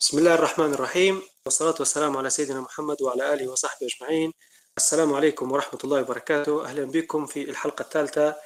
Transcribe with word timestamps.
بسم 0.00 0.18
الله 0.18 0.34
الرحمن 0.34 0.74
الرحيم. 0.74 1.22
والصلاة 1.44 1.74
والسلام 1.78 2.16
على 2.16 2.30
سيدنا 2.30 2.60
محمد 2.60 3.02
وعلى 3.02 3.34
آله 3.34 3.48
وصحبه 3.48 3.86
أجمعين. 3.86 4.32
السلام 4.76 5.14
عليكم 5.14 5.52
ورحمة 5.52 5.80
الله 5.84 6.00
وبركاته. 6.00 6.64
أهلا 6.64 6.84
بكم 6.84 7.26
في 7.26 7.50
الحلقة 7.50 7.82
الثالثة 7.82 8.36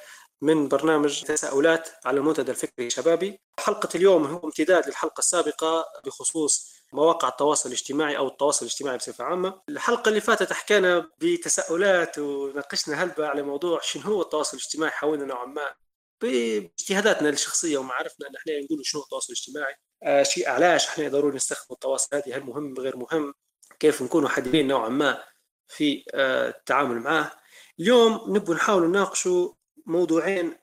من 0.41 0.67
برنامج 0.67 1.23
تساؤلات 1.23 1.89
على 2.05 2.17
المنتدى 2.17 2.51
الفكري 2.51 2.87
الشبابي. 2.87 3.41
حلقة 3.59 3.89
اليوم 3.95 4.25
هو 4.25 4.45
امتداد 4.45 4.87
للحلقة 4.87 5.19
السابقة 5.19 5.85
بخصوص 6.05 6.73
مواقع 6.93 7.27
التواصل 7.27 7.69
الاجتماعي 7.69 8.17
أو 8.17 8.27
التواصل 8.27 8.65
الاجتماعي 8.65 8.97
بصفة 8.97 9.23
عامة. 9.23 9.61
الحلقة 9.69 10.09
اللي 10.09 10.21
فاتت 10.21 10.53
حكينا 10.53 11.09
بتساؤلات 11.19 12.19
وناقشنا 12.19 13.03
هلبة 13.03 13.27
على 13.27 13.41
موضوع 13.41 13.79
شنو 13.83 14.03
هو 14.03 14.21
التواصل 14.21 14.57
الاجتماعي 14.57 14.91
حاولنا 14.91 15.25
نوعا 15.25 15.45
ما. 15.45 15.73
بإجتهاداتنا 16.21 17.29
الشخصية 17.29 17.77
ومعارفنا 17.77 18.27
أن 18.27 18.35
إحنا 18.35 18.53
نقول 18.59 18.85
شنو 18.85 19.01
التواصل 19.01 19.33
الاجتماعي. 19.33 19.75
شيء 20.21 20.49
علاش 20.49 20.87
إحنا 20.87 21.07
ضروري 21.07 21.35
نستخدم 21.35 21.73
التواصل 21.73 22.15
هذه؟ 22.15 22.37
هل 22.37 22.43
مهم 22.43 22.73
غير 22.79 22.97
مهم؟ 22.97 23.33
كيف 23.79 24.01
نكونوا 24.01 24.29
حذرين 24.29 24.67
نوعا 24.67 24.89
ما 24.89 25.23
في 25.67 26.03
آه 26.13 26.49
التعامل 26.49 26.99
معاه؟ 26.99 27.31
اليوم 27.79 28.23
نبغى 28.27 28.55
نحاول 28.55 28.87
نناقشوا 28.87 29.53
موضوعين 29.85 30.57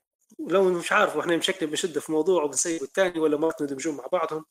لو 0.49 0.65
مش 0.65 0.93
عارف 0.93 1.17
إحنا 1.17 1.37
بشكل 1.37 1.67
بنشد 1.67 1.99
في 1.99 2.13
موضوع 2.13 2.43
وبنسيب 2.43 2.83
الثاني 2.83 3.21
ولا 3.21 3.37
مرات 3.37 3.63
ندمجهم 3.63 3.97
مع 3.97 4.07
بعضهم. 4.07 4.45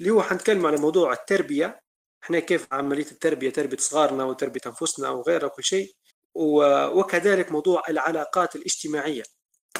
اللي 0.00 0.10
هو 0.10 0.22
حنتكلم 0.22 0.66
على 0.66 0.76
موضوع 0.76 1.12
التربية. 1.12 1.80
إحنا 2.24 2.38
كيف 2.38 2.66
عملية 2.72 3.10
التربية؟ 3.10 3.50
تربية 3.50 3.76
صغارنا 3.76 4.24
وتربية 4.24 4.60
أنفسنا 4.66 5.10
وغيرها 5.10 5.46
وكل 5.46 5.64
شيء. 5.64 5.94
وكذلك 6.34 7.52
موضوع 7.52 7.82
العلاقات 7.88 8.56
الاجتماعية. 8.56 9.22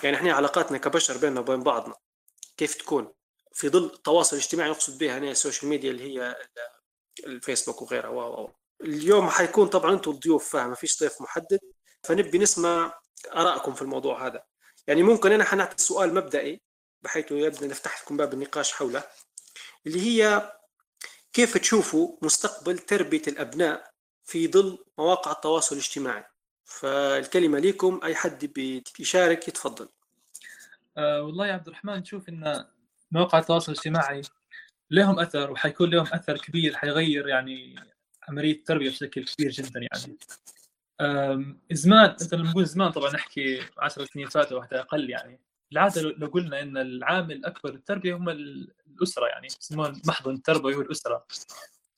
يعني 0.03 0.17
إحنا 0.17 0.33
علاقاتنا 0.33 0.79
كبشر 0.79 1.17
بيننا 1.19 1.41
وبين 1.41 1.63
بعضنا 1.63 1.95
كيف 2.57 2.75
تكون؟ 2.75 3.13
في 3.57 3.69
ظل 3.69 3.85
التواصل 3.85 4.37
الاجتماعي 4.37 4.71
نقصد 4.71 4.99
بها 4.99 5.19
هنا 5.19 5.31
ال 5.31 5.37
social 5.37 5.71
media 5.71 5.91
اللي 5.91 6.03
هي 6.03 6.37
الفيسبوك 7.27 7.83
وغيرها 7.83 8.09
و 8.09 8.51
اليوم 8.81 9.29
حيكون 9.29 9.69
طبعا 9.69 9.93
أنتم 9.93 10.11
الضيوف 10.11 10.49
فاهم 10.53 10.69
ما 10.69 10.75
فيش 10.75 11.01
ضيف 11.01 11.21
محدد 11.23 11.61
فنبي 12.03 12.39
نسمع 12.39 13.01
آرائكم 13.35 13.75
في 13.75 13.83
الموضوع 13.83 14.27
هذا. 14.27 14.45
يعني 14.87 15.03
ممكن 15.03 15.33
أنا 15.33 15.45
حنعطي 15.45 15.83
سؤال 15.83 16.15
مبدئي 16.15 16.61
بحيث 17.03 17.33
يبدا 17.33 17.67
نفتح 17.67 18.03
لكم 18.03 18.17
باب 18.17 18.33
النقاش 18.33 18.73
حوله 18.73 19.03
اللي 19.87 20.01
هي 20.01 20.53
كيف 21.33 21.59
تشوفوا 21.59 22.17
مستقبل 22.23 22.79
تربية 22.79 23.23
الأبناء 23.29 23.91
في 24.25 24.49
ظل 24.49 24.85
مواقع 24.99 25.33
التواصل 25.33 25.77
الاجتماعي؟ 25.77 26.25
فالكلمة 26.65 27.59
لكم 27.59 28.01
أي 28.05 28.15
حد 28.15 28.45
بيشارك 28.99 29.49
يتفضل. 29.49 29.89
أه 30.97 31.23
والله 31.23 31.47
يا 31.47 31.53
عبد 31.53 31.67
الرحمن 31.67 31.95
نشوف 31.95 32.29
إن 32.29 32.67
مواقع 33.13 33.39
التواصل 33.39 33.73
الاجتماعي 33.73 34.23
لهم 34.91 35.19
أثر 35.19 35.51
وحيكون 35.51 35.91
لهم 35.91 36.07
أثر 36.07 36.39
كبير 36.39 36.77
حيغير 36.77 37.29
يعني 37.29 37.77
عملية 38.29 38.53
التربية 38.53 38.91
بشكل 38.91 39.25
كبير 39.25 39.51
جدا 39.51 39.81
يعني. 39.81 40.19
زمان 41.73 42.15
مثلا 42.21 42.43
نقول 42.43 42.67
زمان 42.67 42.91
طبعا 42.91 43.13
نحكي 43.13 43.61
10 43.79 44.05
سنين 44.05 44.29
فاتوا 44.29 44.59
وحتى 44.59 44.81
أقل 44.81 45.11
يعني. 45.11 45.41
بالعاده 45.71 46.03
لو 46.03 46.27
قلنا 46.27 46.63
إن 46.63 46.77
العامل 46.77 47.33
الأكبر 47.33 47.73
للتربية 47.73 48.17
هم 48.17 48.29
الأسرة 48.29 49.27
يعني 49.27 49.47
يسمون 49.47 50.03
محضن 50.07 50.35
التربوي 50.35 50.75
هو 50.75 50.81
الأسرة. 50.81 51.27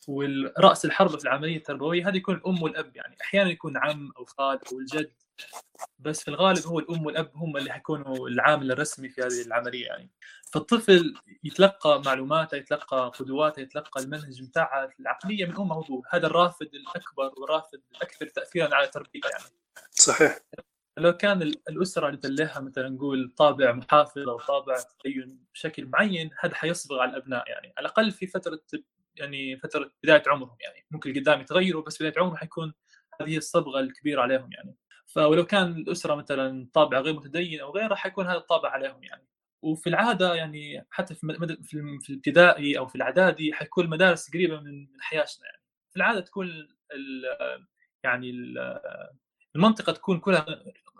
والرأس 0.08 0.84
الحربة 0.84 1.16
في 1.18 1.24
العملية 1.24 1.56
التربوية 1.56 2.08
هذه 2.08 2.16
يكون 2.16 2.34
الأم 2.34 2.62
والأب 2.62 2.96
يعني. 2.96 3.16
أحيانا 3.22 3.50
يكون 3.50 3.76
عم 3.76 4.12
أو 4.18 4.24
خال 4.24 4.58
أو 4.72 4.78
الجد. 4.78 5.12
بس 5.98 6.22
في 6.22 6.28
الغالب 6.28 6.66
هو 6.66 6.78
الأم 6.78 7.06
والأب 7.06 7.30
هم 7.34 7.56
اللي 7.56 7.72
حيكونوا 7.72 8.28
العامل 8.28 8.72
الرسمي 8.72 9.08
في 9.08 9.22
هذه 9.22 9.42
العملية 9.46 9.86
يعني. 9.86 10.10
فالطفل 10.52 11.14
يتلقى 11.44 12.02
معلوماته 12.06 12.56
يتلقى 12.56 13.12
قدواته 13.18 13.60
يتلقى 13.60 14.00
المنهج 14.00 14.42
بتاعه 14.42 14.90
العقلية 15.00 15.46
من 15.46 15.56
أمه 15.56 15.78
وأبوه. 15.78 16.02
هذا 16.10 16.26
الرافد 16.26 16.74
الأكبر 16.74 17.32
والرافد 17.36 17.80
الأكثر 17.96 18.26
تاثيرا 18.26 18.74
على 18.74 18.86
تربيته 18.86 19.28
يعني. 19.28 19.44
صحيح. 19.90 20.38
لو 20.98 21.12
كان 21.12 21.42
الأسرة 21.42 22.06
اللي 22.06 22.18
تلها 22.18 22.60
مثلا 22.60 22.88
نقول 22.88 23.32
طابع 23.36 23.72
محافظ 23.72 24.28
أو 24.28 24.38
طابع 24.38 24.76
تدين 25.04 25.44
بشكل 25.54 25.86
معين 25.86 26.30
هذا 26.40 26.54
حيصبغ 26.54 26.98
على 27.00 27.10
الأبناء 27.10 27.50
يعني. 27.50 27.72
على 27.78 27.86
الأقل 27.86 28.10
في 28.10 28.26
فترة 28.26 28.60
يعني 29.16 29.56
فترة 29.56 29.90
بداية 30.02 30.22
عمرهم 30.26 30.56
يعني. 30.60 30.86
ممكن 30.90 31.12
قدام 31.20 31.40
يتغيروا 31.40 31.82
بس 31.82 32.02
بداية 32.02 32.14
عمرهم 32.18 32.36
حيكون 32.36 32.74
هذه 33.20 33.36
الصبغة 33.36 33.80
الكبيرة 33.80 34.22
عليهم 34.22 34.52
يعني. 34.52 34.74
فولو 35.08 35.44
كان 35.46 35.72
الأسرة 35.72 36.14
مثلا 36.14 36.68
طابع 36.74 37.00
غير 37.00 37.14
متدين 37.14 37.60
أو 37.60 37.70
غيره 37.70 37.94
حيكون 37.94 38.26
هذا 38.26 38.36
الطابع 38.36 38.70
عليهم 38.70 39.04
يعني. 39.04 39.26
وفي 39.62 39.88
العادة 39.88 40.34
يعني 40.34 40.86
حتى 40.90 41.14
في 41.14 41.26
مد... 41.26 41.62
في 41.62 42.10
الابتدائي 42.10 42.78
أو 42.78 42.86
في 42.86 42.94
الإعدادي 42.94 43.52
حيكون 43.52 43.84
المدارس 43.84 44.30
قريبة 44.30 44.60
من 44.60 44.80
من 44.92 45.00
حياتنا 45.00 45.46
يعني. 45.46 45.62
في 45.90 45.96
العادة 45.96 46.20
تكون 46.20 46.46
ال... 46.94 47.24
يعني 48.04 48.30
ال... 48.30 48.78
المنطقة 49.56 49.92
تكون 49.92 50.20
كلها 50.20 50.46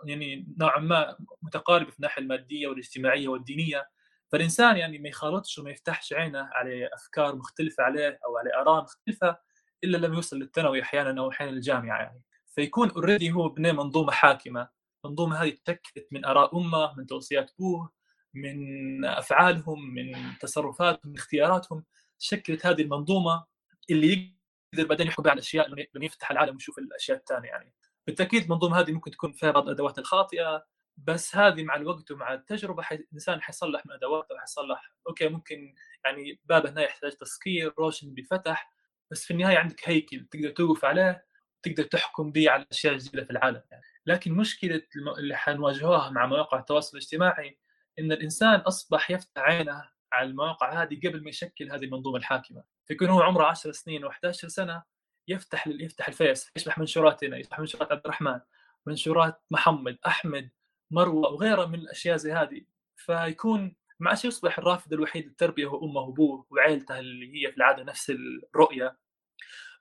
يعني 0.05 0.47
نوعا 0.59 0.79
ما 0.79 1.17
متقاربة 1.41 1.91
في 1.91 1.97
الناحية 1.97 2.21
المادية 2.21 2.67
والاجتماعية 2.67 3.27
والدينية. 3.27 3.89
فالإنسان 4.31 4.77
يعني 4.77 4.99
ما 4.99 5.09
يخالطش 5.09 5.59
وما 5.59 5.71
يفتحش 5.71 6.13
عينه 6.13 6.49
على 6.53 6.89
أفكار 6.93 7.35
مختلفة 7.35 7.83
عليه 7.83 8.19
أو 8.25 8.37
على 8.37 8.55
آراء 8.61 8.83
مختلفة 8.83 9.37
إلا 9.83 9.97
لما 9.97 10.15
يوصل 10.15 10.39
للثانوي 10.39 10.81
أحيانا 10.81 11.21
أو 11.21 11.29
أحيانا 11.31 11.51
الجامعة 11.51 11.99
يعني. 12.01 12.21
فيكون 12.59 12.91
اوريدي 12.91 13.31
هو 13.31 13.49
بني 13.49 13.71
منظومة 13.71 14.11
حاكمة. 14.11 14.69
المنظومه 15.05 15.43
هذه 15.43 15.57
تشكلت 15.65 16.07
من 16.11 16.25
آراء 16.25 16.57
أمة 16.57 16.93
من 16.97 17.07
توصيات 17.07 17.51
أبوه 17.51 17.91
من 18.33 19.05
أفعالهم 19.05 19.93
من 19.93 20.37
تصرفاتهم 20.41 21.11
من 21.11 21.17
اختياراتهم. 21.17 21.85
شكلت 22.17 22.65
هذه 22.65 22.81
المنظومة 22.81 23.45
اللي 23.89 24.35
يقدر 24.73 24.87
بعدين 24.89 25.07
يحكم 25.07 25.23
على 25.29 25.33
الأشياء 25.33 25.67
لما 25.67 26.05
يفتح 26.05 26.31
العالم 26.31 26.53
ويشوف 26.53 26.79
الأشياء 26.79 27.17
الثانية 27.17 27.49
يعني. 27.49 27.73
بالتأكيد 28.07 28.43
المنظومة 28.43 28.79
هذه 28.79 28.91
ممكن 28.91 29.11
تكون 29.11 29.31
فيها 29.31 29.51
بعض 29.51 29.63
الأدوات 29.63 29.99
الخاطئة 29.99 30.65
بس 30.97 31.35
هذه 31.35 31.63
مع 31.63 31.75
الوقت 31.75 32.11
ومع 32.11 32.33
التجربة 32.33 32.83
حي... 32.83 32.95
الإنسان 32.95 33.41
حيصلح 33.41 33.85
من 33.85 33.91
ادواته 33.93 34.35
وحيصلح 34.35 34.93
okay 35.07 35.29
ممكن 35.29 35.75
يعني 36.05 36.39
باب 36.45 36.67
هنا 36.67 36.81
يحتاج 36.81 37.11
تسكير 37.11 37.73
روشن 37.79 38.13
بفتح 38.13 38.73
بس 39.11 39.25
في 39.25 39.31
النهاية 39.31 39.57
عندك 39.57 39.89
هيكل 39.89 40.25
تقدر 40.31 40.49
توقف 40.49 40.85
عليه. 40.85 41.28
تقدر 41.63 41.83
تحكم 41.83 42.31
به 42.31 42.49
على 42.49 42.63
الاشياء 42.63 42.93
الجديده 42.93 43.23
في 43.23 43.31
العالم 43.31 43.61
يعني. 43.71 43.83
لكن 44.05 44.33
مشكلة 44.33 44.81
اللي 45.17 45.35
حنواجهوها 45.35 46.09
مع 46.09 46.25
مواقع 46.25 46.59
التواصل 46.59 46.97
الاجتماعي 46.97 47.59
إن 47.99 48.11
الإنسان 48.11 48.59
أصبح 48.59 49.11
يفتح 49.11 49.41
عينه 49.41 49.89
على 50.13 50.29
المواقع 50.29 50.83
هذه 50.83 50.99
قبل 51.07 51.23
ما 51.23 51.29
يشكل 51.29 51.71
هذه 51.71 51.83
المنظومة 51.83 52.17
الحاكمة. 52.17 52.63
فيكون 52.85 53.09
هو 53.09 53.21
عمره 53.21 53.45
10 53.45 53.71
سنين 53.71 54.09
و11 54.09 54.31
سنة 54.31 54.83
يفتح 55.27 55.67
يفتح 55.67 56.07
الفيس 56.07 56.51
يفتح 56.55 56.77
منشوراتنا 56.77 57.37
يفتح 57.37 57.59
منشورات 57.59 57.91
عبد 57.91 58.01
الرحمن 58.05 58.39
منشورات 58.85 59.41
محمد 59.51 59.97
أحمد 60.07 60.49
مروة 60.91 61.29
وغيرها 61.29 61.65
من 61.65 61.79
الأشياء 61.79 62.17
زي 62.17 62.33
هذه. 62.33 62.61
فيكون 62.95 63.75
عادش 64.07 64.25
يصبح 64.25 64.57
الرافد 64.57 64.93
الوحيد 64.93 65.25
للتربية 65.25 65.65
هو 65.65 65.85
أمه 65.85 66.01
وأبوه 66.01 66.45
وعائلته 66.49 66.99
اللي 66.99 67.35
هي 67.35 67.51
في 67.51 67.57
العادة 67.57 67.83
نفس 67.83 68.09
الرؤية. 68.09 68.97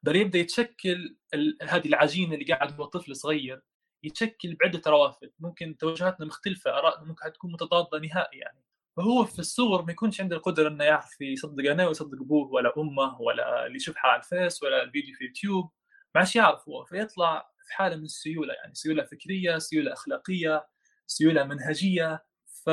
بل 0.03 0.17
يبدأ 0.17 0.39
يتشكل 0.39 1.17
هذه 1.63 1.87
العجينة 1.89 2.35
اللي 2.35 2.45
قاعد 2.45 2.81
هو 2.81 2.85
طفل 2.85 3.17
صغير 3.17 3.63
يتشكل 4.03 4.55
بعدة 4.55 4.83
روافد. 4.87 5.31
ممكن 5.39 5.77
توجهاتنا 5.77 6.27
مختلفة 6.27 6.71
آرائنا 6.79 7.05
ممكن 7.05 7.33
تكون 7.33 7.53
متضادة 7.53 7.99
نهائي 7.99 8.39
يعني. 8.39 8.65
فهو 8.97 9.25
في 9.25 9.39
الصور 9.39 9.83
ما 9.85 9.93
يكونش 9.93 10.21
عنده 10.21 10.37
القدرة 10.37 10.69
إنه 10.69 10.85
يعرف 10.85 11.21
يصدق 11.21 11.71
أنا 11.71 11.89
ويصدق 11.89 12.19
أبوه 12.23 12.49
ولا 12.53 12.73
أمه 12.79 13.21
ولا 13.21 13.67
اللي 13.67 13.77
يشوفها 13.77 14.03
على 14.07 14.19
الفيس 14.23 14.63
ولا 14.63 14.83
الفيديو 14.83 15.15
في 15.17 15.25
يوتيوب 15.25 15.71
ما 16.15 16.21
عادش 16.21 16.37
يعرف 16.37 16.69
هو. 16.69 16.85
فيطلع 16.85 17.51
في 17.67 17.75
حالة 17.75 17.97
من 17.97 18.05
السيولة 18.05 18.55
يعني. 18.55 18.75
سيولة 18.75 19.05
فكرية 19.05 19.59
سيولة 19.59 19.93
أخلاقية 19.93 20.67
سيولة 21.07 21.45
منهجية. 21.45 22.25
ف 22.65 22.67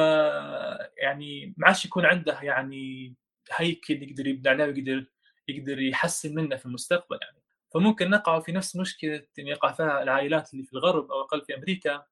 يعني 0.98 1.54
ما 1.58 1.68
عادش 1.68 1.86
يكون 1.86 2.06
عنده 2.06 2.40
يعني 2.42 3.16
هيكل 3.54 4.04
يقدر 4.04 4.28
يبني 4.28 4.50
عليه 4.50 4.66
ويقدر 4.66 5.06
يقدر 5.48 5.82
يحسن 5.82 6.36
منه 6.36 6.56
في 6.56 6.66
المستقبل 6.66 7.20
يعني. 7.22 7.42
فممكن 7.74 8.10
نقع 8.10 8.40
في 8.40 8.52
نفس 8.52 8.76
مشكلة 8.76 9.28
يقع 9.38 9.72
فيها 9.72 10.04
العائلات 10.04 10.54
اللي 10.54 10.66
في 10.66 10.74
الغرب 10.74 11.12
أو 11.12 11.22
أقل 11.22 11.42
في 11.42 11.56
أمريكا 11.56 12.06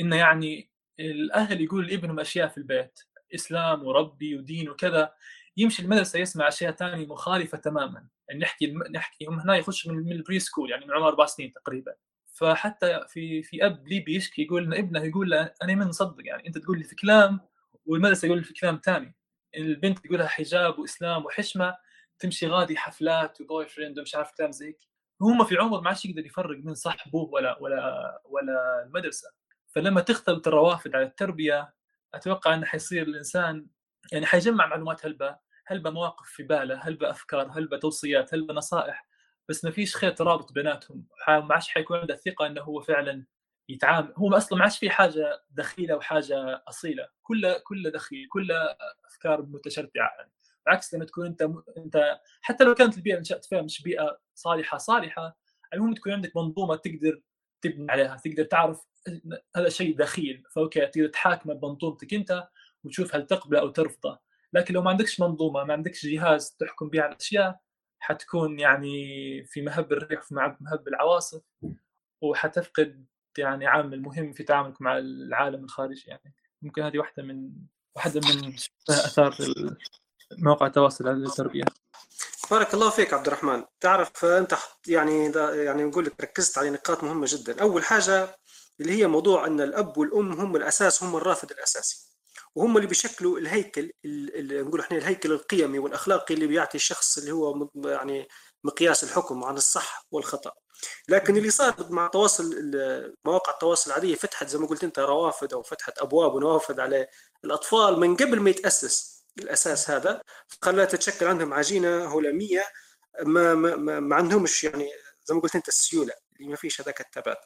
إنه 0.00 0.16
يعني 0.16 0.70
الأهل 1.00 1.60
يقول 1.60 1.86
لابنهم 1.86 2.20
أشياء 2.20 2.48
في 2.48 2.58
البيت 2.58 3.00
إسلام 3.34 3.84
وربي 3.84 4.36
ودين 4.36 4.70
وكذا 4.70 5.14
يمشي 5.56 5.82
المدرسة 5.82 6.18
يسمع 6.18 6.48
أشياء 6.48 6.72
ثانية 6.72 7.06
مخالفة 7.06 7.58
تماما. 7.58 8.08
يعني 8.28 8.40
نحكي 8.40 8.74
نحكي 8.90 9.26
هم 9.26 9.40
هنا 9.40 9.56
يخش 9.56 9.86
من, 9.86 10.12
ال 10.12 10.38
pre-school 10.38 10.70
يعني 10.70 10.86
من 10.86 10.92
عمر 10.92 11.08
أربع 11.08 11.26
سنين 11.26 11.52
تقريبا. 11.52 11.94
فحتى 12.34 13.00
في 13.08 13.42
في 13.42 13.66
أب 13.66 13.88
ليبي 13.88 14.16
يشكي 14.16 14.42
يقول 14.42 14.64
ان 14.64 14.74
ابنه 14.74 15.04
يقول 15.04 15.30
له 15.30 15.52
أنا 15.62 15.74
من 15.74 15.86
نصدق 15.86 16.26
يعني 16.26 16.46
أنت 16.46 16.58
تقول 16.58 16.78
لي 16.78 16.84
في 16.84 16.96
كلام 16.96 17.40
والمدرسة 17.86 18.26
يقول 18.26 18.38
لي 18.38 18.44
في 18.44 18.54
كلام 18.54 18.80
ثاني 18.84 19.14
البنت 19.56 19.98
تقول 19.98 20.18
لها 20.18 20.28
حجاب 20.28 20.78
وإسلام 20.78 21.24
وحشمة. 21.24 21.76
تمشي 22.20 22.46
غادي 22.46 22.76
حفلات 22.76 23.40
و 23.40 23.66
boyfriend 23.66 23.98
ومش 23.98 24.14
عارف 24.14 24.32
كلام 24.32 24.52
زي 24.52 24.76
هم 25.20 25.44
في 25.44 25.56
عمر 25.58 25.80
ما 25.80 25.88
عادش 25.88 26.04
يقدر 26.04 26.26
يفرق 26.26 26.58
من 26.64 26.74
صاحبه 26.74 27.18
ولا 27.18 27.58
ولا 27.62 28.20
ولا 28.24 28.82
المدرسة. 28.86 29.28
فلما 29.68 30.00
تختلط 30.00 30.48
الروافد 30.48 30.94
على 30.96 31.04
التربية 31.04 31.74
أتوقع 32.14 32.54
إنه 32.54 32.66
حيصير 32.66 33.02
الإنسان 33.02 33.66
يعني 34.12 34.26
حيجمع 34.26 34.66
معلومات 34.66 35.06
هلبة 35.06 35.36
هل 35.66 35.80
بمواقف 35.80 36.26
في 36.28 36.42
باله 36.42 36.80
هل 36.82 36.96
بافكار 36.96 37.50
هل 37.58 37.66
بتوصيات 37.66 38.34
هل 38.34 38.46
بنصائح 38.46 39.06
بس 39.48 39.64
ما 39.64 39.70
فيش 39.70 39.96
خيط 39.96 40.22
رابط 40.22 40.52
بيناتهم. 40.52 41.06
ما 41.28 41.48
عادش 41.54 41.68
حيكون 41.68 41.98
عنده 41.98 42.14
الثقه 42.14 42.46
إنه 42.46 42.60
هو 42.62 42.80
فعلا 42.80 43.26
يتعامل. 43.68 44.14
هو 44.16 44.36
أصلا 44.36 44.58
ما 44.58 44.64
عادش 44.64 44.78
في 44.78 44.90
حاجة 44.90 45.42
دخيلة 45.50 45.96
وحاجة 45.96 46.64
أصيلة. 46.68 47.08
كله 47.22 47.58
كله 47.58 47.90
دخيل 47.90 48.28
كله 48.28 48.76
أفكار 49.06 49.42
متشرعه 49.42 49.90
يعني 50.18 50.32
بعكس 50.66 50.94
لما 50.94 51.04
تكون 51.04 51.26
أنت 51.26 51.42
أنت 51.76 52.20
حتى 52.40 52.64
لو 52.64 52.74
كانت 52.74 52.96
البيئة 52.96 53.14
اللي 53.14 53.20
نشات 53.20 53.44
فيها 53.44 53.62
مش 53.62 53.82
بيئة 53.82 54.20
صالحة 54.34 54.78
صالحة 54.78 55.36
المهم 55.74 55.94
تكون 55.94 56.12
عندك 56.12 56.36
منظومة 56.36 56.76
تقدر 56.76 57.22
تبني 57.62 57.92
عليها 57.92 58.16
تقدر 58.24 58.44
تعرف 58.44 58.86
هذا 59.56 59.68
شيء 59.68 59.96
دخيل 59.96 60.44
فأوكي 60.54 60.86
تقدر 60.86 61.08
تحاكمه 61.08 61.54
بمنظومتك 61.54 62.14
أنت 62.14 62.48
وتشوف 62.84 63.14
هل 63.14 63.26
تقبله 63.26 63.60
أو 63.60 63.68
ترفضه. 63.68 64.18
لكن 64.52 64.74
لو 64.74 64.82
ما 64.82 64.90
عندكش 64.90 65.20
منظومة 65.20 65.64
ما 65.64 65.72
عندكش 65.72 66.06
جهاز 66.06 66.50
تحكم 66.50 66.88
به 66.88 67.02
على 67.02 67.12
الأشياء 67.12 67.60
حتكون 67.98 68.58
يعني 68.60 69.44
في 69.44 69.62
مهب 69.62 69.92
الريح 69.92 70.22
في 70.22 70.34
مهب 70.60 70.88
العواصف 70.88 71.42
وحتفقد 72.20 73.06
يعني 73.38 73.66
عامل 73.66 74.02
مهم 74.02 74.32
في 74.32 74.42
تعاملك 74.42 74.82
مع 74.82 74.98
العالم 74.98 75.64
الخارجي 75.64 76.04
يعني. 76.06 76.34
ممكن 76.62 76.82
هذه 76.82 76.98
واحدة 76.98 77.22
من 77.22 77.50
واحدة 77.96 78.20
من 78.20 78.54
أثار 78.90 79.36
مواقع 80.38 80.66
التواصل 80.66 81.08
التربيه 81.08 81.64
بارك 82.50 82.74
الله 82.74 82.90
فيك 82.90 83.14
عبد 83.14 83.26
الرحمن. 83.26 83.64
تعرف 83.80 84.24
انت 84.24 84.56
يعني 84.86 85.32
يعني 85.36 85.84
نقول 85.84 86.04
لك 86.04 86.20
ركزت 86.20 86.58
على 86.58 86.70
نقاط 86.70 87.04
مهمة 87.04 87.26
جدا. 87.28 87.62
أول 87.62 87.84
حاجة 87.84 88.36
اللي 88.80 88.92
هي 88.92 89.06
موضوع 89.06 89.46
إن 89.46 89.60
الأب 89.60 89.98
والأم 89.98 90.32
هم 90.32 90.56
الأساس 90.56 91.02
هم 91.02 91.16
الرافد 91.16 91.50
الأساسي. 91.50 92.10
وهم 92.54 92.76
اللي 92.76 92.88
بيشكلوا 92.88 93.38
الهيكل 93.38 93.92
اللي 94.04 94.62
نقول 94.62 94.80
إحنا 94.80 94.98
الهيكل 94.98 95.32
القيمي 95.32 95.78
والأخلاقي 95.78 96.34
اللي 96.34 96.46
بيعطي 96.46 96.74
الشخص 96.74 97.18
اللي 97.18 97.32
هو 97.32 97.68
يعني 97.84 98.28
مقياس 98.64 99.04
الحكم 99.04 99.44
عن 99.44 99.56
الصح 99.56 100.06
والخطأ. 100.10 100.52
لكن 101.08 101.36
اللي 101.36 101.50
صار 101.50 101.74
مع 101.90 102.06
تواصل 102.06 102.70
مواقع 103.24 103.52
التواصل 103.52 103.90
العادية 103.90 104.14
فتحت 104.14 104.48
زي 104.48 104.58
ما 104.58 104.66
قلت 104.66 104.84
أنت 104.84 104.98
روافد 104.98 105.52
أو 105.52 105.62
فتحت 105.62 105.98
أبواب 105.98 106.34
ونوافذ 106.34 106.80
على 106.80 107.06
الأطفال 107.44 108.00
من 108.00 108.16
قبل 108.16 108.40
ما 108.40 108.50
يتأسس. 108.50 109.19
الأساس 109.38 109.90
هذا. 109.90 110.22
خلاها 110.62 110.84
تتشكل 110.84 111.26
عندهم 111.26 111.54
عجينة 111.54 112.18
هلاميه 112.18 112.64
ما 113.22 113.54
ما 113.54 113.76
ما, 113.76 114.00
ما 114.00 114.16
عندهمش 114.16 114.64
يعني 114.64 114.90
زي 115.24 115.34
ما 115.34 115.40
قلت 115.40 115.56
أنت 115.56 115.68
السيولة 115.68 116.12
اللي 116.36 116.48
ما 116.48 116.56
فيش 116.56 116.80
هذاك 116.80 117.00
الثبات. 117.00 117.38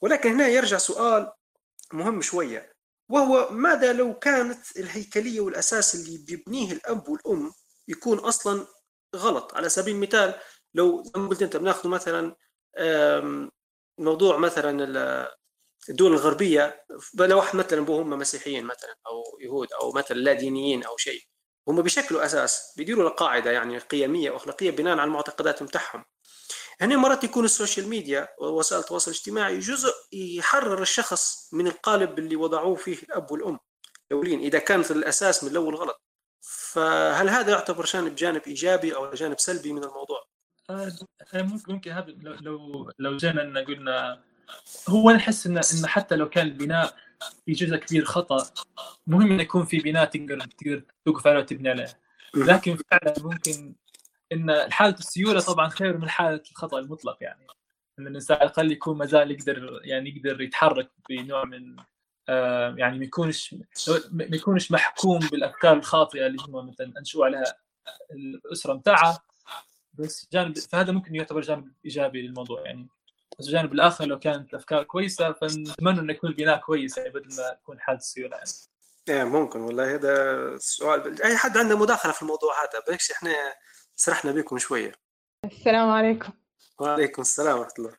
ولكن 0.00 0.30
هنا 0.30 0.48
يرجع 0.48 0.78
سؤال 0.78 1.32
مهم 1.92 2.22
شوية 2.22 2.74
وهو 3.08 3.50
ماذا 3.50 3.92
لو 3.92 4.18
كانت 4.18 4.76
الهيكلية 4.76 5.40
والأساس 5.40 5.94
اللي 5.94 6.18
بيبنيه 6.18 6.72
الأب 6.72 7.08
والأم 7.08 7.52
يكون 7.88 8.18
أصلا 8.18 8.66
غلط؟ 9.16 9.54
على 9.54 9.68
سبيل 9.68 9.94
المثال 9.94 10.34
لو 10.74 11.02
زي 11.02 11.12
ما 11.16 11.28
قلت 11.28 11.42
أنت 11.42 11.56
بناخذ 11.56 11.88
مثلا 11.88 12.36
موضوع 13.98 14.36
مثلا 14.38 14.94
الدول 15.88 16.12
الغربية 16.12 16.84
لو 17.14 17.36
واحد 17.36 17.56
مثلا 17.56 17.80
هم 17.80 18.10
مسيحيين 18.10 18.64
مثلا 18.64 18.96
أو 19.06 19.38
يهود 19.40 19.68
أو 19.72 19.92
مثلا 19.92 20.16
لا 20.16 20.32
دينيين 20.32 20.84
أو 20.84 20.96
شيء 20.96 21.22
هم 21.68 21.82
بشكل 21.82 22.16
أساس 22.16 22.74
بيديروا 22.76 23.10
قاعدة 23.10 23.50
يعني 23.50 23.78
قيمية 23.78 24.30
وأخلاقية 24.30 24.70
بناء 24.70 24.92
على 24.92 25.04
المعتقدات 25.04 25.62
بتاعهم 25.62 26.04
هنا 26.80 26.96
مرات 26.96 27.24
يكون 27.24 27.44
ال 27.44 27.50
social 27.50 27.88
media 27.88 28.28
ووسائل 28.40 28.80
التواصل 28.82 29.10
الاجتماعي 29.10 29.58
جزء 29.58 29.92
يحرر 30.12 30.82
الشخص 30.82 31.50
من 31.52 31.66
القالب 31.66 32.18
اللي 32.18 32.36
وضعوه 32.36 32.74
فيه 32.74 33.02
الأب 33.02 33.30
والأم 33.30 33.58
الأولين 34.10 34.40
إذا 34.40 34.58
كانت 34.58 34.90
الأساس 34.90 35.44
من 35.44 35.50
الأول 35.50 35.74
غلط 35.74 36.02
فهل 36.40 37.28
هذا 37.28 37.50
يعتبر 37.50 37.84
جانب 37.84 38.14
جانب 38.14 38.42
إيجابي 38.46 38.96
أو 38.96 39.10
جانب 39.10 39.40
سلبي 39.40 39.72
من 39.72 39.84
الموضوع؟ 39.84 40.24
ممكن 40.70 41.60
ممكن 41.68 41.90
هذا 41.90 42.06
لو 42.40 42.92
لو 42.98 43.16
جينا 43.16 43.64
قلنا 43.64 44.24
هو 44.88 45.10
نحس 45.10 45.46
ان 45.46 45.56
إن 45.56 45.86
حتى 45.86 46.16
لو 46.16 46.28
كان 46.28 46.46
البناء 46.46 46.96
في 47.46 47.52
جزء 47.52 47.76
كبير 47.76 48.04
خطأ 48.04 48.50
مهم 49.06 49.32
إنه 49.32 49.42
يكون 49.42 49.64
في 49.64 49.78
بناء 49.78 50.04
تقدر 50.04 50.40
تقدر 50.40 50.82
توقف 51.04 51.26
عليه 51.26 51.38
وتبني 51.38 51.68
عليه. 51.68 51.98
لكن 52.34 52.78
فعلا 52.90 53.14
ممكن 53.18 53.74
إن 54.32 54.72
حالة 54.72 54.94
السيولة 54.94 55.40
طبعا 55.40 55.68
خير 55.68 55.98
من 55.98 56.08
حالة 56.08 56.42
الخطأ 56.50 56.78
المطلق 56.78 57.18
يعني. 57.20 57.46
إن 57.98 58.06
الإنسان 58.06 58.36
على 58.36 58.46
الأقل 58.46 58.72
يكون 58.72 58.98
ما 58.98 59.06
زال 59.06 59.30
يقدر 59.30 59.80
يعني 59.84 60.16
يقدر 60.16 60.40
يتحرك 60.40 60.90
بنوع 61.08 61.44
من 61.44 61.76
آه 62.28 62.74
يعني 62.78 62.98
ما 62.98 63.04
يكونش 63.04 63.54
ما 64.10 64.36
يكونش 64.36 64.72
محكوم 64.72 65.18
بالأفكار 65.18 65.76
الخاطئة 65.76 66.26
اللي 66.26 66.38
هم 66.42 66.68
مثلا 66.68 66.92
انشئوا 66.98 67.26
عليها 67.26 67.44
الأسرة 68.12 68.74
متاعها 68.74 69.22
بس 69.94 70.28
جانب 70.32 70.58
فهذا 70.58 70.92
ممكن 70.92 71.14
يعتبر 71.14 71.40
جانب 71.40 71.72
إيجابي 71.84 72.22
للموضوع 72.22 72.60
يعني. 72.66 72.88
بس 73.38 73.46
الجانب 73.46 73.72
الآخر 73.72 74.04
لو 74.04 74.18
كانت 74.18 74.50
الأفكار 74.50 74.82
كويسة 74.82 75.32
فنتمنى 75.32 76.00
إنه 76.00 76.12
يكون 76.12 76.30
البناء 76.30 76.60
كويس 76.60 76.98
يعني 76.98 77.10
بدل 77.10 77.36
ما 77.36 77.56
يكون 77.62 77.80
حاله 77.80 77.98
السيولة. 77.98 78.36
يعني. 78.36 78.50
إيه 79.08 79.24
ممكن 79.24 79.60
والله. 79.60 79.94
هذا 79.94 80.56
سؤال 80.58 81.22
أي 81.22 81.36
حد 81.36 81.56
عنده 81.56 81.78
مداخلة 81.78 82.12
في 82.12 82.22
الموضوع 82.22 82.52
هذا؟ 82.62 82.96
بس 82.96 83.10
إحنا 83.10 83.32
سرحنا 83.96 84.32
بكم 84.32 84.58
شوية. 84.58 84.92
السلام 85.44 85.88
عليكم. 85.88 86.32
وعليكم 86.80 87.22
السلام 87.22 87.58
ورحمة 87.58 87.74
الله. 87.78 87.92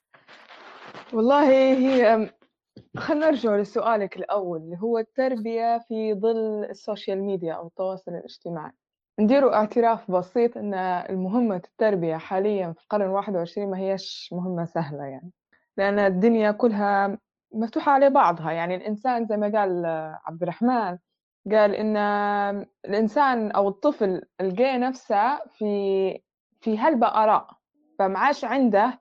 والله 1.13 1.49
هي 1.51 2.33
خلينا 2.97 3.29
نرجع 3.29 3.55
لسؤالك 3.55 4.17
الأول 4.17 4.59
اللي 4.59 4.77
هو 4.81 4.97
التربية 4.99 5.85
في 5.87 6.13
ظل 6.13 6.65
السوشيال 6.69 7.21
ميديا 7.21 7.53
أو 7.53 7.67
التواصل 7.67 8.11
الاجتماعي. 8.11 8.71
نديروا 9.19 9.55
اعتراف 9.55 10.11
بسيط 10.11 10.57
أن 10.57 10.73
المهمة 11.09 11.55
التربية 11.55 12.15
حاليا 12.15 12.71
في 12.71 12.81
القرن 12.81 13.01
الواحد 13.01 13.35
وعشرين 13.35 13.69
ما 13.69 13.77
هيش 13.77 14.29
مهمة 14.31 14.65
سهلة 14.65 15.03
يعني. 15.03 15.31
لأن 15.77 15.99
الدنيا 15.99 16.51
كلها 16.51 17.17
مفتوحة 17.53 17.91
على 17.91 18.09
بعضها. 18.09 18.51
يعني 18.51 18.75
الإنسان 18.75 19.25
زي 19.25 19.37
ما 19.37 19.59
قال 19.59 19.85
عبد 20.25 20.41
الرحمن 20.41 20.97
قال 21.51 21.75
إن 21.75 21.97
الإنسان 22.85 23.51
أو 23.51 23.67
الطفل 23.67 24.21
لقى 24.41 24.77
نفسه 24.77 25.45
في 25.45 26.21
في 26.61 26.77
هلبة 26.77 27.07
آراء 27.07 27.47
فمعاش 27.99 28.45
عنده 28.45 28.99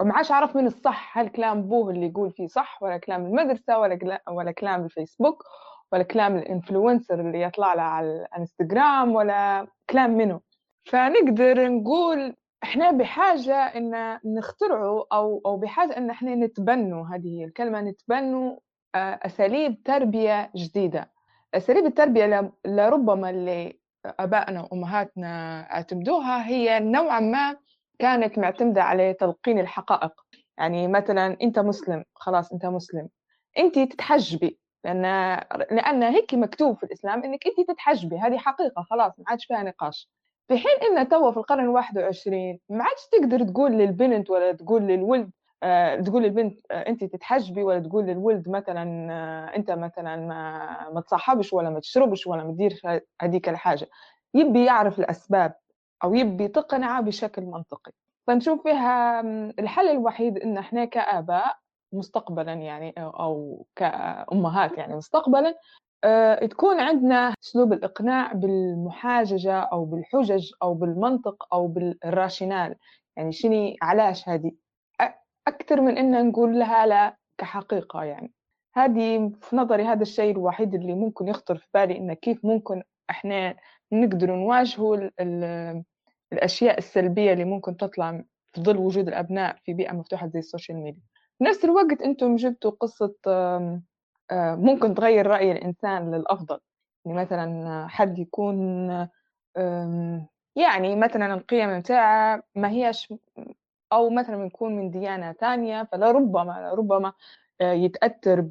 ومعاش 0.00 0.30
عارف 0.30 0.56
من 0.56 0.66
الصح. 0.66 1.18
هل 1.18 1.28
كلام 1.28 1.58
أبوه 1.58 1.90
اللي 1.90 2.06
يقول 2.06 2.30
فيه 2.30 2.46
صح 2.46 2.82
ولا 2.82 2.96
كلام 2.96 3.26
المدرسة 3.26 3.78
ولا 3.78 4.22
ولا 4.28 4.52
كلام 4.52 4.84
الفيسبوك 4.84 5.44
ولا 5.92 6.02
كلام 6.02 6.36
الإنفلونسر 6.36 7.20
اللي 7.20 7.42
يطلع 7.42 7.74
له 7.74 7.82
على 7.82 8.06
الإنستغرام 8.06 9.14
ولا 9.14 9.66
كلام 9.90 10.10
منه. 10.16 10.40
فنقدر 10.84 11.68
نقول 11.68 12.36
إحنا 12.62 12.90
بحاجة 12.90 13.54
إن 13.56 14.18
نخترعوا 14.24 15.04
أو 15.12 15.42
أو 15.46 15.56
بحاجة 15.56 15.96
إن 15.96 16.10
إحنا 16.10 16.34
نتبنوا 16.34 17.06
هذه 17.06 17.44
الكلمة 17.44 17.80
نتبنوا 17.80 18.56
آه، 18.94 19.20
أساليب 19.22 19.82
تربية 19.82 20.50
جديدة. 20.56 21.10
أساليب 21.54 21.86
التربية 21.86 22.52
لربما 22.66 23.30
اللي 23.30 23.78
آبائنا 24.06 24.60
وأمهاتنا 24.62 25.60
اعتمدوها 25.72 26.46
هي 26.46 26.80
نوعا 26.80 27.20
ما 27.20 27.56
كانت 27.98 28.38
معتمدة 28.38 28.82
على 28.82 29.14
تلقين 29.14 29.58
الحقائق. 29.58 30.12
يعني 30.58 30.88
مثلا 30.88 31.36
أنت 31.42 31.58
مسلم 31.58 32.04
خلاص 32.14 32.52
أنت 32.52 32.66
مسلم. 32.66 33.08
أنت 33.58 33.78
تتحجبي. 33.78 34.58
لأن 34.84 35.02
لأن 35.70 36.02
هيك 36.02 36.34
مكتوب 36.34 36.76
في 36.76 36.82
الإسلام 36.82 37.24
إنك 37.24 37.46
انت 37.46 37.70
تتحجبي 37.70 38.18
هذه 38.18 38.38
حقيقة 38.38 38.82
خلاص 38.82 39.12
ما 39.18 39.24
عادش 39.28 39.44
فيها 39.46 39.62
نقاش. 39.62 40.08
في 40.48 40.58
حين 40.58 40.98
إن 40.98 41.08
توا 41.08 41.30
في 41.30 41.36
القرن 41.36 41.64
الواحد 41.64 41.98
وعشرين 41.98 42.60
ما 42.68 42.84
عادش 42.84 43.06
تقدر 43.12 43.44
تقول 43.44 43.72
للبنت 43.72 44.30
ولا 44.30 44.52
تقول 44.52 44.82
للولد 44.82 45.30
آه، 45.62 45.96
تقول 46.00 46.22
للبنت 46.22 46.60
آه، 46.70 46.88
انت 46.88 47.04
تتحجبي 47.04 47.62
ولا 47.62 47.78
تقول 47.80 48.04
للولد 48.06 48.48
مثلا 48.48 49.12
آه، 49.12 49.56
أنت 49.56 49.70
مثلا 49.70 50.16
ما, 50.16 50.90
ما 50.90 51.00
تصاحبش 51.00 51.52
ولا 51.52 51.70
ما 51.70 51.80
تشربش 51.80 52.26
ولا 52.26 52.44
ما 52.44 52.52
تديرش 52.52 52.86
هذيك 53.22 53.48
الحاجة. 53.48 53.88
يبي 54.34 54.64
يعرف 54.64 54.98
الأسباب 54.98 55.54
أو 56.04 56.14
يبي 56.14 56.48
تقنعه 56.48 57.00
بشكل 57.00 57.42
منطقي. 57.42 57.92
فنشوف 58.26 58.62
فيها 58.62 59.20
الحل 59.58 59.88
الوحيد 59.88 60.38
إن 60.38 60.58
إحنا 60.58 60.84
كآباء 60.84 61.56
مستقبلا 61.94 62.52
يعني 62.52 62.94
أو 62.98 63.66
كأمهات 63.76 64.78
يعني 64.78 64.96
مستقبلا 64.96 65.54
آه، 66.04 66.46
تكون 66.46 66.80
عندنا 66.80 67.34
أسلوب 67.44 67.72
الإقناع 67.72 68.32
بالمحاججة 68.32 69.60
أو 69.60 69.84
بالحجج 69.84 70.50
أو 70.62 70.74
بالمنطق 70.74 71.54
أو 71.54 71.66
بالراشنال. 71.66 72.76
يعني 73.16 73.32
شني 73.32 73.76
علاش 73.82 74.28
هذه؟ 74.28 74.52
أكثر 75.48 75.80
من 75.80 75.98
ان 75.98 76.28
نقول 76.28 76.58
لها 76.58 76.86
لا 76.86 77.16
كحقيقة 77.38 78.04
يعني. 78.04 78.32
هذه 78.74 79.32
في 79.40 79.56
نظري 79.56 79.84
هذا 79.84 80.02
الشيء 80.02 80.30
الوحيد 80.32 80.74
اللي 80.74 80.94
ممكن 80.94 81.28
يخطر 81.28 81.56
في 81.56 81.66
بالي 81.74 81.96
إنه 81.98 82.14
كيف 82.14 82.44
ممكن 82.44 82.82
إحنا 83.10 83.56
نقدر 83.92 84.34
نواجهوا 84.34 85.10
الأشياء 86.32 86.78
السلبية 86.78 87.32
اللي 87.32 87.44
ممكن 87.44 87.76
تطلع 87.76 88.22
في 88.52 88.60
ظل 88.60 88.76
وجود 88.76 89.08
الأبناء 89.08 89.56
في 89.64 89.74
بيئة 89.74 89.92
مفتوحة 89.92 90.26
زي 90.26 90.38
السوشيال 90.38 90.78
ميديا. 90.78 91.02
نفس 91.42 91.64
الوقت 91.64 92.02
أنتم 92.02 92.36
جبتوا 92.36 92.70
قصة 92.70 93.14
ممكن 94.32 94.94
تغير 94.94 95.26
رأي 95.26 95.52
الإنسان 95.52 96.14
للأفضل. 96.14 96.58
يعني 97.04 97.18
مثلا 97.18 97.86
حد 97.88 98.18
يكون 98.18 98.88
يعني 100.56 100.96
مثلا 100.96 101.34
القيم 101.34 101.78
متاعه 101.78 102.42
ما 102.54 102.70
هيش 102.70 103.14
أو 103.92 104.10
مثلا 104.10 104.46
يكون 104.46 104.76
من 104.76 104.90
ديانة 104.90 105.32
تانية 105.32 105.88
فلربما 105.92 106.70
لربما 106.72 107.12
آه، 107.60 107.72
يتأثر 107.72 108.46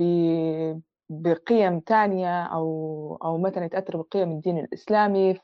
بقيم 1.09 1.79
تانية 1.79 2.43
أو 2.43 3.17
أو 3.23 3.37
مثلا 3.37 3.65
يتأثر 3.65 3.97
بقيم 3.97 4.31
الدين 4.31 4.57
الإسلامي. 4.57 5.39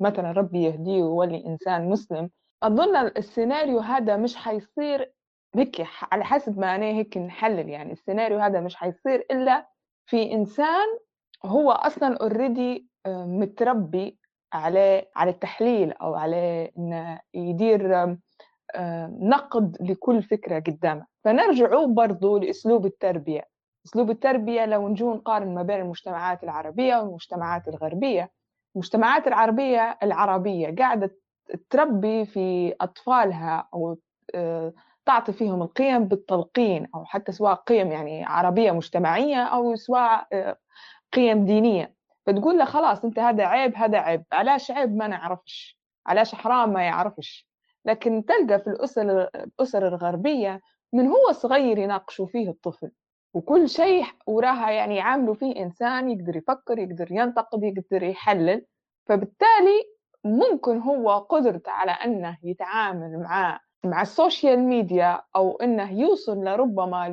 مثلا 0.00 0.32
ربي 0.32 0.62
يهديه 0.62 1.02
ويولي 1.02 1.46
إنسان 1.46 1.88
مسلم. 1.88 2.30
أظن 2.62 2.96
السيناريو 2.96 3.78
هذا 3.78 4.16
مش 4.16 4.36
حيصير 4.36 5.12
هيك 5.54 5.86
على 6.12 6.24
حسب 6.24 6.58
ما 6.58 6.74
أنا 6.74 6.86
هيك 6.86 7.16
نحلل 7.18 7.68
يعني. 7.68 7.92
السيناريو 7.92 8.38
هذا 8.38 8.60
مش 8.60 8.76
حيصير 8.76 9.26
إلا 9.30 9.68
في 10.06 10.32
إنسان 10.32 10.98
هو 11.44 11.70
أصلا 11.72 12.16
اوريدي 12.16 12.88
آه، 13.06 13.24
متربي 13.26 14.18
على 14.52 15.06
على 15.16 15.30
التحليل 15.30 15.92
أو 15.92 16.14
على 16.14 16.72
إنه 16.78 17.20
يدير 17.34 17.94
آه، 18.74 19.16
نقد 19.20 19.76
لكل 19.80 20.22
فكرة 20.22 20.58
قدامه. 20.58 21.06
فنرجع 21.24 21.84
برضو 21.84 22.38
لأسلوب 22.38 22.86
التربية. 22.86 23.48
أسلوب 23.86 24.10
التربية 24.10 24.66
لو 24.66 24.88
نجو 24.88 25.14
نقارن 25.14 25.54
ما 25.54 25.62
بين 25.62 25.80
المجتمعات 25.80 26.44
العربية 26.44 26.96
والمجتمعات 26.96 27.68
الغربية. 27.68 28.30
المجتمعات 28.76 29.26
العربية 29.26 29.98
العربية 30.02 30.74
قاعدة 30.78 31.10
تربي 31.70 32.26
في 32.26 32.74
أطفالها 32.80 33.68
أو 33.74 33.96
آه، 34.34 34.72
تعطي 35.06 35.32
فيهم 35.32 35.62
القيم 35.62 36.04
بالتلقين 36.04 36.88
أو 36.94 37.04
حتى 37.04 37.32
سواء 37.32 37.54
قيم 37.54 37.92
يعني 37.92 38.24
عربية 38.24 38.70
مجتمعية 38.72 39.44
أو 39.44 39.76
سواء 39.76 40.26
آه، 40.32 40.58
قيم 41.12 41.44
دينية. 41.44 41.94
فتقول 42.26 42.58
له 42.58 42.64
خلاص 42.64 43.04
أنت 43.04 43.18
هذا 43.18 43.44
عيب 43.44 43.76
هذا 43.76 43.98
عيب. 43.98 44.24
علاش 44.32 44.70
عيب 44.70 44.96
ما 44.96 45.06
نعرفش؟ 45.06 45.78
علاش 46.06 46.34
حرام 46.34 46.72
ما 46.72 46.82
يعرفش؟ 46.82 47.48
لكن 47.84 48.24
تلقى 48.24 48.60
في 48.60 48.66
الأسر 48.70 49.28
الأسر 49.34 49.88
الغربية 49.88 50.60
من 50.92 51.06
هو 51.06 51.32
صغير 51.32 51.78
يناقشوا 51.78 52.26
فيه 52.26 52.50
الطفل. 52.50 52.90
وكل 53.34 53.68
شيء 53.68 54.04
وراها 54.26 54.70
يعني 54.70 54.96
يعاملوا 54.96 55.34
فيه 55.34 55.56
إنسان 55.62 56.10
يقدر 56.10 56.36
يفكر 56.36 56.78
يقدر 56.78 57.08
ينتقد 57.10 57.62
يقدر 57.62 58.02
يحلل. 58.02 58.66
فبالتالي 59.06 59.84
ممكن 60.24 60.78
هو 60.78 61.18
قدرته 61.18 61.72
على 61.72 61.90
أنه 61.90 62.38
يتعامل 62.42 63.18
مع 63.18 63.60
مع 63.84 64.02
السوشيال 64.02 64.58
ميديا 64.58 65.22
أو 65.36 65.56
أنه 65.56 65.92
يوصل 65.92 66.44
لربما 66.44 67.08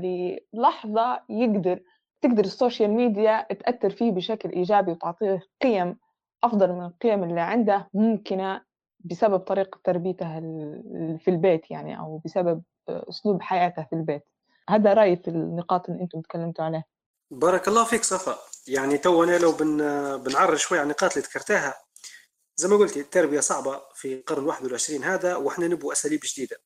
للحظة 0.54 1.22
يقدر 1.30 1.80
تقدر 2.22 2.44
السوشيال 2.44 2.90
ميديا 2.92 3.54
تأثر 3.54 3.90
فيه 3.90 4.12
بشكل 4.12 4.50
إيجابي 4.50 4.92
وتعطيه 4.92 5.42
قيم 5.62 5.98
أفضل 6.44 6.72
من 6.72 6.86
القيم 6.86 7.24
اللي 7.24 7.42
عنده 7.42 7.90
ممكنة 7.94 8.62
بسبب 9.00 9.40
طريقة 9.40 9.80
تربيته 9.84 10.40
في 11.18 11.28
البيت 11.28 11.72
يعني 11.72 12.00
أو 12.00 12.22
بسبب 12.26 12.64
أسلوب 12.90 13.42
حياته 13.42 13.84
في 13.84 13.94
البيت. 13.94 14.24
هذا 14.70 14.94
رأيي 14.94 15.16
في 15.16 15.28
النقاط 15.28 15.90
اللي 15.90 16.02
أنتم 16.02 16.22
تكلمتوا 16.22 16.66
عليها. 16.66 16.84
بارك 17.32 17.68
الله 17.68 17.84
فيك 17.84 18.04
صفاء 18.04 18.38
يعني 18.68 18.98
تو 18.98 19.24
أنا 19.24 19.38
لو 19.38 19.52
بن 19.52 19.78
بنعرج 20.18 20.58
شوي 20.58 20.78
على 20.78 20.84
النقاط 20.84 21.18
اللي 21.18 21.28
ذكرتها 21.28 21.74
زي 22.60 22.68
ما 22.68 22.78
قلتي 22.78 23.00
التربية 23.00 23.40
صعبة 23.40 23.82
في 23.96 24.14
القرن 24.14 24.44
21 24.44 25.04
هذا 25.04 25.36
وإحنا 25.36 25.68
نبغى 25.68 25.92
أساليب 25.92 26.20
جديدة. 26.24 26.58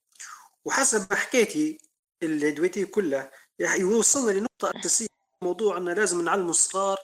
وحسب 0.66 1.08
ما 1.12 1.16
حكيتي 1.16 1.78
اللي 2.24 2.52
دويتي 2.52 2.86
كلها 2.86 3.32
يوصلنا 3.60 4.32
لنقطة 4.32 4.80
أساسية 4.80 5.08
موضوع 5.42 5.78
أنه 5.78 5.94
لازم 5.94 6.22
نعلم 6.22 6.50
الصغار 6.50 6.98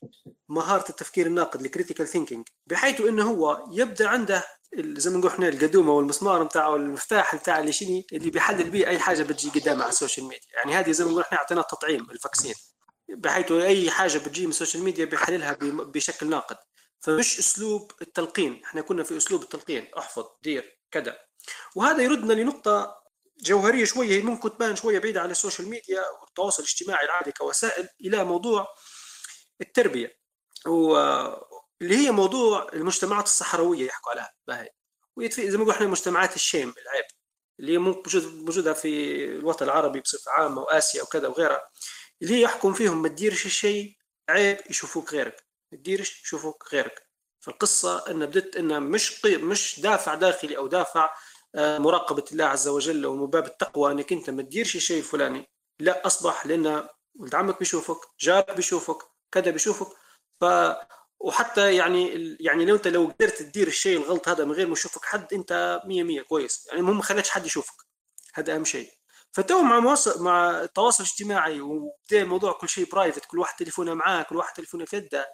مهارة 0.50 0.89
التفكير 0.89 1.27
الناقد 1.27 1.62
ال 1.61 1.67
critical 1.67 2.07
thinking 2.07 2.47
بحيث 2.67 3.01
أنه 3.01 3.31
هو 3.31 3.67
يبدأ 3.72 4.08
عنده 4.08 4.46
زي 4.77 5.10
ما 5.10 5.17
نقول 5.17 5.31
إحنا 5.31 5.48
القدومة 5.50 5.93
والمسمار 5.93 6.43
نتاعه 6.43 6.75
المفتاح 6.75 7.34
نتاع 7.36 7.60
اللي 7.60 7.72
شني 7.72 8.08
اللي 8.13 8.29
بيحلل 8.29 8.69
به 8.69 8.88
أي 8.88 9.00
حاجة 9.00 9.24
بتجي 9.24 9.60
قدامه 9.60 9.81
على 9.84 9.89
السوشيال 9.91 10.25
ميديا 10.25 10.50
يعني 10.55 10.74
هذه 10.75 10.91
زي 10.91 11.03
ما 11.05 11.12
نقول 11.12 11.22
إحنا 11.24 11.38
اعطيناه 11.38 11.62
التطعيم 11.62 12.12
ال 12.11 12.16
vaccine. 12.16 12.55
بحيث 13.10 13.51
أي 13.51 13.91
حاجة 13.91 14.17
بتجي 14.17 14.43
من 14.46 14.50
السوشيال 14.50 14.84
ميديا 14.84 15.05
بيحللها 15.05 15.58
بشكل 15.62 16.29
ناقد. 16.29 16.58
فمش 17.01 17.39
أسلوب 17.39 17.91
التلقين. 18.01 18.63
إحنا 18.63 18.81
كنا 18.81 19.03
في 19.03 19.17
أسلوب 19.17 19.43
التلقين. 19.43 19.87
أحفظ 19.97 20.25
دير 20.43 20.79
كذا. 20.91 21.19
وهذا 21.75 22.03
يردنا 22.03 22.33
لنقطة 22.33 22.99
جوهرية 23.41 23.85
شوية 23.85 24.23
ممكن 24.23 24.57
تبان 24.57 24.75
شوية 24.75 24.99
بعيدة 24.99 25.21
عن 25.21 25.31
السوشيال 25.31 25.69
ميديا 25.69 26.03
والتواصل 26.21 26.63
الاجتماعي 26.63 27.05
العادي 27.05 27.31
كوسائل 27.31 27.89
إلى 28.01 28.23
موضوع 28.23 28.67
التربية 29.61 30.19
اللي 31.81 31.97
هي 31.97 32.11
موضوع 32.11 32.67
المجتمعات 32.73 33.25
الصحراوية 33.25 33.87
يحكوا 33.87 34.11
عليها. 34.11 34.33
باهي. 34.47 34.69
واللي 35.15 35.39
هي 35.39 35.51
زي 35.51 35.57
ما 35.57 35.63
نقول 35.63 35.75
إحنا 35.75 35.87
مجتمعات 35.87 36.35
ال 36.35 36.42
shame 36.42 36.73
العيب 36.81 37.05
اللي 37.59 37.73
هي 37.73 37.77
موجودة 37.77 38.73
في 38.73 39.25
الوطن 39.25 39.65
العربي 39.65 39.99
بصفة 39.99 40.31
عامة 40.31 40.61
وآسيا 40.61 41.03
وكذا 41.03 41.27
وغيرها. 41.27 41.69
اللي 42.21 42.41
يحكم 42.41 42.73
فيهم 42.73 43.01
ما 43.01 43.07
تديرش 43.07 43.45
الشيء 43.45 43.97
عيب 44.29 44.57
يشوفوك 44.69 45.13
غيرك. 45.13 45.48
ما 45.71 45.77
تديرش 45.77 46.23
يشوفوك 46.23 46.73
غيرك. 46.73 47.09
فالقصة 47.39 48.11
أن 48.11 48.25
بدت 48.25 48.55
انها 48.55 48.79
مش 48.79 49.25
مش 49.25 49.79
دافع 49.79 50.15
داخلي 50.15 50.57
أو 50.57 50.67
دافع 50.67 51.09
آه، 51.55 51.77
مراقبة 51.77 52.23
الله 52.31 52.45
عز 52.45 52.67
وجل 52.67 53.05
ومن 53.05 53.27
باب 53.27 53.45
التقوى 53.45 53.91
أنك 53.91 54.13
أنت 54.13 54.29
ما 54.29 54.41
تديرش 54.41 54.75
الشيء 54.75 54.97
الفلاني 54.97 55.49
لا 55.79 56.07
أصبح 56.07 56.45
لأن 56.45 56.88
ولد 57.15 57.35
عمك 57.35 57.59
بيشوفك 57.59 57.97
جارك 58.19 58.55
بيشوفك 58.55 58.97
كذا 59.31 59.51
بيشوفك. 59.51 59.88
ف 60.41 60.45
وحتى 61.19 61.75
يعني 61.75 62.38
يعني 62.39 62.65
لو 62.65 62.75
أنت 62.75 62.88
لو 62.88 63.05
قدرت 63.05 63.41
تدير 63.43 63.67
الشيء 63.67 63.97
الغلط 63.97 64.29
هذا 64.29 64.45
من 64.45 64.51
غير 64.51 64.67
ما 64.67 64.73
يشوفك 64.73 65.05
حد 65.05 65.33
أنت 65.33 65.81
100 65.85 66.03
100 66.03 66.21
كويس. 66.21 66.67
يعني 66.67 66.79
المهم 66.79 66.97
ما 66.97 67.03
خليتش 67.03 67.29
حد 67.29 67.45
يشوفك. 67.45 67.75
هذا 68.33 68.55
أهم 68.55 68.65
شيء. 68.65 68.91
فتو 69.31 69.61
مع 69.61 69.79
مواصل 69.79 70.23
مع 70.23 70.61
التواصل 70.61 71.03
الاجتماعي 71.03 71.61
وبدأ 71.61 72.21
الموضوع 72.21 72.51
كل 72.51 72.69
شيء 72.69 72.89
private 72.91 73.25
كل 73.25 73.39
واحد 73.39 73.55
تليفونه 73.57 73.93
معاه 73.93 74.23
كل 74.23 74.38
واحد 74.38 74.53
تليفونه 74.53 74.85
في 74.85 74.97
يده. 74.97 75.27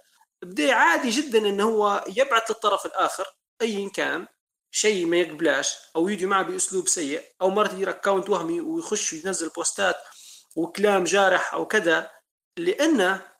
بدا 0.45 0.73
عادي 0.73 1.09
جدا 1.09 1.37
انه 1.37 1.63
هو 1.63 2.03
يبعث 2.07 2.51
للطرف 2.51 2.85
الآخر 2.85 3.25
ايا 3.61 3.89
كان 3.89 4.27
شيء 4.71 5.05
ما 5.05 5.17
يقبلاش 5.17 5.75
أو 5.95 6.09
يجي 6.09 6.25
معه 6.25 6.43
بأسلوب 6.43 6.87
سيء 6.87 7.23
أو 7.41 7.49
مرات 7.49 7.73
يدير 7.73 7.89
account 7.89 8.29
وهمي 8.29 8.61
ويخش 8.61 9.13
ينزل 9.13 9.49
بوستات 9.49 9.95
وكلام 10.55 11.03
جارح 11.03 11.53
أو 11.53 11.65
كذا 11.67 12.11
لأنه 12.57 13.35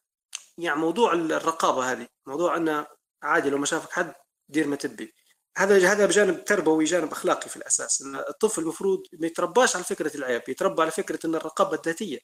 يعني 0.58 0.80
موضوع 0.80 1.14
الرقابة 1.14 1.92
هذه 1.92 2.08
موضوع 2.28 2.58
إنه 2.58 2.88
عادي 3.24 3.50
لو 3.50 3.58
ما 3.58 3.66
شافك 3.66 3.92
حد 3.92 4.14
دير 4.50 4.68
ما 4.68 4.76
تبي. 4.76 5.14
هذا 5.58 5.92
هذا 5.92 6.06
بجانب 6.06 6.46
تربوي 6.46 6.84
جانب 6.84 7.12
أخلاقي 7.12 7.50
في 7.50 7.58
الأساس 7.58 8.02
إن 8.02 8.16
الطفل 8.16 8.62
المفروض 8.62 9.04
ما 9.14 9.28
يترباش 9.28 9.76
على 9.76 9.86
فكرة 9.86 10.18
العيب 10.18 10.42
يتربى 10.50 10.82
على 10.82 10.92
فكرة 10.92 11.20
إن 11.26 11.36
الرقابة 11.36 11.76
الذاتية 11.76 12.20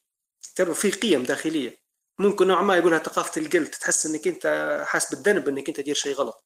تربى 0.55 0.73
في 0.73 0.91
قيم 0.91 1.23
داخلية. 1.23 1.77
ممكن 2.21 2.47
نوعا 2.47 2.61
ما 2.63 2.77
يقولها 2.77 2.99
ثقافة 2.99 3.41
القلب 3.41 3.71
تحس 3.71 4.05
إنك 4.05 4.27
أنت 4.27 4.83
حاس 4.87 5.15
بالذنب 5.15 5.47
إنك 5.49 5.67
أنت 5.67 5.79
تدير 5.79 5.95
شيء 5.95 6.13
غلط. 6.15 6.45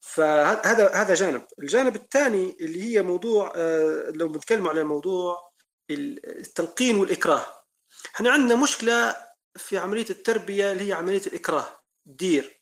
فهذا 0.00 0.90
هذا 0.94 1.14
جانب. 1.14 1.44
الجانب 1.58 1.96
الثاني 1.96 2.56
اللي 2.60 2.82
هي 2.82 3.02
موضوع 3.02 3.52
آه، 3.56 4.12
لو 4.14 4.28
بنتكلم 4.28 4.68
على 4.68 4.84
موضوع 4.84 5.50
التلقين 5.90 6.96
والإكراه. 6.96 7.46
إحنا 8.14 8.30
عندنا 8.30 8.56
مشكلة 8.62 9.16
في 9.56 9.78
عملية 9.78 10.06
التربية 10.10 10.72
اللي 10.72 10.88
هي 10.88 10.92
عملية 10.92 11.22
الإكراه. 11.26 11.80
دير 12.06 12.60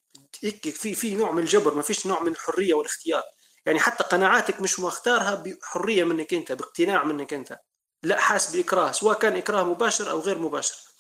في 0.61 0.95
في 0.95 1.15
نوع 1.15 1.33
من 1.33 1.43
الجبر 1.43 1.75
ما 1.75 1.83
فيش 1.83 2.07
نوع 2.07 2.23
من 2.23 2.33
الحرية 2.33 2.75
والاختيار. 2.75 3.23
يعني 3.67 3.81
حتى 3.81 4.05
قناعاتك 4.05 4.61
مش 4.61 4.81
مختارها 4.81 5.35
بحرية 5.35 6.05
منك 6.05 6.35
أنت 6.35 6.53
باقتناع 6.53 7.05
منك 7.05 7.35
أنت. 7.35 7.59
لا 8.03 8.21
حاس 8.21 8.57
بإكراه 8.57 8.93
سواء 8.93 9.19
كان 9.19 9.37
إكراه 9.37 9.65
مباشر 9.65 10.11
أو 10.11 10.21
غير 10.21 10.39
مباشر. 10.39 10.92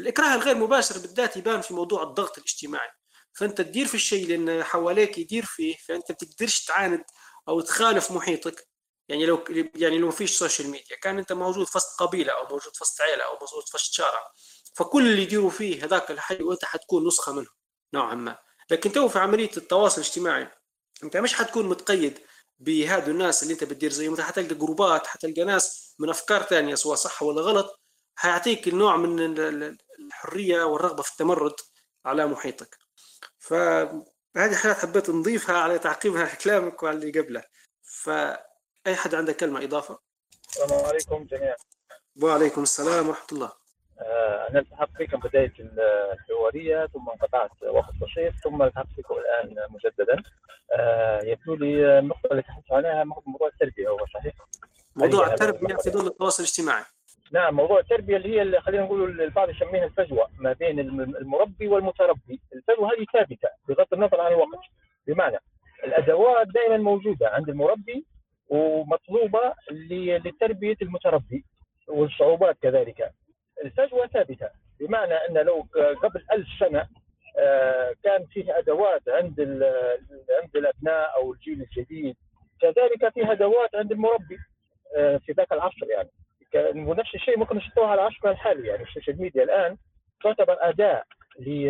الإكراه 0.00 0.34
الغير 0.34 0.54
مباشر 0.54 0.98
بالذات 0.98 1.36
يبان 1.36 1.60
في 1.60 1.74
موضوع 1.74 2.02
الضغط 2.02 2.38
الاجتماعي. 2.38 2.90
فأنت 3.32 3.60
تدير 3.60 3.86
في 3.86 3.94
الشيء 3.94 4.28
لأن 4.28 4.64
حواليك 4.64 5.18
يدير 5.18 5.44
فيه 5.44 5.76
فأنت 5.88 6.12
بتقدرش 6.12 6.64
تعاند 6.64 7.04
أو 7.48 7.60
تخالف 7.60 8.10
محيطك. 8.10 8.68
يعني 9.08 9.26
لو 9.26 9.44
يعني 9.74 9.98
لو 9.98 10.06
ما 10.06 10.12
فيش 10.12 10.38
سوشيال 10.38 10.68
ميديا 10.68 10.96
كان 10.96 11.18
أنت 11.18 11.32
موجود 11.32 11.66
في 11.66 11.78
وسط 11.78 12.02
قبيلة 12.02 12.32
أو 12.32 12.42
موجود 12.42 12.76
في 12.76 12.82
وسط 12.82 13.00
عيلة 13.00 13.24
أو 13.24 13.32
موجود 13.32 13.68
في 13.68 13.76
وسط 13.76 13.92
شارع 13.92 14.32
فكل 14.74 15.06
اللي 15.06 15.22
يديروا 15.22 15.50
فيه 15.50 15.84
هذاك 15.84 16.10
الحي 16.10 16.42
وأنت 16.42 16.64
حتكون 16.64 17.06
نسخة 17.06 17.32
منه 17.32 17.46
نوعا 17.94 18.14
ما. 18.14 18.38
لكن 18.70 18.92
تو 18.92 19.08
في 19.08 19.18
عملية 19.18 19.50
التواصل 19.56 20.00
الاجتماعي 20.00 20.48
أنت 21.04 21.16
مش 21.16 21.34
حتكون 21.34 21.68
متقيد 21.68 22.20
بهذو 22.58 23.10
الناس 23.12 23.42
اللي 23.42 23.54
أنت 23.54 23.64
بتدير 23.64 23.90
زيهم 23.92 24.10
أنت 24.10 24.20
حتلقى 24.20 24.54
جروبات 24.54 25.06
حتلقى 25.06 25.44
ناس 25.44 25.94
من 25.98 26.10
أفكار 26.10 26.42
ثانية 26.42 26.74
سواء 26.74 26.96
صح 26.96 27.22
ولا 27.22 27.42
غلط 27.42 27.80
حيعطيك 28.16 28.68
النوع 28.68 28.96
من 28.96 29.38
الحرية 29.98 30.64
والرغبة 30.64 31.02
في 31.02 31.10
التمرد 31.12 31.54
على 32.04 32.26
محيطك. 32.26 32.78
فهذه 33.38 34.54
حاجات 34.62 34.76
حبيت 34.76 35.10
نضيفها 35.10 35.56
على 35.56 35.78
تعقيبا 35.78 36.13
على 36.13 36.34
كلامك 36.44 36.82
وعلى 36.82 36.96
اللي 36.96 37.20
قبله 37.20 37.44
فاي 37.82 38.96
حد 38.96 39.14
عنده 39.14 39.32
كلمة 39.32 39.64
إضافة؟ 39.64 39.98
السلام 40.48 40.84
عليكم 40.84 41.24
جميعا. 41.24 41.56
وعليكم 42.22 42.62
السلام 42.62 43.08
ورحمة 43.08 43.26
الله. 43.32 43.52
آه، 44.00 44.48
أنا 44.50 44.58
التحقت 44.60 44.90
بكم 44.98 45.20
بداية 45.20 45.52
الحوارية 46.12 46.86
ثم 46.86 47.08
انقطعت 47.10 47.50
وقت 47.62 47.94
بسيط 47.94 48.34
ثم 48.44 48.62
التحقت 48.62 48.88
بكم 48.98 49.14
الآن 49.14 49.56
مجددا. 49.70 50.22
آه، 50.72 51.20
يبدو 51.24 51.54
لي 51.54 51.98
النقطة 51.98 52.28
اللي 52.30 52.42
تحدث 52.42 52.72
عنها 52.72 53.04
موضوع 53.04 53.48
التربية 53.48 53.88
هو 53.88 54.06
صحيح؟ 54.14 54.34
موضوع 54.96 55.26
التربية 55.26 55.76
في 55.76 55.90
ظل 55.90 56.06
التواصل 56.06 56.42
الاجتماعي. 56.42 56.84
نعم 57.34 57.54
موضوع 57.54 57.78
التربية 57.80 58.16
اللي 58.16 58.28
هي 58.28 58.42
اللي 58.42 58.60
خلينا 58.60 58.84
نقول 58.84 59.20
البعض 59.20 59.50
يسميها 59.50 59.84
الفجوة 59.84 60.28
ما 60.38 60.52
بين 60.52 60.80
المربي 60.80 61.68
والمتربي. 61.68 62.40
الفجوة 62.54 62.88
هذه 62.92 63.04
ثابتة 63.12 63.48
بغض 63.68 63.86
النظر 63.92 64.20
عن 64.20 64.32
الوقت. 64.32 64.58
بمعنى 65.06 65.38
الأدوات 65.84 66.46
دائما 66.48 66.76
موجودة 66.76 67.28
عند 67.28 67.48
المربي 67.48 68.04
ومطلوبة 68.48 69.54
لتربية 70.24 70.76
المتربي 70.82 71.44
والصعوبات 71.88 72.56
كذلك. 72.62 73.10
الفجوة 73.64 74.06
ثابتة 74.06 74.48
بمعنى 74.80 75.14
أن 75.14 75.34
لو 75.34 75.66
قبل 76.02 76.24
ألف 76.32 76.48
سنة 76.60 76.88
آه، 77.38 77.94
كان 78.04 78.26
فيه 78.26 78.58
أدوات 78.58 79.02
عند 79.08 79.40
عند 80.42 80.56
الأبناء 80.56 81.16
أو 81.16 81.32
الجيل 81.32 81.62
الجديد. 81.62 82.16
كذلك 82.60 83.14
فيه 83.14 83.32
أدوات 83.32 83.74
عند 83.74 83.92
المربي 83.92 84.38
آه، 84.96 85.16
في 85.16 85.32
ذاك 85.32 85.52
العصر 85.52 85.90
يعني. 85.90 86.08
ونفس 86.56 87.14
الشيء 87.14 87.38
ممكن 87.38 87.56
نشوفه 87.56 87.86
على 87.86 88.00
العصر 88.00 88.30
الحالي. 88.30 88.68
يعني 88.68 88.82
السوشيال 88.82 89.22
ميديا 89.22 89.42
الآن 89.42 89.76
تعتبر 90.22 90.56
أداة 90.60 91.02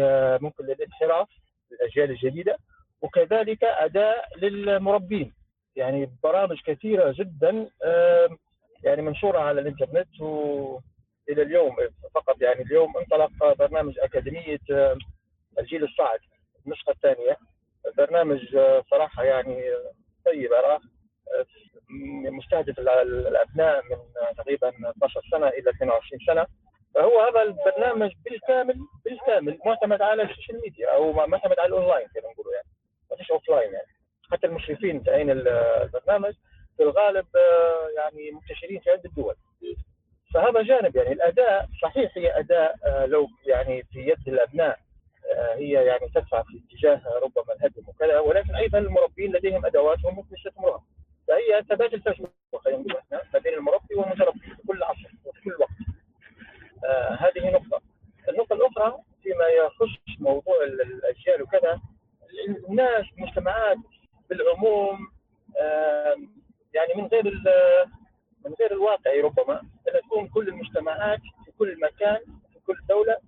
آه، 0.00 0.38
ممكن 0.42 0.64
للانحراف 0.64 1.28
للأجيال 1.70 2.10
الجديدة 2.10 2.56
وكذلك 3.02 3.64
أداة 3.64 4.22
للمربين. 4.36 5.34
يعني 5.76 6.10
برامج 6.22 6.60
كثيرة 6.66 7.14
جدا 7.18 7.68
يعني 8.84 9.02
منشورة 9.02 9.38
على 9.38 9.60
الإنترنت 9.60 10.20
و 10.20 10.78
إلى 11.28 11.42
اليوم 11.42 11.76
فقط. 12.14 12.42
يعني 12.42 12.62
اليوم 12.62 12.96
انطلق 12.96 13.54
برنامج 13.58 13.98
أكاديمية 13.98 14.60
آه، 14.70 14.96
الجيل 15.58 15.84
الصاعد. 15.84 16.18
النسخة 16.66 16.90
الثانية 16.90 17.36
برنامج 17.98 18.56
آه، 18.56 18.84
صراحة 18.90 19.24
يعني 19.24 19.62
طيب 20.26 20.52
اراه 20.52 20.74
آه، 20.74 20.80
مستهدف 22.30 22.78
الأبناء 22.78 23.82
من 23.82 23.96
تقريبا 24.36 24.68
12 24.68 25.20
سنة 25.30 25.48
إلى 25.48 25.70
22 25.70 26.20
سنة. 26.26 26.46
فهو 26.94 27.20
هذا 27.20 27.42
البرنامج 27.42 28.12
بالكامل 28.24 28.78
بالكامل 29.04 29.58
معتمد 29.66 30.02
على 30.02 30.22
السوشيال 30.22 30.60
ميديا 30.60 30.94
أو 30.94 31.12
معتمد 31.12 31.58
على 31.58 31.66
الأونلاين 31.66 32.08
خلينا 32.08 32.28
نقول 32.28 32.46
يعني. 32.54 32.68
ما 33.10 33.16
فيش 33.16 33.30
offline 33.30 33.72
يعني. 33.72 33.86
حتى 34.32 34.46
المشرفين 34.46 35.04
تاعين 35.04 35.30
البرنامج 35.30 36.34
في 36.76 36.82
الغالب 36.82 37.26
يعني 37.96 38.30
منتشرين 38.30 38.80
في 38.80 38.90
عدة 38.90 39.10
دول. 39.16 39.34
فهذا 40.34 40.62
جانب 40.62 40.96
يعني. 40.96 41.12
الأداة 41.12 41.68
صحيح 41.82 42.12
هي 42.16 42.38
أداة 42.38 42.76
آه، 42.84 43.06
لو 43.06 43.28
يعني 43.46 43.82
في 43.82 43.98
يد 43.98 44.28
الأبناء 44.28 44.78
آه، 45.34 45.54
هي 45.54 45.72
يعني 45.72 46.08
تدفع 46.14 46.42
في 46.42 46.62
اتجاه 46.66 47.00
ربما 47.22 47.54
الهدم 47.54 47.88
وكذا 47.88 48.18
ولكن 48.18 48.54
أيضا 48.54 48.78
المربين 48.78 49.32
لديهم 49.32 49.66
ادوات 49.66 49.98
هم 50.04 50.14
ممكن 50.16 50.34
يستثمروها 50.36 50.82
فهي 51.28 51.62
تبادل 51.62 52.00
فجوه 52.00 52.30
خلينا 52.64 52.78
نقول 52.80 52.96
إحنا 52.96 53.20
ما 53.34 53.38
بين 53.38 53.54
المربي 53.54 53.94
والمتربي 53.94 54.40
في 54.40 54.62
كل 54.66 54.82
عصر 54.82 55.08
وفي 55.24 55.40
كل 55.44 55.56
وقت. 55.60 55.70
آه 56.84 57.14
هذه 57.14 57.50
نقطة. 57.50 57.82
النقطة 58.28 58.54
الأخرى 58.54 58.98
فيما 59.22 59.44
يخص 59.46 60.20
موضوع 60.20 60.64
الأجيال 60.64 61.42
وكذا 61.42 61.80
الناس 62.68 63.04
المجتمعات 63.18 63.76
بالعموم 64.30 64.98
آه 65.60 66.16
يعني 66.74 66.94
من 66.94 67.06
غير 67.06 67.24
من 68.44 68.54
غير 68.60 68.72
الواقعي 68.72 69.20
ربما 69.20 69.60
ان 69.60 70.00
تكون 70.02 70.28
كل 70.28 70.48
المجتمعات 70.48 71.20
في 71.44 71.52
كل 71.58 71.80
مكان 71.80 72.18
في 72.52 72.58
كل 72.66 72.76
دولة 72.88 73.18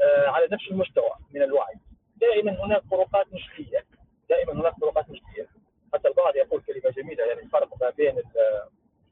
آه، 0.00 0.28
على 0.28 0.48
نفس 0.52 0.68
المستوى 0.70 1.10
من 1.34 1.42
الوعي. 1.42 1.74
دائما 2.16 2.64
هناك 2.64 2.82
فروقات 2.90 3.26
نسبية. 3.26 3.84
دائما 4.28 4.52
هناك 4.52 4.74
فروقات 4.80 5.04
نسبية. 5.10 5.46
حتى 5.94 6.08
البعض 6.08 6.36
يقول 6.36 6.62
كلمة 6.62 6.90
جميلة 6.96 7.24
يعني 7.24 7.40
الفرق 7.40 7.82
ما 7.82 7.90
بين 7.90 8.22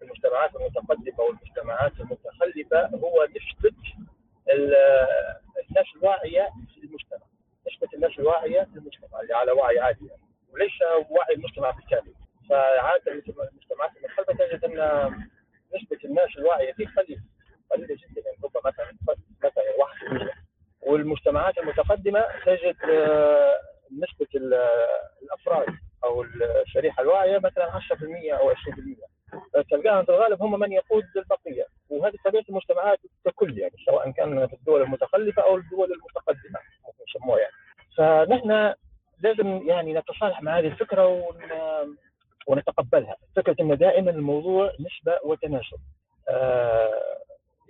المجتمعات 0.03 0.57
المتقدمة 0.57 1.21
والمجتمعات 1.21 1.93
المتخلفة 2.01 2.87
هو 2.87 3.29
نسبه 3.31 3.77
الناس 5.71 5.87
الواعيه 5.97 6.49
في 6.75 6.85
المجتمع. 6.85 7.27
نسبه 7.73 7.89
الناس 7.95 8.19
الواعيه 8.19 8.63
في 8.63 8.79
المجتمع 8.79 9.21
اللي 9.21 9.35
على 9.35 9.53
وعي 9.53 9.79
عالي 9.79 10.07
يعني. 10.09 10.23
وليس 10.53 10.83
وعي 11.11 11.35
المجتمع 11.35 11.71
بالكامل. 11.71 12.15
فعادة 12.49 13.13
المجتمعات 13.13 13.91
المتخلفة 13.97 14.33
تجد 14.33 14.65
أن 14.65 15.29
نسبة 15.75 15.99
الناس 16.05 16.29
الواعيه 16.39 16.73
فيه 16.73 16.87
قليلة 16.97 17.23
قليلة 17.71 17.95
جدا 17.95 18.23
يعني 18.25 18.37
ربما 18.45 18.63
مثلا 18.65 18.93
مثلا 19.45 19.65
1% 20.31 20.35
والمجتمعات 20.81 21.59
المتقدمة 21.59 22.25
تجد 22.47 22.77
آه، 22.91 23.55
نسبه 23.93 24.27
الأفراد 25.23 25.69
أو 26.05 26.23
الشريحة 26.67 27.03
الواعية 27.03 27.39
مثلا 27.39 27.71
10% 27.71 28.33
أو 28.33 28.51
20% 28.51 29.11
تلقاهم 29.71 30.05
في 30.05 30.13
الغالب 30.13 30.43
هم 30.43 30.59
من 30.61 30.73
يقود 30.73 31.05
البقية. 31.17 31.67
وهذه 31.91 32.15
طبيعة 32.25 32.45
المجتمعات 32.49 32.99
ككل 33.25 33.59
يعني 33.59 33.75
سواء 33.87 34.11
كان 34.11 34.47
في 34.47 34.53
الدول 34.53 34.83
المتخلفة 34.83 35.43
أو 35.43 35.57
الدول 35.57 35.93
المتقدمة 35.93 36.61
يسموها 37.09 37.39
يعني. 37.41 37.53
فنحن 37.97 38.75
لازم 39.21 39.69
يعني 39.69 39.95
نتصالح 39.95 40.43
مع 40.43 40.59
هذه 40.59 40.67
الفكرة 40.67 41.07
ون 41.07 41.37
ونتقبلها. 42.47 43.17
فكرة 43.37 43.57
إن 43.61 43.77
دائما 43.77 44.11
الموضوع 44.11 44.73
نسبة 44.81 45.19
وتناسب. 45.25 45.79
آه 46.29 47.19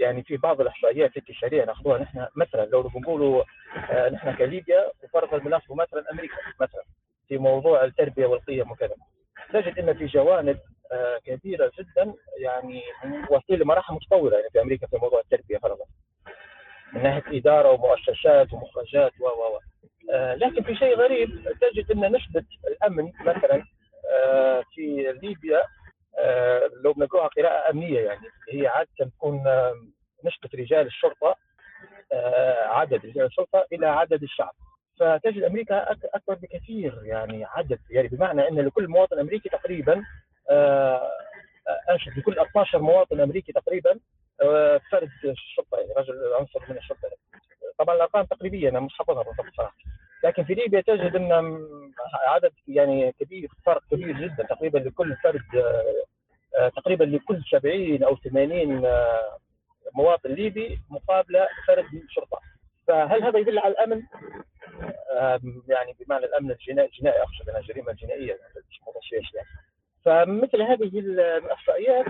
يعني 0.01 0.23
في 0.23 0.37
بعض 0.37 0.61
الاحصائيات 0.61 1.17
التشريعيه 1.17 1.65
ناخذوها 1.65 1.99
نحن 1.99 2.27
مثلا 2.37 2.65
لو 2.67 2.83
بنقولوا 2.83 3.45
آه 3.91 4.09
نحن 4.09 4.35
كليبيا 4.37 4.93
وفرضا 5.05 5.39
بناخذ 5.39 5.75
مثلا 5.75 6.11
أمريكا 6.13 6.35
مثلا 6.61 6.83
في 7.29 7.39
موضوع 7.39 7.85
التربية 7.85 8.27
والقيم 8.27 8.71
وكذا. 8.71 8.95
تجد 9.53 9.79
إن 9.79 9.95
في 9.95 10.07
جوانب 10.07 10.59
آه 10.93 11.19
كبيرة 11.25 11.73
جدا 11.79 12.15
يعني 12.39 12.83
واصلين 13.31 13.61
لمراحل 13.61 13.95
متطورة 13.95 14.35
يعني 14.37 14.51
في 14.51 14.61
أمريكا 14.61 14.87
في 14.87 14.97
موضوع 14.97 15.21
التربية 15.21 15.59
فرضا. 15.59 15.85
من 16.93 17.03
ناحية 17.03 17.39
إدارة 17.39 17.71
ومؤسسات 17.71 18.53
ومخرجات 18.53 19.13
و 19.21 19.25
و 19.25 19.59
آه 20.13 20.35
لكن 20.35 20.63
في 20.63 20.75
شيء 20.75 20.97
غريب 20.97 21.31
تجد 21.61 21.91
إن 21.91 22.17
نسبة 22.17 22.45
الأمن 22.69 23.13
مثلا 23.21 23.65
في 24.75 25.13
ليبيا 25.23 25.63
لو 26.85 26.93
بنقرأها 26.93 27.29
قراءة 27.29 27.71
أمنية 27.71 28.01
يعني 28.01 28.27
هي 28.53 28.67
عادة 28.67 28.89
تكون 29.17 29.47
آه، 29.47 29.75
نسبة 30.25 30.51
رجال 30.55 30.87
الشرطة 30.87 31.37
عدد 32.67 33.07
رجال 33.07 33.27
الشرطة 33.27 33.67
إلى 33.73 33.87
عدد 33.87 34.23
الشعب. 34.23 34.53
فتجد 35.01 35.43
أمريكا 35.43 35.93
أكبر 35.93 36.35
بكثير 36.35 37.01
يعني 37.05 37.45
عدد 37.45 37.79
يعني 37.91 38.09
بمعنى 38.09 38.49
أن 38.49 38.61
لكل 38.61 38.89
مواطن 38.89 39.19
أمريكي 39.19 39.49
تقريبا 39.49 40.05
أنشد 41.91 42.19
لكل 42.19 42.39
12 42.39 42.79
مواطن 42.79 43.21
أمريكي 43.21 43.53
تقريبا 43.53 43.99
فرد 44.93 45.11
الشرطة 45.25 45.79
يعني 45.79 45.93
رجل 45.97 46.35
عنصر 46.39 46.61
من 46.69 46.77
الشرطة. 46.77 47.09
طبعا 47.79 47.97
الأرقام 47.97 48.25
تقريبية 48.25 48.69
أنا 48.69 48.81
مش 48.81 48.95
حافظها 48.95 49.23
بالضبط 49.23 49.55
صراحة. 49.57 49.77
لكن 50.25 50.45
في 50.45 50.55
ليبيا 50.55 50.81
تجد 50.81 51.17
إن 51.17 51.33
عدد 52.27 52.53
يعني 52.69 53.13
كبير 53.13 53.49
فرق 53.67 53.83
كبير 53.91 54.13
جدا 54.21 54.43
تقريبا 54.43 54.79
لكل 54.79 55.17
فرد 55.17 55.57
آه، 55.57 55.85
تقريبا 56.77 57.05
لكل 57.05 57.43
70 57.51 58.03
أو 58.03 58.17
80 58.17 58.85
آه، 58.85 59.39
مواطن 59.95 60.31
ليبي 60.31 60.81
مقابله 60.91 61.49
فرد 61.67 61.85
من 61.93 62.01
الشرطة 62.01 62.41
فهل 62.87 63.23
هذا 63.23 63.39
يدل 63.39 63.59
على 63.59 63.73
الأمن؟ 63.73 64.03
يعني 65.69 65.97
بمعنى 66.01 66.25
الأمن 66.25 66.51
الجنائي 66.51 66.89
الجنائي 66.89 67.23
أقصد 67.23 67.57
الجريمة 67.57 67.91
الجنائية 67.91 68.39
مش 68.71 69.13
يعني. 69.13 69.49
فمثل 70.05 70.63
هذه 70.63 70.99
الاحصائيات 70.99 72.07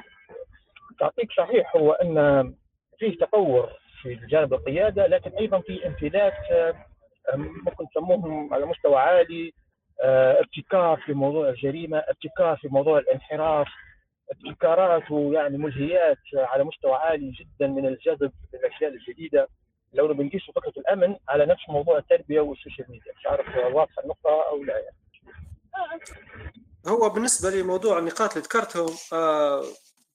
تعطيك 1.01 1.33
صحيح 1.33 1.77
هو 1.77 1.93
أن 1.93 2.55
فيه 2.99 3.19
تطور 3.19 3.71
في 4.03 4.15
جانب 4.15 4.55
القيادة 4.55 5.07
لكن 5.07 5.31
أيضا 5.31 5.61
في 5.61 5.87
انفلات 5.87 6.35
آه، 6.53 6.75
ممكن 7.37 7.89
تسموهم 7.95 8.55
على 8.55 8.67
مستوى 8.67 8.97
عالي 8.97 9.53
آه، 10.03 10.41
ابتكار 10.41 10.97
في 11.07 11.13
موضوع 11.13 11.49
الجريمة، 11.49 11.99
ابتكار 11.99 12.57
في 12.57 12.69
موضوع 12.69 12.99
الانحراف، 12.99 13.69
ابتكارات 14.31 15.11
ويعني 15.11 15.59
ملهيات 15.59 16.19
على 16.35 16.65
مستوى 16.65 16.93
عالي 16.93 17.31
جدا 17.31 17.67
من 17.67 17.87
الجذب 17.87 18.33
للأشياء 18.55 18.91
الجديدة. 18.91 19.49
لو 19.93 20.15
بنقيس 20.15 20.43
فكرة 20.57 20.73
الأمن 20.77 21.17
على 21.29 21.47
نفس 21.47 21.63
موضوع 21.69 21.99
التربية 21.99 22.41
والسوشيال 22.41 22.91
ميديا، 22.91 23.13
مش 23.19 23.27
عارف 23.27 23.75
واضحة 23.75 24.03
النقطة 24.03 24.49
أو 24.49 24.65
لا 24.65 24.79
يعني. 24.79 24.97
هو 26.87 27.09
بالنسبة 27.09 27.51
لموضوع 27.51 27.99
النقاط 27.99 28.31
اللي 28.31 28.43
ذكرتهم 28.43 28.97
آه 29.13 29.65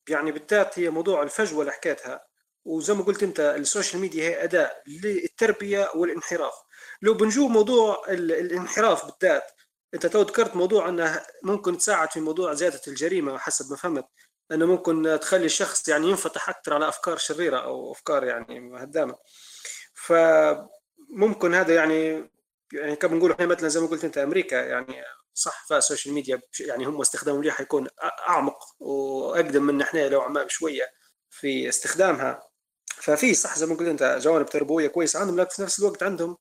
يعني 0.10 0.32
بالذات 0.32 0.80
هي 0.80 0.90
موضوع 0.90 1.24
الفجوة 1.24 1.62
اللي 1.62 1.72
حكيتها. 1.72 2.26
وزي 2.66 2.94
ما 2.94 3.04
قلت 3.04 3.24
أنت 3.24 3.40
السوشيال 3.40 4.02
ميديا 4.02 4.30
هي 4.30 4.44
أداة 4.44 4.72
للتربية 5.04 5.88
والانحراف. 5.96 6.54
لو 7.02 7.14
بنجو 7.14 7.48
موضوع 7.48 8.04
الانحراف 8.10 9.06
بالذات 9.06 9.52
أنت 9.96 10.06
تو 10.06 10.22
ذكرت 10.22 10.56
موضوع 10.56 10.90
أنه 10.90 11.22
ممكن 11.44 11.78
تساعد 11.78 12.12
في 12.12 12.20
موضوع 12.20 12.54
زيادة 12.54 12.82
الجريمة 12.88 13.38
حسب 13.38 13.72
ما 13.72 13.78
فهمت 13.78 14.06
أنه 14.52 14.66
ممكن 14.66 15.20
تخلي 15.22 15.46
الشخص 15.46 15.88
يعني 15.88 16.10
ينفتح 16.10 16.50
أكثر 16.50 16.74
على 16.74 16.88
أفكار 16.88 17.18
شريرة 17.18 17.58
أو 17.58 17.92
أفكار 17.92 18.24
يعني 18.24 18.84
هدامه 18.84 19.16
فممكن 19.94 21.54
هذا 21.54 21.76
يعني 21.76 22.30
يعني 22.74 22.96
كما 22.96 23.16
نقول 23.16 23.32
إحنا 23.32 23.46
مثلا 23.46 23.70
زي 23.70 23.80
ما 23.80 23.88
قلت 23.88 24.04
أنت 24.04 24.18
أمريكا 24.18 24.56
يعني 24.56 25.04
صح 25.34 25.66
فيها 25.68 25.78
السوشيال 25.78 26.14
ميديا 26.14 26.42
يعني 26.60 26.86
هم 26.86 27.02
استخدامهم 27.02 27.44
ليها 27.44 27.54
حيكون 27.54 27.88
أعمق 28.30 28.58
وأقدم 28.80 29.64
من 29.64 29.82
إحنا 29.82 30.10
نوعا 30.10 30.30
ما 30.30 30.44
بشوية 30.44 30.84
في 31.30 31.70
استخدامها. 31.70 32.50
ففي 32.88 33.34
صح 33.34 33.58
زي 33.58 33.66
ما 33.66 33.76
قلت 33.76 33.88
أنت 33.88 34.18
جوانب 34.22 34.46
تربوية 34.46 34.88
كويسة 34.88 35.20
عندهم 35.20 35.40
لكن 35.40 35.50
في 35.56 35.62
نفس 35.62 35.80
الوقت 35.80 36.04
عندهم 36.04 36.38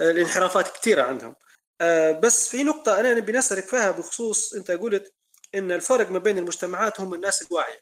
الانحرافات 0.00 0.76
كثيرة 0.76 1.02
عندهم. 1.02 1.34
آه، 1.80 2.12
بس 2.12 2.48
في 2.48 2.62
نقطة 2.64 3.00
أنا 3.00 3.14
نبي 3.14 3.32
نسألك 3.32 3.64
فيها 3.64 3.90
بخصوص 3.90 4.54
أنت 4.54 4.70
قلت 4.70 5.14
إن 5.54 5.72
الفرق 5.72 6.10
ما 6.10 6.18
بين 6.18 6.38
المجتمعات 6.38 7.00
هم 7.00 7.14
الناس 7.14 7.42
الواعية. 7.42 7.80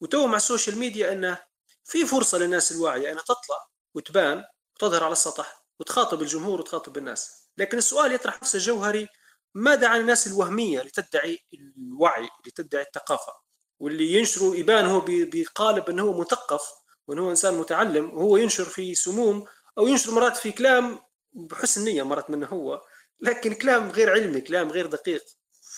وتو 0.00 0.26
مع 0.26 0.36
السوشيال 0.36 0.78
ميديا 0.78 1.12
انه 1.12 1.38
في 1.84 2.06
فرصة 2.06 2.38
للناس 2.38 2.72
الواعية 2.72 3.12
إنها 3.12 3.22
تطلع 3.22 3.66
وتبان 3.94 4.44
وتظهر 4.76 5.04
على 5.04 5.12
السطح 5.12 5.64
وتخاطب 5.80 6.22
الجمهور 6.22 6.60
وتخاطب 6.60 6.96
الناس. 6.98 7.48
لكن 7.58 7.78
السؤال 7.78 8.12
يطرح 8.12 8.42
نفسه 8.42 8.56
الجوهري 8.56 9.08
ماذا 9.54 9.88
عن 9.88 10.00
الناس 10.00 10.26
الوهمية 10.26 10.80
اللي 10.80 10.90
تدعي 10.90 11.38
الوعي 11.54 12.20
اللي 12.40 12.50
تدعي 12.56 12.82
الثقافة؟ 12.82 13.32
واللي 13.80 14.12
ينشروا 14.12 14.56
يبان 14.56 14.86
هو 14.86 15.02
بقالب 15.08 15.90
إنه 15.90 16.02
هو 16.02 16.20
مثقف 16.20 16.62
وإنه 17.08 17.22
هو 17.26 17.30
إنسان 17.30 17.54
متعلم 17.54 18.10
وهو 18.18 18.36
ينشر 18.36 18.64
في 18.64 18.94
سموم 18.94 19.44
أو 19.78 19.86
ينشر 19.88 20.10
مرات 20.12 20.36
في 20.36 20.52
كلام 20.52 20.98
بحسن 21.32 21.84
نية 21.84 22.02
مرات 22.02 22.30
منه 22.30 22.46
هو. 22.46 22.82
لكن 23.20 23.54
كلام 23.54 23.90
غير 23.90 24.10
علمي 24.10 24.40
كلام 24.40 24.68
غير 24.68 24.86
دقيق 24.86 25.22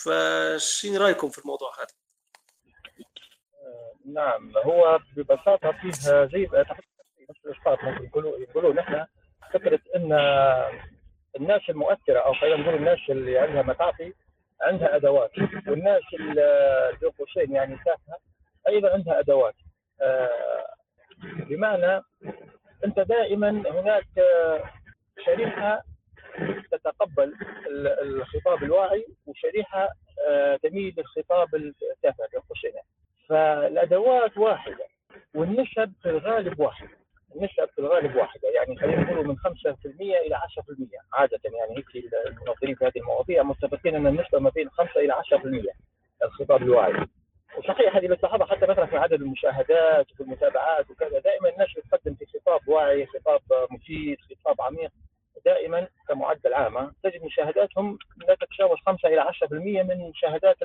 فشين 0.04 0.96
رأيكم 0.96 1.28
في 1.28 1.38
الموضوع 1.38 1.70
هذا؟ 1.78 1.94
نعم 4.12 4.52
هو 4.56 4.98
ببساطة 5.16 5.72
فيه 5.72 5.90
زي 6.26 6.48
الاسقاط 7.44 7.84
ممكن 7.84 8.04
يقولوا 8.04 8.38
يقولوا 8.38 8.74
نحن 8.74 9.06
فكرة 9.54 9.80
إن 9.96 10.12
الناس 11.36 11.60
المؤثرة 11.68 12.18
أو 12.18 12.34
خلينا 12.34 12.56
نقول 12.56 12.74
الناس 12.74 12.98
اللي 13.08 13.38
عندها 13.38 13.62
متعاطي 13.62 14.12
عندها 14.62 14.96
أدوات 14.96 15.30
والناس 15.68 16.02
اللي 16.14 17.10
قوسين 17.18 17.54
يعني 17.54 17.76
تافهه 17.76 18.18
أيضا 18.68 18.92
عندها 18.92 19.18
أدوات 19.18 19.54
آه، 20.00 20.66
بمعنى 21.22 22.02
أنت 22.84 23.00
دائما 23.00 23.50
هناك 23.50 24.06
شريحة 25.24 25.84
تتقبل 26.72 27.34
الخطاب 28.02 28.62
الواعي 28.62 29.06
وشريحة 29.26 29.88
آه، 30.28 30.56
تميل 30.56 30.94
للخطاب 30.98 31.54
التافه 31.54 32.24
بين 32.32 32.40
قوسين 32.40 32.72
فالأدوات 33.28 34.38
واحدة 34.38 34.86
والنسب 35.34 35.92
في 36.02 36.10
الغالب 36.10 36.60
واحد. 36.60 36.88
النسب 37.36 37.68
في 37.74 37.78
الغالب 37.78 38.16
واحدة 38.16 38.48
يعني 38.54 38.76
خلينا 38.76 39.02
نقول 39.12 39.28
من 39.28 39.36
5% 39.36 39.46
إلى 40.26 40.34
10% 40.34 41.00
عادة. 41.12 41.40
يعني 41.44 41.76
هيك 41.76 42.04
المنظرين 42.26 42.74
في 42.74 42.84
هذه 42.84 42.98
المواضيع 42.98 43.42
متفقين 43.42 43.94
إن 43.94 44.06
النسبة 44.06 44.38
ما 44.38 44.50
بين 44.50 44.70
5 44.70 45.00
إلى 45.00 45.12
10% 45.12 45.74
الخطاب 46.24 46.62
الواعي. 46.62 47.06
وصحيح 47.58 47.96
هذه 47.96 48.06
بتلاحظها 48.08 48.46
حتى 48.46 48.66
مثلا 48.66 48.86
في 48.86 48.96
عدد 48.96 49.22
المشاهدات 49.22 50.12
وفي 50.12 50.20
المتابعات 50.20 50.90
وكذا. 50.90 51.18
دائما 51.18 51.48
الناس 51.48 51.68
بتقدم 51.76 52.14
في 52.14 52.26
خطاب 52.26 52.68
واعي 52.68 53.06
خطاب 53.06 53.40
مفيد 53.70 54.18
خطاب 54.20 54.60
عميق. 54.60 54.90
دائما 55.44 55.88
كمعدل 56.08 56.54
عام 56.54 56.92
تجد 57.02 57.24
مشاهداتهم 57.24 57.98
لا 58.28 58.34
تتجاوز 58.34 58.78
5 58.86 59.08
إلى 59.08 59.20
10% 59.22 59.52
من 59.82 60.08
مشاهدات 60.10 60.56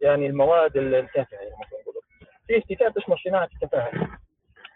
يعني 0.00 0.26
المواد 0.26 0.76
التافهة 0.76 1.38
يعني 1.38 1.50
ممكن 1.50 1.76
نقول. 1.82 2.02
في 2.46 2.74
كتاب 2.74 2.98
اسمه 2.98 3.16
صناعة 3.16 3.48
التفاهه 3.54 4.18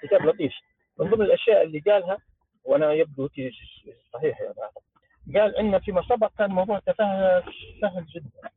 كتاب 0.03 0.27
لطيف. 0.27 0.53
من 0.99 1.11
ضمن 1.11 1.23
الأشياء 1.23 1.63
اللي 1.63 1.79
قالها 1.79 2.19
وأنا 2.65 2.93
يبدو 2.93 3.29
صحيح 4.13 4.41
يعني 4.41 4.55
قال 5.41 5.57
إن 5.57 5.79
فيما 5.79 6.03
سبق 6.03 6.31
كان 6.39 6.51
موضوع 6.51 6.77
التفاهه 6.77 7.45
سهل 7.81 8.07
جدا. 8.07 8.51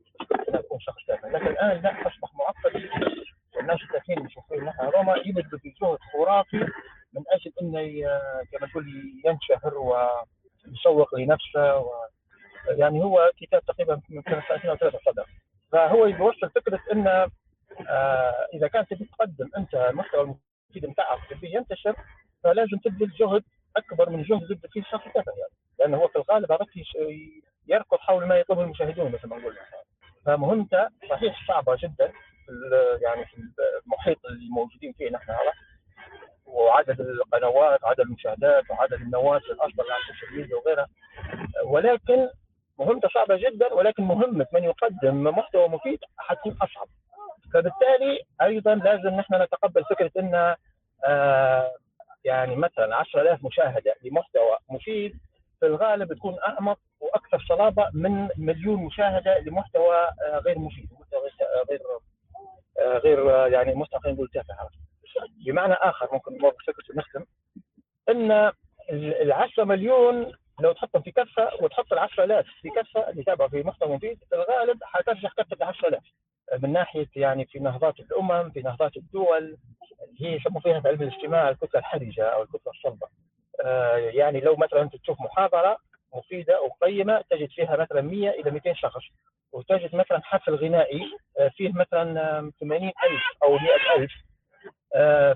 ان 0.48 0.54
يكون 0.54 0.80
شخص 0.80 1.06
تافه. 1.06 1.28
لكن 1.28 1.46
الآن 1.46 1.82
لا 1.82 2.06
أصبح 2.06 2.30
معقد. 2.34 2.88
والناس 3.56 3.82
التافهين 3.82 4.18
اللي 4.18 4.30
يشوفون 4.30 4.64
نحن 4.64 4.80
روما 4.82 5.16
يبذلوا 5.16 5.60
بجهد 5.64 5.98
خرافي 6.12 6.56
من 7.12 7.22
أجل 7.28 7.52
إنه 7.62 8.08
كما 8.52 8.66
تقول 8.66 8.86
ينشهر 9.24 9.74
ويسوق 10.70 11.14
لنفسه 11.14 11.76
و 11.76 11.90
يعني 12.68 13.04
هو 13.04 13.30
كتاب 13.36 13.62
تقريبا 13.64 14.00
من 14.08 14.22
سنة 14.22 14.42
سنتين 14.48 14.70
أو 14.70 14.76
ثلاثة 14.76 14.98
صدر. 15.06 15.26
فهو 15.72 16.06
يوصل 16.06 16.50
فكرة 16.50 16.80
إن 16.92 17.06
آه 17.06 18.46
إذا 18.54 18.68
كانت 18.68 18.90
تبي 18.90 19.04
تقدم 19.04 19.50
أنت 19.56 19.74
المحتوى 19.74 20.20
المفيد 20.20 20.92
بتاعك 20.92 21.18
تبي 21.30 21.54
ينتشر 21.54 21.96
فلازم 22.44 22.78
تبذل 22.84 23.10
جهد 23.10 23.42
أكبر 23.76 24.10
من 24.10 24.22
جهد 24.22 24.42
اللي 24.42 24.68
فيه 24.72 24.80
الشخص 24.80 25.06
التافه 25.06 25.32
يعني. 25.32 25.52
لأنه 25.78 25.96
هو 25.96 26.08
في 26.08 26.16
الغالب 26.16 26.52
عرفت 26.52 26.72
يركض 27.68 27.98
حول 27.98 28.26
ما 28.26 28.36
يطلبه 28.36 28.62
المشاهدون 28.62 29.12
مثل 29.12 29.28
ما 29.28 29.36
نقول. 29.38 29.56
فمهمته 30.26 30.88
صحيح 31.10 31.48
صعبة 31.48 31.76
جدا 31.82 32.12
يعني 33.02 33.24
في 33.24 33.36
المحيط 33.86 34.26
اللي 34.26 34.48
موجودين 34.50 34.92
فيه 34.92 35.10
نحن 35.10 35.30
وعدد 36.48 37.00
القنوات 37.00 37.84
وعدد 37.84 38.00
المشاهدات 38.00 38.70
وعدد 38.70 38.92
النواشر 38.92 39.52
أصلا 39.52 39.84
على 39.92 40.02
ال 40.02 40.07
social 40.07 40.36
media 40.40 40.56
وغيرها. 40.56 40.88
ولكن 41.64 42.28
مهمته 42.78 43.08
صعبة 43.08 43.36
جدا 43.36 43.72
ولكن 43.74 44.02
مهمة. 44.02 44.46
من 44.52 44.64
يقدم 44.64 45.24
محتوى 45.24 45.68
مفيد 45.68 45.98
حتكون 46.18 46.56
أصعب. 46.62 46.86
فبالتالي 47.54 48.20
أيضا 48.42 48.74
لازم 48.74 49.08
نحن 49.08 49.42
نتقبل 49.42 49.84
فكرة 49.84 50.10
إن 50.18 50.54
آه 51.04 51.72
يعني 52.24 52.56
مثلا 52.56 52.96
10000 52.96 53.44
مشاهدة 53.44 53.94
لمحتوى 54.04 54.56
مفيد 54.70 55.18
في 55.60 55.66
الغالب 55.66 56.12
تكون 56.12 56.36
أعمق 56.48 56.78
وأكثر 57.00 57.44
صلابة 57.48 57.90
من 57.94 58.28
مليون 58.36 58.84
مشاهدة 58.84 59.38
لمحتوى 59.38 59.96
آه، 59.96 60.38
غير 60.38 60.58
مفيد 60.58 60.88
محتوى 61.00 61.20
غير 61.70 61.80
غير 62.98 63.30
آه، 63.30 63.48
يعني 63.48 63.74
محتوى 63.74 64.00
خلينا 64.00 64.16
نقول 64.16 64.28
تافه 64.28 64.54
بمعنى 65.46 65.74
آخر 65.74 66.08
ممكن 66.12 66.38
فكره 66.66 66.84
ونختم 66.94 67.24
إن 68.08 68.52
ال 68.92 69.32
10 69.32 69.64
مليون 69.64 70.32
لو 70.60 70.72
تحطهم 70.72 71.02
في 71.02 71.10
كفة 71.10 71.50
وتحط 71.60 71.92
ال 71.92 71.98
10000 71.98 72.46
في 72.62 72.68
كفة 72.70 73.10
اللي 73.10 73.22
تابعوا 73.22 73.50
في 73.50 73.62
محتوى 73.62 73.94
مفيد 73.96 74.18
في 74.30 74.34
الغالب 74.36 74.84
حترجح 74.84 75.32
كفة 75.32 75.56
ال 75.56 75.62
10000 75.62 76.02
من 76.62 76.72
ناحية 76.72 77.08
يعني 77.16 77.46
في 77.46 77.58
نهضات 77.58 78.00
الأمم 78.00 78.50
في 78.50 78.62
نهضات 78.62 78.96
الدول 78.96 79.56
هي 80.20 80.32
يسموا 80.36 80.60
فيها 80.60 80.80
في 80.80 80.88
علم 80.88 81.02
الاجتماع 81.02 81.48
الكتلة 81.48 81.80
الحرجة 81.80 82.24
أو 82.24 82.42
الكتلة 82.42 82.72
الصلبة. 82.72 83.06
آه 83.64 83.96
يعني 83.96 84.40
لو 84.40 84.56
مثلا 84.56 84.82
أنت 84.82 84.96
تشوف 84.96 85.20
محاضرة 85.20 85.78
مفيدة 86.14 86.60
وقيمه 86.62 87.24
تجد 87.30 87.48
فيها 87.50 87.76
مثلا 87.76 88.00
100 88.00 88.30
إلى 88.30 88.50
200 88.50 88.72
شخص. 88.74 89.02
وتجد 89.52 89.94
مثلا 89.94 90.20
حفل 90.24 90.54
غنائي 90.54 91.02
آه 91.38 91.48
فيه 91.48 91.72
مثلا 91.74 92.50
80000 92.60 92.92
أو 93.42 93.52
100000 93.52 93.70
آه 94.00 94.27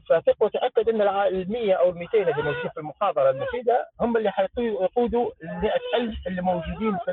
فثق 0.08 0.42
وتأكد 0.42 0.88
أن 0.88 1.02
ال 1.02 1.52
100 1.52 1.74
أو 1.74 1.90
ال 1.90 1.96
200 1.98 2.18
اللي 2.18 2.42
موجودين 2.42 2.70
في 2.70 2.80
المحاضرة 2.80 3.30
المفيدة 3.30 3.86
هم 4.00 4.16
اللي 4.16 4.30
حيقودوا 4.30 5.30
ال 5.42 5.70
100000 5.94 6.26
اللي 6.26 6.42
موجودين 6.42 6.98
في 6.98 7.12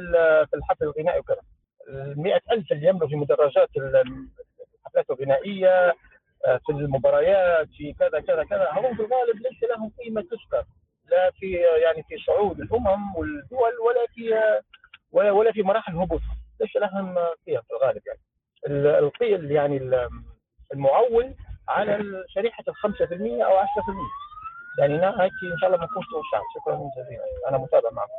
في 0.49 0.56
الحفل 0.56 0.86
الغنائي 0.86 1.19
وكذا. 1.19 1.41
ال 1.89 2.39
ألف 2.52 2.71
اللي 2.71 2.88
يملوا 2.88 3.08
في 3.08 3.15
مدرجات 3.15 3.69
الحفلات 3.78 5.10
الغنائية 5.10 5.93
آه، 6.45 6.60
في 6.65 6.71
المباريات 6.71 7.67
في 7.78 7.93
كذا 7.93 8.19
كذا 8.19 8.43
كذا. 8.43 8.69
هم 8.71 8.95
في 8.95 9.02
الغالب 9.02 9.36
ليس 9.41 9.69
لهم 9.69 9.91
قيمة 9.99 10.21
تذكر 10.21 10.63
لا 11.12 11.32
في 11.32 11.52
يعني 11.84 12.04
في 12.04 12.17
صعود 12.28 12.60
الأمم 12.60 13.15
والدول 13.15 13.80
ولا 13.86 14.06
في 14.15 14.41
ولا, 15.12 15.32
ولا 15.32 15.52
في 15.52 15.62
مراحل 15.63 15.95
هبوط. 15.97 16.21
ليس 16.62 16.75
لهم 16.75 17.17
قيم 17.17 17.62
في 17.62 17.73
الغالب 17.73 18.02
يعني. 18.08 18.19
القيم 18.99 19.52
يعني 19.52 20.08
المعول 20.73 21.34
على 21.69 22.23
شريحة 22.36 22.63
ال 22.67 22.75
5% 22.75 23.45
أو 23.45 23.58
10% 23.60 23.65
يعني 24.79 24.93
هيك 24.93 25.32
إن 25.53 25.58
شاء 25.62 25.69
الله 25.69 25.77
ما 25.79 25.86
نكونش 25.86 26.05
توسعت 26.05 26.43
شكرا 26.55 26.75
جزيلا 26.75 27.49
أنا 27.49 27.58
متابع 27.58 27.89
معكم. 27.91 28.12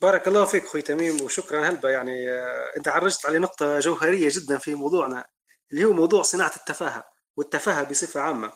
بارك 0.00 0.28
الله 0.28 0.44
فيك 0.44 0.64
أخوي 0.64 0.82
تميم 0.82 1.22
وشكرا 1.24 1.68
هلبا. 1.68 1.90
يعني 1.90 2.30
آه، 2.30 2.72
أنت 2.76 2.88
عرجت 2.88 3.26
على 3.26 3.38
نقطة 3.38 3.78
جوهرية 3.78 4.28
جدا 4.32 4.58
في 4.58 4.74
موضوعنا 4.74 5.24
اللي 5.72 5.84
هو 5.84 5.92
موضوع 5.92 6.22
صناعة 6.22 6.52
التفاهة 6.56 7.04
والتفاهة 7.36 7.90
بصفة 7.90 8.20
عامة. 8.20 8.52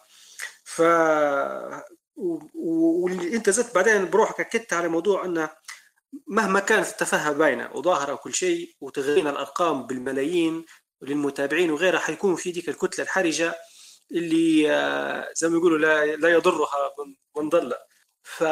ف 0.65 0.83
واللي 2.55 3.37
أنت 3.37 3.51
زدت 3.51 3.75
بعدين 3.75 4.11
بروحك 4.11 4.41
أكدت 4.41 4.73
على 4.73 4.89
موضوع 4.89 5.25
انه 5.25 5.51
مهما 6.27 6.61
كانت 6.61 6.89
التفاهة 6.89 7.33
باينه 7.33 7.71
وظاهرة 7.75 8.13
وكل 8.13 8.35
شيء 8.35 8.77
وتغيير 8.81 9.31
الأرقام 9.31 9.87
بالملايين 9.87 10.65
للمتابعين 11.03 11.71
وغيرها 11.71 11.99
حيكون 11.99 12.37
في 12.37 12.51
ديك 12.53 12.69
الكتلة 12.69 13.05
الحرجة 13.05 13.55
اللي 14.13 14.71
آه، 14.73 15.33
زي 15.35 15.49
ما 15.49 15.57
يقولوا 15.57 15.79
لا, 15.79 16.17
لا 16.17 16.29
يضرها 16.29 16.95
من 17.37 17.49
ضله 17.49 17.77
ف 18.23 18.45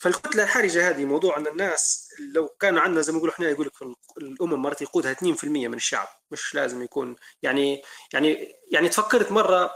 فالكتلة 0.00 0.42
الحرجة 0.42 0.88
هذه 0.90 1.04
موضوع 1.04 1.36
أن 1.36 1.46
الناس 1.46 2.08
لو 2.34 2.48
كان 2.48 2.78
عندنا 2.78 3.00
زي 3.00 3.12
ما 3.12 3.18
يقولوا 3.18 3.34
إحنا 3.34 3.48
يقول 3.48 3.66
لك 3.66 3.96
الأمم 4.18 4.62
مرات 4.62 4.82
يقودها 4.82 5.14
2% 5.14 5.44
من 5.44 5.74
الشعب. 5.74 6.08
مش 6.30 6.54
لازم 6.54 6.82
يكون 6.82 7.16
يعني 7.42 7.82
يعني 8.12 8.54
يعني 8.72 8.88
تفكرت 8.88 9.32
مرة 9.32 9.70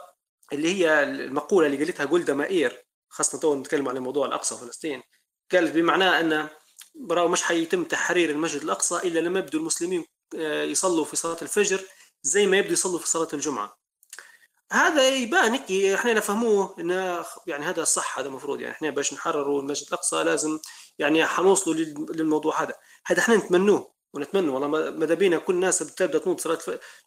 اللي 0.52 0.74
هي 0.74 1.02
المقولة 1.02 1.66
اللي 1.66 1.78
قالتها 1.78 2.04
جولدا 2.04 2.34
مائير 2.34 2.84
خاصة 3.08 3.38
تو 3.40 3.54
نتكلم 3.54 3.88
عن 3.88 3.98
موضوع 3.98 4.26
الأقصى 4.26 4.54
وفلسطين 4.54 5.02
قالت 5.52 5.74
بمعناه 5.74 6.20
أن 6.20 6.48
براو 6.94 7.28
مش 7.28 7.42
حيتم 7.42 7.84
تحرير 7.84 8.30
المسجد 8.30 8.62
الأقصى 8.62 9.08
إلا 9.08 9.20
لما 9.20 9.38
يبدو 9.38 9.58
المسلمين 9.58 10.04
يصلوا 10.34 11.04
في 11.04 11.16
صلاة 11.16 11.36
الفجر 11.42 11.80
زي 12.22 12.46
ما 12.46 12.56
يبدو 12.56 12.72
يصلوا 12.72 12.98
في 12.98 13.08
صلاة 13.08 13.28
الجمعة. 13.32 13.80
هذا 14.72 15.08
يبان 15.08 15.52
هيك 15.52 15.94
إحنا 15.94 16.12
نفهموه 16.12 16.76
انه 16.78 17.24
يعني 17.46 17.64
هذا 17.64 17.84
صح 17.84 18.18
هذا 18.18 18.28
المفروض 18.28 18.60
يعني 18.60 18.74
إحنا 18.74 18.90
باش 18.90 19.14
نحرروا 19.14 19.62
المسجد 19.62 19.86
الأقصى 19.88 20.24
لازم 20.24 20.58
يعني 20.98 21.26
حنوصلوا 21.26 21.74
للموضوع 22.14 22.62
هذا. 22.62 22.74
هذا 23.06 23.20
إحنا 23.20 23.36
نتمنوه 23.36 23.92
ونتمنى 24.14 24.48
والله 24.48 24.68
ماذا 24.90 25.14
بينا 25.14 25.38
كل 25.38 25.54
الناس 25.54 25.78
تبدا 25.78 26.18
تنوض 26.18 26.40
صلاة 26.40 26.58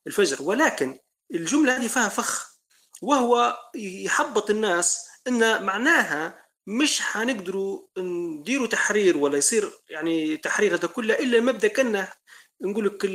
الفجر 0.08 0.38
ولكن 0.42 1.00
الجملة 1.34 1.78
هذه 1.78 1.88
فيها 1.88 2.10
فخ 2.10 2.54
وهو 3.02 3.58
يحبط 3.76 4.50
الناس 4.50 5.08
إن 5.28 5.64
معناها 5.64 6.44
مش 6.68 7.02
حنقدروا 7.02 7.82
نديروا 7.98 8.68
تحرير 8.68 9.18
ولا 9.18 9.38
يصير 9.38 9.72
يعني 9.90 10.38
تحرير 10.38 10.76
هذا 10.76 10.88
كله 10.88 11.14
إلا 11.14 11.40
مبدأ 11.40 11.68
كنا 11.68 12.14
نقول 12.64 12.86
لك 12.86 13.06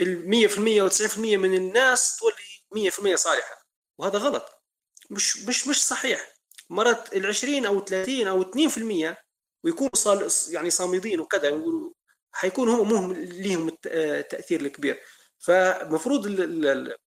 ال 0.00 0.24
100% 0.50 0.82
و 0.82 0.88
90% 0.88 1.18
من 1.18 1.54
الناس 1.54 2.16
تولي 2.16 2.90
100% 2.90 3.14
صالحة. 3.14 3.66
وهذا 3.98 4.18
غلط. 4.18 4.62
مش 5.10 5.36
مش 5.36 5.68
مش 5.68 5.84
صحيح. 5.86 6.34
مرات 6.70 7.16
ال 7.16 7.26
20 7.26 7.66
أو 7.66 7.84
30 7.84 8.26
أو 8.26 8.42
2% 8.42 9.16
ويكونوا 9.64 9.96
صال 9.96 10.30
يعني 10.48 10.70
صامدين 10.70 11.20
وكذا 11.20 11.48
يقولوا 11.48 11.90
حيكون 12.32 12.68
هم 12.68 12.92
مهم 12.92 13.12
ليهم 13.12 13.76
التاثير 13.86 14.60
الكبير. 14.60 15.02
فمفروض 15.38 16.26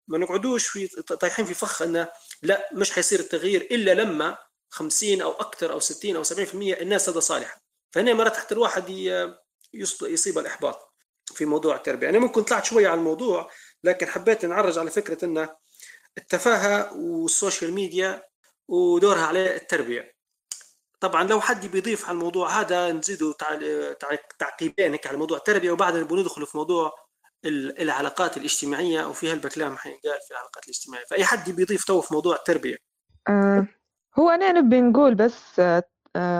ما 0.08 0.18
نقعدوش 0.18 0.66
في 0.66 0.86
طايحين 1.02 1.44
في 1.44 1.54
فخ 1.54 1.82
إنه 1.82 2.08
لا 2.42 2.70
مش 2.72 2.92
حيصير 2.92 3.20
التغيير 3.20 3.62
إلا 3.62 3.94
لما 3.94 4.38
50 4.70 5.20
أو 5.22 5.32
أكثر 5.32 5.72
أو 5.72 5.80
60 5.80 6.16
أو 6.16 6.24
70% 6.24 6.80
الناس 6.80 7.08
هذا 7.08 7.20
صالحة. 7.20 7.62
فهنا 7.90 8.14
مرات 8.14 8.36
حتى 8.36 8.54
الواحد 8.54 8.88
يصيب 10.02 10.38
الإحباط. 10.38 10.95
في 11.34 11.44
موضوع 11.44 11.76
التربية. 11.76 12.08
أنا 12.08 12.18
ممكن 12.18 12.42
طلعت 12.42 12.64
شوية 12.64 12.88
على 12.88 12.98
الموضوع 12.98 13.50
لكن 13.84 14.06
حبيت 14.06 14.44
نعرج 14.44 14.78
على 14.78 14.90
فكرة 14.90 15.24
إن 15.24 15.48
التفاهة 16.18 16.96
وال 16.96 17.15
social 17.15 17.72
media 17.72 18.22
ودورها 18.68 19.26
على 19.26 19.56
التربية. 19.56 20.16
طبعا 21.00 21.24
لو 21.24 21.40
حد 21.40 21.66
بيضيف 21.66 22.04
على 22.04 22.14
الموضوع 22.14 22.60
هذا 22.60 22.92
نزيدوا 22.92 23.32
تعقيبين 24.38 24.92
هيك 24.92 25.06
على 25.06 25.16
موضوع 25.16 25.38
التربية 25.38 25.70
وبعدين 25.70 26.04
بندخل 26.04 26.46
في 26.46 26.56
موضوع 26.58 26.92
العلاقات 27.44 28.36
الاجتماعية 28.36 29.04
وفي 29.06 29.32
هلبة 29.32 29.57
كلام 29.57 29.76
حينقال 29.76 30.20
في 30.26 30.30
العلاقات 30.30 30.64
الاجتماعية. 30.64 31.04
فأي 31.04 31.24
حد 31.24 31.50
بيضيف 31.50 31.84
تو 31.84 32.00
في 32.00 32.14
موضوع 32.14 32.36
التربية. 32.36 32.76
آه 33.28 33.66
هو 34.18 34.30
أنا 34.30 34.52
نبي 34.52 34.80
نقول 34.80 35.14
بس 35.14 35.60
آه 35.60 35.82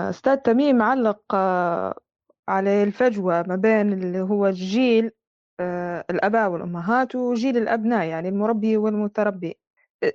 أستاذ 0.09 0.35
تميم 0.35 0.81
علق 0.81 1.21
آه 1.33 1.99
على 2.49 2.83
الفجوة 2.83 3.41
ما 3.47 3.55
بين 3.55 3.93
اللي 3.93 4.21
هو 4.21 4.47
الجيل 4.47 5.11
آه 5.59 6.05
الأباء 6.09 6.49
والأمهات 6.49 7.15
وجيل 7.15 7.57
الأبناء 7.57 8.05
يعني 8.07 8.29
المربي 8.29 8.77
والمتربي. 8.77 9.57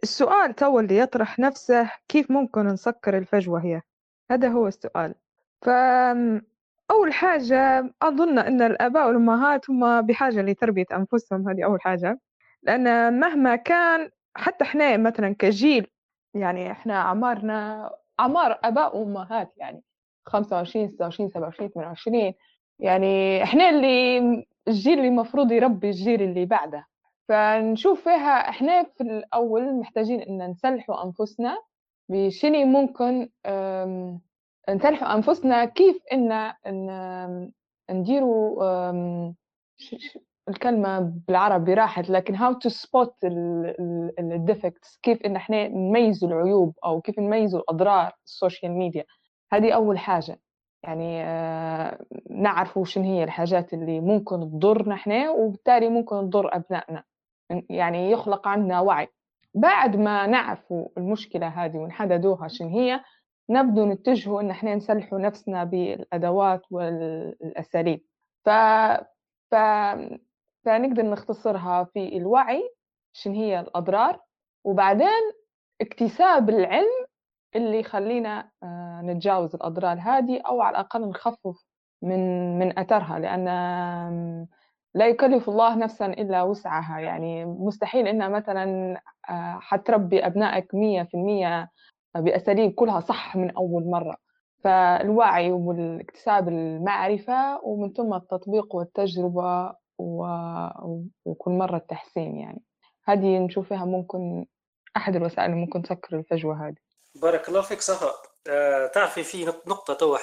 السؤال 0.03 0.55
تو 0.55 0.81
اللي 0.81 0.99
يطرح 0.99 1.39
نفسه 1.39 1.91
كيف 2.09 2.31
ممكن 2.31 2.67
نسكر 2.67 3.19
الفجوة 3.19 3.65
هي؟ 3.65 3.81
هذا 4.31 4.49
هو 4.49 4.69
السؤال. 4.69 5.15
ف 5.63 5.69
أول 6.91 7.13
حاجة 7.13 7.91
أظن 8.03 8.39
أن 8.39 8.63
الآباء 8.63 9.07
والأمهات 9.09 9.71
هم 9.71 10.01
بحاجة 10.03 10.43
لتربية 10.43 10.85
أنفسهم 10.93 11.49
هذه 11.49 11.65
أول 11.65 11.81
حاجة. 11.81 12.21
لأن 12.63 13.19
مهما 13.21 13.57
كان 13.57 14.11
حتى 14.37 14.65
إحنا 14.65 14.97
مثلا 14.97 15.35
كجيل 15.39 15.87
يعني 16.35 16.71
إحنا 16.73 16.95
أعمارنا 16.95 17.91
أعمار 18.21 18.59
آباء 18.65 18.97
وأمهات 18.97 19.53
يعني 19.57 19.83
25 20.27 20.89
26 20.89 21.29
27 21.29 21.71
28 21.71 22.33
يعني 22.79 23.43
إحنا 23.43 23.69
اللي 23.71 24.19
الجيل 24.69 24.99
اللي 24.99 25.09
المفروض 25.09 25.53
يربي 25.53 25.87
الجيل 25.91 26.23
اللي 26.23 26.45
بعده. 26.47 26.87
فنشوف 27.29 28.05
فيها 28.05 28.49
إحنا 28.49 28.83
في 28.83 29.01
الأول 29.01 29.75
محتاجين 29.81 30.21
إن 30.21 30.51
نسلحوا 30.51 31.05
أنفسنا 31.05 31.59
بشني 32.09 32.65
ممكن 32.65 33.29
نسلحوا 34.71 35.15
أنفسنا 35.15 35.65
كيف 35.65 35.97
إن 36.13 36.53
نديروا 37.91 39.33
الكلمة 40.49 41.01
بالعربي 41.29 41.75
راحت 41.75 42.11
لكن 42.11 42.37
how 42.37 42.53
to 42.53 42.71
spot 42.73 43.11
ال 44.19 44.29
defects 44.29 44.99
كيف 45.03 45.23
إن 45.23 45.37
إحنا 45.37 45.69
نميزوا 45.69 46.29
العيوب 46.29 46.75
أو 46.85 47.01
كيف 47.01 47.19
نميزوا 47.19 47.61
الأضرار 47.61 48.13
ال 48.27 48.33
social 48.33 48.73
media 48.73 49.05
هذه 49.53 49.73
أول 49.73 49.99
حاجة. 49.99 50.39
يعني 50.83 51.23
نعرفوا 52.31 52.85
شنو 52.85 53.05
هي 53.05 53.25
الحاجات 53.25 53.75
اللي 53.75 54.01
ممكن 54.01 54.41
تضرنا 54.41 54.95
إحنا 54.95 55.31
وبالتالي 55.31 55.89
ممكن 55.89 56.31
تضر 56.31 56.57
أبنائنا. 56.57 57.05
يعني 57.71 58.11
يخلق 58.11 58.49
عندنا 58.49 58.81
وعي. 58.81 59.09
بعد 59.55 59.97
ما 59.97 60.27
نعرفوا 60.27 60.89
المشكلة 60.99 61.47
هذه 61.49 61.77
ونحددوها 61.77 62.49
شنو 62.49 62.69
هي 62.69 63.01
نبدو 63.51 63.87
نتجهوا 63.87 64.41
إن 64.41 64.51
إحنا 64.51 64.75
نسلحوا 64.75 65.19
نفسنا 65.19 65.65
بالأدوات 65.65 66.63
والأساليب. 66.71 68.01
ف... 68.45 68.51
ف... 69.51 69.55
فنقدر 70.65 71.03
نختصرها 71.03 71.85
في 71.85 72.17
الوعي 72.17 72.71
شن 73.13 73.33
هي 73.33 73.61
الأضرار 73.61 74.21
وبعدين 74.65 75.33
اكتساب 75.81 76.51
العلم 76.51 77.07
اللي 77.57 77.81
يخلينا 77.81 78.51
آه، 78.63 79.01
نتجاوز 79.05 79.55
الأضرار 79.55 79.99
هذه 80.01 80.41
أو 80.49 80.63
على 80.63 80.71
الأقل 80.77 81.09
نخفف 81.09 81.65
من 82.03 82.59
من 82.59 82.79
أثرها 82.79 83.19
لأن 83.19 83.49
لا 84.95 85.09
يكلف 85.09 85.49
الله 85.49 85.75
نفسا 85.77 86.07
إلا 86.07 86.43
وسعها. 86.43 87.01
يعني 87.01 87.45
مستحيل 87.45 88.09
إنها 88.09 88.29
مثلا 88.29 88.97
آه، 89.31 89.59
حتربي 89.61 90.27
أبنائك 90.27 90.75
100% 90.75 91.69
بأساليب 92.15 92.73
كلها 92.75 93.01
صح 93.01 93.37
من 93.37 93.51
أول 93.57 93.85
مرة. 93.91 94.17
فالوعي 94.65 95.53
والاكتساب 95.53 96.49
المعرفة 96.49 97.61
ومن 97.65 97.93
ثم 97.93 98.15
التطبيق 98.15 98.75
والتجربة 98.75 99.75
و... 99.99 100.27
وكل 101.25 101.51
مرة 101.51 101.77
التحسين 101.77 102.37
يعني. 102.37 102.63
هذه 103.05 103.39
نشوف 103.39 103.69
فيها 103.69 103.85
ممكن 103.85 104.47
أحد 104.97 105.17
الوسائل 105.17 105.51
اللي 105.51 105.61
ممكن 105.61 105.83
تسكر 105.83 106.19
الفجوة 106.19 106.69
هذه. 106.69 106.92
بارك 107.15 107.49
الله 107.49 107.63
فيك 107.63 107.81
صفا. 107.81 108.23
أه 108.47 108.87
تعرفي 108.87 109.25
في 109.25 109.45
نقطة 109.45 109.95
تو 109.95 110.17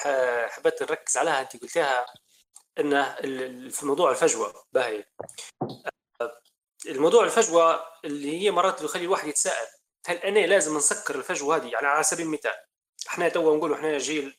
حبيت 0.47 0.81
نركز 0.83 1.17
عليها 1.17 1.41
أنت 1.41 1.61
قلتيها 1.61 2.05
أن 2.79 3.69
في 3.69 3.85
موضوع 3.85 4.11
الفجوة 4.11 4.63
باهي. 4.73 5.05
أه 6.21 6.41
الموضوع 6.87 7.23
الفجوة 7.23 7.85
اللي 8.05 8.41
هي 8.41 8.51
مرات 8.51 8.81
بيخلي 8.81 9.03
الواحد 9.03 9.27
يتساءل 9.27 9.67
هل 10.05 10.17
أنا 10.17 10.39
لازم 10.39 10.77
نسكر 10.77 11.15
الفجوة 11.15 11.55
هذه؟ 11.55 11.67
يعني 11.67 11.87
على 11.87 12.03
سبيل 12.03 12.25
المثال 12.25 12.55
إحنا 13.07 13.29
تو 13.29 13.57
نقول 13.57 13.73
إحنا 13.73 13.97
جيل 13.97 14.37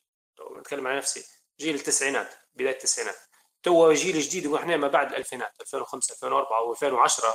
نتكلم 0.59 0.87
عن 0.87 0.97
نفسي 0.97 1.25
جيل 1.59 1.75
التسعينات 1.75 2.33
بداية 2.53 2.73
التسعينات. 2.73 3.15
تو 3.63 3.93
جيل 3.93 4.19
جديد 4.19 4.45
وإحنا 4.47 4.77
ما 4.77 4.87
بعد 4.87 5.09
الألفينات 5.11 5.51
2005 5.61 6.13
2004 6.13 6.73
و2010 6.73 7.25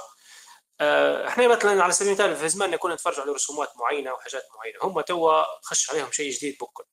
إحنا 0.80 1.48
مثلا 1.48 1.82
على 1.82 1.92
سبيل 1.92 2.08
المثال 2.08 2.36
في 2.36 2.48
زماننا 2.48 2.76
كنا 2.76 2.94
نتفرج 2.94 3.20
على 3.20 3.32
رسومات 3.32 3.68
معينة 3.76 4.12
وحاجات 4.12 4.42
معينة 4.56 4.78
هم 4.82 5.00
تو 5.00 5.42
خش 5.62 5.90
عليهم 5.90 6.12
شيء 6.12 6.30
جديد 6.32 6.58
بكل. 6.60 6.84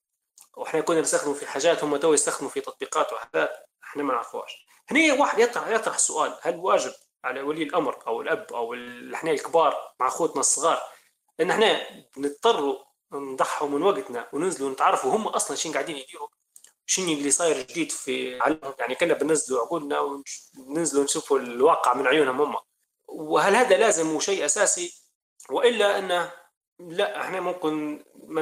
وإحنا 0.57 0.81
كنا 0.81 1.01
نستخدمه 1.01 1.33
في 1.33 1.47
حاجات 1.47 1.83
هم 1.83 1.97
تو 1.97 2.13
يستخدموا 2.13 2.49
في 2.51 2.61
تطبيقات 2.61 3.13
وحاجات 3.13 3.51
إحنا 3.83 4.03
ما 4.03 4.13
نعرفوهاش. 4.13 4.65
هنا 4.91 5.13
واحد 5.13 5.39
يطرح 5.39 5.67
يطرح 5.67 5.95
السؤال 5.95 6.37
هل 6.41 6.55
واجب 6.55 6.93
على 7.23 7.41
ولي 7.41 7.63
الأمر 7.63 8.07
أو 8.07 8.21
الأب 8.21 8.53
أو 8.53 8.73
إحنا 9.13 9.31
الكبار 9.31 9.93
مع 9.99 10.07
أخوتنا 10.07 10.39
الصغار 10.39 10.81
إن 11.41 11.51
إحنا 11.51 11.87
نضطروا 12.17 12.83
نضحوا 13.13 13.67
من 13.67 13.83
وقتنا 13.83 14.29
وننزلوا 14.33 14.69
نتعرفوا 14.71 15.15
هم 15.15 15.27
أصلا 15.27 15.57
شنو 15.57 15.73
قاعدين 15.73 15.97
يديروا؟ 15.97 16.27
شنو 16.85 17.05
اللي 17.05 17.31
صاير 17.31 17.57
جديد 17.61 17.91
في 17.91 18.39
علمهم 18.41 18.73
يعني 18.79 18.95
كنا 18.95 19.13
بننزلوا 19.13 19.61
عقولنا 19.61 20.23
وننزلوا 20.57 21.03
نشوفوا 21.03 21.39
الواقع 21.39 21.93
من 21.93 22.07
عيونهم 22.07 22.41
هم. 22.41 22.57
وهل 23.13 23.55
هذا 23.55 23.77
لازم 23.77 24.15
وشيء 24.15 24.45
أساسي؟ 24.45 24.93
وإلا 25.49 25.99
انه 25.99 26.31
لا 26.79 27.21
إحنا 27.21 27.41
ممكن 27.41 28.03
ما 28.27 28.41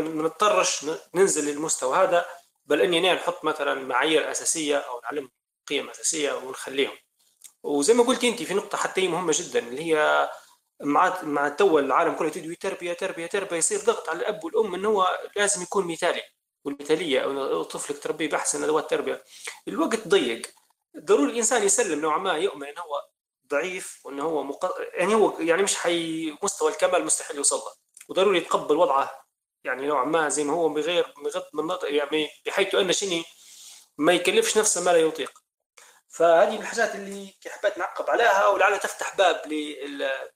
نضطرش 0.00 0.86
ننزل 1.14 1.44
للمستوى 1.52 1.96
هذا 1.98 2.26
بل 2.66 2.80
إني 2.82 3.14
نحط 3.14 3.44
مثلا 3.44 3.74
معايير 3.74 4.30
أساسية 4.30 4.76
أو 4.76 5.00
نعلمهم 5.00 5.30
قيم 5.68 5.90
أساسية 5.90 6.32
ونخليهم. 6.32 6.96
وزي 7.62 7.94
ما 7.94 8.04
قلت 8.04 8.24
انت 8.24 8.42
في 8.42 8.54
نقطة 8.54 8.78
حتى 8.78 9.08
مهمة 9.08 9.32
جدا 9.36 9.58
اللي 9.58 9.82
هي 9.82 10.30
مع 10.80 11.22
مع 11.22 11.48
تو 11.48 11.78
العالم 11.78 12.14
كله 12.14 12.28
تدوي 12.28 12.56
تربيه 12.56 12.92
تربيه 12.92 13.26
تربيه 13.26 13.56
يصير 13.56 13.80
ضغط 13.80 14.08
على 14.08 14.18
الأب 14.18 14.44
والأم 14.44 14.74
انه 14.74 14.88
هو 14.88 15.18
لازم 15.36 15.62
يكون 15.62 15.86
مثالي 15.86 16.22
والمثالية 16.64 17.20
أو 17.24 17.62
طفلك 17.62 17.98
تربيه 18.02 18.28
بأحسن 18.28 18.64
أدوات 18.64 18.90
تربية. 18.90 19.24
الوقت 19.68 20.08
ضيق. 20.08 20.46
ضروري 20.98 21.32
الإنسان 21.32 21.62
يسلم 21.62 22.00
نوعا 22.00 22.18
ما 22.18 22.32
يؤمن 22.32 22.78
هو 22.78 23.02
ضعيف 23.50 24.00
وانه 24.04 24.22
هو 24.22 24.42
مق... 24.42 24.74
يعني 24.94 25.14
هو 25.14 25.40
يعني 25.40 25.62
مش 25.62 25.76
حي 25.76 26.30
مستوى 26.42 26.70
الكمال 26.70 27.04
مستحيل 27.04 27.36
يوصل 27.36 27.56
له. 27.56 27.72
وضروري 28.08 28.38
يتقبل 28.38 28.76
وضعه 28.76 29.24
يعني 29.64 29.86
نوعا 29.86 30.04
ما 30.04 30.28
زي 30.28 30.44
ما 30.44 30.52
هو 30.52 30.68
بغير 30.68 31.14
بغض 31.24 31.44
من 31.52 31.76
يعني 31.82 32.28
بحيث 32.46 32.74
أن 32.74 32.92
شنو 32.92 33.22
ما 33.98 34.12
يكلفش 34.12 34.58
نفسه 34.58 34.84
ما 34.84 34.90
لا 34.90 34.98
يطيق. 34.98 35.38
فهذه 36.08 36.50
من 36.50 36.62
الحاجات 36.62 36.94
اللي 36.94 37.34
حبيت 37.46 37.78
نعقب 37.78 38.10
عليها 38.10 38.48
ولعلها 38.48 38.78
تفتح 38.78 39.16
باب 39.16 39.42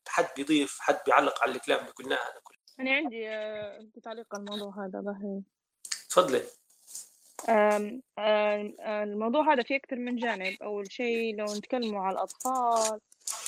لحد 0.07 0.29
بيضيف 0.37 0.79
حد 0.81 1.01
بيعلق 1.07 1.43
على 1.43 1.53
الكلام 1.53 1.81
اللي 1.81 1.91
قلناه 1.91 2.17
هذا 2.17 2.41
كله. 2.43 2.59
أنا 2.81 2.97
عندي 2.97 3.29
آه، 3.29 3.89
تعليق 4.05 4.27
على 4.35 4.41
الموضوع 4.41 4.87
هذا 4.87 5.01
باهي. 5.01 5.43
تفضلي. 6.11 6.43
الموضوع 8.87 9.53
هذا 9.53 9.63
فيه 9.63 9.77
أكثر 9.77 9.97
من 9.97 10.17
جانب. 10.17 10.57
أول 10.63 10.93
شيء 10.93 11.37
لو 11.37 11.45
نتكلموا 11.45 12.01
على 12.01 12.15
الأطفال 12.15 13.01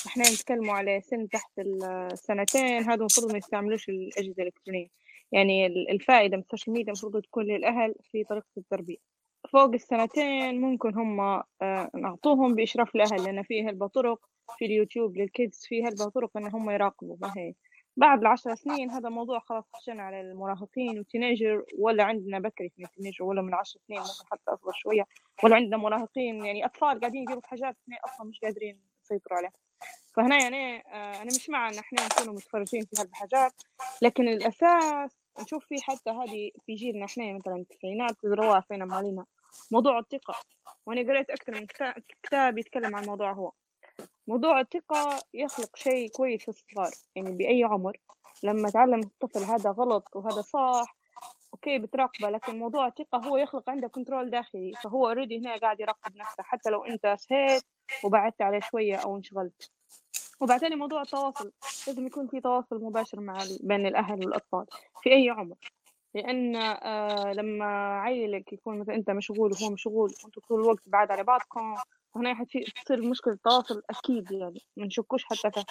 إحنا 0.07 0.25
نتكلموا 0.25 0.75
على 0.75 1.01
سن 1.01 1.29
تحت 1.29 1.59
السنتين 1.59 2.83
هذا 2.83 2.95
المفروض 2.95 3.33
ما 3.33 3.39
يستعملوش 3.39 3.89
الأجهزة 3.89 4.43
الإلكترونية. 4.43 4.89
يعني 5.33 5.67
الفائدة 5.67 6.37
من 6.37 6.43
ال 6.43 6.47
social 6.47 6.75
media 6.75 6.93
المفروض 6.93 7.23
تكون 7.23 7.45
للأهل 7.45 7.95
في 8.13 8.25
طريقة 8.25 8.47
التربية. 8.57 9.15
فوق 9.53 9.75
السنتين 9.75 10.61
ممكن 10.61 10.95
هم 10.95 11.21
آه، 11.21 11.91
نعطوهم 11.95 12.55
بإشراف 12.55 12.95
الأهل 12.95 13.25
لأن 13.25 13.43
فيه 13.43 13.69
هلبة 13.69 13.87
طرق 13.87 14.19
في 14.59 14.65
اليوتيوب 14.65 15.17
لل 15.17 15.33
kids 15.33 15.65
فيه 15.69 15.89
هلبة 15.89 16.09
طرق 16.09 16.37
إن 16.37 16.47
هم 16.47 16.71
يراقبوا 16.71 17.17
فهي 17.17 17.55
بعد 17.97 18.21
العشر 18.21 18.55
سنين 18.55 18.91
هذا 18.91 19.09
موضوع 19.09 19.39
خلاص 19.39 19.65
خشينا 19.73 20.03
على 20.03 20.21
المراهقين 20.21 20.99
وال 20.99 21.12
teenager 21.12 21.65
ولا 21.79 22.05
عندنا 22.05 22.39
بكري 22.39 22.69
في 22.69 22.85
ال 22.85 22.89
teenager 22.89 23.25
ولا 23.25 23.43
من 23.43 23.55
عشر 23.55 23.81
سنين 23.89 24.01
ممكن 24.01 24.27
حتى 24.33 24.51
أصغر 24.51 24.73
شوية 24.73 25.07
ولا 25.45 25.57
عندنا 25.57 25.77
مراهقين 25.77 26.45
يعني 26.45 26.65
أطفال 26.65 27.01
قاعدين 27.01 27.23
يجيبوا 27.23 27.41
في 27.41 27.49
حاجات 27.49 27.77
أصلا 28.05 28.27
مش 28.27 28.41
قادرين 28.41 28.81
نسيطروا 29.03 29.39
عليها. 29.39 29.53
فهنا 30.17 30.43
يعني 30.43 30.77
آه، 30.77 31.23
أنا 31.23 31.25
مش 31.25 31.51
مع 31.51 31.69
إن 31.69 31.79
إحنا 31.79 32.07
نكونوا 32.07 32.35
متفرجين 32.35 32.83
في 32.83 33.03
هالحاجات 33.03 33.53
لكن 34.03 34.29
الأساس 34.29 35.17
نشوف 35.41 35.67
في 35.67 35.83
حتى 35.83 36.11
هذه 36.11 36.51
في 36.67 36.75
جيلنا 36.75 37.05
إحنا 37.05 37.33
مثلا 37.33 37.57
التسعينات 37.57 38.17
تدروها 38.23 38.61
فينا 38.61 38.85
مالينا 38.85 39.25
موضوع 39.71 39.99
الثقة. 39.99 40.35
وأنا 40.87 41.01
قريت 41.01 41.31
أكثر 41.31 41.55
من 41.55 41.67
كتاب 42.23 42.59
يتكلم 42.59 42.97
عن 42.97 43.03
الموضوع 43.03 43.33
هو. 43.33 43.53
موضوع 44.29 44.61
الثقة 44.61 45.23
يخلق 45.35 45.77
شيء 45.77 46.11
كويس 46.11 46.43
في 46.43 46.49
الصغار 46.49 46.91
يعني 47.17 47.31
بأي 47.33 47.65
عمر. 47.65 47.97
لما 48.43 48.71
تعلم 48.71 49.01
الطفل 49.01 49.45
هذا 49.45 49.71
غلط 49.71 50.09
وهذا 50.17 50.41
صح 50.43 50.97
okay 51.55 51.79
بتراقبه 51.79 52.31
لكن 52.31 52.59
موضوع 52.59 52.87
الثقة 52.87 53.19
هو 53.19 53.37
يخلق 53.37 53.71
عنده 53.71 53.89
control 53.89 54.31
داخلي. 54.31 54.73
فهو 54.85 55.09
already 55.09 55.39
هنا 55.39 55.57
قاعد 55.57 55.81
يراقب 55.81 56.17
نفسه 56.17 56.43
حتى 56.43 56.71
لو 56.71 56.85
أنت 56.85 57.17
سهيت 57.19 57.63
وبعدت 58.05 58.43
عليه 58.43 58.61
شوية 58.61 58.97
أو 58.97 59.17
انشغلت. 59.17 59.71
وبعدين 60.41 60.79
موضوع 60.79 61.03
التواصل 61.03 61.53
لازم 61.87 62.07
يكون 62.07 62.27
في 62.27 62.41
تواصل 62.41 62.85
مباشر 62.85 63.21
مع 63.21 63.39
بين 63.61 63.87
الأهل 63.87 64.19
والأطفال 64.19 64.67
في 65.03 65.13
أي 65.13 65.31
عمر. 65.31 65.57
لأن 66.15 66.57
آه 66.57 67.33
لما 67.33 68.01
عيلك 68.01 68.53
يكون 68.53 68.79
مثلا 68.79 68.95
أنت 68.95 69.11
مشغول 69.11 69.53
وهو 69.53 69.71
مشغول 69.71 70.15
وأنتوا 70.23 70.43
طول 70.49 70.61
الوقت 70.61 70.83
بعاد 70.87 71.11
على 71.11 71.25
بعضكم 71.25 71.75
هنا 72.17 72.35
حتصير 72.35 73.03
مشكلة 73.03 73.39
تواصل 73.45 73.83
أكيد 73.91 74.33
يعني 74.33 74.63
ما 74.77 74.87
نشكوش 74.87 75.25
حتى 75.25 75.51
فيه 75.51 75.65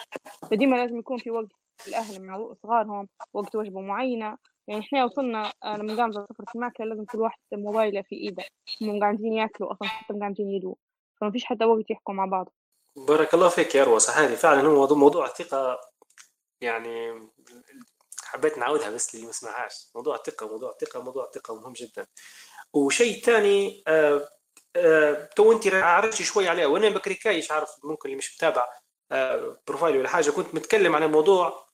فديما 0.51 0.75
لازم 0.75 0.97
يكون 0.97 1.17
في 1.17 1.31
وقت 1.31 1.47
الأهل 1.87 2.21
مع 2.21 2.53
صغارهم 2.63 3.07
وقت 3.33 3.55
وجبة 3.55 3.81
معينة. 3.81 4.37
يعني 4.67 4.81
إحنا 4.81 5.05
وصلنا 5.05 5.53
آه 5.63 5.77
لما 5.77 5.95
قام 5.95 6.11
سفرة 6.11 6.45
الماكلة 6.55 6.85
لازم 6.85 7.05
كل 7.05 7.19
واحد 7.19 7.39
موبايله 7.53 8.01
في 8.01 8.15
إيده. 8.15 8.43
هم 8.81 8.99
قاعدين 8.99 9.33
ياكلوا 9.33 9.71
أصلا 9.71 9.87
حتى 9.87 10.19
قاعدين 10.19 10.51
يدوا 10.51 10.75
فما 11.21 11.31
فيش 11.31 11.45
حتى 11.45 11.65
وقت 11.65 11.89
يحكوا 11.89 12.13
مع 12.13 12.25
بعض. 12.25 12.53
بارك 13.07 13.33
الله 13.33 13.49
فيك 13.49 13.75
يا 13.75 13.83
روى. 13.83 13.99
هذه 14.15 14.35
فعلا 14.35 14.61
هو 14.61 14.95
موضوع 14.95 15.25
الثقة 15.25 15.79
يعني 16.61 17.29
حبيت 18.23 18.57
نعودها 18.57 18.89
بس 18.89 19.15
اللي 19.15 19.25
ما 19.25 19.31
سمعهاش. 19.31 19.87
موضوع 19.95 20.15
الثقة 20.15 20.47
موضوع 20.47 20.71
الثقة 20.71 21.01
موضوع 21.01 21.25
الثقة 21.25 21.55
مهم 21.55 21.73
جدا. 21.73 22.07
وشيء 22.73 23.21
ثاني 23.23 23.83
آه 23.87 24.29
آه 24.75 25.29
تو 25.35 25.51
انت 25.51 25.67
عرفتي 25.67 26.23
شوي 26.23 26.49
عليه 26.49 26.65
وأنا 26.65 26.89
بكري 26.89 27.13
كايش 27.15 27.51
عارف 27.51 27.69
ممكن 27.83 28.09
اللي 28.09 28.17
مش 28.17 28.35
متابع 28.35 28.67
آه 29.11 29.61
بروفايلي 29.67 29.97
ولا 29.99 30.09
حاجة. 30.09 30.29
كنت 30.31 30.55
متكلم 30.55 30.95
عن 30.95 31.11
موضوع 31.11 31.65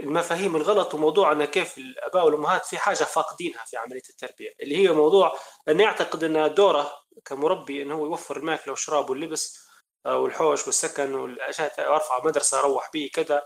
المفاهيم 0.00 0.56
الغلط 0.56 0.94
وموضوع 0.94 1.32
إن 1.32 1.44
كيف 1.44 1.78
الآباء 1.78 2.24
والأمهات 2.26 2.66
في 2.66 2.78
حاجة 2.78 3.04
فاقدينها 3.04 3.64
في 3.64 3.76
عملية 3.76 4.02
التربية. 4.10 4.54
اللي 4.62 4.76
هي 4.76 4.92
موضوع 4.92 5.38
إن 5.68 5.80
يعتقد 5.80 6.24
إن 6.24 6.54
دوره 6.54 6.92
كمربي 7.24 7.82
انه 7.82 7.94
هو 7.94 8.06
يوفر 8.06 8.36
الماكلة 8.36 8.70
والشراب 8.72 9.10
واللبس 9.10 9.58
آه، 10.06 10.18
والحوش 10.18 10.66
والسكن 10.66 11.14
والأشياء 11.14 11.90
وأرفع 11.90 12.24
مدرسة 12.24 12.58
أروح 12.60 12.90
به 12.94 13.10
كذا 13.14 13.42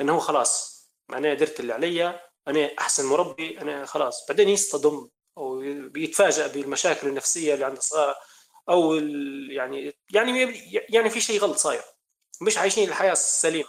انه 0.00 0.14
هو 0.14 0.18
خلاص 0.18 0.78
أنا 1.12 1.34
درت 1.34 1.60
اللي 1.60 1.72
عليا 1.72 2.20
أنا 2.48 2.70
أحسن 2.78 3.06
مربي 3.06 3.60
أنا 3.60 3.86
خلاص. 3.86 4.26
بعدين 4.28 4.48
يصطدم. 4.48 5.08
أو 5.38 5.58
بيتفاجئ 5.88 6.48
بالمشاكل 6.48 7.08
النفسية 7.08 7.54
اللي 7.54 7.64
عند 7.64 7.76
الصغار 7.76 8.14
أو 8.68 8.94
يعني 9.50 9.94
يعني 10.14 10.62
يعني 10.88 11.10
في 11.10 11.20
شيء 11.20 11.40
غلط 11.40 11.56
صاير. 11.56 11.82
مش 12.42 12.58
عايشين 12.58 12.88
الحياة 12.88 13.12
السليمة. 13.12 13.68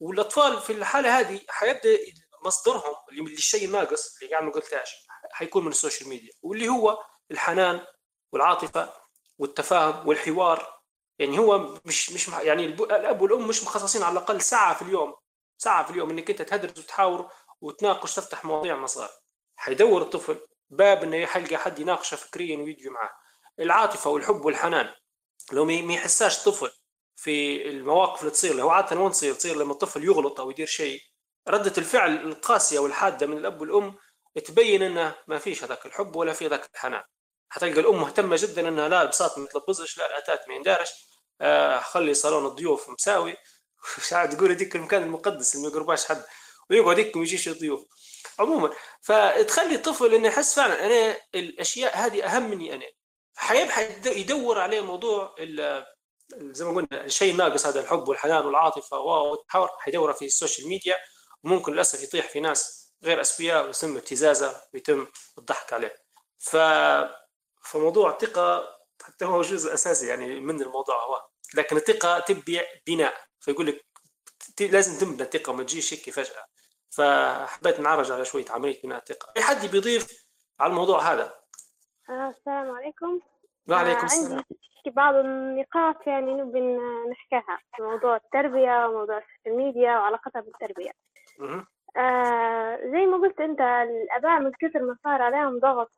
والأطفال 0.00 0.60
في 0.60 0.72
الحالة 0.72 1.20
هذه 1.20 1.40
حيبدا 1.48 1.98
مصدرهم 2.44 2.94
اللي 3.12 3.34
الشيء 3.34 3.64
الناقص 3.64 4.16
اللي 4.22 4.30
قاعد 4.32 4.44
ما 4.44 4.52
قلتهاش 4.52 4.90
حيكون 5.32 5.64
من 5.64 5.70
السوشيال 5.70 6.08
ميديا. 6.08 6.32
واللي 6.42 6.68
هو 6.68 7.04
الحنان 7.30 7.86
والعاطفة 8.32 8.92
والتفاهم 9.38 10.08
والحوار. 10.08 10.76
يعني 11.18 11.38
هو 11.38 11.78
مش 11.84 12.10
مش 12.12 12.28
يعني 12.28 12.66
الأب 12.66 13.22
والأم 13.22 13.48
مش 13.48 13.62
مخصصين 13.62 14.02
على 14.02 14.12
الأقل 14.12 14.40
ساعة 14.40 14.74
في 14.74 14.82
اليوم. 14.82 15.14
ساعة 15.58 15.84
في 15.84 15.90
اليوم 15.90 16.10
إنك 16.10 16.30
أنت 16.30 16.42
تهدرس 16.42 16.78
وتحاور 16.78 17.30
وتناقش 17.60 18.14
تفتح 18.14 18.44
مواضيع 18.44 18.76
مع 18.76 18.86
صغار 18.86 19.10
حيدور 19.56 20.02
الطفل 20.02 20.40
باب 20.70 21.02
إنه 21.02 21.16
يلقى 21.16 21.56
حد 21.56 21.78
يناقشه 21.78 22.16
فكريا 22.16 22.56
ويجي 22.56 22.88
معاه 22.88 23.10
العاطفة 23.60 24.10
والحب 24.10 24.44
والحنان. 24.44 24.94
لو 25.52 25.64
ما 25.64 25.94
يحساش 25.94 26.44
طفل 26.44 26.70
في 27.16 27.62
المواقف 27.68 28.20
اللي 28.20 28.30
تصير 28.30 28.54
له 28.54 28.72
عادة 28.72 29.00
وين 29.00 29.10
تصير؟ 29.12 29.34
تصير 29.34 29.56
لما 29.56 29.72
الطفل 29.72 30.04
يغلط 30.04 30.40
أو 30.40 30.50
يدير 30.50 30.66
شيء. 30.66 31.00
ردة 31.48 31.72
الفعل 31.78 32.16
القاسية 32.16 32.78
والحادة 32.78 33.26
من 33.26 33.38
الأب 33.38 33.60
والأم 33.60 33.98
تبين 34.44 34.82
أنه 34.82 35.14
ما 35.28 35.38
فيش 35.38 35.64
هذاك 35.64 35.86
الحب 35.86 36.16
ولا 36.16 36.32
في 36.32 36.46
ذاك 36.48 36.70
الحنان. 36.74 37.02
حتلقى 37.48 37.80
الأم 37.80 38.00
مهتمة 38.00 38.36
جدا 38.40 38.68
أنها 38.68 38.88
لا 38.88 39.02
البساط 39.02 39.38
ما 39.38 39.46
تلبزش 39.46 39.98
لا 39.98 40.06
الأتات 40.06 40.48
ما 40.48 40.54
يندارش. 40.54 40.90
آه 41.40 41.80
خلي 41.80 42.14
صالون 42.14 42.46
الضيوف 42.46 42.90
مساوي. 42.90 43.36
مش 43.98 44.12
عارف 44.12 44.34
تقول 44.34 44.50
هذيك 44.50 44.76
المكان 44.76 45.02
المقدس 45.02 45.54
اللي 45.54 45.66
ما 45.66 45.72
يقرباش 45.72 46.06
حد. 46.06 46.24
ويقعد 46.70 46.98
هيك 46.98 47.16
وما 47.16 47.24
يجيش 47.24 47.48
الضيوف. 47.48 47.86
عموما. 48.38 48.70
فتخلي 49.02 49.74
الطفل 49.74 50.14
إنه 50.14 50.28
يحس 50.28 50.54
فعلا 50.54 50.86
أنا 50.86 51.16
الأشياء 51.34 51.96
هذه 51.96 52.24
أهم 52.24 52.50
مني 52.50 52.74
أنا. 52.74 52.86
حيبحث 53.36 54.06
يدور 54.06 54.58
عليه 54.60 54.80
موضوع 54.80 55.34
زي 56.34 56.64
ما 56.64 56.70
قلنا 56.70 57.04
الشيء 57.04 57.32
الناقص 57.32 57.66
هذا 57.66 57.80
الحب 57.80 58.08
والحنان 58.08 58.46
والعاطفة 58.46 58.98
والتحاور 58.98 59.68
حيدورها 59.78 60.12
في 60.12 60.24
السوشيال 60.24 60.68
ميديا 60.68 60.96
وممكن 61.44 61.72
للأسف 61.72 62.02
يطيح 62.02 62.28
في 62.28 62.40
ناس 62.40 62.92
غير 63.04 63.20
اسوياء 63.20 63.66
ويتم 63.66 63.96
ابتزازة 63.96 64.62
ويتم 64.74 65.06
الضحك 65.38 65.72
عليه. 65.72 65.94
ف 66.38 66.56
فموضوع 67.64 68.10
الثقة 68.10 68.76
حتى 69.02 69.24
هو 69.24 69.42
جزء 69.42 69.74
أساسي 69.74 70.06
يعني 70.06 70.40
من 70.40 70.62
الموضوع 70.62 71.04
هو. 71.04 71.26
لكن 71.54 71.76
الثقة 71.76 72.18
تبي 72.18 72.60
بناء. 72.86 73.14
فيقول 73.40 73.66
لك 73.66 73.86
لازم 74.60 74.98
تبنى 74.98 75.22
الثقة 75.22 75.52
ما 75.52 75.62
تجيش 75.62 75.94
هيك 75.94 76.10
فجأة. 76.10 76.46
فحبيت 76.96 77.80
نعرج 77.80 78.12
على 78.12 78.24
شوية 78.24 78.44
عملية 78.50 78.82
بناء 78.82 78.98
الثقة. 78.98 79.32
اي 79.36 79.42
حد 79.42 79.66
بيضيف 79.72 80.26
على 80.60 80.70
الموضوع 80.70 81.12
هذا؟ 81.12 81.34
آه، 82.10 82.28
السلام 82.28 82.70
عليكم. 82.70 83.20
وعليكم 83.68 84.00
آه 84.00 84.04
السلام. 84.04 84.32
عندي 84.32 84.96
بعض 84.96 85.14
النقاط 85.14 86.06
يعني 86.06 86.34
نبي 86.34 86.60
نحكيها. 87.10 87.58
في 87.76 87.82
موضوع 87.82 88.16
التربية 88.16 88.86
وموضوع 88.86 89.18
ال 89.18 89.23
social 89.23 89.56
media 89.56 89.98
وعلاقتها 89.98 90.40
بالتربية. 90.40 90.90
آه 91.96 92.76
زي 92.76 93.06
ما 93.06 93.16
قلت 93.16 93.40
أنت 93.40 93.60
الأباء 93.60 94.40
من 94.40 94.52
كثر 94.60 94.82
ما 94.82 94.96
صار 95.04 95.22
عليهم 95.22 95.58
ضغط 95.58 95.90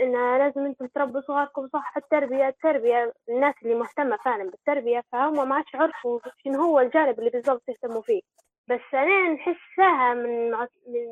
إن 0.00 0.38
لازم 0.38 0.66
أنتم 0.66 0.86
تربوا 0.86 1.20
صغاركم 1.20 1.68
صح 1.72 1.96
التربية 1.96 2.48
التربية 2.48 3.12
الناس 3.28 3.54
اللي 3.62 3.74
مهتمة 3.74 4.16
فعلا 4.24 4.50
بالتربية 4.50 5.04
فهم 5.12 5.48
ما 5.48 5.54
عادش 5.54 5.74
عرفوا 5.74 6.20
شنو 6.44 6.62
هو 6.62 6.80
الجانب 6.80 7.18
اللي 7.18 7.30
بالضبط 7.30 7.62
يهتموا 7.68 8.02
فيه. 8.02 8.20
بس 8.68 8.80
أنا 8.94 9.32
نحسها 9.32 10.14
من 10.14 10.50
من 10.86 11.06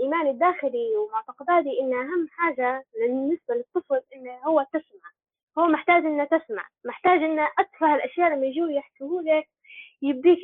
ايماني 0.00 0.30
الداخلي 0.30 0.96
ومعتقداتي 0.96 1.80
إن 1.80 1.92
أهم 1.94 2.28
حاجة 2.30 2.84
بالنسبة 3.00 3.54
للطفل 3.54 4.00
انه 4.16 4.32
هو 4.44 4.66
تسمع. 4.72 5.10
هو 5.58 5.66
محتاج 5.66 6.04
إنه 6.06 6.24
تسمع 6.24 6.66
محتاج 6.84 7.22
إنه 7.22 7.48
اتفه 7.58 7.94
الأشياء 7.94 8.28
لما 8.36 8.46
يجوا 8.46 8.68
يحكوا 8.70 9.22
لك 9.22 9.48
يبديك 10.02 10.38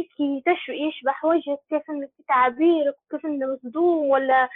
يشبح 0.69 1.25
وجهك 1.25 1.59
كيف 1.71 1.91
إنك 1.91 2.11
تعابيرك 2.29 2.95
وكيف 3.07 3.27
إنه 3.27 3.47
مصدوم 3.47 4.09
ولا 4.09 4.49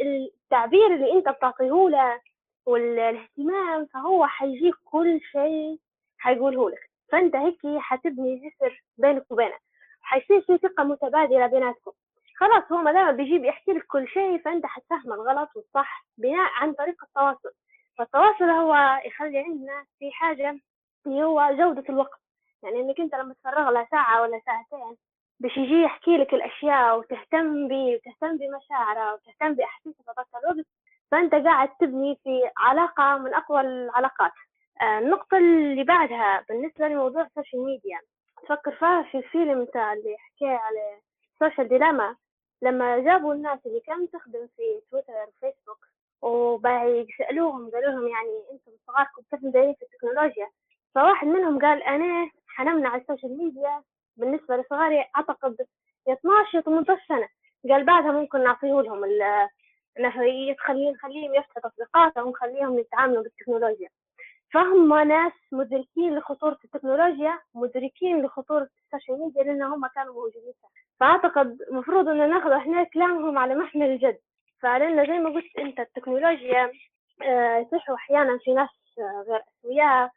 التعبير 0.00 0.86
اللي 0.94 1.12
أنت 1.12 1.28
بتعطيه 1.28 1.88
له 1.88 2.20
والاهتمام 2.66 3.86
فهو 3.86 4.26
حيجيك 4.26 4.74
كل 4.84 5.20
شيء 5.32 5.78
حيقوله 6.18 6.70
لك. 6.70 6.90
فأنت 7.12 7.36
هيك 7.36 7.58
حتبني 7.78 8.36
جسر 8.36 8.82
بينك 8.98 9.32
وبينه 9.32 9.65
حيصير 10.06 10.40
في 10.40 10.58
ثقة 10.58 10.84
متبادلة 10.84 11.46
بيناتكم. 11.46 11.92
خلاص 12.36 12.72
هو 12.72 12.76
ما 12.78 12.92
دام 12.92 13.16
بيجيب 13.16 13.44
يحكي 13.44 13.72
لك 13.72 13.86
كل 13.86 14.08
شيء 14.08 14.38
فأنت 14.38 14.66
حتفهم 14.66 15.12
الغلط 15.12 15.48
والصح 15.56 16.06
بناء 16.18 16.50
عن 16.54 16.72
طريق 16.72 17.04
التواصل. 17.04 17.50
فالتواصل 17.98 18.44
هو 18.44 19.00
يخلي 19.06 19.38
عندنا 19.38 19.84
في 19.98 20.12
حاجة 20.12 20.58
اللي 21.06 21.22
هو 21.22 21.50
جودة 21.58 21.84
الوقت. 21.88 22.20
يعني 22.62 22.80
إنك 22.80 23.00
أنت 23.00 23.14
لما 23.14 23.34
تفرغ 23.34 23.70
له 23.70 23.86
ساعة 23.90 24.22
ولا 24.22 24.40
ساعتين 24.46 24.96
باش 25.40 25.56
يجي 25.56 25.82
يحكي 25.82 26.16
لك 26.16 26.34
الأشياء 26.34 26.98
وتهتم 26.98 27.68
بيه 27.68 27.94
وتهتم 27.96 28.36
بمشاعره 28.36 29.14
وتهتم 29.14 29.54
بأحاسيسه 29.54 30.04
في 30.04 30.12
ذاك 30.16 30.44
الوقت 30.44 30.66
فأنت 31.10 31.34
قاعد 31.34 31.68
تبني 31.80 32.18
في 32.24 32.50
علاقة 32.56 33.18
من 33.18 33.34
أقوى 33.34 33.60
العلاقات. 33.60 34.32
آه، 34.82 34.98
النقطة 34.98 35.36
اللي 35.38 35.84
بعدها 35.84 36.44
بالنسبة 36.48 36.88
لموضوع 36.88 37.22
ال 37.22 37.28
social 37.28 37.64
media 37.64 38.00
تفكر 38.42 38.70
فيها 38.72 39.02
في 39.02 39.18
الفيلم 39.18 39.64
تاع 39.64 39.92
اللي 39.92 40.16
حكى 40.18 40.46
على 40.48 40.98
ال 41.34 41.39
Social 41.39 41.68
Dilemma 41.68 42.16
لما 42.62 42.98
جابوا 42.98 43.34
الناس 43.34 43.58
اللي 43.66 43.80
كانت 43.80 44.12
تخدم 44.12 44.46
في 44.56 44.80
تويتر 44.90 45.12
وفيسبوك 45.28 45.86
وبقى 46.22 46.86
يسألوهم 46.86 47.70
قالوا 47.70 47.90
لهم 47.90 48.08
يعني 48.08 48.42
أنتم 48.52 48.72
صغاركم 48.86 49.22
كيف 49.30 49.44
مديرين 49.44 49.74
في 49.74 49.82
التكنولوجيا؟ 49.82 50.50
فواحد 50.94 51.26
منهم 51.26 51.58
قال 51.60 51.82
أنا 51.82 52.30
حنمنع 52.48 52.96
ال 52.96 53.02
social 53.02 53.38
media 53.38 53.82
بالنسبة 54.16 54.56
لصغاري 54.56 55.04
أعتقد 55.16 55.66
12 56.08 56.60
18 56.60 57.02
سنة. 57.08 57.28
قال 57.70 57.84
بعدها 57.84 58.12
ممكن 58.12 58.44
نعطيه 58.44 58.80
لهم 58.80 59.04
نخليهم 59.98 60.56
نخليهم 60.92 61.34
يفتحوا 61.34 61.70
تطبيقاتهم 61.70 62.26
ونخليهم 62.26 62.78
يتعاملوا 62.78 63.22
بالتكنولوجيا. 63.22 63.88
فهم 64.52 65.08
ناس 65.08 65.32
مدركين 65.52 66.18
لخطورة 66.18 66.58
التكنولوجيا 66.64 67.38
مدركين 67.54 68.22
لخطورة 68.22 68.68
السوشيال 68.84 69.20
ميديا 69.20 69.42
لأن 69.42 69.62
هم 69.62 69.86
كانوا 69.86 70.14
موجودين. 70.14 70.52
فأعتقد 71.00 71.62
المفروض 71.70 72.08
إن 72.08 72.30
ناخذ 72.30 72.50
إحنا 72.50 72.84
كلامهم 72.84 73.38
على 73.38 73.54
محمل 73.54 73.86
الجد. 73.86 74.18
فلأن 74.60 75.06
زي 75.06 75.18
ما 75.18 75.30
قلت 75.30 75.58
أنت 75.58 75.80
التكنولوجيا 75.80 76.72
صح 77.72 77.90
أحيانا 77.90 78.38
في 78.38 78.54
ناس 78.54 78.68
غير 79.28 79.42
أسوياء. 79.60 80.10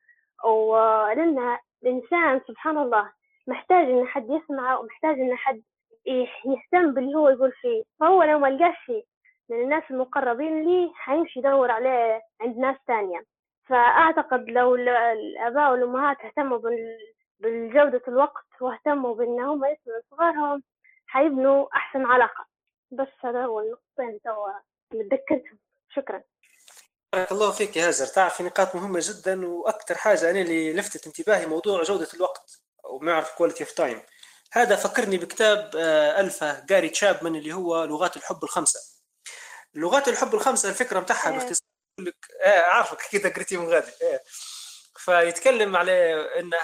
ولأن 0.46 1.58
الإنسان 1.84 2.42
سبحان 2.48 2.78
الله 2.78 3.12
محتاج 3.48 3.90
إن 3.90 4.08
حد 4.08 4.30
يسمعه 4.30 4.80
ومحتاج 4.80 5.20
إن 5.20 5.36
حد 5.38 5.62
يهتم 6.46 6.94
باللي 6.94 7.16
هو 7.16 7.30
يقول 7.30 7.52
فيه. 7.52 7.84
فهو 8.00 8.24
لو 8.24 8.40
ما 8.40 8.48
لقاش 8.48 8.92
من 9.50 9.62
الناس 9.62 9.84
المقربين 9.92 10.64
ليه 10.64 10.92
حيمشي 10.94 11.40
يدور 11.40 11.72
عليه 11.72 12.22
عند 12.42 12.58
ناس 12.58 12.76
تانية. 12.88 13.24
فأعتقد 13.70 14.49
لو 14.49 14.76
الآباء 14.76 15.72
والأمهات 15.72 16.17
اهتموا 16.22 16.59
بجودة 17.39 18.01
الوقت 18.07 18.45
واهتموا 18.61 19.15
بأن 19.15 19.39
هم 19.39 19.65
يسمعوا 19.65 20.01
صغارهم 20.11 20.63
حيبنوا 21.07 21.67
أحسن 21.76 22.05
علاقة. 22.05 22.45
بس 22.91 23.07
هذا 23.24 23.45
هو 23.45 23.59
النقطتين 23.59 24.20
توا 24.24 24.49
متذكرتهم 24.93 25.59
شكرا. 25.89 26.24
بارك 27.13 27.32
الله 27.32 27.51
فيك 27.51 27.78
يا 27.78 27.88
هاجر 27.88 28.05
تعرف 28.05 28.41
نقاط 28.41 28.76
مهمة 28.76 28.99
جدا 29.03 29.47
وأكثر 29.47 29.95
حاجة 29.95 30.32
أنا 30.32 30.41
اللي 30.41 30.74
لفتت 30.74 31.07
انتباهي 31.07 31.45
موضوع 31.45 31.84
جودة 31.84 32.07
الوقت 32.13 32.61
ومعرف 32.84 33.38
quality 33.38 33.64
of 33.64 33.72
time 33.72 34.02
هذا 34.53 34.76
فكرني 34.76 35.17
بكتاب 35.17 35.72
ألفا 36.20 36.65
جاري 36.65 36.89
تشابمان 36.89 37.36
اللي 37.36 37.53
هو 37.53 37.84
لغات 37.84 38.17
الحب 38.17 38.43
الخمسة. 38.43 38.80
لغات 39.74 40.07
الحب 40.07 40.34
الخمسة 40.34 40.70
الفكرة 40.70 40.99
بتاعها 40.99 41.30
إيه. 41.30 41.34
باختصار 41.34 41.68
لك 42.06 42.16
إيه 42.45 42.62
عارفك 42.62 43.02
كذا 43.12 43.30
قريتي 43.34 43.58
من 43.58 43.70
غادي. 43.70 43.91
إيه 44.02 44.24
فيتكلم 44.97 45.76
على 45.76 46.26
إنه 46.39 46.58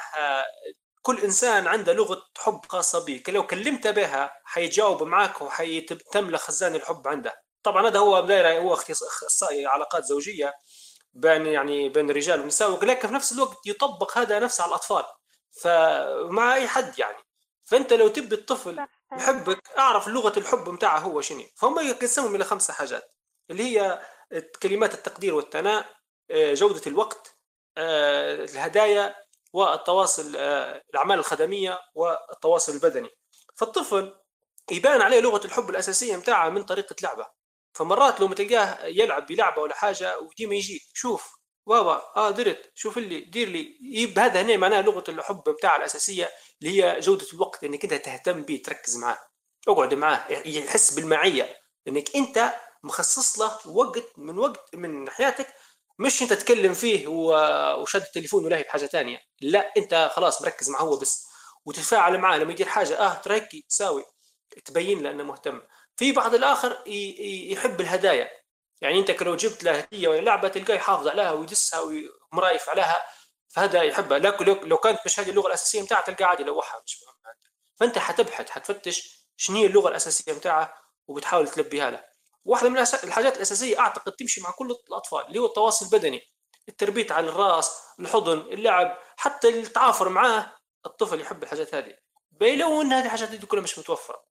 كل 1.01 1.19
إنسان 1.21 1.67
عنده 1.67 1.93
لغة 1.93 2.23
حب 2.37 2.61
خاصة 2.69 3.05
به 3.05 3.23
لو 3.27 3.47
كلمته 3.47 3.91
بها 3.91 4.41
حيجاوب 4.45 5.03
معك 5.03 5.41
وحيتملى 5.41 6.37
خزان 6.37 6.75
الحب 6.75 7.07
عنده. 7.07 7.41
طبعا 7.63 7.87
هذا 7.87 7.99
هو 7.99 8.19
دايره 8.21 8.59
هو 8.59 8.73
اخصائي 8.73 9.65
علاقات 9.65 10.05
زوجية 10.05 10.53
بين 11.13 11.45
يعني 11.45 11.89
بين 11.89 12.09
الرجال 12.09 12.39
والنساء 12.39 12.71
ولكن 12.71 13.07
في 13.07 13.13
نفس 13.13 13.31
الوقت 13.31 13.57
يطبق 13.67 14.17
هذا 14.17 14.39
نفسه 14.39 14.63
على 14.63 14.69
الأطفال. 14.69 15.03
فمع 15.61 16.55
أي 16.55 16.67
حد 16.67 16.99
يعني. 16.99 17.17
فأنت 17.65 17.93
لو 17.93 18.07
تبي 18.07 18.35
الطفل 18.35 18.85
يحبك 19.13 19.69
أعرف 19.77 20.07
لغة 20.07 20.39
الحب 20.39 20.69
متاعه 20.69 20.99
هو 20.99 21.21
شنو. 21.21 21.43
فهم 21.55 21.79
يقسمهم 21.79 22.35
إلى 22.35 22.43
خمسة 22.43 22.73
حاجات 22.73 23.11
اللي 23.49 23.63
هي 23.63 24.01
كلمات 24.41 24.93
التقدير 24.93 25.33
والثناء 25.35 25.95
آه، 26.31 26.53
جودة 26.53 26.81
الوقت 26.87 27.37
آه، 27.77 28.35
الهدايا 28.43 29.15
والتواصل 29.53 30.35
آه، 30.37 30.83
الأعمال 30.89 31.19
الخدمية 31.19 31.79
والتواصل 31.95 32.73
البدني. 32.73 33.09
فالطفل 33.55 34.15
يبان 34.71 35.01
عليه 35.01 35.19
لغة 35.19 35.45
الحب 35.45 35.69
الأساسية 35.69 36.15
متاعها 36.17 36.49
من 36.49 36.63
طريقة 36.63 36.95
لعبة. 37.03 37.27
فمرات 37.73 38.19
لو 38.19 38.33
تلقاه 38.33 38.85
يلعب 38.85 39.25
بلعبة 39.25 39.61
ولا 39.61 39.75
حاجة 39.75 40.19
وديما 40.19 40.55
يجي 40.55 40.81
شوف 40.93 41.35
بابا 41.67 42.11
آه 42.17 42.31
درت 42.31 42.71
شوف 42.75 42.97
اللي 42.97 43.19
دير 43.19 43.49
لي. 43.49 44.13
هذا 44.17 44.41
هنا 44.41 44.57
معناه 44.57 44.81
لغة 44.81 45.03
الحب 45.09 45.43
بتاع 45.43 45.75
الأساسية 45.75 46.29
اللي 46.61 46.83
هي 46.83 46.99
جودة 46.99 47.27
الوقت 47.33 47.63
إنك 47.63 47.83
أنت 47.83 47.93
تهتم 47.93 48.41
به 48.43 48.61
تركز 48.65 48.97
معاه. 48.97 49.19
اقعد 49.67 49.93
معاه 49.93 50.31
يحس 50.31 50.93
بالمعية 50.93 51.57
إنك 51.87 52.15
أنت 52.15 52.53
مخصص 52.85 53.39
له 53.39 53.59
وقت 53.67 54.03
من 54.17 54.37
وقت 54.37 54.75
من 54.75 55.09
حياتك 55.09 55.55
مش 55.99 56.21
انت 56.21 56.33
تتكلم 56.33 56.73
فيه 56.73 57.07
وشد 57.07 58.01
التليفون 58.01 58.45
ولاهي 58.45 58.63
بحاجة 58.63 58.85
ثانية 58.85 59.19
لا 59.41 59.73
انت 59.77 60.11
خلاص 60.15 60.41
مركز 60.41 60.69
معه 60.69 60.81
هو 60.81 60.97
بس. 60.97 61.27
وتتفاعل 61.65 62.17
معاه. 62.17 62.37
لما 62.37 62.51
يدير 62.51 62.67
حاجة 62.67 62.99
آه 62.99 63.13
ترى 63.13 63.47
ساوي 63.67 64.05
تبين 64.65 65.03
له 65.03 65.11
إنه 65.11 65.23
مهتم. 65.23 65.61
في 65.97 66.11
بعض 66.11 66.35
الآخر 66.35 66.83
يحب 67.51 67.81
الهدايا. 67.81 68.29
يعني 68.81 68.99
انت 68.99 69.11
لو 69.23 69.35
جبت 69.35 69.63
له 69.63 69.71
هدية 69.79 70.07
ولا 70.07 70.21
لعبة 70.21 70.47
تلقاه 70.47 70.75
يحافظ 70.75 71.07
عليها 71.07 71.31
ويدسها 71.31 71.79
ومرايف 72.31 72.69
عليها 72.69 73.05
فهذا 73.49 73.83
يحبها. 73.83 74.19
لكن 74.19 74.45
لو 74.45 74.77
كانت 74.77 74.99
مش 75.05 75.19
هذه 75.19 75.29
اللغة 75.29 75.47
الأساسية 75.47 75.81
متاعها 75.81 76.01
تلقاه 76.03 76.25
عادي 76.25 76.43
لوحها 76.43 76.81
مش 76.85 76.99
فأنت 77.79 77.97
حتبحث 77.97 78.49
حتفتش 78.49 79.25
شنو 79.37 79.57
هي 79.57 79.65
اللغة 79.65 79.89
الأساسية 79.89 80.33
متاعها 80.33 80.73
وبتحاول 81.07 81.47
تلبيها 81.47 81.91
له. 81.91 82.14
واحدة 82.45 82.69
من 82.69 82.77
الحاجات 83.03 83.35
الأساسية 83.35 83.79
أعتقد 83.79 84.11
تمشي 84.11 84.41
مع 84.41 84.51
كل 84.51 84.75
الأطفال 84.89 85.27
اللي 85.27 85.39
هو 85.39 85.45
التواصل 85.45 85.85
البدني 85.85 86.21
التربيت 86.69 87.11
على 87.11 87.29
الرأس 87.29 87.71
الحضن 87.99 88.37
اللعب 88.39 88.97
حتى 89.17 89.49
التعافر 89.49 90.09
معاه 90.09 90.55
الطفل 90.85 91.21
يحب 91.21 91.43
الحاجات 91.43 91.75
هذه. 91.75 91.95
لو 92.41 92.81
ان 92.81 92.93
هذه 92.93 93.05
الحاجات 93.05 93.29
دي 93.29 93.45
كلها 93.45 93.63
مش 93.63 93.79
متوفرة. 93.79 94.25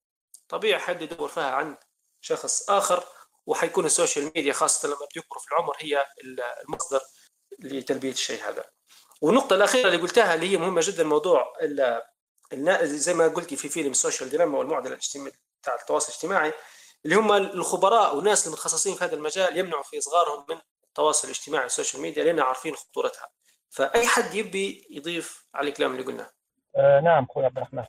طبيعي 0.49 0.81
حد 0.81 1.03
يدور 1.03 1.29
فيها 1.29 1.51
عند 1.51 1.77
شخص 2.21 2.71
آخر 2.71 3.05
وحيكون 3.47 3.87
ال 3.87 3.92
social 3.92 4.25
media 4.25 4.53
خاصة 4.53 4.89
لما 4.89 5.07
بيكبروا 5.15 5.43
في 5.43 5.53
العمر 5.53 5.77
هي 5.79 6.07
المصدر 6.65 7.01
لتلبيه 7.59 8.11
الشيء 8.11 8.49
هذا. 8.49 8.65
والنقطة 9.21 9.57
الأخيرة 9.57 9.87
اللي 9.89 10.01
قلتها 10.03 10.35
اللي 10.35 10.51
هي 10.53 10.57
مهمة 10.57 10.81
جدا 10.85 11.05
موضوع 11.05 11.53
زي 12.83 13.15
ما 13.15 13.29
قلتي 13.29 13.57
في 13.57 13.69
فيلم 13.69 13.91
ال 13.91 13.96
Social 13.96 14.31
Dilemma 14.31 14.59
والمعضلة 14.59 14.93
الاجتماعي 14.93 15.33
بتاع 15.63 15.75
التواصل 15.75 16.09
الاجتماعي. 16.09 16.53
اللي 17.05 17.17
هم 17.17 17.33
الخبراء 17.33 18.17
والناس 18.17 18.47
المتخصصين 18.47 18.95
في 18.95 19.05
هذا 19.05 19.15
المجال 19.15 19.59
يمنعوا 19.59 19.83
في 19.83 19.99
إصغارهم 19.99 20.47
من 20.49 20.57
التواصل 20.85 21.29
الاجتماعي 21.29 21.63
وال 21.63 21.73
social 21.73 22.03
media 22.03 22.25
لأن 22.25 22.41
عارفين 22.41 22.75
خطورتها. 22.75 23.29
فأي 23.71 24.07
حد 24.07 24.35
يبي 24.35 24.87
يضيف 24.91 25.47
على 25.55 25.69
الكلام 25.69 25.93
اللي 25.93 26.03
قلناه؟ 26.03 26.31
آه 26.77 27.01
نعم 27.01 27.27
أخوي 27.31 27.45
عبد 27.45 27.57
الرحمن. 27.57 27.85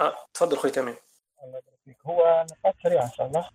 آه 0.00 0.16
تفضل 0.34 0.56
أخوي 0.56 0.70
تمام. 0.70 0.96
الله 1.44 1.58
يبارك 1.58 1.78
فيك. 1.84 1.96
هو 2.06 2.46
نقاط 2.50 2.74
سريعة 2.82 3.04
إن 3.04 3.10
شاء 3.10 3.26
الله. 3.26 3.48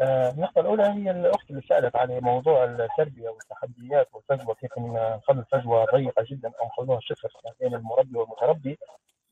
آه 0.00 0.30
النقطة 0.30 0.60
الأولى 0.60 0.82
هي 0.82 1.10
الأخت 1.10 1.50
اللي 1.50 1.62
سألت 1.68 1.96
على 1.96 2.20
موضوع 2.20 2.64
التربية 2.64 3.28
والتحديات 3.28 4.08
والفجوة 4.12 4.54
كيف 4.54 4.70
نخلي 4.78 5.40
الفجوة 5.40 5.84
ضيقة 5.84 6.24
جدا 6.30 6.52
أو 6.60 6.66
نخلوها 6.66 7.00
صفر 7.00 7.30
بين 7.60 7.74
المربي 7.74 8.18
والمتربي. 8.18 8.78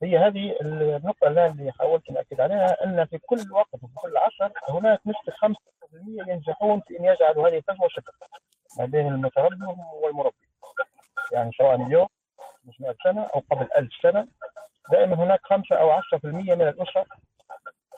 هي 0.05 0.19
هذه 0.19 0.57
النقطة 0.61 1.27
اللي 1.27 1.73
حاولت 1.79 2.11
نأكد 2.11 2.41
عليها 2.41 2.85
أن 2.85 3.05
في 3.05 3.19
كل 3.19 3.53
وقت 3.53 3.75
وفي 3.75 3.95
كل 3.95 4.17
عصر 4.17 4.53
هناك 4.69 5.01
نسبة 5.07 5.33
5% 5.33 6.29
ينجحون 6.29 6.81
في 6.81 6.99
أن 6.99 7.05
يجعلوا 7.05 7.49
هذه 7.49 7.57
الفجوة 7.57 7.89
صفر 7.89 8.13
ما 8.79 8.85
بين 8.85 9.07
المتربي 9.09 9.65
والمربي. 10.03 10.49
يعني 11.33 11.51
سواء 11.59 11.75
اليوم 11.75 12.07
مش 12.65 12.81
100 12.81 12.95
سنة 13.05 13.23
أو 13.35 13.43
قبل 13.51 13.69
1000 13.77 13.91
سنة 14.03 14.29
دائما 14.93 15.15
هناك 15.15 15.41
5 15.43 15.77
أو 15.77 15.91
10% 15.91 16.25
من 16.25 16.63
الأسر 16.69 17.05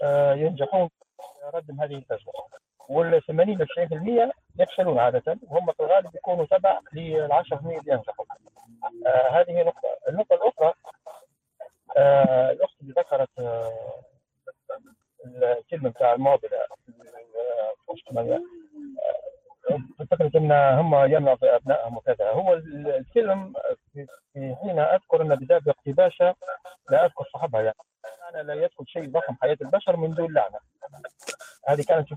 آه، 0.02 0.34
ينجحون 0.34 0.88
في 0.88 1.56
ردم 1.58 1.80
هذه 1.80 1.94
الفجوة. 1.94 2.32
وال 2.88 3.22
80 3.26 3.58
ل 3.58 3.66
90% 3.66 4.32
يفشلون 4.58 4.98
عادة 4.98 5.38
وهم 5.42 5.72
في 5.72 5.80
الغالب 5.80 6.14
يكونوا 6.14 6.46
تبع 6.46 6.80
لل 6.92 7.32
10% 7.32 7.52
اللي 7.52 7.92
ينجحوا. 7.92 8.24
آه 9.06 9.28
هذه 9.40 9.62
نقطة، 9.62 9.88
النقطة 10.08 10.34
الأخرى 10.34 10.72
آه 11.96 12.50
الأخت 12.50 12.80
اللي 12.80 12.92
ذكرت 12.92 13.28
آه 13.38 14.02
الكلمة 15.26 15.90
بتاع 15.90 16.12
المعضله 16.12 16.58
فكرة 20.10 20.30
إن 20.38 20.52
هم 20.52 20.94
يمنعوا 20.94 21.56
أبنائهم 21.56 21.96
وكذا. 21.96 22.30
هو 22.30 22.54
الفيلم 22.54 23.52
في 23.92 24.56
حين 24.62 24.78
أذكر 24.78 25.22
إن 25.22 25.34
بدايه 25.34 25.58
باقتباسه 25.60 26.34
لا 26.90 27.04
أذكر 27.04 27.24
صاحبها 27.32 27.62
يعني 27.62 27.76
أنه 28.34 28.42
لا 28.42 28.54
يدخل 28.64 28.84
شيء 28.86 29.10
ضخم 29.10 29.36
حياة 29.42 29.56
البشر 29.62 29.96
من 29.96 30.14
دون 30.14 30.34
لعنة. 30.34 30.58
هذه 31.68 31.82
كانت 31.88 32.08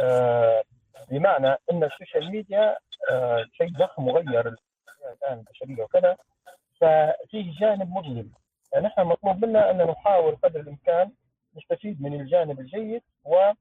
آه 0.00 0.62
بمعنى 1.10 1.56
إن 1.70 1.84
ال 1.84 1.91
social 1.91 2.30
media 2.30 2.76
آه 3.10 3.44
شيء 3.52 3.72
ضخم 3.78 4.08
وغير 4.08 4.54
الآن 5.22 5.38
البشرية 5.38 5.82
وكذا 5.84 6.16
ففيه 6.80 7.52
جانب 7.60 7.90
مظلم. 7.90 8.32
فنحن 8.74 8.94
يعني 8.96 9.08
مطلوب 9.08 9.44
منا 9.44 9.70
أن 9.70 9.86
نحاول 9.86 10.36
قدر 10.36 10.60
الإمكان 10.60 11.10
نستفيد 11.56 12.02
من 12.02 12.20
الجانب 12.20 12.60
الجيد 12.60 13.02
و 13.24 13.52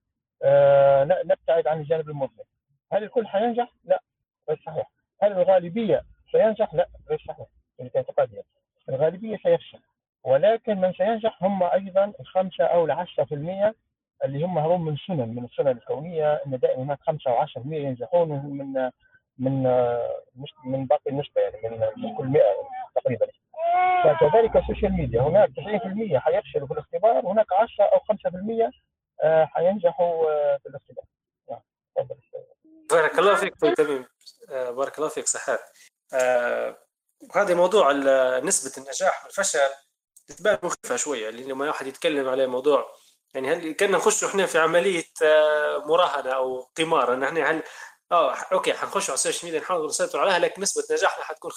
آه، 0.43 1.03
نبتعد 1.03 1.67
عن 1.67 1.79
الجانب 1.79 2.09
المظلم 2.09 2.45
هل 2.91 3.03
الكل 3.03 3.27
حينجح؟ 3.27 3.73
لا 3.83 4.01
غير 4.49 4.61
صحيح. 4.65 4.91
هل 5.21 5.31
الغالبية 5.31 6.03
سينجح؟ 6.31 6.73
لا 6.73 6.89
غير 7.09 7.23
صحيح. 7.27 7.47
في 7.77 7.89
اعتقادي 7.95 8.41
الغالبية 8.89 9.37
سيفشل. 9.37 9.79
ولكن 10.23 10.81
من 10.81 10.93
سينجح 10.93 11.43
هم 11.43 11.63
أيضا 11.63 12.13
الخمسة 12.19 12.63
أو 12.63 12.85
العشرة 12.85 13.23
في 13.23 13.35
المية 13.35 13.75
اللي 14.25 14.43
هم 14.43 14.57
هم 14.57 14.85
من 14.85 14.97
سنن 14.97 15.35
من 15.35 15.43
السنن 15.43 15.67
الكونية 15.67 16.33
إن 16.33 16.59
دائما 16.59 16.83
هناك 16.83 16.99
5 17.01 17.31
أو 17.31 17.45
10% 17.45 17.49
ينجحون 17.65 18.29
من 18.29 18.91
من 19.39 19.63
من 20.65 20.85
باقي 20.85 21.09
النسبة 21.11 21.41
يعني 21.41 21.69
من 21.69 22.17
كل 22.17 22.25
100 22.25 22.43
تقريبا. 22.95 23.27
فكذلك 24.03 24.55
ال 24.55 24.61
social 24.61 24.93
media 24.93 25.21
هناك 25.21 25.49
90% 25.49 26.17
حيفشلوا 26.17 26.67
في 26.67 26.73
الاختبار 26.73 27.25
وهناك 27.25 27.53
10 27.53 27.83
أو 27.83 27.99
5% 27.99 28.71
آه، 29.23 29.45
حينجحوا 29.45 30.31
آه، 30.31 30.57
في 30.63 30.69
الاختبار. 30.69 31.05
نعم، 31.49 31.59
بارك 32.91 33.19
الله 33.19 33.35
فيك 33.35 33.55
تميم. 33.55 34.05
آه، 34.49 34.71
بارك 34.71 34.97
الله 34.97 35.09
فيك 35.09 35.27
صحيت 35.27 35.59
هذا 37.35 37.55
موضوع 37.55 37.91
نسبة 38.39 38.83
النجاح 38.83 39.23
والفشل 39.23 39.59
تبان 40.37 40.57
مخيفة 40.63 40.95
شوية 40.95 41.29
لما 41.29 41.67
واحد 41.67 41.87
يتكلم 41.87 42.29
على 42.29 42.47
موضوع 42.47 42.95
يعني 43.33 43.51
هل 43.51 43.71
كنا 43.71 43.97
نخش 43.97 44.23
إحنا 44.23 44.45
في 44.45 44.59
عملية 44.59 45.03
مراهنة 45.85 46.31
أو 46.31 46.61
قمار 46.77 47.13
أن 47.13 47.23
إحنا 47.23 47.51
هل 47.51 47.63
آه 48.13 48.35
okay 48.53 48.73
حنخش 48.73 49.09
على 49.09 49.15
ال 49.15 49.20
social 49.20 49.45
media 49.45 49.59
نحاول 49.59 49.87
نسيطر 49.87 50.19
عليها 50.19 50.39
لكن 50.39 50.61
نسبة 50.61 50.83
نجاحنا 50.95 51.23
حتكون 51.23 51.51
5% 51.51 51.55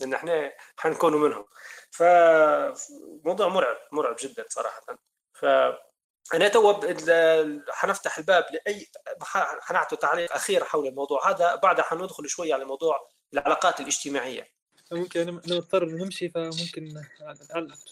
لأن 0.00 0.14
إحنا 0.14 0.52
حنكونوا 0.76 1.28
منهم. 1.28 1.46
فموضوع 1.90 3.48
مرعب 3.48 3.76
مرعب 3.92 4.16
جدا 4.18 4.44
صراحة. 4.48 4.82
ف 5.32 5.44
أنا 6.34 6.48
تو 6.48 6.80
حنفتح 7.70 8.18
الباب 8.18 8.46
لأي 8.52 8.86
حنعطي 9.60 9.96
تعليق 9.96 10.32
أخير 10.32 10.64
حول 10.64 10.86
الموضوع. 10.86 11.30
هذا 11.30 11.54
بعدها 11.54 11.84
حندخل 11.84 12.28
شوي 12.28 12.52
على 12.52 12.64
موضوع 12.64 13.08
العلاقات 13.34 13.80
الاجتماعية. 13.80 14.48
ممكن 14.94 15.26
نضطر 15.26 15.84
نمشي 15.84 16.28
فممكن 16.28 17.02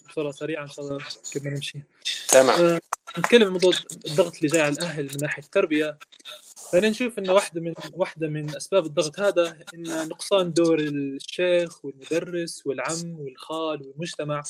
بسرعة 0.08 0.32
سريعة 0.32 0.62
إن 0.62 0.68
شاء 0.68 0.84
الله 0.84 0.98
كيف 1.32 1.46
نمشي. 1.46 1.78
تمام. 2.28 2.60
آه، 2.60 2.80
نتكلم 3.18 3.44
عن 3.44 3.52
موضوع 3.52 3.72
الضغط 4.06 4.36
اللي 4.36 4.48
جاي 4.48 4.60
على 4.60 4.72
الأهل 4.74 5.04
من 5.04 5.16
ناحية 5.22 5.42
التربية. 5.42 5.98
فانا 6.72 6.88
نشوف 6.88 7.18
إن 7.18 7.30
واحدة 7.30 7.60
من 7.60 7.74
واحدة 7.92 8.28
من 8.28 8.56
أسباب 8.56 8.86
الضغط 8.86 9.20
هذا 9.20 9.58
إن 9.74 10.08
نقصان 10.08 10.52
دور 10.52 10.80
الشيخ 10.80 11.84
والمدرس 11.84 12.66
والعم 12.66 13.20
والخال 13.20 13.82
والمجتمع. 13.82 14.42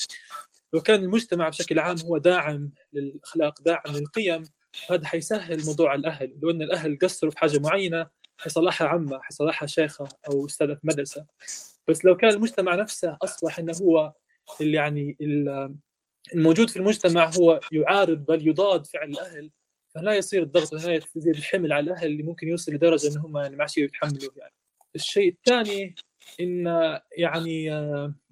لو 0.73 0.81
كان 0.81 1.03
المجتمع 1.03 1.49
بشكل 1.49 1.79
عام 1.79 1.97
هو 1.99 2.17
داعم 2.17 2.71
للأخلاق 2.93 3.61
داعم 3.61 3.97
للقيم 3.97 4.43
هذا 4.89 5.05
حيسهل 5.05 5.65
موضوع 5.65 5.95
الأهل. 5.95 6.33
لو 6.41 6.49
إن 6.49 6.61
الأهل 6.61 6.97
قصروا 7.01 7.31
في 7.31 7.39
حاجة 7.39 7.59
معينة 7.59 8.07
حيصلحها 8.37 8.87
عمه 8.87 9.19
حيصلحها 9.21 9.67
شيخه 9.67 10.07
أو 10.29 10.45
أستاذة 10.45 10.79
مدرسة. 10.83 11.25
بس 11.87 12.05
لو 12.05 12.17
كان 12.17 12.29
المجتمع 12.29 12.75
نفسه 12.75 13.17
اصبح 13.21 13.59
إنه 13.59 13.73
هو 13.81 14.13
اللي 14.61 14.77
يعني 14.77 15.17
الموجود 16.33 16.69
في 16.69 16.77
المجتمع 16.77 17.31
هو 17.37 17.59
يعارض 17.71 18.25
بل 18.25 18.47
يضاد 18.47 18.85
فعل 18.85 19.09
الأهل 19.09 19.51
فلا 19.95 20.13
يصير 20.13 20.43
الضغط 20.43 20.73
هنا 20.73 20.93
يزيد 21.15 21.35
الحمل 21.35 21.73
على 21.73 21.83
الأهل 21.83 22.07
اللي 22.07 22.23
ممكن 22.23 22.47
يوصل 22.47 22.73
لدرجة 22.73 23.07
إن 23.07 23.17
هم 23.17 23.37
يعني 23.37 23.55
ما 23.55 23.61
عادش 23.61 23.77
يتحملوا 23.77 24.31
يعني. 24.37 24.53
الشيء 24.95 25.29
الثاني 25.29 25.95
إن 26.39 26.65
يعني 27.17 27.73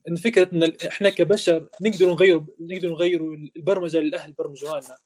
إن 0.07 0.15
فكرة 0.15 0.49
إن 0.53 0.73
إحنا 0.87 1.09
كبشر 1.09 1.69
نقدر 1.81 2.09
نغير 2.09 2.43
نقدر 2.59 2.89
نغيروا 2.89 3.35
البرمجة 3.55 3.97
للأهل 3.97 4.33
برمجوها 4.33 4.81
لنا 4.81 4.97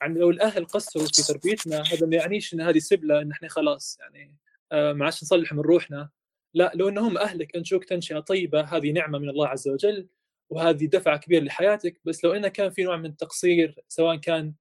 يعني 0.00 0.18
لو 0.18 0.30
الأهل 0.30 0.64
قصروا 0.64 1.06
في 1.06 1.22
تربيتنا 1.22 1.82
هذا 1.82 2.06
ما 2.06 2.16
يعنيش 2.16 2.54
إن 2.54 2.60
هذه 2.60 2.78
سبلة 2.78 3.22
إن 3.22 3.30
إحنا 3.32 3.48
خلاص 3.48 3.98
يعني 4.00 4.24
آه، 4.24 4.43
ما 4.74 5.04
عادش 5.04 5.22
نصلح 5.22 5.52
من 5.52 5.60
روحنا. 5.60 6.10
لا 6.54 6.72
لو 6.74 6.88
إنهم 6.88 7.18
أهلك 7.18 7.56
انشوك 7.56 7.84
تنشئه 7.84 8.20
طيبة 8.20 8.60
هذه 8.60 8.92
نعمة 8.92 9.18
من 9.18 9.28
الله 9.28 9.48
عز 9.48 9.68
وجل 9.68 10.08
وهذه 10.50 10.86
دفعة 10.86 11.16
كبيرة 11.16 11.44
لحياتك. 11.44 12.00
بس 12.04 12.24
لو 12.24 12.32
إنه 12.32 12.48
كان 12.48 12.70
في 12.70 12.82
نوع 12.82 12.96
من 12.96 13.06
التقصير 13.06 13.84
سواء 13.88 14.16
كان 14.16 14.54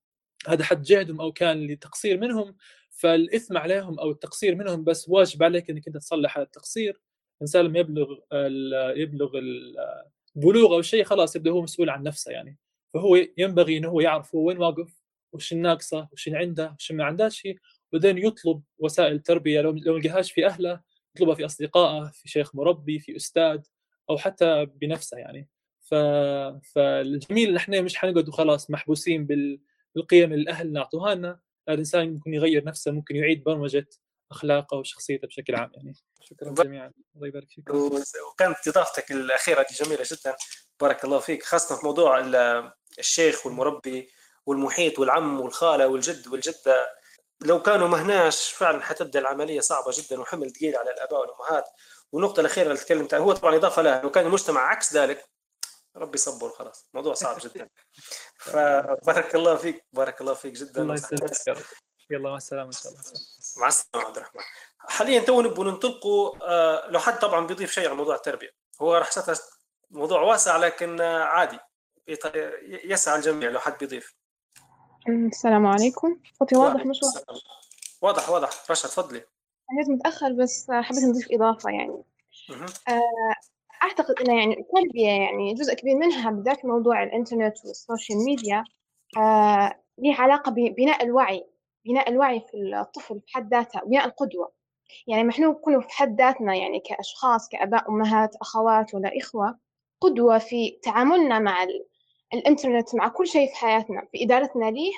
هذا 0.47 0.63
حد 0.63 0.83
جهدهم 0.83 1.21
أو 1.21 1.31
كان 1.31 1.67
لتقصير 1.67 2.17
منهم 2.19 2.55
فالإثم 2.89 3.57
عليهم 3.57 3.99
أو 3.99 4.11
التقصير 4.11 4.55
منهم 4.55 4.83
بس 4.83 5.09
واجب 5.09 5.43
عليك 5.43 5.69
إنك 5.69 5.87
أنت 5.87 5.97
تصلح 5.97 6.37
هذا 6.37 6.45
التقصير. 6.45 7.01
الانسان 7.37 7.65
لما 7.65 7.79
يبلغ 7.79 8.17
يبلغ 8.95 9.39
البلوغ 10.35 10.75
أو 10.75 10.81
شيء 10.81 11.03
خلاص 11.03 11.35
يبدأ 11.35 11.51
هو 11.51 11.61
مسؤول 11.61 11.89
عن 11.89 12.03
نفسه 12.03 12.31
يعني. 12.31 12.57
فهو 12.93 13.15
ينبغي 13.37 13.77
إنه 13.77 13.89
هو 13.89 13.99
يعرف 14.01 14.35
هو 14.35 14.41
وين 14.47 14.57
واقف 14.57 15.03
وش 15.33 15.53
الناقصة 15.53 16.07
وش 16.11 16.29
عنده 16.29 16.75
وش 16.79 16.91
ما 16.91 17.03
عندهاش 17.03 17.47
وبعدين 17.93 18.17
يطلب 18.17 18.61
وسائل 18.79 19.19
تربية. 19.19 19.61
لو 19.61 19.71
لو 19.71 19.97
لقاهاش 19.97 20.31
في 20.31 20.45
أهله 20.47 20.81
يطلبها 21.15 21.35
في 21.35 21.45
أصدقائه 21.45 22.11
في 22.13 22.29
شيخ 22.29 22.55
مربي 22.55 22.99
في 22.99 23.15
أستاذ 23.15 23.59
أو 24.09 24.17
حتى 24.17 24.65
بنفسه 24.65 25.17
يعني. 25.17 25.49
ف... 25.81 25.95
فالجميل 26.73 27.49
إن 27.49 27.55
إحنا 27.55 27.81
مش 27.81 27.95
حنقعد 27.95 28.27
وخلاص 28.29 28.71
محبوسين 28.71 29.25
بال... 29.25 29.59
بالقيم 29.95 30.33
اللي 30.33 30.43
الاهل 30.43 30.77
أعطوها 30.77 31.15
لنا. 31.15 31.39
الإنسان 31.69 32.13
ممكن 32.13 32.33
يغير 32.33 32.65
نفسه 32.65 32.91
ممكن 32.91 33.15
يعيد 33.15 33.43
برمجة 33.43 33.87
أخلاقه 34.31 34.77
وشخصيته 34.77 35.27
بشكل 35.27 35.55
عام 35.55 35.71
يعني. 35.73 35.93
شكرا 36.21 36.53
جميعا. 36.53 36.91
الله 37.15 37.27
يبارك 37.27 37.49
فيك. 37.49 37.69
وكانت 38.31 38.67
اضافتك 38.67 39.11
الأخيرة 39.11 39.65
دي 39.69 39.85
جميلة 39.85 40.03
جدا. 40.11 40.35
بارك 40.81 41.03
الله 41.05 41.19
فيك. 41.19 41.43
خاصة 41.43 41.75
في 41.75 41.85
موضوع 41.85 42.19
الشيخ 42.99 43.45
والمربي 43.45 44.09
والمحيط 44.45 44.99
والعم 44.99 45.41
والخالة 45.41 45.87
والجد 45.87 46.27
والجدة. 46.27 47.02
لو 47.41 47.61
كانوا 47.61 47.87
مهناش 47.87 48.51
فعلا 48.51 48.81
حتبدأ 48.81 49.19
العملية 49.19 49.59
صعبة 49.59 49.91
جدا 49.95 50.21
وحمل 50.21 50.51
ثقيل 50.51 50.75
على 50.77 50.91
الآباء 50.91 51.19
والأمهات. 51.19 51.65
والنقطه 52.11 52.39
الأخيرة 52.39 52.67
اللي 52.67 52.77
تكلمت 52.77 53.13
عنها 53.13 53.25
هو 53.25 53.33
طبعا 53.33 53.55
إضافة 53.55 53.81
لها 53.81 54.01
لو 54.01 54.11
كان 54.11 54.25
المجتمع 54.25 54.61
عكس 54.61 54.93
ذلك 54.93 55.29
ربي 55.95 56.15
يصبر 56.15 56.49
خلاص 56.49 56.89
موضوع 56.93 57.13
صعب 57.13 57.37
جدا. 57.39 57.69
فبارك 58.37 59.35
الله 59.35 59.55
فيك 59.55 59.85
بارك 59.93 60.21
الله 60.21 60.33
فيك 60.33 60.53
جدا. 60.53 60.81
الله 60.81 60.93
يسلمك 60.93 61.65
يلا 62.09 62.29
مع 62.29 62.37
السلامة 62.37 62.67
إن 62.67 62.71
شاء 62.71 62.91
الله. 62.91 63.01
مع 63.57 63.67
السلامة 63.67 64.07
عبد 64.07 64.17
الرحمن. 64.17 64.41
حاليا 64.79 65.21
تو 65.21 65.41
نبغى 65.41 65.71
ننطلقوا 65.71 66.35
آه، 66.41 66.87
لو 66.87 66.99
حد 66.99 67.19
طبعا 67.19 67.47
بيضيف 67.47 67.71
شيء 67.71 67.87
على 67.87 67.95
موضوع 67.95 68.15
التربية. 68.15 68.49
هو 68.81 68.95
راح 68.95 69.09
موضوع 69.91 70.21
واسع 70.21 70.57
لكن 70.57 71.01
عادي. 71.01 71.59
يسعى 72.63 73.15
الجميع 73.15 73.49
لو 73.49 73.59
حد 73.59 73.77
بيضيف. 73.77 74.15
السلام 75.09 75.65
عليكم. 75.65 76.19
صوتي 76.39 76.55
واضح 76.55 76.85
مش 76.85 76.99
واضح؟ 77.03 77.41
واضح 78.01 78.29
واضح. 78.29 78.49
رشا 78.71 78.87
تفضلي. 78.87 79.23
أنا 79.71 79.95
متأخر 79.95 80.33
بس 80.33 80.71
حبيت 80.71 81.03
نضيف 81.03 81.27
إضافة 81.31 81.69
يعني. 81.69 82.03
آه، 82.87 83.01
أعتقد 83.83 84.15
أن 84.21 84.37
يعني 84.37 84.59
التربية 84.59 85.07
يعني 85.07 85.53
جزء 85.53 85.73
كبير 85.73 85.95
منها 85.95 86.31
بالذات 86.31 86.65
موضوع 86.65 87.03
الإنترنت 87.03 87.65
وال 87.65 87.78
social 87.78 88.17
media. 88.25 88.63
آه 89.17 89.79
له 89.97 90.15
علاقة 90.15 90.51
ببناء 90.51 91.03
الوعي 91.03 91.47
بناء 91.85 92.09
الوعي 92.09 92.39
في 92.39 92.57
الطفل 92.57 93.19
في 93.19 93.33
حد 93.33 93.53
ذاته 93.53 93.79
بناء 93.79 94.05
القدوة. 94.05 94.51
يعني 95.07 95.23
نحن 95.23 95.43
نكون 95.49 95.81
في 95.81 95.89
حد 95.89 96.21
ذاتنا 96.21 96.55
يعني 96.55 96.79
كأشخاص 96.79 97.49
كأباء 97.49 97.89
أمهات 97.89 98.35
أخوات 98.35 98.93
ولا 98.93 99.11
إخوة 99.17 99.59
قدوة 100.01 100.37
في 100.37 100.79
تعاملنا 100.83 101.39
مع 101.39 101.63
الإنترنت 102.33 102.95
مع 102.95 103.07
كل 103.07 103.27
شيء 103.27 103.49
في 103.49 103.55
حياتنا 103.55 104.07
في 104.11 104.23
إدارتنا 104.23 104.65
ليه 104.71 104.91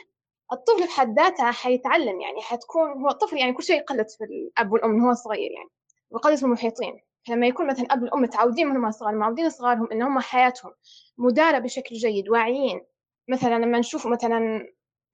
الطفل 0.53 0.83
في 0.83 0.91
حد 0.91 1.19
ذاته 1.19 1.51
حيتعلم 1.51 2.21
يعني 2.21 2.41
حتكون 2.41 2.91
هو 2.91 3.09
الطفل 3.09 3.37
يعني 3.37 3.53
كل 3.53 3.63
شيء 3.63 3.77
يقلد 3.77 4.09
في 4.09 4.23
الأب 4.23 4.71
والأم 4.71 4.89
من 4.91 5.01
هو 5.01 5.13
صغير 5.13 5.51
يعني 5.51 5.69
ويقلد 6.11 6.35
في 6.35 6.43
المحيطين. 6.43 6.99
لما 7.29 7.47
يكون 7.47 7.67
مثلا 7.67 7.85
الأب 7.85 8.01
والأم 8.01 8.21
متعودين 8.21 8.67
من 8.67 8.75
هم 8.77 8.91
صغار 8.91 9.15
معودين 9.15 9.49
صغارهم 9.49 9.87
إن 9.91 10.01
هم 10.01 10.19
حياتهم 10.19 10.71
مدارة 11.17 11.59
بشكل 11.59 11.95
جيد 11.95 12.29
واعيين. 12.29 12.81
مثلا 13.29 13.59
لما 13.59 13.79
نشوف 13.79 14.07
مثلا 14.07 14.67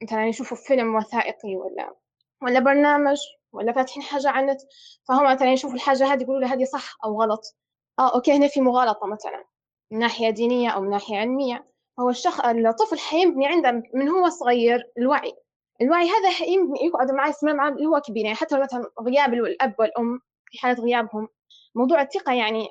مثلا 0.04 0.28
يشوفوا 0.28 0.58
فيلم 0.58 0.96
وثائقي 0.96 1.56
ولا 1.56 1.96
ولا 2.42 2.60
برنامج 2.60 3.18
ولا 3.54 3.72
فاتحين 3.74 4.04
حاجة 4.04 4.30
على 4.30 4.46
النت 4.46 4.62
فهم 5.08 5.34
مثلا 5.34 5.54
يشوفوا 5.54 5.76
الحاجة 5.76 6.14
هذه 6.14 6.24
يقولوا 6.24 6.42
لها 6.42 6.54
هذه 6.54 6.64
صح 6.64 6.98
أو 7.06 7.22
غلط. 7.22 7.58
آه 8.00 8.16
أوكي 8.16 8.34
هنا 8.34 8.48
في 8.48 8.62
مغالطة 8.62 9.08
مثلا 9.08 9.46
من 9.92 10.00
ناحية 10.00 10.30
دينية 10.30 10.70
أو 10.70 10.82
من 10.82 10.90
ناحية 10.90 11.18
علمية. 11.18 11.71
هو 12.00 12.10
الشخص 12.10 12.40
الطفل 12.46 13.00
حيبني 13.00 13.48
عنده 13.48 13.84
من 13.94 14.10
هو 14.10 14.30
صغير 14.30 14.92
الوعي. 14.98 15.34
الوعي 15.82 16.10
هذا 16.10 16.46
يمكن 16.48 16.86
يقعد 16.86 17.30
يستمر 17.30 17.54
معي 17.54 17.70
اللي 17.70 17.86
هو 17.86 18.02
كبير 18.02 18.24
يعني 18.26 18.36
حتى 18.36 18.60
مثلا 18.60 18.92
غياب 19.02 19.34
الأب 19.34 19.76
والأم 19.80 20.20
في 20.46 20.60
حالة 20.60 20.84
غيابهم. 20.84 21.28
موضوع 21.76 22.02
الثقة 22.02 22.34
يعني 22.34 22.70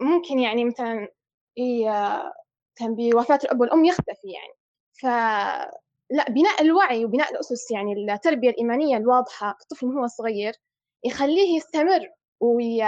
ممكن 0.00 0.38
يعني 0.38 0.64
مثلا 0.64 1.08
كان 2.76 2.94
بوفاة 2.94 3.38
الأب 3.44 3.60
والأم 3.60 3.84
يختفي 3.84 4.28
يعني. 4.28 4.54
ف 4.92 5.06
لا 6.10 6.30
بناء 6.30 6.62
الوعي 6.62 7.04
وبناء 7.04 7.32
الأسس 7.32 7.70
يعني 7.70 8.12
التربية 8.12 8.50
الإيمانية 8.50 8.96
الواضحة 8.96 9.56
الطفل 9.62 9.86
وهو 9.86 10.06
صغير 10.06 10.52
يخليه 11.04 11.56
يستمر 11.56 12.08
وي... 12.40 12.82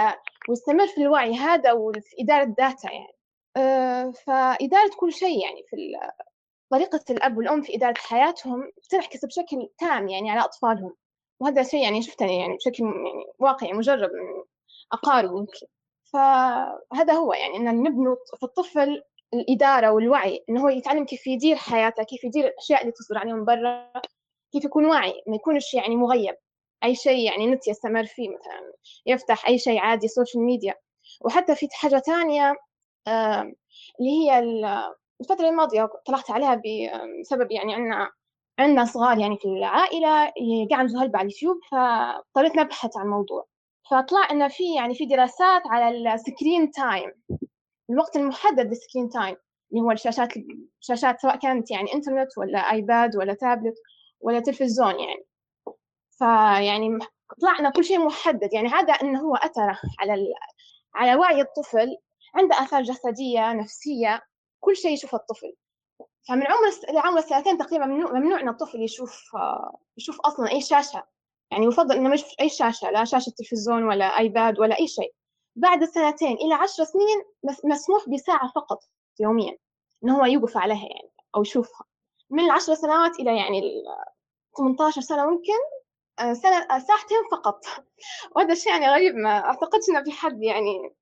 ويستمر 0.49 0.87
في 0.87 1.01
الوعي 1.01 1.33
هذا 1.35 1.71
وفي 1.71 2.15
إدارة 2.19 2.55
ذاته 2.59 2.89
يعني. 2.89 3.14
فإدارة 4.25 4.91
كل 4.97 5.13
شيء 5.13 5.41
يعني 5.45 5.63
في 5.69 5.75
طريقة 6.71 7.03
الأب 7.09 7.37
والأم 7.37 7.61
في 7.61 7.75
إدارة 7.75 7.97
حياتهم 7.97 8.71
تنعكس 8.89 9.25
بشكل 9.25 9.69
تام 9.77 10.07
يعني 10.07 10.31
على 10.31 10.41
أطفالهم. 10.41 10.95
وهذا 11.39 11.63
شيء 11.63 11.83
يعني 11.83 12.01
شفته 12.01 12.25
يعني 12.25 12.55
بشكل 12.55 12.83
يعني 12.83 13.25
واقعي 13.39 13.73
مجرب 13.73 14.09
من 14.11 14.43
أقارب 14.91 15.37
يمكن. 15.37 15.67
فهذا 16.13 17.13
هو 17.13 17.33
يعني 17.33 17.57
أن 17.57 17.83
نبني 17.83 18.15
في 18.37 18.43
الطفل 18.43 19.03
الإدارة 19.33 19.91
والوعي 19.91 20.43
إنه 20.49 20.63
هو 20.63 20.69
يتعلم 20.69 21.05
كيف 21.05 21.27
يدير 21.27 21.55
حياته 21.55 22.03
كيف 22.03 22.23
يدير 22.23 22.47
الأشياء 22.47 22.81
اللي 22.81 22.91
تصدر 22.91 23.17
عليه 23.17 23.33
من 23.33 23.45
برا 23.45 23.91
كيف 24.51 24.65
يكون 24.65 24.85
واعي 24.85 25.23
ما 25.27 25.35
يكونش 25.35 25.73
يعني 25.73 25.95
مغيب. 25.95 26.35
أي 26.83 26.95
شيء 26.95 27.25
يعني 27.25 27.47
نت 27.47 27.67
يستمر 27.67 28.05
فيه 28.05 28.29
مثلا 28.29 28.73
يفتح 29.05 29.47
أي 29.47 29.59
شيء 29.59 29.79
عادي 29.79 30.07
social 30.07 30.43
media 30.43 30.75
وحتى 31.21 31.55
في 31.55 31.67
حاجة 31.71 31.97
ثانية 31.99 32.55
اللي 33.07 34.09
هي 34.11 34.39
الفترة 35.21 35.49
الماضية 35.49 35.89
طلعت 36.05 36.31
عليها 36.31 36.61
بسبب 37.21 37.51
يعني 37.51 37.73
عندنا 37.73 38.11
عندنا 38.59 38.85
صغار 38.85 39.17
يعني 39.19 39.37
في 39.37 39.45
العائلة 39.45 40.31
قاعد 40.71 40.95
هلبة 40.95 41.19
على 41.19 41.27
اليوتيوب 41.27 41.57
فاضطريت 41.71 42.55
نبحث 42.55 42.97
عن 42.97 43.05
الموضوع 43.05 43.45
فطلع 43.91 44.31
إن 44.31 44.47
في 44.47 44.75
يعني 44.75 44.95
في 44.95 45.05
دراسات 45.05 45.61
على 45.65 46.13
ال 46.13 46.21
screen 46.21 46.71
time 46.71 47.11
الوقت 47.89 48.15
المحدد 48.15 48.67
لل 48.67 48.78
screen 48.78 49.09
time 49.09 49.35
اللي 49.71 49.81
هو 49.83 49.91
الشاشات 49.91 50.29
الشاشات 50.81 51.19
سواء 51.19 51.35
كانت 51.35 51.71
يعني 51.71 51.93
انترنت 51.93 52.37
ولا 52.37 52.59
iPad 52.59 53.15
ولا 53.15 53.33
تابلت 53.33 53.75
ولا 54.21 54.39
تلفزيون 54.39 54.99
يعني 54.99 55.25
فيعني 56.11 56.99
طلعنا 57.41 57.69
كل 57.69 57.83
شيء 57.83 57.99
محدد 58.05 58.53
يعني 58.53 58.67
هذا 58.67 58.93
انه 58.93 59.21
هو 59.21 59.35
اثر 59.35 59.79
على. 59.99 60.27
على 60.95 61.15
وعي 61.15 61.41
الطفل 61.41 61.97
عنده 62.35 62.63
آثار 62.63 62.81
جسدية 62.81 63.53
نفسية 63.53 64.21
كل 64.59 64.75
شيء 64.75 64.91
يشوفه 64.91 65.17
الطفل. 65.17 65.53
فمن 66.27 66.43
عمر 66.47 66.99
عمر 66.99 67.19
السنتين 67.19 67.57
تقريبا 67.57 67.85
ممنوع 67.85 68.39
إن 68.41 68.49
الطفل 68.49 68.81
يشوف 68.81 69.23
يشوف 69.97 70.21
أصلا 70.21 70.51
أي 70.51 70.61
شاشة. 70.61 71.03
يعني 71.51 71.65
يفضل 71.65 71.95
إنه 71.95 72.09
ما 72.09 72.15
يشوف 72.15 72.29
أي 72.39 72.49
شاشة 72.49 72.91
لا 72.91 73.05
شاشة 73.05 73.29
تلفزيون 73.37 73.83
ولا 73.83 74.19
آيباد 74.19 74.59
ولا 74.59 74.79
أي 74.79 74.87
شيء. 74.87 75.13
بعد 75.55 75.81
السنتين 75.81 76.37
إلى 76.37 76.53
عشر 76.53 76.83
سنين 76.83 77.23
مسموح 77.63 78.09
بساعة 78.09 78.51
فقط 78.55 78.79
يوميا 79.19 79.57
إنه 80.03 80.17
هو 80.19 80.25
يوقف 80.25 80.57
عليها 80.57 80.87
يعني 80.87 81.11
أو 81.35 81.41
يشوفها. 81.41 81.85
من 82.29 82.43
العشر 82.43 82.73
سنوات 82.73 83.19
إلى 83.19 83.37
يعني 83.37 83.59
ال 83.59 83.83
18 84.57 85.01
سنة 85.01 85.25
ممكن 85.25 85.59
آه، 86.19 86.33
سنة 86.33 86.57
آه، 86.57 86.79
ساعتين 86.79 87.17
فقط. 87.31 87.65
وهذا 88.35 88.53
الشيء 88.53 88.71
يعني 88.71 88.89
غريب 88.89 89.15
ما 89.15 89.29
أعتقدش 89.29 89.89
إنه 89.89 90.03
في 90.03 90.11
حد 90.11 90.43
يعني 90.43 90.95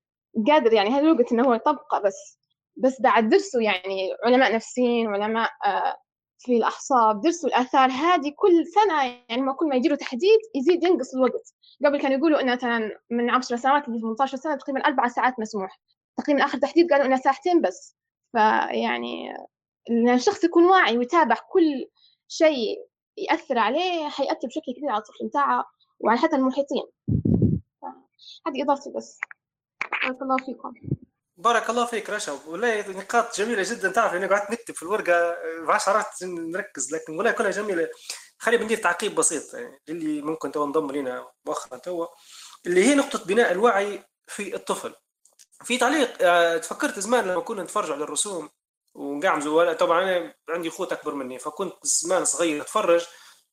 قادر 0.47 0.73
يعني 0.73 0.89
هذا 0.89 0.99
الوقت 0.99 1.31
إنه 1.31 1.43
هو 1.43 1.53
يطبقه 1.53 1.99
بس 1.99 2.39
بس 2.77 3.01
بعد 3.01 3.29
درسوا 3.29 3.61
يعني 3.61 4.09
علماء 4.25 4.55
نفسيين 4.55 5.07
علماء 5.07 5.49
آه، 5.65 5.97
في 6.39 6.57
الأحصاب 6.57 7.21
درسوا 7.21 7.49
الآثار 7.49 7.91
هذه 7.91 8.33
كل 8.37 8.65
سنة 8.67 9.03
يعني 9.29 9.41
ما 9.41 9.53
كل 9.53 9.67
ما 9.67 9.75
يجيله 9.75 9.95
تحديد 9.95 10.39
يزيد 10.55 10.83
ينقص 10.83 11.15
الوقت. 11.15 11.53
قبل 11.85 12.01
كانوا 12.01 12.17
يقولوا 12.17 12.41
إنه 12.41 12.53
مثلا 12.53 12.99
من 13.11 13.29
10 13.29 13.55
سنوات 13.55 13.89
ل 13.89 14.01
18 14.01 14.37
سنة 14.37 14.55
تقريبا 14.55 14.85
أربع 14.85 15.07
ساعات 15.07 15.39
مسموح. 15.39 15.79
تقريبا 16.17 16.45
آخر 16.45 16.57
تحديد 16.57 16.91
قالوا 16.91 17.05
إنه 17.05 17.15
ساعتين 17.15 17.61
بس. 17.61 17.97
فيعني 18.31 19.33
الشخص 20.13 20.43
يكون 20.43 20.65
واعي 20.65 20.97
ويتابع 20.97 21.35
كل 21.51 21.89
شيء 22.27 22.77
يأثر 23.17 23.57
عليه 23.59 24.07
حيأثر 24.09 24.47
بشكل 24.47 24.73
كبير 24.77 24.89
على 24.89 24.97
الطفل 24.99 25.27
بتاعه 25.27 25.65
وعلى 25.99 26.19
حتى 26.19 26.35
المحيطين. 26.35 26.83
هذه 28.47 28.63
إضافتي 28.63 28.91
بس. 28.95 29.19
بارك 29.91 30.21
الله 30.21 30.37
فيكم. 30.45 30.73
بارك 31.37 31.69
الله 31.69 31.85
فيك 31.85 32.09
رشا. 32.09 32.39
والله 32.47 32.87
نقاط 32.87 33.37
جميلة 33.37 33.63
جدا. 33.63 33.91
تعرف 33.91 34.13
إني 34.13 34.25
قعدت 34.25 34.51
نكتب 34.51 34.75
في 34.75 34.83
الورقة 34.83 35.37
ما 35.59 35.73
عرفت 35.87 36.23
نركز 36.23 36.93
لكن 36.93 37.17
والله 37.17 37.31
كلها 37.31 37.51
جميلة. 37.51 37.89
خلينا 38.37 38.61
بندير 38.61 38.77
تعقيب 38.77 39.15
بسيط 39.15 39.53
يعني 39.53 39.79
اللي 39.89 40.21
ممكن 40.21 40.51
تو 40.51 40.63
انضم 40.63 40.91
لنا 40.91 41.31
مؤخرا 41.45 41.77
تو 41.77 42.07
اللي 42.65 42.85
هي 42.85 42.95
نقطة 42.95 43.25
بناء 43.25 43.51
الوعي 43.51 44.03
في 44.27 44.55
الطفل. 44.55 44.95
في 45.63 45.77
تعليق 45.77 46.17
آه، 46.21 46.57
تفكرت 46.57 46.99
زمان 46.99 47.27
لما 47.27 47.41
كنا 47.41 47.63
نتفرج 47.63 47.91
على 47.91 48.03
الرسوم 48.03 48.49
ونقعمزوا 48.95 49.73
طبعا 49.73 50.03
أنا 50.03 50.33
عندي 50.49 50.67
اخوت 50.67 50.91
أكبر 50.91 51.13
مني 51.15 51.39
فكنت 51.39 51.73
زمان 51.83 52.25
صغير 52.25 52.61
أتفرج 52.61 53.05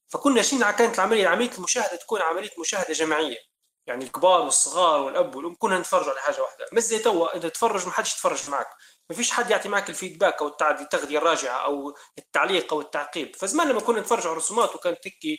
فكنا 0.09 0.43
شين 0.43 0.71
كانت 0.71 0.95
العملية 0.95 1.29
عملية 1.29 1.51
المشاهدة 1.59 1.97
تكون 1.97 2.21
عملية 2.23 2.51
مشاهدة 2.61 2.93
جماعية. 2.93 3.50
يعني 3.91 4.05
الكبار 4.05 4.41
والصغار 4.41 5.01
والأب 5.01 5.35
والأم 5.35 5.57
كنا 5.59 5.79
نتفرج 5.79 6.09
على 6.09 6.21
حاجة 6.21 6.43
واحدة. 6.43 6.67
مش 6.73 6.83
زي 6.83 6.99
توا 6.99 7.35
انت 7.35 7.47
تتفرج 7.47 7.87
ما 7.87 7.93
حدش 7.93 8.13
يتفرج 8.13 8.51
معك. 8.51 8.69
ما 9.11 9.17
فيش 9.17 9.31
حد 9.31 9.51
يعطي 9.51 9.69
معك 9.69 9.91
الفيدباك 9.91 10.43
أو 10.43 10.49
التغذية 10.81 11.19
الراجعة 11.19 11.65
أو 11.65 11.95
التعليق 12.19 12.73
أو 12.73 12.81
التعقيب. 12.81 13.37
فزمان 13.37 13.69
لما 13.69 13.81
كنا 13.81 14.01
نتفرج 14.01 14.23
على 14.23 14.33
الرسومات 14.33 14.75
وكانت 14.75 15.05
تكي 15.05 15.39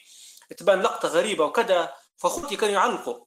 تبان 0.57 0.81
لقطة 0.81 1.07
غريبة 1.07 1.45
وكذا 1.45 1.93
فأخوتي 2.17 2.55
كانوا 2.55 2.75
يعلقوا. 2.75 3.25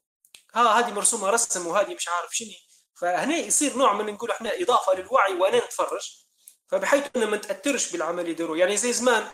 ها 0.54 0.80
هذه 0.80 0.92
مرسومة 0.92 1.30
رسم 1.30 1.66
وهذه 1.66 1.94
مش 1.94 2.08
عارف 2.08 2.36
شنو. 2.36 2.48
فهنا 2.94 3.36
يصير 3.36 3.76
نوع 3.76 3.92
من 3.92 4.12
نقول 4.14 4.30
إحنا 4.30 4.50
إضافة 4.62 4.94
للوعي 4.94 5.34
وأنا 5.34 5.58
نتفرج. 5.58 6.24
فبحيث 6.68 7.04
إنه 7.16 7.26
ما 7.26 7.36
نتاثرش 7.36 7.92
بالعمل 7.92 8.28
يديروا. 8.28 8.56
يعني 8.56 8.76
زي 8.76 8.92
زمان 8.92 9.28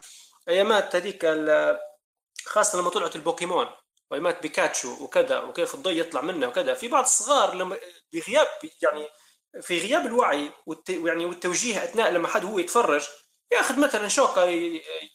أيامات 0.49 0.97
هذيك 0.97 1.27
خاصة 2.47 2.79
لما 2.79 2.91
طلعت 2.91 3.17
البوكيمون. 3.17 3.67
وايمات 4.11 4.43
بيكاتشو 4.43 5.05
وكذا 5.05 5.39
وكيف 5.39 5.75
الضي 5.75 6.01
يطلع 6.01 6.21
منه 6.21 6.49
وكذا. 6.49 6.75
في 6.75 6.89
بعض 6.89 7.05
الصغار 7.05 7.55
لما 7.55 7.79
بغياب 8.13 8.49
يعني 8.83 9.09
في 9.61 9.79
غياب 9.79 10.07
الوعي 10.07 10.53
والت... 10.67 10.91
يعني 10.91 11.25
والتوجيه 11.25 11.85
أثناء 11.85 12.11
لما 12.11 12.29
حد 12.29 12.45
هو 12.45 12.59
يتفرج 12.59 13.09
ياخذ 13.53 13.81
مثلا 13.81 14.09
شوكة 14.09 14.45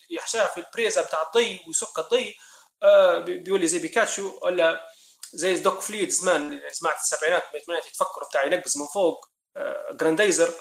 يحشاها 0.10 0.48
في 0.48 0.58
البريزة 0.58 1.02
بتاع 1.02 1.22
الضي 1.22 1.62
ويسك 1.68 2.00
الضي 2.00 2.36
آه 2.84 3.20
بيقول 3.20 3.62
لي 3.62 3.68
زي 3.68 3.80
بيكاتشو 3.80 4.40
ولا 4.42 4.90
زي 5.34 5.56
دوق 5.56 5.80
فليد 5.80 6.10
زمان 6.10 6.62
سمعت 6.72 6.96
السبعينات 7.00 7.44
الثمانينات 7.56 7.88
يتفكروا 7.90 8.28
بتاع 8.30 8.46
ينقز 8.46 8.78
من 8.78 8.86
فوق 8.94 9.26
آه 9.58 9.92
جراندايزر. 9.92 10.54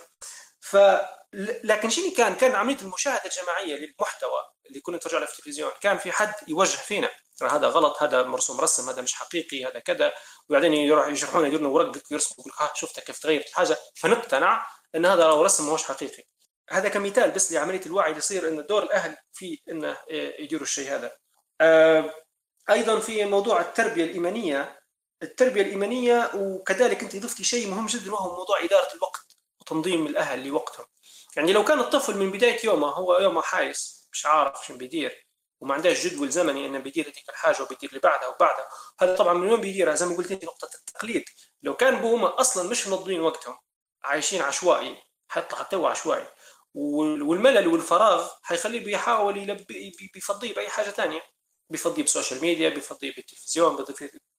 ف 0.61 0.77
لكن 1.65 1.91
شنو 1.91 2.11
كان؟ 2.17 2.35
كان 2.35 2.55
عملية 2.55 2.81
المشاهدة 2.83 3.23
الجماعية 3.25 3.77
للمحتوى 3.77 4.45
اللي 4.67 4.81
كنا 4.81 4.97
نتفرج 4.97 5.15
عليه 5.15 5.27
في 5.27 5.33
التلفزيون. 5.33 5.73
كان 5.81 5.99
في 5.99 6.13
حد 6.13 6.35
يوجه 6.49 6.77
فينا. 6.77 7.11
هذا 7.43 7.69
غلط 7.69 8.03
هذا 8.03 8.23
مرسوم 8.23 8.61
رسم 8.61 8.89
هذا 8.89 9.03
مش 9.03 9.15
حقيقي 9.15 9.65
هذا 9.65 9.79
كذا. 9.79 10.13
وبعدين 10.49 10.73
يروح 10.75 11.09
يشرحون 11.09 11.47
يديرون 11.47 11.67
ورقة 11.67 12.11
ويرسموا 12.11 12.41
يقول 12.41 12.53
ها 12.61 12.73
شفت 12.75 13.01
كيف 13.01 13.19
تغيرت 13.19 13.49
الحاجة 13.49 13.77
فنقتنع 13.95 14.67
إن 14.95 15.07
هذا 15.07 15.25
لو 15.25 15.43
رسم 15.43 15.67
ماهوش 15.67 15.85
حقيقي. 15.85 16.25
هذا 16.71 16.89
كمثال 16.89 17.31
بس 17.31 17.53
لعملية 17.53 17.81
الوعي 17.87 18.09
اللي 18.09 18.19
يصير 18.19 18.49
إن 18.49 18.67
دور 18.67 18.83
الأهل 18.83 19.17
في 19.33 19.61
انه 19.71 19.97
يديروا 20.11 20.63
الشيء 20.63 20.95
هذا. 20.95 21.17
آه، 21.61 22.15
أيضا 22.71 23.01
في 23.01 23.25
موضوع 23.25 23.61
التربية 23.61 24.05
الإيمانية. 24.05 24.81
التربية 25.23 25.63
الإيمانية 25.63 26.31
وكذلك 26.35 27.03
أنت 27.03 27.17
ضفتي 27.17 27.45
شيء 27.45 27.69
مهم 27.71 27.87
جدا 27.87 28.13
وهو 28.13 28.37
موضوع 28.37 28.65
إدارة 28.65 28.95
الوقت 28.95 29.37
وتنظيم 29.61 30.07
الأهل 30.07 30.47
لوقتهم. 30.49 30.87
يعني 31.37 31.53
لو 31.53 31.65
كان 31.65 31.81
الطفل 31.81 32.17
من 32.17 32.31
بداية 32.31 32.67
يومه 32.67 32.89
هو 32.89 33.19
يومه 33.19 33.43
حايس 33.43 34.09
مش 34.13 34.27
عارف 34.27 34.67
شو 34.67 34.77
بيدير. 34.77 35.24
وما 35.65 35.75
عندهاش 35.75 36.07
جدول 36.07 36.31
زمني 36.31 36.67
انه 36.67 36.79
بيدير 36.79 37.05
هذيك 37.05 37.29
الحاجة 37.29 37.63
وبيدير 37.63 37.89
اللي 37.89 38.01
بعدها 38.01 38.29
وبعدها. 38.29 38.69
هذا 39.01 39.17
طبعا 39.17 39.35
من 39.35 39.51
وين 39.51 39.61
بيديرها؟ 39.61 39.95
زي 39.95 40.07
ما 40.07 40.17
قلت 40.17 40.31
أنت 40.33 40.45
نقطة 40.45 40.69
التقليد. 40.75 41.25
لو 41.63 41.77
كان 41.77 42.01
بهم 42.03 42.25
أصلا 42.25 42.71
مش 42.71 42.89
منظمين 42.89 43.21
وقتهم 43.21 43.59
عايشين 44.03 44.43
عشوائي 44.43 45.03
حيطلع 45.29 45.59
حتى 45.59 45.77
هو 45.77 45.95
والملل 46.75 47.69
والفراغ 47.69 48.31
حيخليه 48.43 48.85
بيحاول 48.85 49.37
يلبي 49.39 49.93
بيفضيه 50.15 50.55
بأي 50.55 50.69
حاجة 50.69 50.91
ثانية 50.91 51.23
بيفضيه 51.71 52.03
بال 52.03 52.12
social 52.12 52.41
media 52.41 52.69
بيفضيه 52.69 53.15
بالتلفزيون 53.15 53.85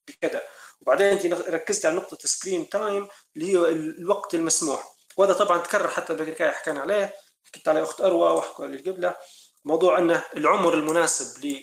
بكذا. 0.08 0.42
وبعدين 0.82 1.08
أنت 1.08 1.26
ركزت 1.26 1.86
على 1.86 1.96
نقطة 1.96 2.18
screen 2.22 2.70
time 2.70 3.08
اللي 3.36 3.54
هي 3.54 3.58
الوقت 3.70 4.36
المسموح. 4.36 4.96
وهذا 5.18 5.34
طبعا 5.34 5.58
تكرر 5.58 5.88
حتى 5.88 6.36
حكينا 6.52 6.82
عليه. 6.82 7.16
حكيت 7.46 7.68
عليه 7.68 7.84
أخت 7.84 8.02
أروى 8.02 8.32
وحكوا 8.32 8.66
قبله. 8.66 9.16
موضوع 9.66 9.98
انه 9.98 10.24
العمر 10.38 10.74
المناسب 10.74 11.62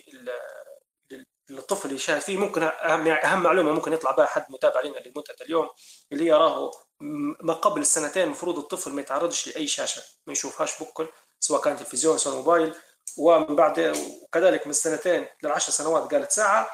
للطفل 1.49 1.91
يشاهد 1.91 2.21
فيه 2.21 2.37
ممكن 2.37 2.63
اهم 2.63 3.07
أهم 3.07 3.43
معلومة 3.43 3.71
ممكن 3.71 3.93
يطلع 3.93 4.11
بها 4.11 4.25
حد 4.25 4.45
متابع 4.49 4.81
لنا 4.81 4.97
لمدة 4.97 5.35
اليوم 5.41 5.69
اللي 6.11 6.25
يراه 6.25 6.71
ما 7.41 7.53
قبل 7.53 7.81
السنتين 7.81 8.23
المفروض 8.23 8.57
الطفل 8.57 8.91
ما 8.91 9.01
يتعرضش 9.01 9.47
لأي 9.47 9.67
شاشة 9.67 10.03
ما 10.27 10.33
يشوفهاش 10.33 10.83
بكل 10.83 11.07
سواء 11.39 11.61
كان 11.61 11.77
تلفزيون 11.77 12.17
سواء 12.17 12.35
موبايل 12.35 12.75
ومن 13.17 13.55
بعد 13.55 13.79
وكذلك 14.23 14.67
من 14.67 14.73
سنتين 14.73 15.27
للعشر 15.43 15.71
سنوات 15.71 16.11
قالت 16.13 16.31
ساعة 16.31 16.69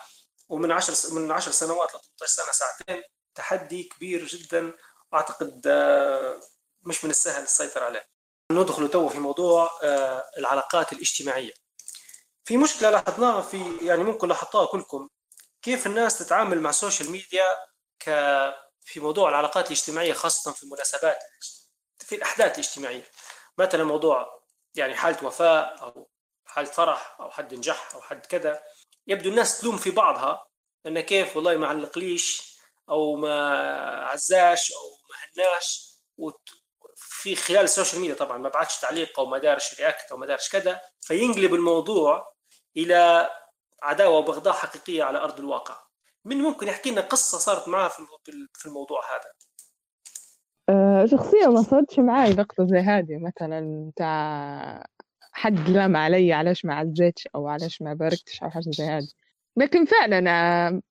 ومن 0.50 0.72
10 0.72 1.14
من 1.14 1.32
10 1.32 1.52
سنوات 1.52 1.90
ل 1.90 1.92
18 1.92 2.26
سنة 2.26 2.52
ساعتين 2.52 3.04
تحدي 3.36 3.84
كبير 3.84 4.26
جدا 4.26 4.74
أعتقد 5.14 5.68
آه، 5.68 6.40
مش 6.84 7.04
من 7.06 7.10
السهل 7.12 7.44
السيطرة 7.44 7.86
عليه. 7.86 8.19
ندخل 8.52 8.90
تو 8.90 9.10
في 9.10 9.20
موضوع 9.20 9.80
آه، 9.84 10.30
العلاقات 10.38 10.94
الاجتماعية. 10.94 11.54
في 12.46 12.58
مشكلة 12.58 12.90
لاحظناها 12.90 13.42
في 13.42 13.78
يعني 13.82 14.04
ممكن 14.04 14.28
لاحظتوها 14.28 14.66
كلكم 14.66 15.10
كيف 15.62 15.88
الناس 15.88 16.18
تتعامل 16.18 16.62
مع 16.62 16.70
ال 16.70 16.76
social 16.76 17.12
media 17.12 17.46
ك 18.00 18.06
في 18.86 19.00
موضوع 19.00 19.30
العلاقات 19.30 19.68
الاجتماعية 19.68 20.14
خاصة 20.14 20.52
في 20.52 20.64
المناسبات 20.64 21.20
في 22.00 22.16
الأحداث 22.16 22.54
الاجتماعية. 22.54 23.08
مثلا 23.58 23.84
موضوع 23.84 24.42
يعني 24.76 24.96
حالة 24.96 25.26
وفاة 25.28 25.62
أو 25.62 26.10
حالة 26.46 26.72
فرح 26.72 27.18
أو 27.20 27.32
حد 27.32 27.54
نجح 27.54 27.96
أو 27.96 28.02
حد 28.02 28.26
كذا 28.26 28.62
يبدو 29.08 29.30
الناس 29.30 29.62
تلوم 29.62 29.78
في 29.78 29.92
بعضها 29.92 30.48
إن 30.86 31.00
كيف 31.00 31.36
والله 31.36 31.58
ما 31.58 31.68
علقليش 31.68 32.58
أو 32.90 33.16
ما 33.16 33.50
عزاش 34.06 34.72
أو 34.72 34.98
ما 35.10 35.44
هناش 35.44 35.90
في 37.20 37.36
خلال 37.36 37.64
ال 37.64 37.69
social 37.69 38.02
media 38.02 38.16
طبعا 38.16 38.38
ما 38.38 38.50
بعتش 38.50 38.80
تعليق 38.80 39.20
أو 39.20 39.26
ما 39.26 39.38
دارش 39.38 39.80
react 39.80 40.12
أو 40.12 40.18
ما 40.18 40.26
دارش 40.26 40.50
كذا 40.50 40.82
فينقلب 41.02 41.54
الموضوع 41.54 42.34
إلى 42.78 43.30
عداوة 43.84 44.18
وبغضاء 44.18 44.54
حقيقية 44.54 45.04
على 45.04 45.18
أرض 45.18 45.40
الواقع. 45.40 45.78
من 46.26 46.38
ممكن 46.38 46.68
يحكي 46.68 46.92
لنا 46.92 47.02
قصة 47.02 47.38
صارت 47.38 47.68
معاه 47.68 47.88
في 48.54 48.66
الموضوع 48.66 49.02
هذا؟ 49.16 49.32
أه 50.70 51.06
شخصيا 51.06 51.48
ما 51.48 51.62
صارتش 51.62 52.00
معي 52.00 52.34
لقطة 52.34 52.66
زي 52.66 52.80
هذه 52.80 53.18
مثلا 53.18 53.92
تاع 53.96 54.86
حد 55.32 55.70
لام 55.70 55.98
علي 55.98 56.34
علاش 56.34 56.66
ما 56.66 56.76
عزيتش 56.76 57.28
أو 57.36 57.48
علاش 57.48 57.82
ما 57.82 57.94
باركتش 57.94 58.44
أو 58.44 58.50
حاجة 58.50 58.70
زي 58.70 58.84
هذه. 58.84 59.08
لكن 59.58 59.86
فعلا 59.86 60.32
آه، 60.32 60.82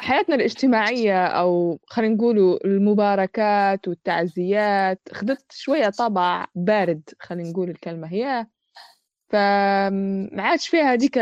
حياتنا 0.00 0.34
الاجتماعية 0.34 1.26
أو 1.26 1.80
خلينا 1.86 2.14
نقولوا 2.14 2.66
المباركات 2.66 3.88
والتعزيات 3.88 5.00
خدت 5.12 5.52
شوية 5.52 5.88
طابع 5.88 6.46
بارد 6.54 7.10
خلينا 7.20 7.50
نقول 7.50 7.70
الكلمة 7.70 8.12
هي 8.12 8.46
فما 9.28 10.42
عادش 10.42 10.68
فيها 10.68 10.92
هذيك. 10.92 11.18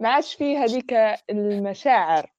ما 0.00 0.08
عادش 0.08 0.34
فيه 0.34 0.64
هذيك 0.64 0.94
المشاعر 1.30 2.32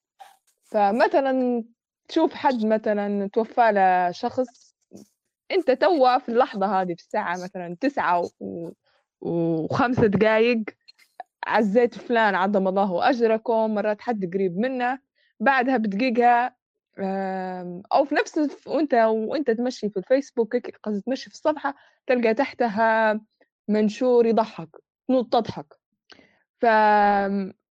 فمثلا 0.63 1.63
تشوف 2.07 2.33
حد 2.33 2.65
مثلا 2.65 3.29
توفى 3.33 3.71
له 3.71 4.11
شخص 4.11 4.75
أنت 5.51 5.71
توا 5.71 6.17
في 6.17 6.29
اللحظة 6.29 6.81
هذه 6.81 6.93
في 6.93 7.01
الساعة 7.01 7.43
مثلا 7.43 7.77
تسعة. 7.81 8.29
وخمسة 9.21 10.07
دقايق 10.07 10.63
عزيت 11.47 11.95
فلان 11.95 12.35
عظم 12.35 12.67
الله 12.67 13.09
أجركم 13.09 13.75
مرات 13.75 14.01
حد 14.01 14.33
قريب 14.33 14.57
منه 14.57 14.99
بعدها 15.39 15.77
بدقيقة 15.77 16.53
أو 17.93 18.05
في 18.05 18.15
نفس 18.15 18.57
وأنت 18.67 18.93
وأنت 18.93 19.51
تمشي 19.51 19.89
في 19.89 19.97
الفيسبوك 19.97 20.55
قصدي 20.83 21.01
تمشي 21.01 21.29
في 21.29 21.35
الصفحة 21.35 21.75
تلقى 22.07 22.33
تحتها 22.33 23.21
منشور 23.67 24.25
يضحك 24.25 24.69
نوت 25.09 25.33
تضحك. 25.33 25.73
ف 26.59 26.65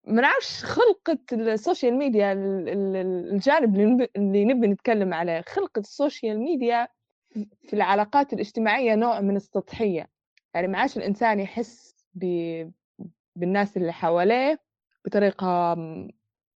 ما 0.08 0.22
نعرفش 0.22 0.64
خلقت 0.64 1.18
ال 1.32 1.41
social 1.41 1.94
media 1.94 2.32
الجانب 2.32 3.76
اللي 4.16 4.44
نبي 4.44 4.66
نتكلم 4.66 5.14
عليه 5.14 5.40
خلقت 5.40 5.78
ال 5.80 5.89
social 5.89 6.38
media 6.40 6.88
في 7.62 7.72
العلاقات 7.72 8.32
الاجتماعية 8.32 8.94
نوع 8.94 9.20
من 9.20 9.36
السطحية. 9.36 10.08
يعني 10.54 10.68
ما 10.68 10.78
عادش 10.78 10.96
الإنسان 10.96 11.40
يحس 11.40 11.96
بالناس 13.36 13.76
اللي 13.76 13.92
حواليه 13.92 14.58
بطريقة 15.04 15.76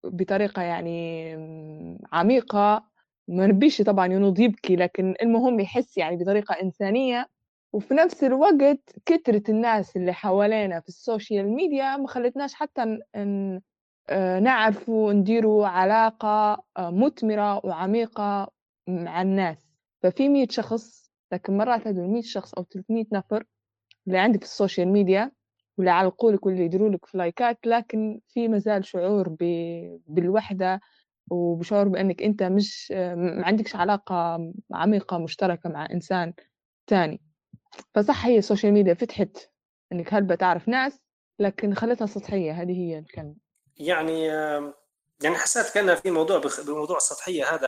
بطريقة 0.05 0.63
يعني 0.63 1.99
عميقة. 2.13 2.91
ما 3.29 3.47
نبيش 3.47 3.83
طبعا 3.83 4.07
ينوض 4.07 4.41
يبكي 4.41 4.77
لكن 4.77 5.15
المهم 5.23 5.61
يحس 5.61 5.99
يعني 5.99 6.17
بطريقة 6.17 6.53
إنسانية. 6.63 7.29
وفي 7.73 7.95
نفس 7.95 8.25
الوقت 8.25 8.81
كترة 9.07 9.43
الناس 9.49 9.97
اللي 9.97 10.13
حوالينا 10.13 10.81
في 10.81 10.89
ال 10.89 10.97
social 10.97 11.49
media 11.55 11.97
ما 11.97 12.09
خلتناش 12.09 12.55
حتى 12.55 12.85
ن... 13.17 13.61
آه، 14.11 14.39
نعرف 14.41 14.89
ونديروا 14.89 15.67
علاقة 15.69 16.65
آه، 16.77 16.91
مثمرة 16.91 17.67
وعميقة 17.67 18.51
مع 18.89 19.23
الناس. 19.23 19.59
ففي 20.03 20.29
مية 20.29 20.47
شخص 20.51 21.11
لكن 21.33 21.57
مرات 21.57 21.87
هذول 21.87 22.09
مية 22.09 22.23
شخص 22.23 22.55
أو 22.55 22.65
300 22.65 23.05
نفر 23.13 23.45
اللي 24.07 24.19
عندك 24.19 24.39
في 24.41 24.47
ال 24.47 24.53
social 24.53 24.89
media 24.89 25.33
واللي 25.79 25.91
يعلقوا 25.91 26.37
واللي 26.43 26.65
يديروا 26.65 26.91
لك 26.91 27.07
في 27.07 27.19
like 27.19 27.51
ات 27.51 27.59
لكن 27.67 28.21
في 28.29 28.49
مازال 28.49 28.85
شعور 28.85 29.29
ب... 29.29 29.39
بالوحدة 30.07 30.81
وبشعور 31.31 31.89
بأنك 31.89 32.23
أنت 32.23 32.43
مش 32.43 32.93
ما 32.93 33.47
عندكش 33.47 33.77
علاقة 33.77 34.39
عميقة 34.73 35.19
مشتركة 35.19 35.71
مع 35.71 35.89
إنسان 35.93 36.33
تاني. 36.87 37.21
فصح 37.95 38.27
هي 38.27 38.39
السوشيال 38.39 38.73
ميديا 38.73 38.95
فتحت 38.95 39.51
إنك 39.93 40.15
هلبة 40.15 40.35
تعرف 40.35 40.69
ناس 40.69 41.01
لكن 41.39 41.75
خلتها 41.75 42.07
سطحية 42.07 42.53
هذه 42.53 42.73
هي 42.73 42.99
الكلمة. 42.99 43.35
يعني 43.77 44.27
يعني 45.23 45.37
حسيت 45.37 45.75
كأن 45.75 45.95
في 45.95 46.11
موضوع 46.11 46.41
بموضوع 46.67 46.97
السطحية 46.97 47.55
هذا. 47.55 47.67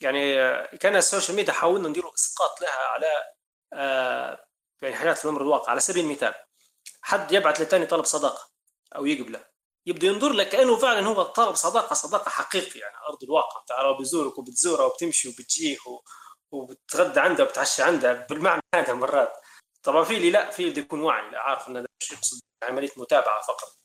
يعني 0.00 0.34
كأن 0.78 0.96
السوشيال 0.96 1.36
ميديا 1.36 1.52
حاولنا 1.52 1.88
نديروا 1.88 2.14
إسقاط 2.14 2.60
لها 2.60 2.70
على 2.70 3.06
آه، 3.72 4.46
يعني 4.82 4.94
حاجات 4.94 5.18
في 5.18 5.24
الامر 5.24 5.42
الواقع 5.42 5.70
على 5.70 5.80
سبيل 5.80 6.04
المثال. 6.04 6.34
حد 7.02 7.32
يبعث 7.32 7.60
للثاني 7.60 7.86
طلب 7.86 8.04
صداقة 8.04 8.50
أو 8.96 9.06
يقبله 9.06 9.44
يبدأ 9.86 10.06
ينظر 10.06 10.32
لك 10.32 10.48
كأنه 10.48 10.76
فعلا 10.76 11.06
هو 11.06 11.22
طلب 11.22 11.54
صداقة 11.54 11.94
صداقة 11.94 12.28
حقيقي 12.28 12.80
يعني 12.80 12.96
أرض 13.08 13.24
الواقع. 13.24 13.64
تعال 13.66 13.96
بيزورك 13.98 14.38
وبتزوره 14.38 14.86
وبتمشي 14.86 15.28
وبتجيه 15.28 15.76
وبتغدى 16.52 17.20
عنده 17.20 17.44
وبتعشى 17.44 17.82
عنده 17.82 18.12
بالمعنى 18.12 18.62
هذا 18.74 18.92
مرات. 18.92 19.32
طبعا 19.82 20.04
في 20.04 20.16
اللي 20.16 20.30
لا 20.30 20.50
في 20.50 20.68
اللي 20.68 20.80
يكون 20.80 21.00
واعي 21.00 21.30
لا 21.30 21.40
عارف 21.40 21.68
انه 21.68 21.86
مش 22.02 22.10
يقصد 22.12 22.40
عملية 22.62 22.90
متابعة 22.96 23.42
فقط. 23.42 23.76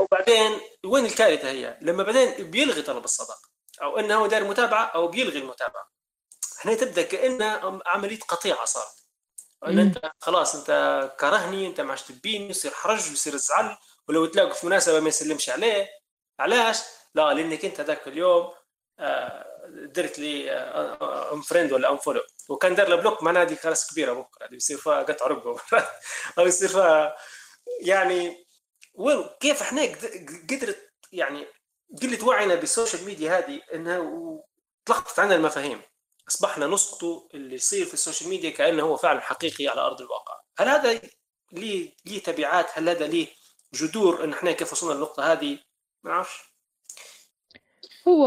أو 0.00 0.06
بعدين 0.10 0.60
وين 0.86 1.06
الكارثة 1.06 1.50
هي؟ 1.50 1.78
لما 1.80 2.02
بعدين 2.02 2.50
بيلغي 2.50 2.82
طلب 2.82 3.04
الصداقة. 3.04 3.48
أو 3.82 3.98
إنه 3.98 4.14
هو 4.14 4.26
داير 4.26 4.44
متابعة 4.44 4.84
أو 4.84 5.08
بيلغي 5.08 5.38
المتابعة. 5.38 5.90
هنا 6.64 6.74
تبدأ 6.74 7.02
كانها 7.02 7.80
عملية 7.86 8.20
قطيعة 8.20 8.64
صارت. 8.64 9.03
ان 9.66 9.78
انت 9.78 10.12
خلاص 10.20 10.54
انت 10.54 10.70
كرهني 11.20 11.66
انت 11.66 11.80
ما 11.80 11.90
عادش 11.90 12.02
تبيني 12.02 12.50
يصير 12.50 12.70
حرج 12.70 13.10
ويصير 13.10 13.36
زعل 13.36 13.76
ولو 14.08 14.26
تلاقوا 14.26 14.52
في 14.52 14.66
مناسبة 14.66 15.00
ما 15.00 15.08
يسلمش 15.08 15.50
عليه. 15.50 15.88
علاش؟ 16.40 16.78
لا 17.14 17.34
لأنك 17.34 17.64
انت 17.64 17.80
ذاك 17.80 18.08
اليوم 18.08 18.52
آه، 18.98 19.46
درت 19.68 20.18
لي 20.18 20.50
أنفريند 20.52 21.72
ولا 21.72 21.90
أنفولو 21.90 22.20
وكان 22.48 22.74
دار 22.74 22.88
له 22.88 22.96
block 22.96 23.22
معناها 23.22 23.42
هذه 23.42 23.54
خلاص 23.54 23.92
كبيرة 23.92 24.12
بكرة. 24.12 24.46
هذه 24.46 24.54
يصير 24.54 24.78
فيها 24.78 25.02
قطع 25.02 25.26
رقبة 25.26 25.60
أو 26.38 26.46
يصير 26.46 26.68
فيها 26.76 27.16
يعني 27.80 28.46
وين 28.94 29.24
كيف 29.40 29.62
إحنا 29.62 29.82
قدرت 30.50 30.90
يعني 31.12 31.46
قله 32.02 32.26
وعينا 32.26 32.54
بالسوشيال 32.54 33.04
ميديا 33.04 33.38
هذه 33.38 33.60
إنها 33.74 34.40
تلخبطت 34.86 35.18
عنا 35.18 35.34
المفاهيم. 35.34 35.82
أصبحنا 36.28 36.66
نسقط 36.66 37.34
اللي 37.34 37.54
يصير 37.54 37.86
في 37.86 37.94
السوشيال 37.94 38.30
ميديا 38.30 38.50
كأنه 38.50 38.82
هو 38.82 38.96
فعلا 38.96 39.20
حقيقي 39.20 39.68
على 39.68 39.80
أرض 39.80 40.00
الواقع. 40.00 40.40
هل 40.58 40.68
هذا 40.68 41.00
ليه 41.52 41.94
ليه 42.06 42.22
تبعات؟ 42.22 42.66
هل 42.74 42.88
هذا 42.88 43.06
ليه 43.06 43.26
جذور 43.74 44.24
إن 44.24 44.32
إحنا 44.32 44.52
كيف 44.52 44.72
وصلنا 44.72 44.94
للنقطة 44.94 45.32
هذه؟ 45.32 45.58
ما 46.04 46.10
أعرفش. 46.10 46.38
هو 48.08 48.24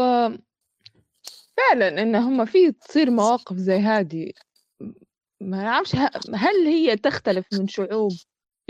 فعلا 1.56 2.02
إن 2.02 2.16
هم 2.16 2.44
في 2.44 2.72
تصير 2.72 3.10
مواقف 3.10 3.56
زي 3.56 3.78
هذه. 3.78 4.32
ما 5.40 5.62
نعرفش 5.62 5.94
هل 6.34 6.66
هي 6.66 6.96
تختلف 6.96 7.46
من 7.52 7.68
شعوب 7.68 8.12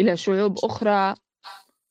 إلى 0.01 0.17
شعوب 0.17 0.59
أخرى 0.65 1.15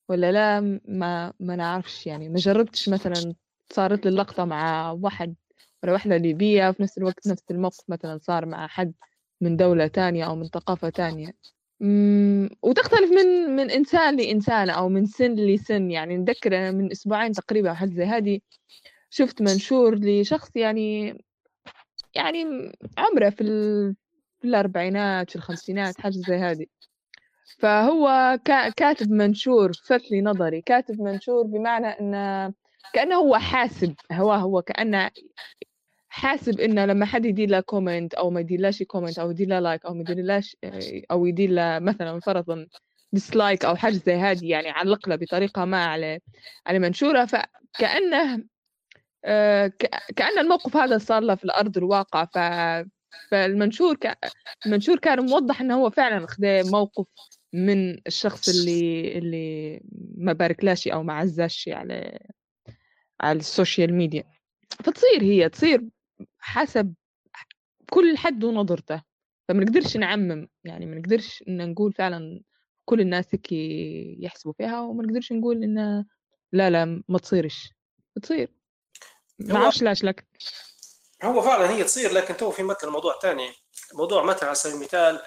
ولا 0.09 0.31
لا؟ 0.31 0.79
ما 0.85 1.33
ما 1.39 1.55
نعرفش. 1.55 2.07
يعني 2.07 2.29
ما 2.29 2.35
جربتش 2.35 2.89
مثلا 2.89 3.33
صارت 3.73 4.05
لي 4.05 4.11
اللقطة 4.11 4.45
مع 4.45 4.91
واحد 4.91 5.35
ولا 5.84 5.93
واحدة 5.93 6.17
ليبية 6.17 6.71
في 6.71 6.84
نفس 6.84 6.97
الوقت 6.97 7.28
نفس 7.28 7.43
الموقف 7.51 7.84
مثلا 7.88 8.19
صار 8.21 8.45
مع 8.45 8.67
حد 8.67 8.93
من 9.41 9.57
دولة 9.57 9.88
تانية 9.88 10.25
أو 10.25 10.36
من 10.36 10.45
ثقافة 10.47 10.89
تانية. 10.89 11.32
وتختلف 12.61 13.11
من 13.11 13.55
من 13.55 13.71
إنسان 13.71 14.17
لإنسان 14.17 14.69
أو 14.69 14.89
من 14.89 15.05
سن 15.05 15.36
لسن. 15.36 15.91
يعني 15.91 16.17
نذكر 16.17 16.71
من 16.71 16.91
أسبوعين 16.91 17.32
تقريبا 17.32 17.73
حد 17.73 17.93
زي 17.93 18.03
هذه 18.03 18.39
شفت 19.09 19.41
منشور 19.41 19.95
لشخص 19.95 20.55
يعني 20.55 21.17
يعني 22.15 22.71
عمره 22.97 23.30
في, 23.30 23.43
في 24.39 24.47
الأربعينات 24.47 25.30
في 25.30 25.36
الخمسينات 25.36 26.01
حاجة 26.01 26.13
زي 26.28 26.36
هذه. 26.36 26.65
فهو 27.59 28.38
كاتب 28.75 29.11
منشور 29.11 29.73
فت 29.73 30.11
لي 30.11 30.21
نظري 30.21 30.61
كاتب 30.61 31.01
منشور 31.01 31.43
بمعنى 31.43 31.88
أنه 31.88 32.53
كأنه 32.93 33.15
هو 33.15 33.38
حاسب 33.38 33.95
هو 34.11 34.32
هو 34.32 34.61
كأنه 34.61 35.11
حاسب 36.18 36.59
إنه 36.59 36.86
لما 36.86 37.05
حد 37.05 37.26
يدير 37.26 37.49
له 37.49 37.59
comment 37.59 38.13
أو 38.13 38.30
ما 38.30 38.39
يديرلاش 38.39 38.84
كومنت 38.84 39.20
أو 39.20 39.32
يدير 39.32 39.47
له 39.47 39.59
like 39.59 39.86
أو 39.86 39.93
ما 39.93 40.01
يديرلاش 40.01 40.57
أو 41.11 41.26
يدير 41.26 41.49
له 41.49 41.80
مثلا 41.80 42.20
فرضا 42.20 42.68
dislike 43.13 43.65
أو 43.65 43.76
حاجة 43.76 43.93
زي 43.93 44.15
هذه 44.15 44.49
يعني 44.49 44.70
علق 44.70 45.09
له 45.09 45.15
بطريقة 45.15 45.65
ما 45.65 45.86
على 45.86 46.20
على 46.68 46.80
منشورة 46.80 47.26
فكأنه 47.26 48.43
آه، 49.26 49.72
كأن 50.15 50.39
الموقف 50.39 50.78
هذا 50.78 50.97
صار 50.97 51.22
له 51.22 51.36
في 51.36 51.43
الأرض 51.43 51.78
الواقع 51.78 52.26
ف... 52.26 52.38
فالمنشور 53.32 53.95
ك... 53.95 54.18
المنشور 54.65 54.99
كان 54.99 55.26
موضح 55.26 55.61
إنه 55.61 55.76
هو 55.76 55.89
فعلا 55.89 56.28
خذ 56.28 56.72
موقف 56.72 57.05
من 57.53 58.07
الشخص 58.07 58.49
اللي 58.49 59.18
اللي 59.18 59.82
ما 60.18 60.34
باركلاش 60.34 60.88
أو 60.88 61.03
ما 61.03 61.13
عزاش 61.13 61.70
على 61.74 62.20
على 63.22 63.39
السوشيال 63.39 63.93
ميديا. 63.93 64.24
فتصير 64.70 65.22
هي 65.22 65.49
تصير 65.49 65.84
حسب 66.39 66.93
كل 67.89 68.18
حد 68.18 68.43
ونظرته 68.43 69.01
فما 69.47 69.63
نقدرش 69.63 69.97
نعمم 69.97 70.47
يعني 70.63 70.86
ما 70.86 70.95
نقدرش 70.95 71.43
إن 71.47 71.72
نقول 71.72 71.93
فعلا 71.93 72.41
كل 72.86 73.01
الناس 73.01 73.26
هيك 73.32 73.51
يحسبوا 74.24 74.53
فيها 74.53 74.82
وما 74.82 75.03
نقدرش 75.03 75.32
نقول 75.32 75.63
انه 75.63 76.05
لا 76.51 76.70
لا 76.70 77.03
ما 77.07 77.20
تصيرش. 77.20 77.74
تصير. 78.22 78.53
ما 79.39 79.55
أعرفش 79.55 79.82
لاش 79.82 80.03
لك. 80.03 80.28
هو 81.24 81.41
فعلا 81.41 81.70
هي 81.70 81.84
تصير 81.84 82.11
لكن 82.11 82.38
تو 82.38 82.51
في 82.51 82.63
مثل 82.63 82.89
موضوع 82.89 83.20
ثاني 83.22 83.53
موضوع 83.93 84.24
مثلا 84.24 84.45
على 84.45 84.55
سبيل 84.55 84.76
المثال 84.76 85.22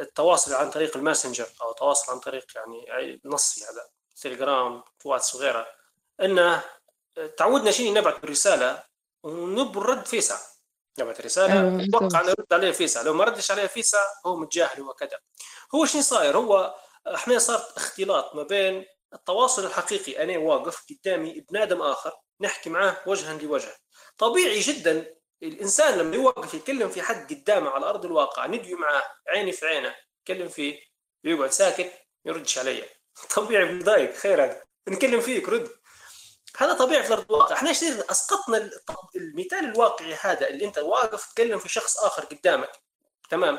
التواصل 0.00 0.54
عن 0.54 0.70
طريق 0.70 0.96
الماسنجر 0.96 1.46
أو 1.62 1.70
التواصل 1.70 2.12
عن 2.12 2.18
طريق 2.18 2.44
يعني 2.56 3.20
نصي 3.24 3.64
هذا 3.64 3.88
تليجرام 4.22 4.82
واتس 5.04 5.34
وغيرها 5.34 5.66
إنه 6.20 6.62
تعودنا 7.36 7.70
شيء 7.70 7.94
نبعث 7.94 8.24
رساله 8.24 8.82
ونبو 9.22 9.78
الرد 9.78 10.06
في 10.06 10.20
ساعه 10.20 10.40
نبعث 10.98 11.20
رساله 11.20 11.70
نتوقع 11.70 12.20
انه 12.20 12.28
يرد 12.28 12.52
عليه 12.52 12.70
في 12.70 12.88
ساعه 12.88 13.02
لو 13.02 13.14
ما 13.14 13.24
ردش 13.24 13.50
عليه 13.50 13.66
في 13.66 13.82
ساعه 13.82 14.06
هو 14.26 14.36
متجاهل 14.36 14.80
وكذا. 14.80 15.18
هو 15.74 15.86
شنو 15.86 16.02
صاير؟ 16.02 16.36
هو 16.36 16.74
إحنا 17.14 17.38
صارت 17.38 17.76
اختلاط 17.76 18.34
ما 18.34 18.42
بين 18.42 18.84
التواصل 19.14 19.66
الحقيقي. 19.66 20.22
أنا 20.22 20.38
واقف 20.38 20.84
قدامي 20.90 21.40
بنادم 21.40 21.82
آخر 21.82 22.12
نحكي 22.40 22.70
معاه 22.70 22.96
وجها 23.06 23.38
لوجه. 23.38 23.76
طبيعي 24.18 24.60
جدا 24.60 25.14
الإنسان 25.42 25.98
لما 25.98 26.16
يوقف 26.16 26.54
يتكلم 26.54 26.88
في 26.88 27.02
حد 27.02 27.34
قدامه 27.34 27.70
على 27.70 27.86
أرض 27.86 28.04
الواقع 28.04 28.46
ندوي 28.46 28.74
معاه 28.74 29.02
عيني 29.28 29.52
في 29.52 29.66
عينه 29.66 29.94
يتكلم 30.20 30.48
فيه 30.48 30.80
يقعد 31.24 31.50
ساكت 31.50 31.92
يردش 32.24 32.58
علي. 32.58 32.84
طبيعي 33.36 33.64
بنضايق 33.64 34.14
خير 34.14 34.44
هذا. 34.44 34.62
نكلم 34.88 35.20
فيك 35.20 35.48
رد. 35.48 35.77
هذا 36.56 36.72
طبيعي 36.72 37.02
في 37.02 37.12
ارض 37.12 37.32
الواقع 37.32 37.54
إحنا 37.54 37.68
إيش 37.68 37.84
أسقطنا 37.84 38.70
المثال 39.16 39.58
الواقعي 39.58 40.14
هذا 40.14 40.48
اللي 40.48 40.64
أنت 40.64 40.78
واقف 40.78 41.26
تتكلم 41.26 41.58
في 41.58 41.68
شخص 41.68 41.98
آخر 41.98 42.24
قدامك. 42.24 42.72
تمام؟ 43.30 43.58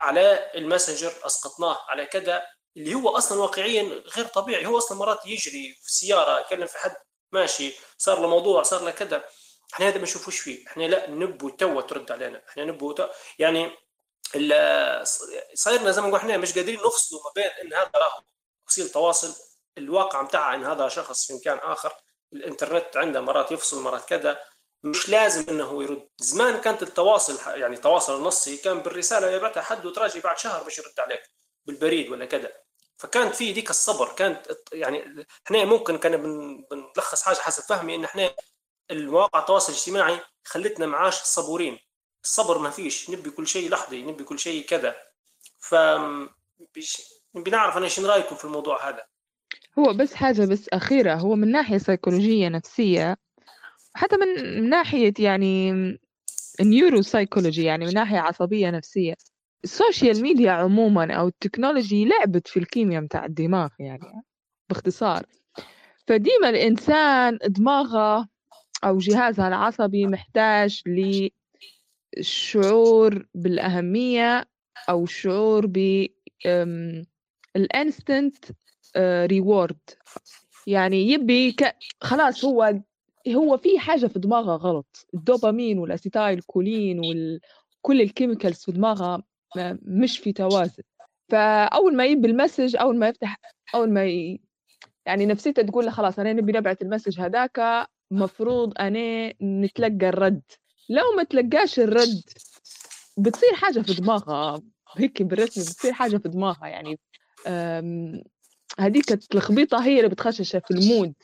على 0.00 0.50
الماسنجر 0.54 1.12
أسقطناه 1.26 1.78
على 1.88 2.06
كذا 2.06 2.42
اللي 2.76 2.94
هو 2.94 3.16
أصلا 3.16 3.40
واقعيا 3.40 3.82
غير 4.16 4.26
طبيعي. 4.26 4.66
هو 4.66 4.78
أصلا 4.78 4.98
مرات 4.98 5.26
يجري 5.26 5.78
في 5.82 5.92
سيارة 5.92 6.40
يكلم 6.40 6.66
في 6.66 6.78
حد 6.78 6.96
ماشي 7.32 7.74
صار 7.98 8.20
له 8.20 8.28
موضوع 8.28 8.62
صار 8.62 8.82
له 8.82 8.90
كذا. 8.90 9.24
إحنا 9.74 9.88
هذا 9.88 9.96
ما 9.96 10.02
نشوفوش 10.02 10.40
فيه. 10.40 10.66
إحنا 10.66 10.82
لا 10.84 11.10
نبو 11.10 11.48
تو 11.48 11.80
ترد 11.80 12.12
علينا. 12.12 12.42
إحنا 12.48 12.64
نبو 12.64 12.92
تو 12.92 13.08
يعني 13.38 13.78
صايرنا 15.54 15.90
زي 15.90 16.00
ما 16.00 16.08
نقول 16.08 16.20
إحنا 16.20 16.36
مش 16.36 16.54
قادرين 16.54 16.80
نفصلوا 16.86 17.22
ما 17.24 17.30
بين 17.34 17.50
إن 17.62 17.74
هذا 17.74 17.90
راه 17.96 18.24
وسيله 18.68 18.88
تواصل 18.88 19.34
الواقع 19.78 20.22
بتاعها 20.22 20.54
إن 20.54 20.64
هذا 20.64 20.88
شخص 20.88 21.26
في 21.26 21.34
مكان 21.34 21.58
آخر. 21.58 22.03
الانترنت 22.34 22.96
عنده 22.96 23.20
مرات 23.20 23.52
يفصل 23.52 23.82
مرات 23.82 24.04
كذا 24.04 24.40
مش 24.82 25.08
لازم 25.08 25.44
إنه 25.48 25.82
يرد. 25.82 26.08
زمان 26.18 26.60
كانت 26.60 26.82
التواصل 26.82 27.58
يعني 27.60 27.76
التواصل 27.76 28.16
النصي 28.18 28.56
كان 28.56 28.78
بالرسالة 28.78 29.30
يبعثها 29.30 29.62
حد 29.62 29.86
وتراجع 29.86 30.20
بعد 30.20 30.38
شهر 30.38 30.62
باش 30.62 30.78
يرد 30.78 31.00
عليك 31.00 31.22
بالبريد 31.64 32.10
ولا 32.10 32.24
كذا. 32.24 32.52
فكانت 32.96 33.34
في 33.34 33.52
ديك 33.52 33.70
الصبر 33.70 34.12
كانت 34.12 34.46
يعني 34.72 35.26
إحنا 35.46 35.64
ممكن 35.64 35.98
كان 35.98 36.16
بنلخص 36.70 37.22
حاجة 37.22 37.36
حسب 37.36 37.62
فهمي 37.62 37.94
إن 37.94 38.04
إحنا 38.04 38.34
المواقع 38.90 39.40
التواصل 39.40 39.72
الاجتماعي 39.72 40.20
خلتنا 40.44 40.86
معاش 40.86 41.14
صبورين. 41.22 41.78
الصبر 42.24 42.58
ما 42.58 42.70
فيش 42.70 43.10
نبي 43.10 43.30
كل 43.30 43.46
شيء 43.46 43.70
لحظي 43.70 44.02
نبي 44.02 44.24
كل 44.24 44.38
شيء 44.38 44.66
كذا. 44.66 44.96
ف 45.58 45.74
بنعرف 47.34 47.76
أنا 47.76 47.88
شنو 47.88 48.08
رأيكم 48.08 48.36
في 48.36 48.44
الموضوع 48.44 48.88
هذا؟ 48.88 49.06
هو 49.78 49.92
بس 49.92 50.14
حاجة 50.14 50.46
بس 50.46 50.68
أخيرة 50.68 51.14
هو 51.14 51.36
من 51.36 51.50
ناحية 51.50 51.78
سيكولوجية 51.78 52.48
نفسية 52.48 53.16
حتى 53.94 54.16
من 54.16 54.68
ناحية 54.68 55.14
يعني 55.18 55.72
neuropsychology 56.60 57.64
يعني 57.64 57.86
من 57.86 57.94
ناحية 57.94 58.18
عصبية 58.18 58.70
نفسية. 58.70 59.14
السوشيال 59.64 60.22
ميديا 60.22 60.52
عموما 60.52 61.14
أو 61.14 61.28
ال 61.28 61.35
technology 61.35 62.04
لعبت 62.04 62.48
في 62.48 62.58
الكيمياء 62.58 63.02
متاع 63.02 63.24
الدماغ 63.24 63.68
يعني 63.78 64.22
باختصار. 64.68 65.26
فديما 66.06 66.48
الإنسان 66.48 67.38
دماغه 67.46 68.28
أو 68.84 68.98
جهازها 68.98 69.48
العصبي 69.48 70.06
محتاج 70.06 70.82
للشعور 72.16 73.26
بالأهمية 73.34 74.44
أو 74.88 75.04
الشعور 75.04 75.66
بال 75.66 76.06
instant 77.56 78.44
reward 79.26 79.78
يعني 80.66 81.10
يبي 81.10 81.52
ك... 81.52 81.76
خلاص 82.00 82.44
هو 82.44 82.80
هو 83.28 83.56
في 83.56 83.78
حاجة 83.78 84.06
في 84.06 84.18
دماغه 84.18 84.56
غلط. 84.56 85.06
الدوبامين 85.14 85.78
وال 85.78 86.40
acetylcholine 86.40 87.00
وكل 87.00 88.00
ال 88.00 88.06
chemicals 88.06 88.64
في 88.64 88.72
دماغه 88.72 89.22
مش 89.82 90.18
في 90.18 90.32
توازن. 90.32 90.82
فأول 91.28 91.96
ما 91.96 92.06
يبي 92.06 92.28
ال 92.28 92.34
message 92.34 92.76
أول 92.76 92.96
ما 92.96 93.08
يفتح 93.08 93.40
أول 93.74 93.90
ما 93.90 94.04
ي... 94.04 94.40
يعني 95.06 95.26
نفسيته 95.26 95.62
تقول 95.62 95.84
له 95.84 95.90
خلاص 95.90 96.18
أنا 96.18 96.32
نبي 96.32 96.52
نبعث 96.52 96.82
ال 96.82 96.87
message 96.87 97.20
هذاك 97.20 97.86
مفروض 98.10 98.72
أنا 98.78 99.34
نتلقى 99.42 100.08
الرد. 100.08 100.42
لو 100.88 101.16
ما 101.16 101.22
تلقاش 101.22 101.78
الرد 101.78 102.22
بتصير 103.16 103.54
حاجة 103.54 103.80
في 103.80 103.94
دماغها 103.94 104.62
هيك 104.96 105.22
بالرسمي 105.22 105.64
بتصير 105.64 105.92
حاجة 105.92 106.16
في 106.16 106.28
دماغها 106.28 106.66
يعني. 106.66 106.98
هذيك 108.78 109.12
التلخبيطة 109.12 109.84
هي 109.84 109.96
اللي 109.98 110.08
بتخششها 110.08 110.58
في 110.58 110.70
ال 110.70 110.79
mood 110.79 111.14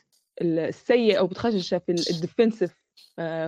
السيء 0.42 1.18
أو 1.18 1.26
بتخششها 1.26 1.78
في 1.78 1.92
ال 2.10 2.17
defensive 2.17 2.74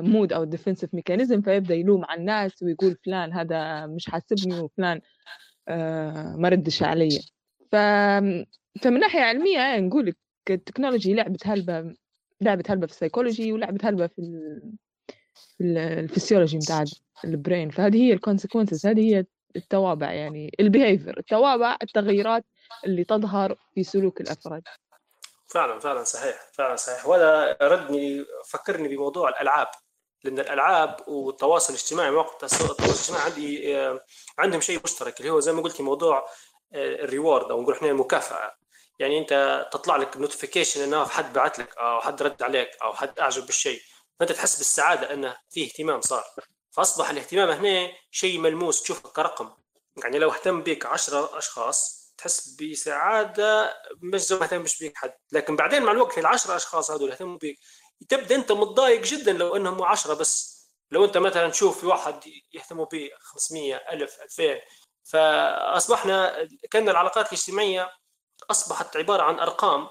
mode 0.01 0.33
أو 0.33 0.43
ال 0.43 0.48
defensive 0.48 0.95
mechanism 0.95 1.43
فيبدأ 1.43 1.75
يلوم 1.75 2.05
على 2.05 2.21
الناس 2.21 2.63
ويقول 2.63 2.97
فلان 3.05 3.33
هذا 3.33 3.87
مش 3.87 4.11
حاسبني 4.11 4.61
وفلان 4.61 5.01
ما 6.39 6.49
ردش 6.49 6.83
علي. 6.83 7.21
ف... 7.73 7.77
فمن 8.83 9.01
ناحية 9.01 9.21
علمية 9.21 9.79
نقول 9.79 10.07
لك 10.07 10.17
ال 10.51 10.57
technology 10.57 11.15
لعبت 11.15 11.47
هلبة 11.47 11.95
لعبت 12.41 12.71
هلبة 12.71 12.87
في 12.87 12.93
السيكولوجي 12.93 13.53
ولعبت 13.53 13.85
هلبة 13.85 14.07
في 14.07 14.19
ال... 14.19 14.73
في 15.59 15.65
الفسيولوجي 15.99 16.59
بتاع 16.59 16.85
ال 17.25 17.33
brain 17.33 17.71
فهذه 17.71 17.97
هي 17.97 18.13
ال 18.13 18.19
consequences 18.19 18.87
هذه 18.87 19.01
هي 19.01 19.25
التوابع 19.57 20.13
يعني 20.13 20.53
ال 20.61 20.67
behavior 20.67 21.19
التوابع 21.19 21.77
التغيرات 21.83 22.45
اللي 22.85 23.05
تظهر 23.05 23.57
في 23.75 23.85
سلوك 23.85 24.21
الأفراد. 24.21 24.63
فعلا 25.49 25.79
فعلا 25.79 26.05
صحيح 26.05 26.51
فعلا 26.53 26.77
صحيح. 26.77 27.07
وهذا 27.07 27.57
ردني 27.63 28.25
فكرني 28.49 28.89
بموضوع 28.89 29.29
الألعاب 29.29 29.69
لأن 30.25 30.39
الألعاب 30.39 31.09
والتواصل 31.09 31.73
الاجتماعي 31.73 32.11
مواقع 32.11 32.35
التواصل 32.35 32.85
الاجتماعي 32.85 33.25
عندي 33.25 33.77
عندهم 34.39 34.61
شيء 34.61 34.81
مشترك 34.85 35.21
اللي 35.21 35.31
هو 35.31 35.41
زي 35.41 35.53
ما 35.53 35.63
قلتي 35.63 35.83
موضوع 35.83 36.29
ال 36.75 36.86
reward 36.86 37.51
أو 37.51 37.63
نقول 37.63 37.75
إحنا 37.75 37.89
المكافأة. 37.89 38.55
يعني 38.99 39.19
أنت 39.19 39.67
تطلع 39.73 39.97
لك 39.97 40.17
notification 40.17 40.83
إنه 40.83 41.05
حد 41.05 41.33
بعت 41.33 41.59
لك 41.59 41.77
أو 41.77 42.01
حد 42.01 42.23
رد 42.23 42.43
عليك 42.43 42.71
أو 42.83 42.93
حد 42.93 43.19
أعجب 43.19 43.47
بالشيء. 43.47 43.81
فأنت 44.21 44.33
تحس 44.33 44.59
بالسعادة 44.59 45.15
إنه 45.15 45.37
في 45.51 45.65
اهتمام 45.65 46.01
صار. 46.01 46.25
فأصبح 46.71 47.11
الاهتمام 47.11 47.51
هنا 47.51 47.93
شيء 48.11 48.39
ملموس. 48.39 48.83
تشوفه 48.83 49.09
كرقم 49.09 49.51
يعني 49.97 50.19
لو 50.19 50.31
اهتم 50.31 50.63
بك 50.63 50.87
10 50.87 51.39
أشخاص 51.39 52.02
تحس 52.23 52.57
بسعادة 52.63 53.75
مش 54.03 54.21
زي 54.21 54.37
ما 54.37 54.45
اهتمش 54.45 54.83
بك 54.83 54.97
حد. 54.97 55.15
لكن 55.33 55.57
بعدين 55.57 55.83
مع 55.83 55.93
الوقت 55.93 56.19
العشرة 56.19 56.57
أشخاص 56.57 56.91
هذول 56.91 57.11
يهتموا 57.11 57.39
بك 57.43 57.59
تبدأ 58.09 58.35
أنت 58.35 58.53
متضايق 58.53 59.03
جدا 59.03 59.33
لو 59.33 59.57
إنهم 59.57 59.83
10 59.83 60.15
بس. 60.15 60.63
لو 60.91 61.05
أنت 61.05 61.19
مثلا 61.19 61.51
تشوف 61.51 61.81
في 61.81 61.87
واحد 61.87 62.21
يهتموا 62.53 62.87
به 62.87 63.11
500 63.21 63.77
1000 63.77 64.23
2000 64.23 64.61
فأصبحنا 65.05 66.49
كأن 66.71 66.89
العلاقات 66.89 67.27
الاجتماعية 67.27 67.91
أصبحت 68.51 68.97
عبارة 68.97 69.23
عن 69.23 69.39
أرقام 69.39 69.89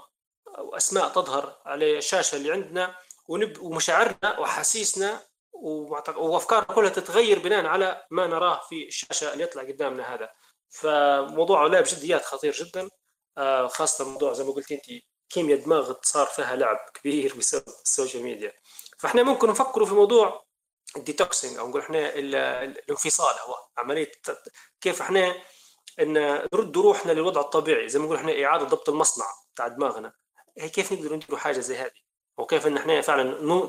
أو 0.58 0.76
أسماء 0.76 1.10
تظهر 1.10 1.62
على 1.66 1.98
الشاشة 1.98 2.36
اللي 2.36 2.52
عندنا 2.52 2.96
ونب... 3.28 3.62
ومشاعرنا 3.62 4.40
وأحاسيسنا 4.40 5.22
وأفكارنا 5.54 6.76
كلها 6.76 6.90
تتغير 6.90 7.40
بناء 7.40 7.66
على 7.66 8.06
ما 8.12 8.28
نراه 8.28 8.62
في 8.70 8.88
الشاشة 8.88 9.34
اللي 9.34 9.44
يطلع 9.44 9.62
قدامنا 9.64 10.14
هذا. 10.14 10.30
فموضوع 10.72 11.68
لعب 11.68 11.84
جديات 11.84 12.26
خطير 12.26 12.54
جدا. 12.54 12.90
خاصة 13.68 14.04
الموضوع 14.06 14.34
زي 14.34 14.44
ما 14.44 14.52
قلت 14.52 14.72
انت 14.72 14.86
كيمياء 15.30 15.60
دماغ 15.60 15.94
صار 16.02 16.26
فيها 16.26 16.56
لعب 16.56 16.78
كبير 16.94 17.36
بسبب 17.36 17.64
السوشيال 17.86 18.24
ميديا. 18.24 18.54
فاحنا 18.98 19.24
ممكن 19.24 19.50
نفكروا 19.50 19.88
في 19.88 19.94
موضوع 19.94 20.46
الديتوكسينج 20.98 21.58
أو 21.58 21.70
نقول 21.70 21.82
إحنا 21.82 22.16
الانفصال 22.16 23.36
هو 23.48 23.56
عملية 23.78 24.12
كيف 24.82 25.02
إحنا 25.02 25.36
إن 26.00 26.14
نرد 26.54 26.78
روحنا 26.78 27.12
للوضع 27.12 27.42
الطبيعي. 27.42 27.90
زي 27.90 28.00
ما 28.00 28.06
نقول 28.06 28.18
إحنا 28.18 28.46
إعادة 28.46 28.66
ضبط 28.66 28.90
المصنع 28.90 29.26
تاع 29.56 29.68
دماغنا. 29.68 30.14
هي 30.58 30.70
كيف 30.70 30.94
نقدر 30.94 31.16
نديروا 31.16 31.38
حاجة 31.40 31.60
زي 31.60 31.78
هذه؟ 31.78 31.92
وكيف 32.38 32.68
إن 32.68 32.78
إحنا 32.78 33.02
فعلا 33.02 33.24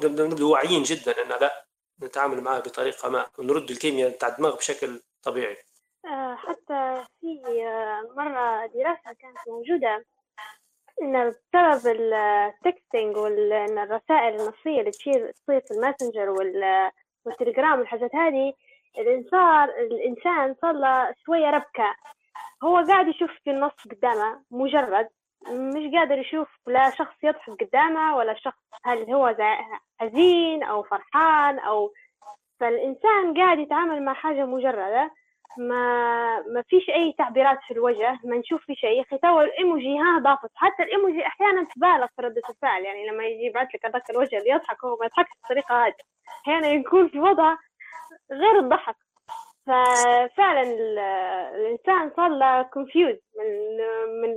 نبدو 0.09 0.53
واعيين 0.53 0.83
جدا 0.83 1.23
إن 1.23 1.29
لا 1.29 1.67
نتعامل 2.03 2.41
معها 2.41 2.61
بطريقة 2.61 3.09
ما 3.09 3.31
ونرد 3.39 3.71
الكيمياء 3.71 4.11
تاع 4.11 4.29
الدماغ 4.29 4.57
بشكل 4.57 5.03
طبيعي. 5.23 5.53
آه، 5.53 5.72
حتى 6.37 7.05
في 7.21 7.43
آه، 7.67 8.09
مرة 8.17 8.67
دراسة 8.67 9.13
كانت 9.21 9.39
موجودة 9.49 10.05
إن 11.03 11.31
بسبب 11.31 11.97
ال 11.97 12.12
texting 12.12 13.17
وإن 13.17 13.79
الرسائل 13.79 14.41
النصية 14.41 14.81
اللي 14.81 14.91
تصير 14.91 15.33
في 15.47 15.71
الماسنجر 15.71 16.31
والتليجرام 17.27 17.79
والحاجات 17.79 18.15
هذه 18.15 18.53
الإنسان 18.99 19.69
الإنسان 19.69 20.55
صار 20.63 20.75
شوية 21.27 21.51
ربكة. 21.51 21.95
هو 22.65 22.77
قاعد 22.77 23.09
يشوف 23.09 23.31
في 23.45 23.51
النص 23.51 23.73
قدامه 23.91 24.43
مجرد 24.51 25.09
مش 25.49 25.95
قادر 25.95 26.19
يشوف 26.19 26.49
لا 26.67 26.91
شخص 26.91 27.15
يضحك 27.23 27.65
قدامه 27.65 28.17
ولا 28.17 28.35
شخص 28.35 28.63
هل 28.85 29.13
هو 29.15 29.37
حزين 30.01 30.63
أو 30.63 30.83
فرحان 30.83 31.59
أو 31.59 31.93
فالإنسان 32.61 33.35
قاعد 33.37 33.59
يتعامل 33.59 34.05
مع 34.05 34.13
حاجة 34.15 34.45
مجردة. 34.47 35.11
ما 35.59 36.41
ما 36.41 36.63
فيش 36.69 36.91
أي 36.91 37.15
تعبيرات 37.19 37.59
في 37.69 37.75
الوجه 37.75 38.19
ما 38.25 38.37
نشوف 38.37 38.65
في 38.67 38.75
شيء. 38.75 39.05
تو 39.23 39.41
الإيموجي 39.41 39.99
ها 39.99 40.19
ضافت. 40.19 40.51
حتى 40.55 40.83
الإيموجي 40.83 41.27
أحيانا 41.27 41.67
تبالغ 41.77 42.07
في 42.17 42.23
رده 42.23 42.43
الفعل. 42.51 42.83
يعني 42.85 43.07
لما 43.09 43.25
يجي 43.25 43.45
يبعث 43.45 43.69
لك 43.75 43.87
هذاك 43.87 44.11
الوجه 44.11 44.39
اللي 44.39 44.51
يضحك 44.51 44.85
هو 44.85 44.97
ما 45.01 45.07
يضحكش 45.07 45.31
بالطريقة 45.43 45.87
هذه 45.87 45.95
أحيانا 46.43 46.69
يكون 46.69 47.09
في 47.09 47.19
وضع 47.21 47.57
غير 48.33 48.59
الضحك. 48.59 48.97
ففعلا 49.67 50.63
الإنسان 51.55 52.11
صار 52.17 52.29
له 52.29 52.63
confuse 52.63 53.17
من 53.39 53.77
من 54.23 54.37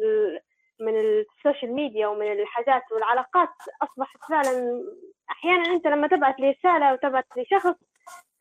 من 0.80 0.96
ال 1.00 1.10
social 1.10 1.74
media 1.74 2.08
ومن 2.08 2.32
الحاجات 2.32 2.84
والعلاقات. 2.92 3.50
أصبحت 3.82 4.18
فعلا 4.30 4.84
أحيانا 5.32 5.74
أنت 5.74 5.88
لما 5.88 6.08
تبعث 6.08 6.36
لي 6.40 6.50
رسالة 6.52 6.94
وتبعث 6.94 7.26
لشخص 7.38 7.76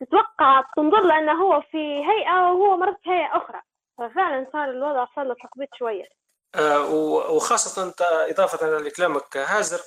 تتوقع 0.01 0.65
تنظر 0.77 1.01
له 1.01 1.19
إنه 1.19 1.33
هو 1.33 1.61
في 1.71 1.79
هيئة 1.79 2.53
وهو 2.53 2.77
مرت 2.77 2.97
في 3.03 3.11
هيئة 3.11 3.37
أخرى. 3.37 3.61
ففعلا 3.99 4.47
صار 4.53 4.71
الوضع 4.71 5.07
صار 5.17 5.25
له 5.25 5.35
تخبيط 5.35 5.69
شوية. 5.79 6.05
آه 6.55 6.91
وخاصة 7.31 7.83
أنت 7.83 8.03
إضافة 8.03 8.67
لكلامك 8.67 9.37
هازر 9.37 9.81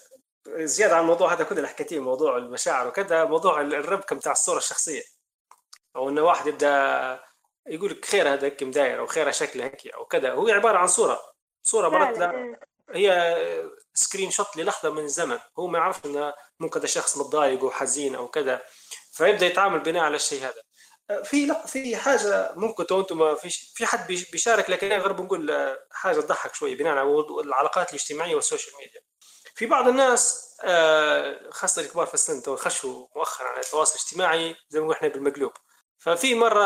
زيادة 0.48 0.96
عن 0.96 1.02
الموضوع 1.02 1.34
هذا 1.34 1.44
كله 1.44 1.58
اللي 1.58 1.68
حكيتيه 1.68 2.00
موضوع 2.00 2.38
المشاعر 2.38 2.88
وكذا 2.88 3.26
موضوع 3.26 3.62
الربكه 3.62 4.16
بتاع 4.16 4.32
الصورة 4.32 4.58
الشخصية. 4.58 5.04
أو 5.96 6.10
انه 6.10 6.22
واحد 6.22 6.48
يبدأ 6.48 7.20
يقول 7.68 7.92
لك 7.92 8.06
خير 8.06 8.34
هذا 8.34 8.46
هيك 8.48 8.64
مداير 8.64 9.00
أو 9.00 9.06
خير 9.06 9.32
شكله 9.32 9.64
هيك 9.64 9.88
أو 9.88 10.06
كذا. 10.06 10.32
هو 10.32 10.48
عبارة 10.48 10.78
عن 10.78 10.88
صورة. 10.88 11.20
صورة 11.64 11.90
مرت 11.90 12.18
له 12.18 12.58
هي 12.90 13.38
screenshot 13.94 14.58
للحظة 14.58 14.90
من 14.90 15.04
الزمن. 15.04 15.40
هو 15.60 15.68
ما 15.68 15.80
يعرف 15.80 16.06
انه 16.06 16.34
ممكن 16.60 16.80
هذا 16.80 16.88
شخص 16.88 17.18
متضايق 17.18 17.64
وحزين 17.64 18.16
أو 18.16 18.28
كذا. 18.28 18.62
فيبدا 19.18 19.46
يتعامل 19.46 19.80
بناء 19.80 20.04
على 20.04 20.16
الشيء 20.16 20.40
هذا. 20.44 20.62
في 21.24 21.46
لا 21.46 21.66
في 21.68 21.98
حاجة 21.98 22.54
ممكن 22.56 22.88
تو 22.88 23.00
أنتم 23.02 23.36
في 23.36 23.50
في 23.50 23.86
حد 23.86 24.08
بيشارك 24.08 24.70
لكن 24.70 24.92
أنا 24.92 25.04
غير 25.04 25.12
بنقول 25.12 25.78
حاجة 25.92 26.22
تضحك 26.22 26.56
شوية 26.56 26.78
بناء 26.78 26.98
على 26.98 27.26
العلاقات 27.44 27.90
الاجتماعية 27.90 28.36
وال 28.36 28.46
social 28.46 28.76
media. 28.80 29.02
في 29.56 29.66
بعض 29.66 29.88
الناس 29.88 30.48
آه، 30.64 31.50
خاصة 31.52 31.82
الكبار 31.82 32.08
في 32.08 32.14
السن 32.14 32.42
تو 32.44 32.56
خشوا 32.56 33.08
مؤخرا 33.16 33.48
على 33.48 33.60
التواصل 33.60 33.96
الاجتماعي 33.96 34.56
زي 34.70 34.80
ما 34.80 34.94
إحنا 34.94 35.08
بالمقلوب. 35.08 35.52
ففي 36.00 36.36
مرة 36.36 36.64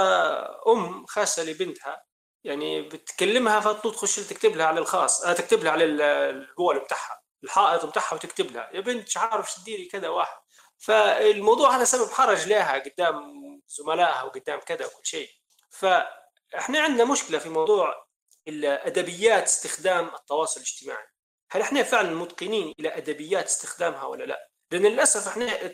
أم 0.72 1.06
خاصة 1.06 1.44
لبنتها 1.44 2.04
يعني 2.44 2.82
بتكلمها 2.82 3.60
فتخش 3.60 4.16
تكتب 4.16 4.56
لها 4.56 4.66
على 4.66 4.80
الخاص 4.80 5.24
آه 5.24 5.34
تكتب 5.34 5.64
لها 5.64 5.72
على 5.72 5.86
الجوال 5.86 6.80
بتاعها 6.80 7.22
الحائط 7.44 7.86
بتاعها 7.86 8.14
وتكتب 8.14 8.52
لها. 8.52 8.70
يا 8.74 8.82
بنت 8.82 9.08
مش 9.08 9.18
عارف 9.18 9.52
شو 9.52 9.62
كذا 9.92 10.10
واحد. 10.10 10.38
فالموضوع 10.82 11.76
هذا 11.76 11.84
سبب 11.84 12.12
حرج 12.12 12.48
لها 12.48 12.80
قدام 12.80 13.22
زملائها 13.68 14.24
وقدام 14.24 14.60
كذا 14.60 14.86
وكل 14.86 15.06
شيء. 15.06 15.30
فإحنا 15.70 16.80
عندنا 16.82 17.06
مشكلة 17.06 17.40
في 17.40 17.50
موضوع 17.50 18.06
الأدبيات 18.48 19.44
استخدام 19.44 20.16
التواصل 20.16 20.60
الاجتماعي. 20.62 21.08
هل 21.52 21.62
إحنا 21.62 21.84
فعلا 21.84 22.10
متقنين 22.16 22.74
إلى 22.80 22.98
أدبيات 22.98 23.46
استخدامها 23.46 24.06
ولا 24.06 24.24
لا؟ 24.24 24.50
لأن 24.72 24.86
للأسف 24.86 25.28
إحنا 25.28 25.74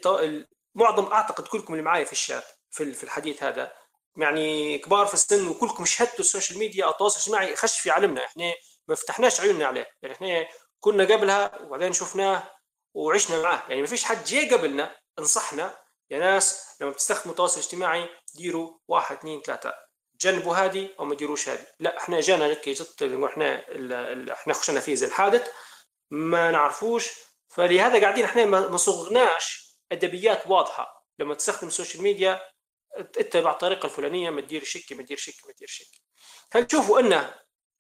معظم 0.76 1.06
أعتقد 1.06 1.48
كلكم 1.48 1.74
اللي 1.74 1.84
معايا 1.84 2.06
في 2.06 2.12
الشات 2.12 2.44
في 2.72 3.04
الحديث 3.04 3.44
هذا 3.44 3.74
يعني 4.18 4.78
كبار 4.78 5.06
في 5.06 5.14
السن 5.14 5.48
وكلكم 5.48 5.86
شهدتوا 5.86 6.20
السوشيال 6.20 6.60
ميديا 6.60 6.86
أو 6.86 6.90
التواصل 6.90 7.18
الاجتماعي 7.18 7.56
خش 7.56 7.80
في 7.80 7.92
عالمنا 7.92 8.26
إحنا 8.26 8.54
ما 8.88 8.96
فتحناش 8.96 9.42
عيوننا 9.42 9.66
عليه. 9.66 9.88
يعني 10.02 10.16
إحنا 10.16 10.48
كنا 10.80 11.04
قبلها 11.04 11.62
وبعدين 11.62 11.94
شفناه 11.94 12.57
وعشنا 12.98 13.42
معاه. 13.42 13.64
يعني 13.70 13.82
ما 13.82 13.88
فيش 13.88 14.04
حد 14.04 14.24
جاء 14.24 14.54
قبلنا 14.54 14.96
انصحنا. 15.20 15.78
يا 16.10 16.20
ناس 16.20 16.66
لما 16.82 16.92
بتستخدموا 16.92 17.32
التواصل 17.32 17.60
الاجتماعي 17.60 18.10
ديروا 18.36 18.78
واحد 18.88 19.18
اثنين 19.18 19.42
ثلاثة. 19.42 19.74
جنبوا 20.22 20.56
هذه 20.56 20.90
أو 21.00 21.06
ما 21.06 21.16
ديروش 21.16 21.50
هذه. 21.50 21.68
لا 21.80 21.98
إحنا 21.98 22.20
جانا 22.20 22.46
هيك 22.46 22.70
إحنا 23.26 23.66
إحنا 24.34 24.54
خشنا 24.54 24.80
فيه 24.80 24.96
زي 24.96 25.08
الحادث 25.08 25.52
ما 26.12 26.52
نعرفوش. 26.52 27.10
فلهذا 27.48 28.02
قاعدين 28.02 28.26
إحنا 28.26 28.46
ما 28.46 28.78
صغناش 28.78 29.78
أدبيات 29.92 30.48
واضحة. 30.48 31.06
لما 31.20 31.36
تستخدم 31.36 31.68
ال 31.68 31.73
social 31.73 32.04
media 32.04 32.42
اتبع 32.96 33.52
الطريقة 33.52 33.86
الفلانية 33.86 34.30
ما 34.30 34.42
تدير 34.42 34.64
شك 34.64 34.94
ما 34.94 35.04
تدير 35.04 35.18
شك 35.18 35.46
ما 35.46 35.54
تدير 35.54 35.68
شك. 35.68 36.02
هل 36.52 36.68
تشوفوا 36.68 37.00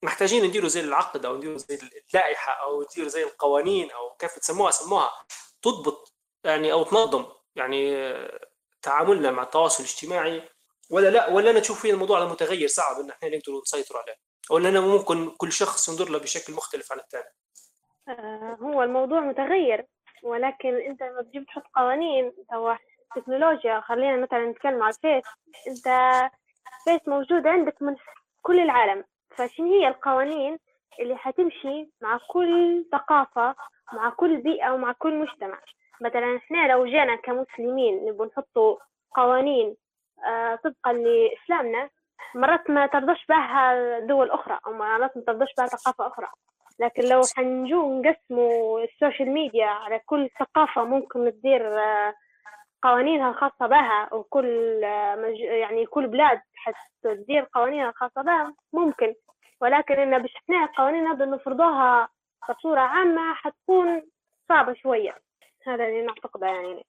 محتاجين 0.03 0.45
نديروا 0.45 0.69
زي 0.69 0.79
العقد 0.79 1.25
أو 1.25 1.37
نديروا 1.37 1.57
زي 1.57 1.79
اللائحة 2.13 2.51
أو 2.51 2.81
نديروا 2.83 3.09
زي 3.09 3.23
القوانين 3.23 3.91
أو 3.91 4.09
كيف 4.09 4.39
تسموها 4.39 4.71
سموها 4.71 5.11
تضبط 5.61 6.13
يعني 6.43 6.71
أو 6.71 6.83
تنظم 6.83 7.25
يعني 7.55 8.07
تعاملنا 8.81 9.31
مع 9.31 9.43
التواصل 9.43 9.83
الاجتماعي. 9.83 10.49
ولا 10.89 11.09
لا 11.09 11.29
ولا 11.29 11.51
أنا 11.51 11.59
أشوف 11.59 11.81
في 11.81 11.91
الموضوع 11.91 12.25
متغير 12.25 12.67
صعب 12.67 12.99
إن 12.99 13.09
إحنا 13.09 13.29
نقدر 13.29 13.61
نسيطر 13.61 13.97
عليه. 13.97 14.15
أو 14.51 14.57
اننا 14.57 14.79
ممكن 14.79 15.29
كل 15.37 15.51
شخص 15.51 15.89
ينظر 15.89 16.09
له 16.09 16.19
بشكل 16.19 16.53
مختلف 16.53 16.91
عن 16.91 16.99
الثاني. 16.99 17.33
آه 18.07 18.57
هو 18.61 18.83
الموضوع 18.83 19.19
متغير. 19.19 19.85
ولكن 20.23 20.75
أنت 20.75 21.03
لما 21.03 21.21
تجيب 21.21 21.45
تحط 21.45 21.63
قوانين 21.75 22.33
سواء 22.51 22.77
تكنولوجيا 23.15 23.81
خلينا 23.81 24.17
مثلا 24.17 24.51
نتكلم 24.51 24.83
على 24.83 24.95
الفيس. 24.95 25.23
أنت 25.67 25.87
فيس 26.83 27.07
موجود 27.07 27.47
عندك 27.47 27.81
من 27.81 27.95
كل 28.41 28.59
العالم. 28.59 29.03
فشنو 29.37 29.67
هي 29.73 29.87
القوانين 29.87 30.57
اللي 30.99 31.15
حتمشي 31.17 31.89
مع 32.01 32.19
كل 32.27 32.85
ثقافة 32.91 33.55
مع 33.93 34.09
كل 34.09 34.37
بيئة 34.37 34.71
ومع 34.71 34.91
كل 34.99 35.15
مجتمع؟ 35.19 35.59
مثلا 36.01 36.37
إحنا 36.37 36.67
لو 36.71 36.85
جينا 36.85 37.15
كمسلمين 37.15 38.05
نبغى 38.05 38.27
نحطوا 38.27 38.77
قوانين 39.15 39.75
آه 40.27 40.55
طبقا 40.55 40.93
لإسلامنا 40.93 41.89
مرات 42.35 42.69
ما 42.69 42.87
ترضاش 42.87 43.25
بها 43.29 43.99
دول 43.99 44.31
أخرى 44.31 44.59
أو 44.67 44.73
مرات 44.73 45.17
ما 45.17 45.23
ترضاش 45.27 45.49
بها 45.57 45.65
ثقافة 45.67 46.07
أخرى. 46.07 46.27
لكن 46.79 47.03
لو 47.03 47.21
حنجو 47.37 48.01
نقسموا 48.01 48.79
ال 48.83 48.90
social 48.90 49.29
media 49.31 49.65
على 49.65 49.99
كل 50.05 50.29
ثقافة 50.39 50.83
ممكن 50.83 51.31
تدير 51.31 51.79
آه 51.79 52.13
قوانينها 52.83 53.29
الخاصة 53.29 53.67
بها 53.67 54.09
وكل 54.13 54.83
آه 54.83 55.15
يعني 55.39 55.85
كل 55.85 56.07
بلاد 56.07 56.41
حتدير 56.55 57.47
قوانينها 57.53 57.89
الخاصة 57.89 58.21
بها 58.21 58.53
ممكن. 58.73 59.13
ولكن 59.61 59.93
إن 59.93 60.21
باش 60.21 60.35
إحنا 60.35 60.65
القوانين 60.65 61.07
هذا 61.07 61.25
نفرضوها 61.25 62.09
بصورة 62.49 62.79
عامة 62.79 63.33
حتكون 63.33 64.09
صعبة 64.49 64.73
شوية. 64.73 65.21
هذا 65.67 65.83
اللي 65.83 66.05
نعتقده 66.05 66.47
يعني. 66.47 66.85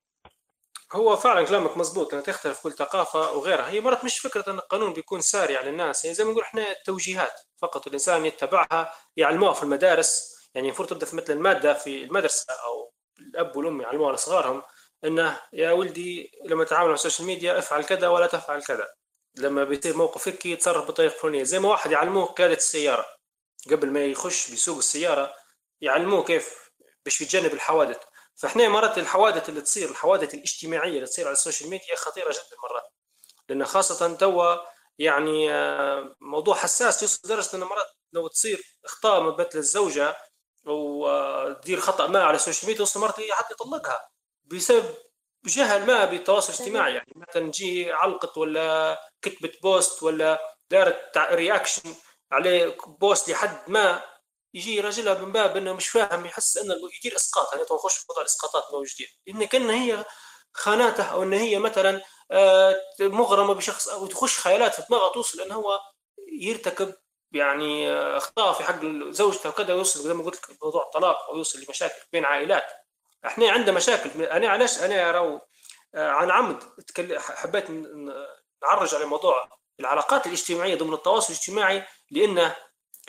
هو 0.92 1.16
فعلا 1.16 1.46
كلامك 1.46 1.76
مزبوط 1.76 2.12
انها 2.12 2.24
تختلف 2.24 2.62
كل 2.62 2.72
ثقافة 2.72 3.32
وغيرها. 3.32 3.68
هي 3.68 3.80
مرات 3.80 4.04
مش 4.04 4.18
فكرة 4.18 4.50
إن 4.50 4.58
القانون 4.58 4.92
بيكون 4.92 5.20
ساري 5.20 5.56
على 5.56 5.70
الناس 5.70 6.04
يعني 6.04 6.14
زي 6.14 6.24
ما 6.24 6.30
نقول 6.30 6.42
إحنا 6.42 6.70
التوجيهات 6.70 7.40
فقط 7.62 7.86
الانسان 7.86 8.26
يتبعها 8.26 8.92
يعلموها 9.16 9.52
في 9.52 9.62
المدارس. 9.62 10.38
يعني 10.54 10.68
المفروض 10.68 10.88
تبدأ 10.88 11.06
في 11.06 11.16
مثل 11.16 11.32
المادة 11.32 11.74
في 11.74 12.04
المدرسة 12.04 12.52
أو 12.52 12.92
الأب 13.18 13.56
والأم 13.56 13.80
يعلموها 13.80 14.12
لصغارهم 14.12 14.62
إنه 15.04 15.40
يا 15.52 15.72
ولدي 15.72 16.32
لما 16.44 16.64
تتعامل 16.64 16.88
مع 16.88 16.94
ال 16.94 16.99
social 16.99 17.26
media 17.26 17.58
افعل 17.58 17.84
كذا 17.84 18.08
ولا 18.08 18.26
تفعل 18.26 18.62
كذا. 18.62 18.88
لما 19.38 19.64
بيصير 19.64 19.96
موقف 19.96 20.28
هيك 20.28 20.46
يتصرف 20.46 20.88
بطريقة 20.88 21.12
فلانية. 21.12 21.42
زي 21.42 21.58
ما 21.58 21.68
واحد 21.68 21.90
يعلموه 21.90 22.26
قيادة 22.26 22.54
السيارة 22.54 23.06
قبل 23.70 23.90
ما 23.90 24.04
يخش 24.04 24.50
بيسوق 24.50 24.78
السيارة 24.78 25.34
يعلموه 25.80 26.24
كيف 26.24 26.70
باش 27.04 27.20
يتجنب 27.20 27.54
الحوادث. 27.54 27.98
فإحنا 28.36 28.68
مرات 28.68 28.98
الحوادث 28.98 29.48
اللي 29.48 29.60
تصير 29.60 29.90
الحوادث 29.90 30.34
الاجتماعية 30.34 30.96
اللي 30.96 31.06
تصير 31.06 31.26
على 31.26 31.32
ال 31.32 31.38
social 31.38 31.70
media 31.70 31.96
خطيرة 31.96 32.30
جدا 32.30 32.56
مرات. 32.70 32.92
لأن 33.48 33.64
خاصة 33.64 34.14
توا 34.16 34.56
يعني 34.98 35.48
موضوع 36.20 36.54
حساس 36.54 37.02
يوصل 37.02 37.20
لدرجة 37.24 37.56
ان 37.56 37.60
مرات 37.60 37.86
لو 38.12 38.28
تصير 38.28 38.62
أخطاء 38.84 39.22
من 39.22 39.36
بين 39.36 39.46
الزوجه 39.54 40.16
أو 40.66 41.52
تدير 41.52 41.80
خطأ 41.80 42.06
ما 42.06 42.24
على 42.24 42.36
ال 42.36 42.40
social 42.40 42.66
media 42.66 42.78
توصل 42.78 43.00
مرات 43.00 43.14
حتى 43.30 43.52
يطلقها 43.54 44.08
بسبب 44.44 44.94
جهل 45.46 45.86
ما 45.86 46.04
بالتواصل 46.04 46.52
الاجتماعي 46.52 46.94
يعني 46.94 47.12
مثلا 47.16 47.50
تجي 47.50 47.92
علقت 47.92 48.38
ولا 48.38 48.98
كتبت 49.22 49.62
post 49.62 50.02
ولا 50.02 50.56
دارت 50.70 51.18
reaction 51.18 51.94
عليه 52.32 52.76
post 52.86 53.28
لحد 53.28 53.70
ما 53.70 54.02
يجي 54.54 54.76
راجلها 54.76 55.14
من 55.14 55.32
باب 55.32 55.56
إنه 55.56 55.72
مش 55.72 55.88
فاهم 55.88 56.26
يحس 56.26 56.56
إنه 56.56 56.74
يدير 56.98 57.16
إسقاط 57.16 57.52
يعني 57.52 57.64
نخش 57.72 57.98
في 57.98 58.04
موضوع 58.08 58.22
الإسقاطات 58.22 58.72
موجودين 58.72 59.06
لأن 59.26 59.44
كان 59.44 59.70
هي 59.70 60.04
خانته 60.54 61.04
أو 61.04 61.22
إن 61.22 61.32
هي 61.32 61.58
مثلا 61.58 62.02
آه، 62.30 62.80
مغرمة 63.00 63.54
بشخص 63.54 63.88
أو 63.88 64.06
تخش 64.06 64.38
خيالات 64.38 64.74
في 64.74 64.82
دماغها 64.88 65.12
توصل 65.12 65.40
انه 65.40 65.54
هو 65.54 65.80
يرتكب 66.32 66.94
يعني 67.32 67.90
آه، 67.92 68.16
أخطاء 68.16 68.52
في 68.52 68.64
حق 68.64 68.80
زوجته 69.10 69.48
وكذا 69.48 69.70
يوصل 69.74 70.00
زي 70.00 70.14
ما 70.14 70.24
قلت 70.24 70.50
لك 70.50 70.62
موضوع 70.62 70.82
الطلاق 70.82 71.30
ويوصل 71.32 71.58
لمشاكل 71.60 72.02
بين 72.12 72.24
عائلات. 72.24 72.87
إحنا 73.28 73.50
عندنا 73.50 73.72
مشاكل. 73.76 74.22
أنا 74.22 74.48
علاش 74.48 74.78
أنا 74.78 75.10
راو 75.10 75.40
آه، 75.94 76.10
عن 76.10 76.30
عمد 76.30 76.62
حبيت 77.18 77.70
نعرج 78.62 78.94
على 78.94 79.04
موضوع 79.04 79.58
العلاقات 79.80 80.26
الاجتماعية 80.26 80.74
ضمن 80.74 80.94
التواصل 80.94 81.32
الاجتماعي 81.32 81.86
لأن 82.10 82.52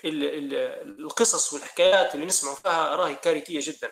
القصص 0.05 1.53
والحكايات 1.53 2.15
اللي 2.15 2.26
نسمع 2.26 2.53
فيها 2.53 2.95
راهي 2.95 3.15
كارثية 3.15 3.59
جدا. 3.63 3.91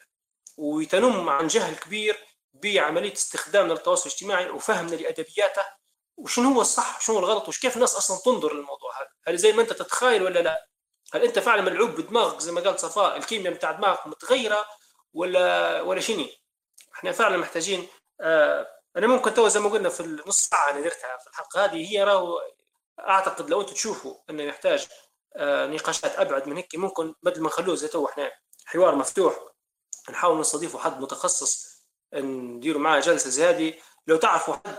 وتنم 0.57 1.29
عن 1.29 1.47
جهل 1.47 1.75
كبير 1.75 2.17
بعملية 2.53 3.13
استخدامنا 3.13 3.73
للتواصل 3.73 4.09
الاجتماعي 4.09 4.49
وفهمنا 4.49 4.95
لأدبياته 4.95 5.61
وشنو 6.17 6.53
هو 6.53 6.61
الصح 6.61 6.97
وشنو 6.97 7.15
هو 7.15 7.19
الغلط 7.19 7.49
وكيف 7.49 7.75
الناس 7.75 7.95
أصلا 7.95 8.17
تنظر 8.25 8.53
للموضوع؟ 8.53 9.01
هذا 9.01 9.09
هل 9.27 9.37
زي 9.37 9.53
ما 9.53 9.61
أنت 9.61 9.73
تتخيل 9.73 10.23
ولا 10.23 10.39
لا؟ 10.39 10.67
هل 11.13 11.23
أنت 11.23 11.39
فعلا 11.39 11.61
ملعوب 11.61 11.89
بدماغك 11.89 12.39
زي 12.39 12.51
ما 12.51 12.61
قال 12.61 12.79
صفاء 12.79 13.17
الكيمياء 13.17 13.53
بتاع 13.53 13.71
دماغك 13.71 14.07
متغيرة 14.07 14.65
ولا 15.13 15.81
ولا 15.81 16.01
شنو 16.01 16.27
إحنا 16.95 17.11
فعلا 17.11 17.37
محتاجين 17.37 17.87
آه 18.21 18.67
أنا 18.97 19.07
ممكن 19.07 19.33
تو 19.33 19.47
زي 19.47 19.59
ما 19.59 19.69
قلنا 19.69 19.89
في 19.89 19.99
النص 19.99 20.37
ساعة 20.49 20.69
اللي 20.69 20.81
درتها 20.81 21.17
في 21.17 21.27
الحلقة 21.27 21.65
هذه 21.65 21.91
هي 21.91 22.03
راهو 22.03 22.41
أعتقد 22.99 23.49
لو 23.49 23.61
أنتم 23.61 23.73
تشوفوا 23.73 24.15
إنه 24.29 24.43
يحتاج 24.43 24.87
آه 25.35 25.65
نقاشات 25.67 26.15
أبعد 26.19 26.47
من 26.47 26.55
هيك 26.57 26.75
ممكن 26.75 27.13
بدل 27.23 27.41
ما 27.41 27.47
نخلوه 27.47 27.75
زي 27.75 27.87
تو 27.87 28.05
إحنا 28.05 28.31
حوار 28.65 28.95
مفتوح 28.95 29.39
نحاول 30.09 30.39
نستضيفوا 30.39 30.79
حد 30.79 31.01
متخصص 31.01 31.77
نديروا 32.13 32.81
معاه 32.81 32.99
جلسة 32.99 33.29
زي 33.29 33.43
هذه. 33.43 33.73
لو 34.07 34.17
تعرفوا 34.17 34.55
حد 34.55 34.77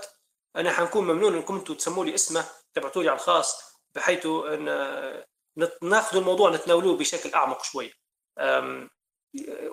أنا 0.57 0.73
حنكون 0.73 1.05
ممنون 1.07 1.35
إنكم 1.37 1.55
أنتم 1.57 1.75
تسموا 1.75 2.05
لي 2.05 2.15
اسمه 2.15 2.45
تبعتوا 2.75 3.03
لي 3.03 3.09
على 3.09 3.17
الخاص 3.17 3.63
بحيث 3.95 4.27
إن 4.27 4.65
ناخذ 5.83 6.17
الموضوع 6.17 6.51
نتناولوه 6.51 6.97
بشكل 6.97 7.35
أعمق 7.35 7.63
شوي. 7.63 7.93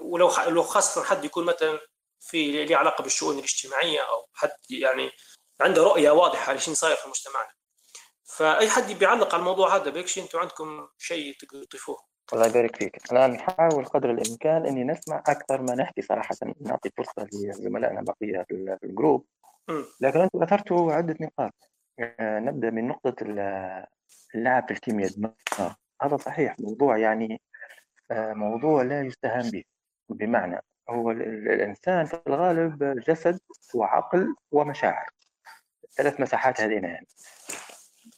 ولو 0.02 0.32
لو 0.48 0.64
خاصة 0.64 1.04
حد 1.04 1.26
يكون 1.26 1.46
مثلا 1.46 1.80
في 2.20 2.66
له 2.66 2.78
علاقة 2.78 3.02
بالشؤون 3.02 3.38
الاجتماعية 3.38 4.00
أو 4.00 4.28
حد 4.34 4.50
يعني 4.70 5.12
عنده 5.62 5.84
رؤية 5.84 6.12
واضحة 6.12 6.54
لشيء 6.54 6.74
صاير 6.74 6.96
في 6.96 7.10
مجتمعنا. 7.10 7.50
فأي 8.24 8.70
حد 8.70 8.92
بيعلق 8.92 9.34
على 9.34 9.40
الموضوع 9.40 9.76
هذا 9.76 9.90
بيكشي 9.90 10.22
أنتم 10.22 10.40
عندكم 10.40 10.88
شيء 10.98 11.36
تقدروا 11.40 11.66
تضيفوه. 11.66 11.98
الله 12.34 12.48
يبارك 12.48 12.76
فيك. 12.76 13.12
الآن 13.12 13.32
نحاول 13.32 13.86
قدر 13.86 14.12
الإمكان 14.12 14.66
أني 14.66 14.84
نسمع 14.84 15.24
أكثر 15.28 15.62
ما 15.62 15.76
نحكي 15.76 16.02
صراحة. 16.02 16.36
نعطي 16.62 16.90
فرصة 16.98 17.28
لزملائنا 17.34 18.02
بقية 18.02 18.46
في 18.50 18.80
الجروب. 18.84 19.26
لكن 20.02 20.22
أنتم 20.22 20.44
أثرتوا 20.44 20.94
عدة 20.94 21.18
نقاط. 21.22 21.54
آه، 22.00 22.40
نبدأ 22.40 22.70
من 22.70 22.88
نقطة 22.88 23.16
اللعب 24.36 24.68
في 24.68 24.72
الكيمياء 24.74 25.12
هذا 26.02 26.18
صحيح. 26.18 26.56
موضوع 26.60 26.98
يعني 26.98 27.42
موضوع 28.12 28.84
لا 28.84 29.02
يستهان 29.02 29.50
به. 29.52 29.64
بمعنى 30.10 30.60
هو 30.90 31.12
الإنسان 31.12 32.06
في 32.06 32.22
الغالب 32.28 33.00
جسد 33.08 33.40
وعقل 33.76 34.36
ومشاعر. 34.52 35.10
ثلاث 35.98 36.22
مساحات 36.22 36.62
هذين 36.62 36.84
يعني. 36.84 37.08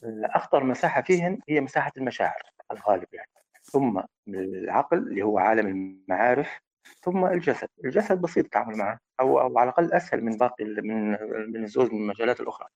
الأخطر 0.04 0.64
مساحة 0.64 1.02
فيهن 1.02 1.40
هي 1.50 1.62
مساحة 1.62 1.92
المشاعر 1.98 2.42
الغالب 2.72 3.08
يعني. 3.14 3.30
ثم 3.64 4.02
العقل 4.28 4.98
اللي 4.98 5.22
هو 5.22 5.40
عالم 5.40 5.68
المعارف 5.68 6.60
ثم 7.02 7.26
الجسد. 7.26 7.68
الجسد 7.86 8.22
بسيط 8.22 8.46
التعامل 8.46 8.78
معه 8.78 9.00
أو, 9.20 9.42
أو 9.42 9.60
على 9.60 9.70
الأقل 9.70 9.94
أسهل 9.94 10.24
من 10.24 10.38
باقي 10.38 10.66
من 10.66 11.12
من 11.52 11.64
الزوج 11.64 11.94
من 11.94 12.02
المجالات 12.02 12.40
الأخرى. 12.40 12.68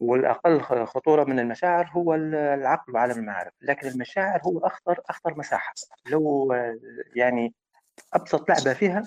والأقل 0.00 0.60
خطورة 0.86 1.24
من 1.24 1.38
المشاعر 1.38 1.90
هو 1.92 2.14
العقل 2.14 2.94
وعالم 2.94 3.18
المعارف. 3.18 3.52
لكن 3.60 3.88
المشاعر 3.88 4.40
هو 4.46 4.58
أخطر 4.58 5.00
أخطر 5.08 5.38
مساحة. 5.38 5.74
لو 6.10 6.54
يعني 7.14 7.54
أبسط 8.14 8.48
لعبة 8.48 8.74
فيها 8.74 9.02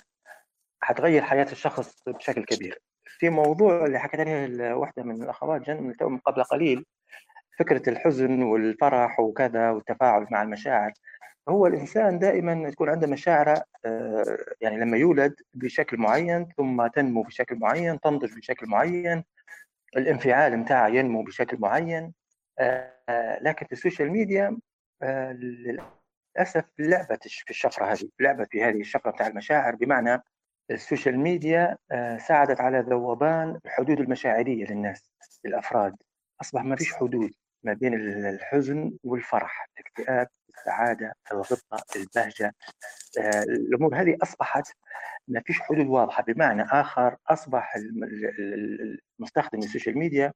حتغير 0.82 1.22
حياة 1.22 1.52
الشخص 1.52 2.04
بشكل 2.08 2.46
كبير. 2.46 2.82
في 3.04 3.30
موضوع 3.30 3.86
اللي 3.86 4.00
حكت 4.00 4.20
عليه 4.20 4.74
واحدة 4.74 5.04
من 5.04 5.24
الأخوات 5.24 5.62
جن 5.62 5.94
من 6.02 6.18
قبل 6.18 6.44
قليل 6.44 6.86
فكرة 7.60 7.90
الحزن 7.90 8.44
والفرح 8.44 9.20
وكذا 9.20 9.72
والتفاعل 9.72 10.28
مع 10.32 10.42
المشاعر. 10.42 10.92
هو 11.50 11.68
الإنسان 11.68 12.20
دائما 12.20 12.70
تكون 12.70 12.90
عنده 12.90 13.08
مشاعر 13.08 13.62
آه، 13.86 14.38
يعني 14.62 14.78
لما 14.80 14.98
يولد 14.98 15.36
بشكل 15.54 15.98
معين 15.98 16.48
ثم 16.58 16.88
تنمو 16.88 17.22
بشكل 17.22 17.56
معين 17.60 18.00
تنضج 18.00 18.38
بشكل 18.38 18.68
معين 18.68 19.24
الانفعال 19.98 20.58
متاعه 20.58 20.88
ينمو 20.88 21.24
بشكل 21.24 21.58
معين. 21.60 22.14
آه، 22.60 23.40
لكن 23.42 23.66
في 23.66 23.72
ال 23.72 23.78
social 23.78 24.12
media 24.12 24.58
آه، 25.02 25.32
للأسف 25.32 26.66
لعبت 26.80 27.28
في 27.28 27.50
الشفرة 27.50 27.86
هذه 27.86 28.10
لعبت 28.20 28.48
في 28.52 28.64
هذه 28.64 28.80
الشفرة 28.82 29.12
بتاع 29.12 29.28
المشاعر. 29.28 29.76
بمعنى 29.76 30.24
ال 30.72 30.79
social 30.79 31.20
media 31.20 31.78
ساعدت 32.28 32.62
على 32.62 32.80
ذوبان 32.80 33.60
الحدود 33.66 34.00
المشاعرية 34.00 34.66
للناس 34.66 35.12
للأفراد. 35.46 35.96
أصبح 36.42 36.64
ما 36.64 36.76
فيش 36.76 36.94
حدود 36.94 37.34
ما 37.64 37.74
بين 37.74 37.94
الحزن 38.28 38.94
والفرح 39.04 39.70
الاكتئاب 39.78 40.28
السعادة 40.58 41.14
الغبطة 41.32 41.84
البهجة. 41.96 42.56
آه، 43.20 43.44
الأمور 43.44 43.96
هذه 43.96 44.18
أصبحت 44.24 44.74
ما 45.28 45.42
فيش 45.46 45.62
حدود 45.62 45.88
واضحة. 45.88 46.24
بمعنى 46.24 46.64
آخر 46.64 47.18
أصبح 47.28 47.76
المستخدم 49.22 49.60
ال 49.60 49.65
social 49.65 49.98
media 49.98 50.34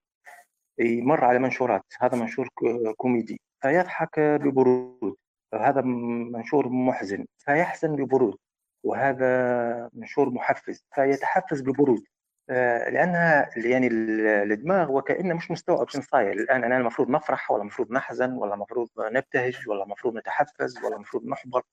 يمر 0.79 1.25
على 1.25 1.39
منشورات 1.39 1.85
هذا 1.99 2.17
منشور 2.17 2.49
كوميدي 2.97 3.41
فيضحك 3.61 4.19
ببرود 4.19 5.15
هذا 5.53 5.81
منشور 5.81 6.69
محزن 6.69 7.25
فيحزن 7.37 7.95
ببرود 7.95 8.37
وهذا 8.83 9.89
منشور 9.93 10.29
محفز 10.29 10.85
فيتحفز 10.95 11.61
ببرود. 11.61 12.03
آه، 12.49 12.89
لأنها 12.89 13.49
يعني 13.57 13.87
الدماغ 13.87 14.91
وكأنه 14.91 15.33
مش 15.35 15.51
مستوعب 15.51 15.89
شنو 15.89 16.01
صاير. 16.01 16.31
الآن 16.31 16.63
أنا 16.63 16.77
المفروض 16.77 17.09
نفرح 17.09 17.51
ولا 17.51 17.61
المفروض 17.61 17.91
نحزن 17.91 18.33
ولا 18.33 18.53
المفروض 18.53 18.89
نبتهج 18.99 19.69
ولا 19.69 19.83
المفروض 19.83 20.17
نتحفز 20.17 20.77
ولا 20.83 20.95
المفروض 20.95 21.25
نحبط. 21.25 21.65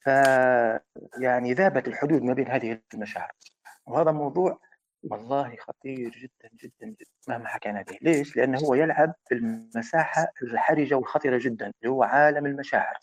ف 0.00 0.06
يعني 1.18 1.52
ذابت 1.52 1.88
الحدود 1.88 2.22
ما 2.22 2.34
بين 2.34 2.48
هذه 2.48 2.80
المشاعر. 2.94 3.32
وهذا 3.86 4.12
موضوع 4.12 4.58
والله 5.10 5.56
خطير 5.56 6.10
جدا 6.10 6.50
جدا 6.62 6.86
جدا 6.86 7.10
مهما 7.28 7.48
حكينا 7.48 7.82
به. 7.82 7.98
ليش؟ 8.02 8.36
لأنه 8.36 8.58
هو 8.58 8.74
يلعب 8.74 9.14
في 9.28 9.34
المساحه 9.34 10.26
الحرجة 10.42 10.94
والخطره 10.94 11.38
جدا 11.38 11.66
اللي 11.66 11.90
هو 11.90 12.02
عالم 12.02 12.46
المشاعر. 12.46 12.98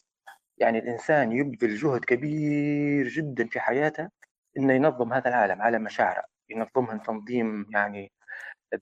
يعني 0.58 0.80
الإنسان 0.80 1.32
يبذل 1.32 1.76
جهد 1.76 2.06
كبير 2.06 3.08
جدا 3.08 3.48
في 3.48 3.60
حياته 3.60 4.10
إنه 4.58 4.74
ينظم 4.74 5.14
هذا 5.14 5.30
العالم 5.30 5.62
عالم 5.62 5.84
مشاعره. 5.84 6.24
ينظمها 6.50 6.98
تنظيم 6.98 7.66
يعني 7.74 8.12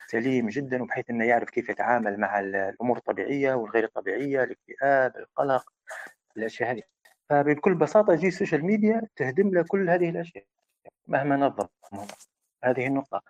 سليم 0.07 0.47
جدا 0.49 0.83
وبحيث 0.83 1.09
إنه 1.09 1.25
يعرف 1.25 1.49
كيف 1.49 1.69
يتعامل 1.69 2.19
مع 2.19 2.39
الأمور 2.39 2.97
الطبيعية 2.97 3.53
والغير 3.53 3.83
الطبيعية 3.83 4.43
الاكتئاب 4.43 5.17
القلق 5.17 5.63
الأشياء 6.37 6.71
هذه. 6.71 6.81
فبكل 7.29 7.75
بساطة 7.75 8.13
يجي 8.13 8.27
ال 8.27 8.33
social 8.33 8.65
media 8.65 9.01
تهدم 9.15 9.49
له 9.53 9.65
كل 9.67 9.89
هذه 9.89 10.09
الأشياء 10.09 10.43
مهما 11.07 11.35
نظم 11.35 11.67
هذه 12.64 12.88
النقطة. 12.88 13.22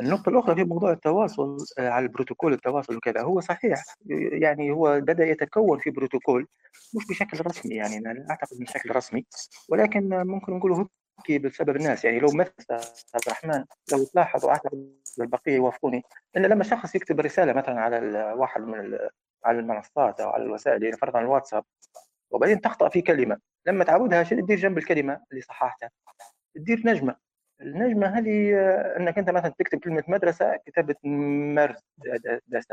النقطة 0.00 0.28
الأخرى 0.28 0.54
في 0.54 0.64
موضوع 0.64 0.92
التواصل 0.92 1.56
آه، 1.78 1.88
على 1.88 2.06
البروتوكول 2.06 2.52
التواصل 2.52 2.96
وكذا 2.96 3.22
هو 3.22 3.40
صحيح 3.40 3.84
يعني 4.32 4.70
هو 4.70 5.00
بدأ 5.00 5.24
يتكون 5.24 5.78
في 5.78 5.90
بروتوكول 5.90 6.46
مش 6.96 7.06
بشكل 7.06 7.46
رسمي 7.46 7.74
يعني 7.74 7.98
أنا 7.98 8.26
أعتقد 8.30 8.58
بشكل 8.60 8.96
رسمي 8.96 9.26
ولكن 9.68 10.08
ممكن 10.08 10.52
نقوله 10.52 10.88
بسبب 11.30 11.76
الناس. 11.76 12.04
يعني 12.04 12.20
لو 12.20 12.28
مثل 12.34 12.52
عبد 13.14 13.22
الرحمن 13.26 13.64
لو 13.92 14.04
تلاحظوا 14.04 14.50
أعتقد 14.50 14.96
البقية 15.20 15.54
يوافقوني 15.54 16.02
إن 16.36 16.46
لما 16.46 16.64
شخص 16.64 16.94
يكتب 16.94 17.20
رسالة 17.20 17.52
مثلا 17.52 17.80
على 17.80 17.98
واحد 18.36 18.60
من 18.60 18.98
على 19.44 19.58
المنصات 19.58 20.20
أو 20.20 20.30
على 20.30 20.42
الوسائل 20.44 20.82
يعني 20.82 20.96
فرضا 20.96 21.20
الواتساب 21.20 21.64
وبعدين 22.30 22.60
تخطأ 22.60 22.88
في 22.88 23.02
كلمة 23.02 23.38
لما 23.66 23.84
تعودها 23.84 24.24
شو 24.24 24.36
تدير 24.36 24.58
جنب 24.58 24.78
الكلمة 24.78 25.20
اللي 25.30 25.42
صححتها 25.42 25.90
تدير 26.54 26.82
نجمة. 26.86 27.31
النجمة 27.62 28.06
هذه 28.06 28.54
أنك 28.96 29.18
أنت 29.18 29.30
مثلا 29.30 29.52
تكتب 29.58 29.78
كلمة 29.78 30.02
مدرسة 30.08 30.56
كتبت 30.56 30.96
مدرسه 31.04 31.80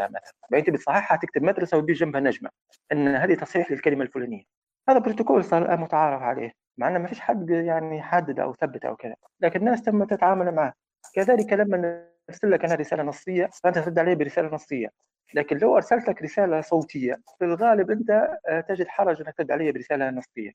مثلا 0.07 0.33
بعدين 0.51 0.65
تبي 0.65 0.77
تصححها 0.77 1.17
تكتب 1.17 1.43
مدرسة 1.43 1.77
وتدير 1.77 1.95
جنبها 1.95 2.21
نجمة 2.21 2.49
إن 2.91 3.07
هذه 3.07 3.33
تصحيح 3.33 3.71
للكلمة 3.71 4.03
الفلانية. 4.03 4.43
هذا 4.89 4.99
بروتوكول 4.99 5.43
صار 5.43 5.61
الآن 5.61 5.79
متعارف 5.79 6.21
عليه 6.21 6.51
مع 6.77 6.87
ان 6.87 6.97
ما 6.97 7.07
فيش 7.07 7.19
حد 7.19 7.49
يعني 7.49 8.01
حدد 8.01 8.39
أو 8.39 8.53
ثبت 8.53 8.85
أو 8.85 8.95
كذا. 8.95 9.15
لكن 9.41 9.59
الناس 9.59 9.81
تم 9.81 10.03
تتعامل 10.03 10.51
معه. 10.51 10.73
كذلك 11.13 11.53
لما 11.53 12.05
نرسل 12.29 12.51
لك 12.51 12.65
أنا 12.65 12.75
رسالة 12.75 13.03
نصية 13.03 13.49
فأنت 13.63 13.79
ترد 13.79 13.99
عليه 13.99 14.13
برسالة 14.13 14.49
نصية. 14.49 14.89
لكن 15.33 15.57
لو 15.57 15.75
أرسلت 15.75 16.09
لك 16.09 16.21
رسالة 16.21 16.61
صوتية 16.61 17.21
في 17.39 17.45
الغالب 17.45 17.91
أنت 17.91 18.37
تجد 18.67 18.87
حرج 18.87 19.21
إنك 19.21 19.35
ترد 19.37 19.51
علي 19.51 19.71
برسالة 19.71 20.09
نصية. 20.09 20.51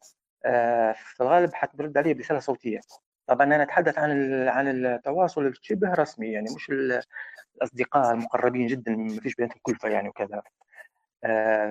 في 0.95 1.21
الغالب 1.21 1.55
حترد 1.55 1.99
علي 1.99 2.15
برسالة 2.15 2.41
صوتية. 2.41 2.81
طبعا 3.27 3.47
أنا 3.47 3.63
أتحدث 3.63 3.99
عن 3.99 4.33
عن 4.49 4.69
التواصل 4.69 5.47
الشبه 5.47 5.95
رسمي 5.95 6.27
يعني 6.33 6.47
مش 6.57 6.71
الأصدقاء 7.57 8.13
المقربين 8.15 8.67
جدا 8.67 8.93
ما 8.97 9.21
فيش 9.21 9.35
بيناتهم 9.35 9.59
كلفة 9.63 9.89
يعني 9.89 10.09
وكذا. 10.09 10.43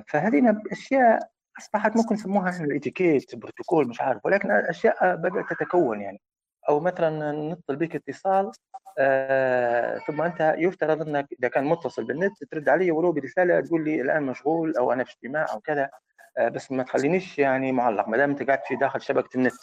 فهذه 0.08 0.62
أشياء 0.72 1.20
أصبحت 1.60 1.98
ممكن 1.98 2.16
نسموها 2.16 2.64
الاتيكيت 2.64 3.36
بروتوكول 3.36 3.88
مش 3.88 4.02
عارف 4.02 4.26
ولكن 4.26 4.52
أشياء 4.52 5.16
بدأت 5.16 5.46
تتكون 5.50 6.02
يعني. 6.02 6.22
أو 6.70 6.80
مثلا 6.80 7.32
نتصل 7.54 7.76
بك 7.76 7.96
اتصال 7.96 8.52
آه 9.00 9.98
ثم 10.08 10.22
أنت 10.22 10.56
يفترض 10.58 11.02
أنك 11.08 11.28
إذا 11.40 11.48
كان 11.48 11.64
متصل 11.66 12.04
بالنت 12.06 12.44
ترد 12.44 12.70
علي 12.70 12.92
ولو 12.92 13.12
برسالة 13.12 13.62
تقول 13.62 13.84
لي 13.84 14.02
الآن 14.02 14.24
مشغول 14.24 14.78
أو 14.78 14.94
أنا 14.94 15.04
في 15.04 15.12
اجتماع 15.12 15.46
أو 15.54 15.60
كذا 15.60 15.90
آه 16.38 16.50
بس 16.50 16.72
ما 16.72 16.84
تخلينيش 16.84 17.40
يعني 17.40 17.72
معلق 17.72 18.08
ما 18.08 18.18
دام 18.18 18.30
أنت 18.30 18.44
قاعد 18.44 18.60
في 18.68 18.76
داخل 18.76 19.02
شبكة 19.02 19.38
النت. 19.38 19.54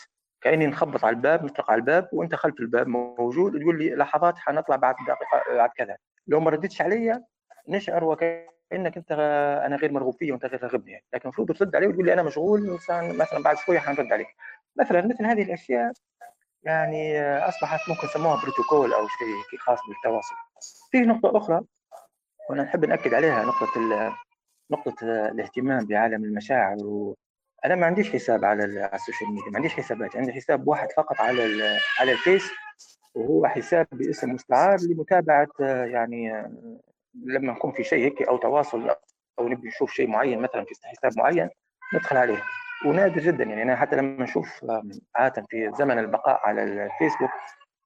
كأني 0.41 0.67
نخبط 0.67 1.05
على 1.05 1.17
الباب 1.17 1.45
نطرق 1.45 1.71
على 1.71 1.79
الباب 1.79 2.09
وأنت 2.12 2.35
خلف 2.35 2.61
الباب 2.61 2.89
موجود 2.89 3.61
تقول 3.61 3.79
لي 3.79 3.95
لحظات 3.95 4.39
حنطلع 4.39 4.77
بعد 4.77 4.95
دقيقة 4.95 5.55
بعد 5.57 5.71
كذا 5.77 5.97
لو 6.27 6.41
ما 6.41 6.51
ردتش 6.51 6.83
علي 6.83 7.23
نشعر 7.69 8.05
وكأنك 8.05 8.97
أنت 8.97 9.12
أنا 9.67 9.77
غير 9.77 9.93
مرغوب 9.93 10.15
فيه 10.15 10.33
وأنت 10.33 10.47
غير 10.47 10.62
راغبني 10.62 10.93
يعني. 10.93 11.05
لكن 11.12 11.23
المفروض 11.25 11.53
ترد 11.53 11.77
علي 11.77 11.87
وتقول 11.87 12.07
لي 12.07 12.12
أنا 12.12 12.23
مشغول 12.23 12.79
مثلا 12.95 13.43
بعد 13.43 13.57
شوية 13.57 13.79
حنرد 13.79 14.12
عليك 14.12 14.29
مثلا 14.77 15.07
مثل 15.07 15.25
هذه 15.25 15.43
الأشياء 15.43 15.93
يعني 16.62 17.21
أصبحت 17.23 17.89
ممكن 17.89 18.07
يسموها 18.07 18.43
بروتوكول 18.43 18.93
أو 18.93 19.07
شيء 19.09 19.59
خاص 19.59 19.79
بالتواصل 19.89 20.35
في 20.91 21.01
نقطة 21.01 21.37
أخرى 21.37 21.61
وأنا 22.51 22.62
نحب 22.62 22.85
نأكد 22.85 23.15
عليها 23.15 23.45
نقطة 23.45 23.81
نقطة 24.71 24.95
الاهتمام 25.03 25.87
بعالم 25.87 26.25
المشاعر. 26.25 26.77
أنا 27.65 27.74
ما 27.74 27.87
عنديش 27.87 28.12
حساب 28.12 28.45
على 28.45 28.65
ال 28.95 29.00
social 29.00 29.31
media 29.31 29.51
ما 29.51 29.57
عنديش 29.57 29.74
حسابات 29.74 30.16
عندي 30.16 30.32
حساب 30.32 30.69
واحد 30.69 30.93
فقط 30.97 31.20
على 31.20 31.43
على 32.01 32.12
الفيس 32.12 32.51
وهو 33.15 33.47
حساب 33.47 33.87
باسم 33.93 34.31
مستعار 34.32 34.78
لمتابعة 34.81 35.49
يعني 35.85 36.47
لما 37.15 37.53
نكون 37.53 37.73
في 37.73 37.85
شيء 37.85 38.05
هيك 38.05 38.23
أو 38.23 38.37
تواصل 38.37 38.91
أو 39.39 39.49
نبي 39.49 39.69
نشوف 39.69 39.93
شيء 39.93 40.09
معين 40.09 40.41
مثلا 40.41 40.65
في 40.65 40.74
حساب 40.85 41.12
معين 41.19 41.49
ندخل 41.95 42.16
عليه 42.16 42.43
ونادر 42.87 43.20
جدا 43.20 43.45
يعني 43.45 43.62
أنا 43.62 43.77
حتى 43.77 43.97
لما 43.97 44.24
نشوف 44.24 44.65
عادة 45.16 45.47
في 45.51 45.73
زمن 45.78 45.99
البقاء 45.99 46.41
على 46.45 46.65
الفيسبوك 46.65 47.31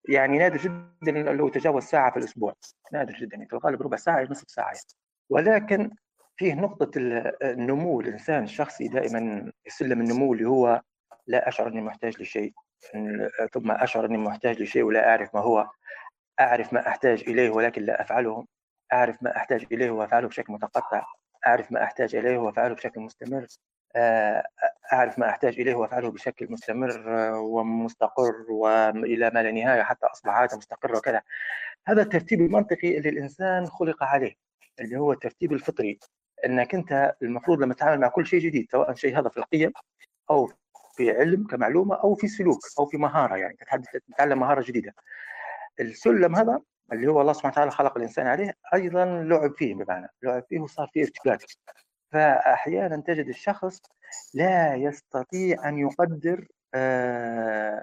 يعني 0.08 0.38
نادر 0.38 0.56
جدا 0.56 1.12
لو 1.32 1.48
تجاوز 1.48 1.82
ساعة 1.82 2.10
في 2.10 2.16
الأسبوع 2.16 2.54
نادر 2.92 3.14
جدا 3.14 3.36
يعني 3.36 3.48
في 3.48 3.52
الغالب 3.52 3.82
ربع 3.82 3.96
ساعة 3.96 4.26
نصف 4.30 4.50
ساعة 4.50 4.66
يعني. 4.66 4.78
ولكن 5.30 5.90
فيه 6.36 6.54
نقطة 6.54 6.90
النمو 7.42 8.00
الإنسان 8.00 8.42
الشخصي 8.44 8.88
دائما 8.88 9.52
سلم 9.68 10.00
النمو 10.00 10.32
اللي 10.32 10.44
هو 10.48 10.82
لا 11.26 11.48
أشعر 11.48 11.68
أني 11.68 11.80
محتاج 11.80 12.22
لشيء 12.22 12.52
ثم 13.52 13.70
أشعر 13.70 14.04
أني 14.04 14.18
محتاج 14.18 14.62
لشيء 14.62 14.82
ولا 14.82 15.08
أعرف 15.08 15.34
ما 15.34 15.40
هو 15.40 15.70
أعرف 16.40 16.72
ما 16.72 16.88
أحتاج 16.88 17.24
إليه 17.28 17.50
ولكن 17.50 17.82
لا 17.82 18.02
أفعله 18.02 18.46
أعرف 18.92 19.22
ما 19.22 19.36
أحتاج 19.36 19.66
إليه 19.72 19.90
وأفعله 19.90 20.28
بشكل 20.28 20.52
متقطع 20.52 21.04
أعرف 21.46 21.72
ما 21.72 21.84
أحتاج 21.84 22.16
إليه 22.16 22.38
وأفعله 22.38 22.74
بشكل 22.74 23.00
مستمر 23.00 23.46
أعرف 24.92 25.18
ما 25.18 25.28
أحتاج 25.30 25.60
إليه 25.60 25.74
وأفعله 25.74 26.10
بشكل 26.10 26.52
مستمر 26.52 27.02
ومستقر 27.34 28.44
وإلى 28.48 29.30
ما 29.34 29.42
لا 29.42 29.50
نهاية 29.52 29.82
حتى 29.82 30.06
أصبح 30.06 30.32
عادة 30.32 30.56
مستقرة 30.56 30.98
وكذا. 30.98 31.22
هذا 31.86 32.02
الترتيب 32.02 32.40
المنطقي 32.40 32.98
اللي 32.98 33.08
الإنسان 33.08 33.66
خلق 33.66 34.02
عليه 34.04 34.34
اللي 34.80 34.96
هو 34.96 35.12
الترتيب 35.12 35.52
الفطري. 35.52 35.98
إنك 36.46 36.74
أنت 36.74 37.14
المفروض 37.22 37.62
لما 37.62 37.74
تتعامل 37.74 38.00
مع 38.00 38.08
كل 38.08 38.26
شيء 38.26 38.40
جديد 38.40 38.70
سواء 38.70 38.94
شيء 38.94 39.18
هذا 39.18 39.28
في 39.28 39.36
القيم 39.36 39.72
أو 40.30 40.50
في 40.96 41.10
علم 41.10 41.46
كمعلومة 41.46 41.94
أو 41.94 42.14
في 42.14 42.28
سلوك 42.28 42.58
أو 42.78 42.86
في 42.86 42.96
مهارة 42.96 43.36
يعني 43.36 43.56
تتعلم 44.12 44.40
مهارة 44.40 44.64
جديدة. 44.66 44.94
السلم 45.80 46.36
هذا 46.36 46.60
اللي 46.92 47.06
هو 47.06 47.20
الله 47.20 47.32
سبحانه 47.32 47.52
وتعالى 47.52 47.70
خلق 47.70 47.96
الإنسان 47.96 48.26
عليه 48.26 48.54
أيضا 48.74 49.04
لعب 49.04 49.54
فيه 49.56 49.74
بمعنى 49.74 50.08
لعب 50.22 50.44
فيه 50.48 50.60
وصار 50.60 50.90
فيه 50.92 51.02
ارتباك. 51.02 51.40
فاحيانا 52.12 53.02
تجد 53.06 53.28
الشخص 53.28 53.82
لا 54.34 54.74
يستطيع 54.74 55.68
أن 55.68 55.78
يقدر 55.78 56.46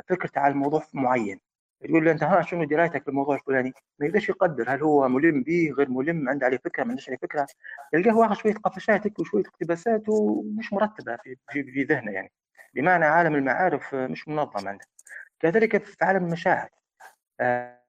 فكرته 0.10 0.42
على 0.42 0.52
الموضوع 0.52 0.84
معين. 0.94 1.40
يقول 1.82 2.06
له 2.06 2.12
أنت 2.12 2.24
ها 2.24 2.42
شنو 2.42 2.64
درايتك 2.64 3.06
بالموضوع 3.06 3.36
الفلاني؟ 3.36 3.74
ما 4.00 4.06
يقدرش 4.08 4.30
يقدر. 4.30 4.74
هل 4.74 4.82
هو 4.82 5.08
ملم 5.10 5.44
به 5.44 5.74
غير 5.78 5.90
ملم؟ 5.90 6.30
عنده 6.30 6.46
عليه 6.46 6.58
فكرة 6.58 6.84
ما 6.84 6.90
عندوش 6.90 7.10
عليه 7.10 7.18
فكرة. 7.18 7.48
يلقاه 7.94 8.18
واخذ 8.18 8.36
شوية 8.36 8.54
قفشات 8.54 9.20
وشوية 9.20 9.44
اقتباسات 9.46 10.10
ومش 10.10 10.74
مرتبة 10.74 11.18
في, 11.24 11.38
في, 11.50 11.84
ذهنه 11.84 12.12
يعني. 12.12 12.32
بمعنى 12.74 13.06
عالم 13.06 13.36
المعارف 13.36 13.96
مش 13.96 14.28
منظم 14.28 14.68
عنده. 14.68 14.86
كذلك 15.40 15.84
في 15.84 16.06
عالم 16.06 16.26
المشاعر. 16.26 16.70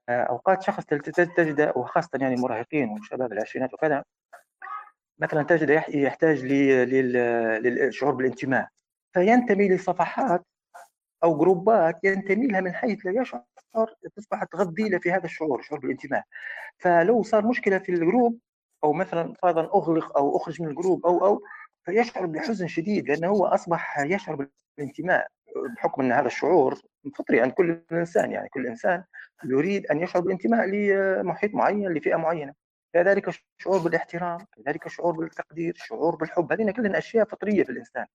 أوقات 0.08 0.62
شخص 0.62 0.84
تجد 0.86 1.72
وخاصة 1.76 2.18
يعني 2.20 2.34
المراهقين 2.34 2.88
وشباب 2.88 3.32
العشرينات 3.32 3.74
وكذا 3.74 4.04
مثلا 5.18 5.42
تجد 5.42 5.70
يحتاج 5.88 6.44
للشعور 6.44 8.14
بالانتماء. 8.14 8.68
فينتمي 9.14 9.68
لصفحات 9.68 10.42
أو 11.24 11.38
جروبات 11.38 12.04
ينتمي 12.04 12.46
لها 12.46 12.60
من 12.60 12.74
حيث 12.74 13.06
لا 13.06 13.20
يشعر 13.20 13.44
تصبح 14.16 14.44
تغذي 14.44 14.88
له 14.88 14.98
في 14.98 15.12
هذا 15.12 15.24
الشعور 15.24 15.62
شعور 15.62 15.80
بالانتماء. 15.80 16.22
فلو 16.78 17.22
صار 17.22 17.46
مشكلة 17.46 17.78
في 17.78 17.92
الجروب 17.92 18.38
أو 18.84 18.92
مثلا 18.92 19.34
فرضا 19.42 19.60
أغلق 19.64 20.18
أو 20.18 20.36
أخرج 20.36 20.62
من 20.62 20.68
الجروب 20.68 21.06
أو 21.06 21.26
أو 21.26 21.42
فيشعر 21.84 22.26
بحزن 22.26 22.66
شديد 22.66 23.08
لأنه 23.08 23.28
هو 23.28 23.46
أصبح 23.46 23.98
يشعر 23.98 24.48
بالانتماء 24.78 25.26
بحكم 25.76 26.02
إن 26.02 26.12
هذا 26.12 26.26
الشعور 26.26 26.80
فطري 27.18 27.40
عند 27.40 27.52
كل 27.52 27.82
إنسان. 27.92 28.32
يعني 28.32 28.48
كل 28.48 28.66
إنسان 28.66 29.04
يريد 29.44 29.86
أن 29.86 30.00
يشعر 30.00 30.22
بالانتماء 30.22 30.66
لمحيط 30.66 31.54
معين 31.54 31.92
لفئة 31.92 32.16
معينة. 32.16 32.54
كذلك 32.94 33.28
الشعور 33.28 33.78
بالاحترام 33.78 34.38
كذلك 34.56 34.86
الشعور 34.86 35.12
بالتقدير 35.16 35.74
الشعور 35.74 36.16
بالحب. 36.16 36.52
هذه 36.52 36.70
كلها 36.70 36.98
أشياء 36.98 37.24
فطرية 37.24 37.64
في 37.64 37.72
الإنسان. 37.72 38.06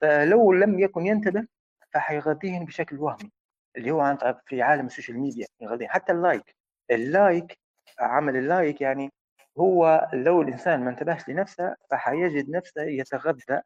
فلو 0.00 0.52
لم 0.52 0.78
يكن 0.78 1.06
ينتبه 1.06 1.46
فحيغذيهم 1.94 2.64
بشكل 2.64 2.98
وهمي. 2.98 3.32
اللي 3.76 3.90
هو 3.90 4.16
في 4.46 4.62
عالم 4.62 4.86
ال 4.86 4.91
social 4.91 5.18
media 5.18 5.46
يغذيهم 5.60 5.88
حتى 5.90 6.12
ال 6.12 6.21
like 6.21 6.56
ال 6.90 7.04
like 7.04 7.58
عمل 8.00 8.36
ال 8.36 8.45
like 8.45 8.80
يعني 8.80 9.12
هو 9.58 10.08
لو 10.12 10.42
الإنسان 10.42 10.84
ما 10.84 10.90
انتبهش 10.90 11.28
لنفسه 11.28 11.76
فحيجد 11.90 12.50
نفسه 12.50 12.82
يتغذى 12.82 13.60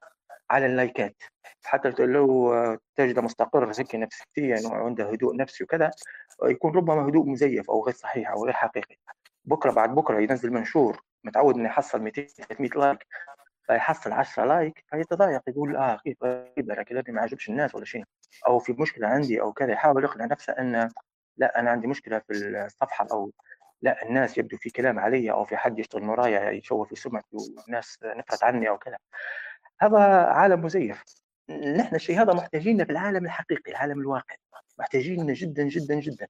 على 0.50 0.66
اللايكات. 0.66 1.22
حتى 1.64 1.88
لو 1.98 2.54
تجد 2.96 3.18
مستقر 3.18 3.72
هيك 3.78 3.94
نفسيا 3.94 4.68
وعنده 4.68 5.10
هدوء 5.10 5.36
نفسي 5.36 5.64
وكذا 5.64 5.90
يكون 6.44 6.76
ربما 6.76 7.08
هدوء 7.08 7.26
مزيف 7.26 7.70
أو 7.70 7.84
غير 7.84 7.94
صحيح 7.94 8.30
أو 8.30 8.44
غير 8.44 8.52
حقيقي. 8.54 8.96
بكرة 9.44 9.72
بعد 9.72 9.94
بكرة 9.94 10.20
ينزل 10.20 10.52
منشور 10.52 11.00
متعود 11.24 11.54
إنه 11.54 11.64
يحصل 11.68 12.02
200 12.02 12.22
300 12.22 12.70
like 12.70 13.06
فيحصل 13.66 14.12
10 14.12 14.44
like 14.44 14.84
فيتضايق 14.90 15.42
يقول 15.48 15.76
آه 15.76 15.96
كيف 16.04 16.18
كذا 16.56 16.82
كذا 16.82 17.02
ما 17.08 17.20
عجبش 17.20 17.48
الناس 17.48 17.74
ولا 17.74 17.84
شيء. 17.84 18.04
أو 18.46 18.58
في 18.58 18.72
مشكلة 18.72 19.08
عندي 19.08 19.40
أو 19.40 19.52
كذا 19.52 19.72
يحاول 19.72 20.04
يقنع 20.04 20.24
نفسه 20.24 20.52
إن 20.52 20.90
لأ 21.36 21.60
أنا 21.60 21.70
عندي 21.70 21.86
مشكلة 21.86 22.18
في 22.18 22.32
الصفحة 22.32 23.06
أو 23.12 23.32
لأ 23.82 24.02
الناس 24.02 24.38
يبدو 24.38 24.56
في 24.56 24.70
كلام 24.70 24.98
علي 24.98 25.30
أو 25.30 25.44
في 25.44 25.56
حد 25.56 25.78
يشتغل 25.78 26.08
ورايا 26.08 26.50
يشوه 26.50 26.84
في 26.84 26.96
سمعتي 26.96 27.36
والناس 27.36 27.98
نفرت 28.04 28.44
عني 28.44 28.68
أو 28.68 28.78
كذا. 28.78 28.96
هذا 29.80 29.98
عالم 30.26 30.64
مزيف. 30.64 31.04
نحن 31.50 31.94
الشيء 31.94 32.22
هذا 32.22 32.32
محتاجينه 32.32 32.84
في 32.84 32.90
العالم 32.90 33.24
الحقيقي 33.24 33.70
العالم 33.70 34.00
الواقع. 34.00 34.34
محتاجينه 34.78 35.34
جدا 35.36 35.62
جدا 35.62 35.94
جدا. 35.94 36.26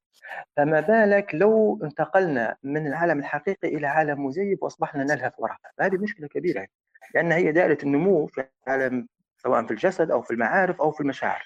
فما 0.56 0.80
بالك 0.80 1.30
لو 1.34 1.80
انتقلنا 1.82 2.56
من 2.62 2.86
العالم 2.86 3.18
الحقيقي 3.18 3.68
إلى 3.68 3.86
عالم 3.86 4.26
مزيف 4.26 4.62
وأصبحنا 4.62 5.04
نلهث 5.04 5.32
وراء 5.38 5.58
هذه 5.80 5.96
مشكلة 5.96 6.28
كبيرة. 6.28 6.66
لأن 7.14 7.32
هي 7.32 7.52
دائرة 7.52 7.78
النمو 7.82 8.26
في 8.26 8.48
العالم 8.66 9.08
سواء 9.46 9.66
في 9.66 9.70
الجسد 9.70 10.10
أو 10.10 10.22
في 10.22 10.30
المعارف 10.30 10.80
أو 10.80 10.90
في 10.90 11.00
المشاعر. 11.00 11.42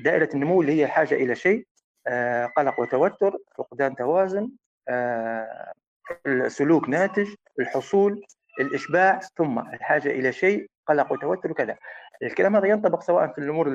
دائرة 0.00 0.28
النمو 0.34 0.62
اللي 0.62 0.80
هي 0.80 0.86
حاجة 0.86 1.14
إلى 1.14 1.34
شيء 1.34 1.66
آه 2.06 2.46
قلق 2.46 2.80
وتوتر 2.80 3.38
فقدان 3.58 3.96
توازن 3.96 4.50
آه 4.88 5.72
السلوك 6.26 6.88
ناتج 6.88 7.34
الحصول 7.60 8.24
الإشباع 8.60 9.20
ثم 9.36 9.58
الحاجة 9.58 10.08
إلى 10.08 10.32
شيء 10.32 10.70
قلق 10.86 11.12
وتوتر 11.12 11.50
وكذا. 11.50 11.76
الكلام 12.22 12.56
هذا 12.56 12.66
ينطبق 12.66 13.02
سواء 13.02 13.32
في 13.32 13.38
الأمور 13.38 13.70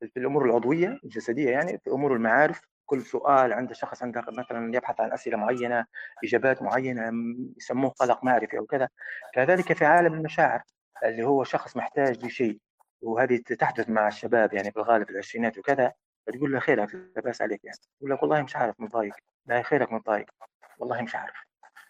في 0.00 0.16
الأمور 0.16 0.44
العضوية 0.44 0.98
الجسدية 1.04 1.50
يعني 1.50 1.80
في 1.84 1.90
أمور 1.90 2.14
المعارف. 2.14 2.60
كل 2.86 3.02
سؤال 3.02 3.52
عند 3.52 3.72
شخص 3.72 4.02
عنده 4.02 4.24
مثلا 4.28 4.76
يبحث 4.76 5.00
عن 5.00 5.12
أسئلة 5.12 5.36
معينة 5.36 5.86
إجابات 6.24 6.62
معينة 6.62 7.12
يسموه 7.56 7.90
قلق 7.90 8.24
معرفي 8.24 8.58
أو 8.58 8.66
كذا. 8.66 8.88
كذلك 9.34 9.72
في 9.72 9.84
عالم 9.84 10.14
المشاعر 10.14 10.62
اللي 11.04 11.24
هو 11.24 11.44
شخص 11.44 11.76
محتاج 11.76 12.24
لشيء. 12.24 12.58
وهذه 13.02 13.36
تحدث 13.36 13.88
مع 13.90 14.08
الشباب 14.08 14.54
يعني 14.54 14.70
في 14.70 14.76
الغالب 14.76 15.06
في 15.06 15.10
العشرينات 15.12 15.58
وكذا 15.58 15.92
تقول 16.26 16.52
له 16.52 16.58
خيرك 16.58 16.94
لا 16.94 17.22
باس 17.22 17.42
عليك 17.42 17.64
يعني. 17.64 17.78
يقول 18.00 18.12
لك 18.12 18.22
والله 18.22 18.42
مش 18.42 18.56
عارف 18.56 18.80
متضايق. 18.80 19.14
لا 19.46 19.62
خيرك 19.62 19.92
متضايق. 19.92 20.26
والله 20.78 21.02
مش 21.02 21.14
عارف. 21.16 21.34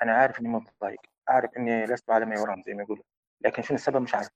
أنا 0.03 0.13
عارف 0.13 0.41
إني 0.41 0.49
متضايق. 0.49 1.01
اعرف 1.31 1.51
إني 1.57 1.85
لست 1.87 2.11
على 2.11 2.27
ما 2.27 2.35
يرام 2.35 2.63
زي 2.67 2.75
ما 2.75 2.83
يقولوا. 2.83 3.05
لكن 3.41 3.63
شنو 3.63 3.75
السبب؟ 3.75 4.03
مش 4.03 4.15
عارف. 4.15 4.29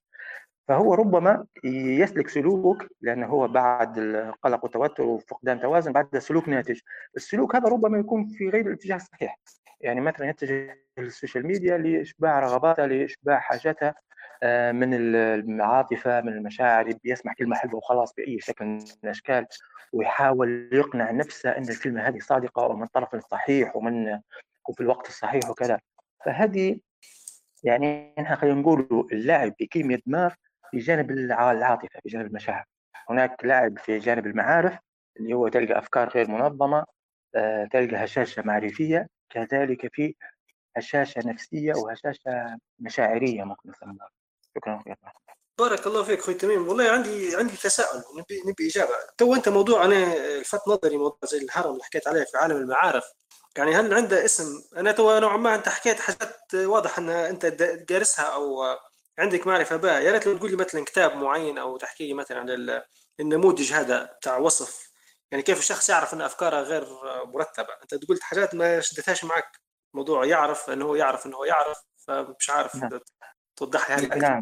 فهو 0.68 0.94
ربما 0.94 1.46
يسلك 1.64 2.28
سلوك 2.28 2.86
لأنه 3.00 3.26
هو 3.26 3.48
بعد 3.48 3.98
القلق 3.98 4.64
والتوتر 4.64 5.02
وفقدان 5.02 5.60
توازن 5.60 5.92
بعد 5.92 6.18
سلوك 6.18 6.48
ناتج. 6.48 6.80
السلوك 7.16 7.56
هذا 7.56 7.68
ربما 7.68 7.98
يكون 7.98 8.28
في 8.28 8.48
غير 8.48 8.66
الاتجاه 8.66 8.96
الصحيح. 8.96 9.38
يعني 9.80 10.00
مثلا 10.00 10.28
يتجه 10.28 10.78
لل 10.98 11.10
social 11.10 11.46
media 11.46 11.78
لإشباع 11.78 12.40
رغباته 12.40 12.86
لإشباع 12.86 13.38
حاجاته. 13.38 13.86
آه، 13.88 13.94
من 14.72 14.94
العاطفه 14.94 16.20
من 16.20 16.32
المشاعر 16.32 16.92
بيسمع 17.04 17.32
كلمة 17.38 17.56
حلوة 17.56 17.76
وخلاص 17.76 18.14
بأي 18.14 18.40
شكل 18.40 18.64
من 18.64 18.78
الأشكال 19.04 19.46
ويحاول 19.92 20.70
يقنع 20.72 21.10
نفسه 21.10 21.50
إن 21.50 21.68
الكلمة 21.68 22.08
هذه 22.08 22.18
صادقة 22.18 22.62
ومن 22.66 22.86
طرف 22.86 23.16
صحيح 23.30 23.76
ومن 23.76 24.20
وفي 24.68 24.80
الوقت 24.80 25.08
الصحيح 25.08 25.50
وكذا. 25.50 25.80
فهذه 26.24 26.80
يعني 27.64 28.14
إحنا 28.18 28.36
خلينا 28.36 28.60
نقول 28.60 29.08
اللعب 29.12 29.52
بكيمياء 29.60 30.00
دماغ 30.06 30.34
في 30.70 30.78
جانب 30.78 31.10
العاطفة 31.10 32.00
في 32.02 32.08
جانب 32.08 32.26
المشاعر. 32.26 32.64
هناك 33.10 33.44
لعب 33.44 33.78
في 33.78 33.98
جانب 33.98 34.26
المعارف 34.26 34.78
اللي 35.20 35.34
هو 35.34 35.48
تلقى 35.48 35.78
أفكار 35.78 36.08
غير 36.08 36.30
منظمة 36.30 36.84
آه، 37.34 37.64
تلقى 37.64 38.04
هشاشة 38.04 38.42
معرفية 38.42 39.08
كذلك 39.30 39.94
في 39.94 40.14
هشاشة 40.76 41.22
نفسية 41.26 41.72
وهشاشة 41.74 42.58
مشاعرية 42.78 43.44
ممكن 43.44 43.70
نسميها. 43.70 44.08
شكرا. 44.58 44.84
بارك 45.58 45.86
الله 45.86 46.04
فيك 46.04 46.18
أخوي 46.20 46.34
تميم. 46.34 46.68
والله 46.68 46.90
عندي 46.90 47.36
عندي 47.36 47.56
تساؤل 47.56 48.02
نبي 48.18 48.42
نبي 48.46 48.68
إجابة. 48.68 48.94
تو 49.18 49.34
أنت 49.34 49.48
موضوع 49.48 49.84
أنا 49.84 50.38
لفت 50.40 50.68
نظري 50.68 50.96
موضوع 50.96 51.18
زي 51.24 51.38
الهرم 51.38 51.72
اللي 51.72 51.84
حكيت 51.84 52.08
عليه 52.08 52.24
في 52.24 52.36
عالم 52.36 52.56
المعارف. 52.56 53.04
يعني 53.56 53.74
هل 53.74 53.94
عنده 53.94 54.24
اسم؟ 54.24 54.62
أنا 54.76 54.92
تو 54.92 55.18
نوعا 55.18 55.36
ما 55.36 55.54
أنت 55.54 55.68
حكيت 55.68 56.00
حاجات 56.00 56.54
واضح 56.54 56.98
إن 56.98 57.10
أنت 57.10 57.46
دارسها 57.88 58.24
أو 58.24 58.62
عندك 59.18 59.46
معرفة 59.46 59.76
بها. 59.76 60.00
يا 60.00 60.12
ريت 60.12 60.26
لو 60.26 60.36
تقول 60.36 60.50
لي 60.50 60.56
مثلا 60.56 60.84
كتاب 60.84 61.16
معين 61.16 61.58
أو 61.58 61.76
تحكي 61.76 62.06
لي 62.08 62.14
مثلا 62.14 62.38
عن 62.38 62.80
النموذج 63.20 63.72
هذا 63.72 64.04
بتاع 64.04 64.38
وصف. 64.38 64.90
يعني 65.30 65.42
كيف 65.42 65.58
الشخص 65.58 65.88
يعرف 65.88 66.14
إن 66.14 66.20
أفكاره 66.20 66.60
غير 66.60 66.86
مرتبة؟ 67.24 67.74
أنت 67.82 68.04
قلت 68.08 68.22
حاجات 68.22 68.54
ما 68.54 68.80
شدتهاش 68.80 69.24
معك. 69.24 69.60
موضوع 69.94 70.24
يعرف 70.24 70.70
انه 70.70 70.84
هو 70.84 70.94
يعرف 70.94 71.26
انه 71.26 71.36
هو 71.36 71.44
يعرف 71.44 71.78
فمش 72.06 72.50
عارف. 72.50 72.76
نعم. 72.76 73.00
توضح 73.60 73.98
لي 73.98 74.20
نعم. 74.20 74.40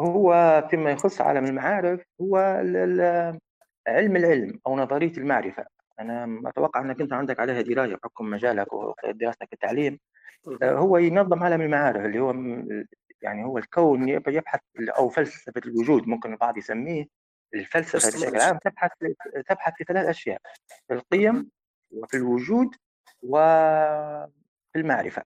هو 0.00 0.62
فيما 0.70 0.90
يخص 0.90 1.20
عالم 1.20 1.44
المعارف 1.44 2.04
هو 2.20 2.36
علم 3.86 4.16
العلم 4.16 4.60
أو 4.66 4.76
نظرية 4.76 5.12
المعرفة. 5.16 5.64
أنا 6.00 6.42
أتوقع 6.46 6.80
أنك 6.80 7.00
أنت 7.00 7.12
عندك 7.12 7.40
عليها 7.40 7.60
دراية 7.60 7.94
بحكم 7.94 8.30
مجالك 8.30 8.72
ودراستك 8.72 9.52
التعليم. 9.52 9.98
هو 10.62 10.96
ينظم 10.96 11.42
عالم 11.42 11.60
المعارف 11.60 12.04
اللي 12.04 12.20
هو 12.20 12.30
يعني 13.22 13.44
هو 13.44 13.58
الكون 13.58 14.08
يبحث 14.08 14.60
أو 14.98 15.08
فلسفة 15.08 15.60
الوجود 15.66 16.08
ممكن 16.08 16.32
البعض 16.32 16.58
يسميه 16.58 17.06
الفلسفة 17.54 18.18
بشكل 18.18 18.40
عام 18.40 18.58
تبحث 18.58 18.90
تبحث 19.48 19.72
في 19.76 19.84
ثلاث 19.84 20.06
أشياء 20.06 20.40
في 20.88 20.94
القيم 20.94 21.50
وفي 21.90 22.16
الوجود 22.16 22.68
وفي 23.22 24.76
المعرفة. 24.76 25.22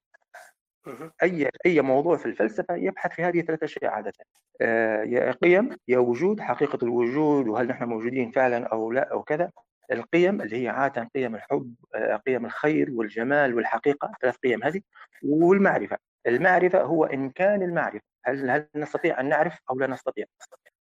أي 1.22 1.50
أي 1.66 1.80
موضوع 1.80 2.16
في 2.16 2.26
الفلسفة 2.26 2.74
يبحث 2.74 3.12
في 3.12 3.24
هذه 3.24 3.40
الثلاث 3.40 3.62
أشياء 3.62 3.90
عادة. 3.92 4.12
آه، 4.60 5.02
يا 5.02 5.32
قيم 5.32 5.76
يا 5.88 5.98
وجود 5.98 6.40
حقيقة 6.40 6.78
الوجود 6.82 7.48
وهل 7.48 7.68
نحن 7.68 7.84
موجودين 7.84 8.30
فعلا 8.30 8.66
أو 8.66 8.92
لا 8.92 9.12
أو 9.12 9.22
كذا. 9.22 9.50
القيم 9.92 10.42
اللي 10.42 10.64
هي 10.64 10.68
عادة 10.68 11.10
قيم 11.14 11.34
الحب 11.34 11.74
آه، 11.94 12.16
قيم 12.16 12.46
الخير 12.46 12.90
والجمال 12.92 13.54
والحقيقة 13.54 14.12
ثلاث 14.22 14.36
قيم 14.36 14.64
هذه. 14.64 14.80
والمعرفة 15.22 15.98
المعرفة 16.26 16.82
هو 16.82 17.04
إمكان 17.04 17.62
المعرفة. 17.62 18.04
هل 18.24 18.50
هل 18.50 18.68
نستطيع 18.76 19.20
أن 19.20 19.28
نعرف 19.28 19.58
أو 19.70 19.78
لا 19.78 19.86
نستطيع؟ 19.86 20.24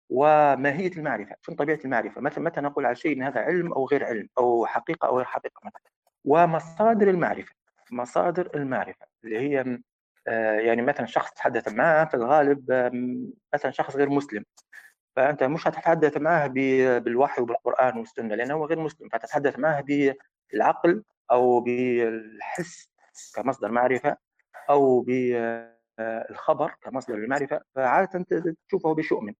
وماهية 0.10 0.92
المعرفة 0.98 1.36
شنو 1.42 1.56
طبيعة 1.56 1.80
المعرفة؟ 1.86 2.22
متى 2.22 2.40
متى 2.40 2.62
نقول 2.62 2.86
على 2.86 2.96
شيء 2.96 3.18
إن 3.18 3.24
هذا 3.24 3.42
علم 3.42 3.74
أو 3.74 3.86
غير 3.86 4.06
علم 4.06 4.30
أو 4.38 4.66
حقيقة 4.66 5.08
أو 5.08 5.18
غير 5.18 5.26
حقيقة 5.26 5.62
مثلا. 5.66 5.92
ومصادر 6.26 7.10
المعرفة 7.10 7.56
مصادر 7.92 8.50
المعرفة 8.56 9.06
اللي 9.24 9.40
هي 9.40 9.80
يعني 10.66 10.82
مثلا 10.82 11.06
شخص 11.06 11.32
تحدث 11.32 11.68
معه 11.68 12.06
في 12.06 12.14
الغالب 12.14 12.72
مثلا 13.54 13.72
شخص 13.72 13.96
غير 13.96 14.10
مسلم. 14.10 14.46
فأنت 15.16 15.44
مش 15.44 15.68
هتتحدث 15.68 16.18
معه 16.18 16.48
بالوحي 17.00 17.42
وبالقرآن 17.42 17.98
والسنة 17.98 18.36
لأنه 18.36 18.54
هو 18.54 18.66
غير 18.66 18.80
مسلم. 18.80 19.10
فتتحدث 19.10 19.60
معه 19.60 19.84
بالعقل 20.52 21.04
أو 21.32 21.60
بالحس 21.60 22.90
كمصدر 23.36 23.72
معرفة 23.72 24.18
أو 24.70 25.02
بالخبر 25.02 26.76
كمصدر 26.82 27.16
للمعرفة. 27.16 27.62
فعادة 27.76 28.26
تشوفه 28.68 28.94
بشؤم. 28.94 29.36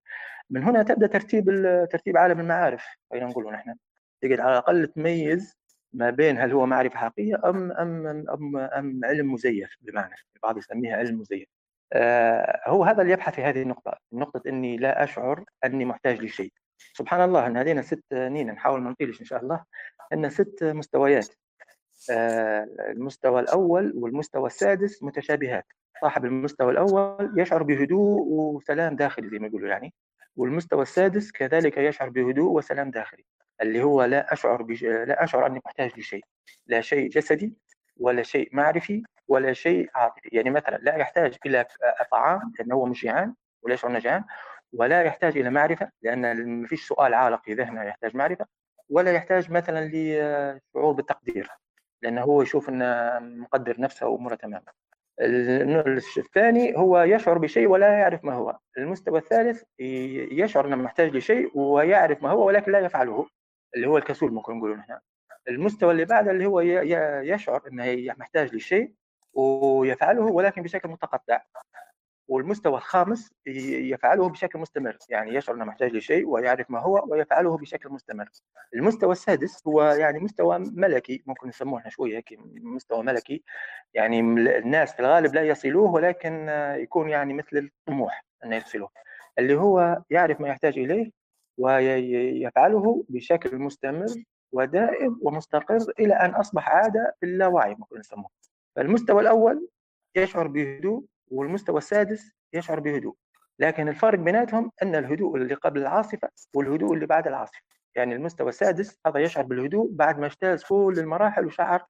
من 0.50 0.64
هنا 0.64 0.84
تبدأ 0.84 1.08
ترتيب 1.08 1.46
ترتيب 1.92 2.18
عالم 2.18 2.40
المعارف 2.40 2.86
خلينا 3.12 3.26
نقول 3.26 3.54
نحن. 3.54 3.76
تقعد 4.22 4.40
على 4.40 4.52
الأقل 4.52 4.88
تميز 4.88 5.58
ما 5.94 6.10
بين 6.10 6.38
هل 6.38 6.52
هو 6.52 6.66
معرفة 6.66 6.98
حقيقية 6.98 7.42
ام 7.46 7.72
ام 7.72 8.08
ام 8.08 8.58
ام 8.58 9.00
علم 9.06 9.34
مزيف 9.34 9.78
بمعنى 9.82 10.16
البعض 10.36 10.58
يسميها 10.58 10.98
علم 10.98 11.20
مزيف. 11.20 11.48
آه 11.94 12.62
هو 12.68 12.84
هذا 12.84 13.02
اللي 13.02 13.14
يبحث 13.14 13.36
في 13.36 13.42
هذه 13.42 13.62
النقطة. 13.62 13.98
نقطه 14.14 14.42
إني 14.48 14.78
لا 14.78 15.04
أشعر 15.04 15.44
أني 15.66 15.86
محتاج 15.86 16.22
لشيء. 16.22 16.54
سبحان 16.94 17.22
الله 17.22 17.48
إن 17.48 17.58
هذين 17.58 17.82
ست 17.82 18.14
نين 18.14 18.52
نحاول 18.52 18.82
ما 18.82 18.90
نطيلش 18.90 19.22
إن 19.22 19.26
شاء 19.26 19.42
الله. 19.42 19.64
إن 20.14 20.30
ست 20.30 20.64
مستويات. 20.64 21.36
آه 22.12 22.68
المستوى 22.90 23.40
الأول 23.40 23.94
والمستوى 23.96 24.48
السادس 24.48 25.04
متشابهات. 25.04 25.66
صاحب 26.02 26.26
المستوى 26.26 26.72
الأول 26.72 27.34
يشعر 27.38 27.64
بهدوء 27.64 28.22
وسلام 28.28 28.96
داخلي 28.96 29.30
زي 29.30 29.40
ما 29.40 29.48
يقولوا 29.48 29.70
يعني 29.70 29.94
والمستوى 30.36 30.82
السادس 30.82 31.32
كذلك 31.32 31.78
يشعر 31.78 32.10
بهدوء 32.10 32.52
وسلام 32.52 32.92
داخلي. 32.92 33.26
اللي 33.62 33.84
هو 33.84 34.04
لا 34.04 34.34
أشعر 34.34 34.62
بج... 34.62 34.86
لا 34.86 35.24
أشعر 35.24 35.46
أني 35.46 35.62
محتاج 35.66 36.00
لشيء 36.00 36.24
لا 36.68 36.82
شيء 36.82 37.10
جسدي 37.10 37.54
ولا 37.98 38.24
شيء 38.24 38.50
معرفي 38.52 39.04
ولا 39.28 39.54
شيء 39.54 39.90
عاطفي. 39.96 40.30
يعني 40.32 40.50
مثلا 40.50 40.76
لا 40.78 40.96
يحتاج 40.96 41.38
إلى 41.46 41.66
طعام 42.12 42.54
لأنه 42.60 42.76
هو 42.76 42.86
مش 42.86 43.02
جيعان 43.02 43.36
ولا 43.62 43.74
يشعر 43.74 43.92
أنه 43.92 44.00
جيعان 44.00 44.24
ولا 44.74 45.04
يحتاج 45.04 45.38
إلى 45.38 45.50
معرفة 45.50 45.90
لأن 46.02 46.46
ما 46.62 46.68
فيش 46.68 46.88
سؤال 46.88 47.14
عالق 47.14 47.44
في 47.44 47.54
ذهنه 47.54 47.84
يحتاج 47.84 48.16
معرفة 48.16 48.46
ولا 48.90 49.12
يحتاج 49.12 49.52
مثلا 49.52 49.86
لشعور 49.94 50.92
بالتقدير 50.92 51.50
لأنه 52.02 52.22
هو 52.22 52.42
يشوف 52.42 52.70
أنه 52.70 53.20
مقدر 53.20 53.82
نفسه 53.82 54.08
وأموره 54.08 54.36
تماما. 54.36 54.72
الثاني 56.18 56.78
هو 56.78 57.02
يشعر 57.02 57.38
بشيء 57.38 57.68
ولا 57.68 58.00
يعرف 58.00 58.24
ما 58.24 58.34
هو. 58.34 58.58
المستوى 58.78 59.20
الثالث 59.20 59.64
يشعر 60.32 60.68
إنه 60.68 60.76
محتاج 60.76 61.16
لشيء 61.16 61.58
ويعرف 61.60 62.24
ما 62.24 62.30
هو 62.30 62.48
ولكن 62.48 62.72
لا 62.72 62.80
يفعله. 62.80 63.28
اللي 63.76 63.88
هو 63.88 63.98
الكسول 63.98 64.34
ممكن 64.34 64.58
نقول 64.58 64.74
هنا 64.74 65.02
المستوى 65.48 65.92
اللي 65.92 66.06
بعده 66.06 66.32
اللي 66.32 66.46
هو 66.46 66.60
يشعر 67.22 67.62
إنه 67.68 68.14
محتاج 68.18 68.56
لشيء 68.56 68.94
ويفعله 69.34 70.22
ولكن 70.22 70.62
بشكل 70.62 70.90
متقطع. 70.90 71.42
والمستوى 72.28 72.78
الخامس 72.78 73.32
يفعله 73.46 74.30
بشكل 74.30 74.60
مستمر 74.60 74.98
يعني 75.10 75.36
يشعر 75.36 75.56
إنه 75.56 75.66
محتاج 75.66 75.92
لشيء 75.96 76.28
ويعرف 76.28 76.72
ما 76.72 76.80
هو 76.80 77.06
ويفعله 77.08 77.58
بشكل 77.58 77.90
مستمر. 77.90 78.30
المستوى 78.74 79.12
السادس 79.12 79.68
هو 79.68 79.84
يعني 79.84 80.20
مستوى 80.20 80.60
ملكي 80.60 81.24
ممكن 81.26 81.48
نسموه 81.48 81.80
إحنا 81.80 81.90
شوية 81.90 82.18
هيك 82.18 82.38
مستوى 82.62 83.04
ملكي. 83.04 83.44
يعني 83.94 84.20
الناس 84.20 84.94
في 84.94 85.00
الغالب 85.00 85.34
لا 85.36 85.42
يصلوه 85.42 85.92
ولكن 85.92 86.48
يكون 86.78 87.10
يعني 87.10 87.34
مثل 87.34 87.58
الطموح 87.58 88.26
إنه 88.46 88.56
يصلوه. 88.56 88.90
اللي 89.40 89.56
هو 89.56 90.02
يعرف 90.10 90.42
ما 90.42 90.48
يحتاج 90.50 90.80
إليه 90.80 91.23
ويفعله 91.58 93.04
بشكل 93.10 93.58
مستمر 93.58 94.24
ودائم 94.52 95.20
ومستقر 95.22 95.78
إلى 96.00 96.14
أن 96.14 96.30
أصبح 96.30 96.70
عادة 96.70 97.16
في 97.20 97.26
اللاوعي 97.26 97.76
ممكن 97.76 98.00
نسموه 98.00 98.30
فالمستوى 98.76 99.22
الأول 99.22 99.68
يشعر 100.16 100.48
بهدوء 100.48 101.04
والمستوى 101.32 101.78
السادس 101.78 102.32
يشعر 102.54 102.80
بهدوء. 102.80 103.16
لكن 103.60 103.88
الفرق 103.88 104.20
بيناتهم 104.20 104.72
أن 104.84 104.96
الهدوء 104.96 105.38
اللي 105.38 105.54
قبل 105.54 105.82
العاصفة 105.82 106.30
والهدوء 106.56 106.94
اللي 106.94 107.06
بعد 107.06 107.28
العاصفة. 107.28 107.62
يعني 107.96 108.16
المستوى 108.16 108.50
السادس 108.50 109.00
هذا 109.08 109.20
يشعر 109.20 109.44
بالهدوء 109.44 109.90
بعد 109.92 110.20
ما 110.20 110.26
اجتاز 110.26 110.64
كل 110.64 110.96
المراحل 110.98 111.46
وشعر 111.46 111.86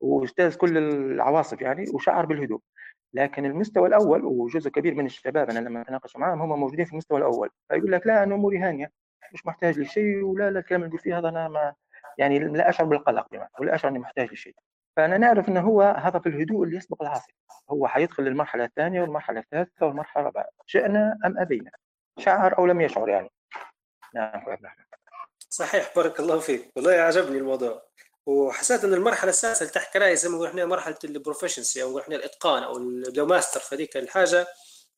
واجتاز 0.00 0.56
كل 0.56 0.78
العواصف 0.78 1.60
يعني 1.60 1.84
وشعر 1.94 2.26
بالهدوء. 2.26 2.60
لكن 3.14 3.44
المستوى 3.44 3.88
الأول 3.88 4.24
وجزء 4.24 4.70
كبير 4.70 4.94
من 4.94 5.06
الشباب 5.06 5.50
أنا 5.50 5.58
لما 5.58 5.80
أتناقش 5.80 6.16
معاهم 6.16 6.42
هم 6.42 6.60
موجودين 6.60 6.84
في 6.84 6.92
المستوى 6.92 7.18
الأول 7.18 7.50
فيقول 7.68 7.92
لك 7.92 8.06
لا 8.06 8.22
أنا 8.22 8.34
أموري 8.34 8.58
هانية. 8.58 8.90
مش 9.32 9.46
محتاج 9.46 9.78
لشيء 9.78 10.24
ولا 10.24 10.50
لا 10.50 10.58
الكلام 10.58 10.82
اللي 10.82 10.98
فيه 10.98 11.18
هذا 11.18 11.28
أنا 11.28 11.48
ما 11.48 11.74
يعني 12.18 12.38
لا 12.38 12.68
أشعر 12.68 12.86
بالقلق 12.86 13.26
ولا 13.60 13.74
أشعر 13.74 13.90
إني 13.90 13.98
محتاج 13.98 14.32
لشيء. 14.32 14.54
فأنا 14.96 15.18
نعرف 15.18 15.48
إنه 15.48 15.60
هو 15.60 15.82
هذا 15.82 16.18
في 16.18 16.28
الهدوء 16.28 16.64
اللي 16.64 16.76
يسبق 16.76 17.02
العاصفه 17.02 17.32
هو 17.70 17.88
حيدخل 17.88 18.22
للمرحلة 18.22 18.64
الثانية 18.64 19.00
والمرحلة 19.00 19.40
الثالثة 19.40 19.86
والمرحلة 19.86 20.22
الرابعة. 20.22 20.48
شئنا 20.66 21.18
أم 21.26 21.38
أبينا؟ 21.38 21.70
شعر 22.18 22.58
أو 22.58 22.66
لم 22.66 22.80
يشعر 22.80 23.08
يعني. 23.08 23.30
نعم 24.14 24.44
صحيح 25.48 25.92
بارك 25.96 26.20
الله 26.20 26.38
فيك. 26.40 26.72
والله 26.76 26.92
عجبني 26.92 27.38
الموضوع. 27.38 27.82
وحسيت 28.26 28.84
إن 28.84 28.94
المرحلة 28.94 29.30
السادسة 29.30 29.62
اللي 29.62 29.72
تحت 29.72 29.92
كراي 29.92 30.16
زي 30.16 30.28
ما 30.28 30.34
نقول 30.34 30.48
إحنا 30.48 30.64
مرحله 30.64 30.98
ال 31.04 31.10
proficiency 31.10 31.82
أو 31.82 31.98
إحنا 31.98 32.16
الإتقان 32.16 32.62
أو 32.62 32.78
لو 33.16 33.26
ماستر 33.26 33.60
في 33.60 33.74
هذيك 33.74 33.96
الحاجة. 33.96 34.46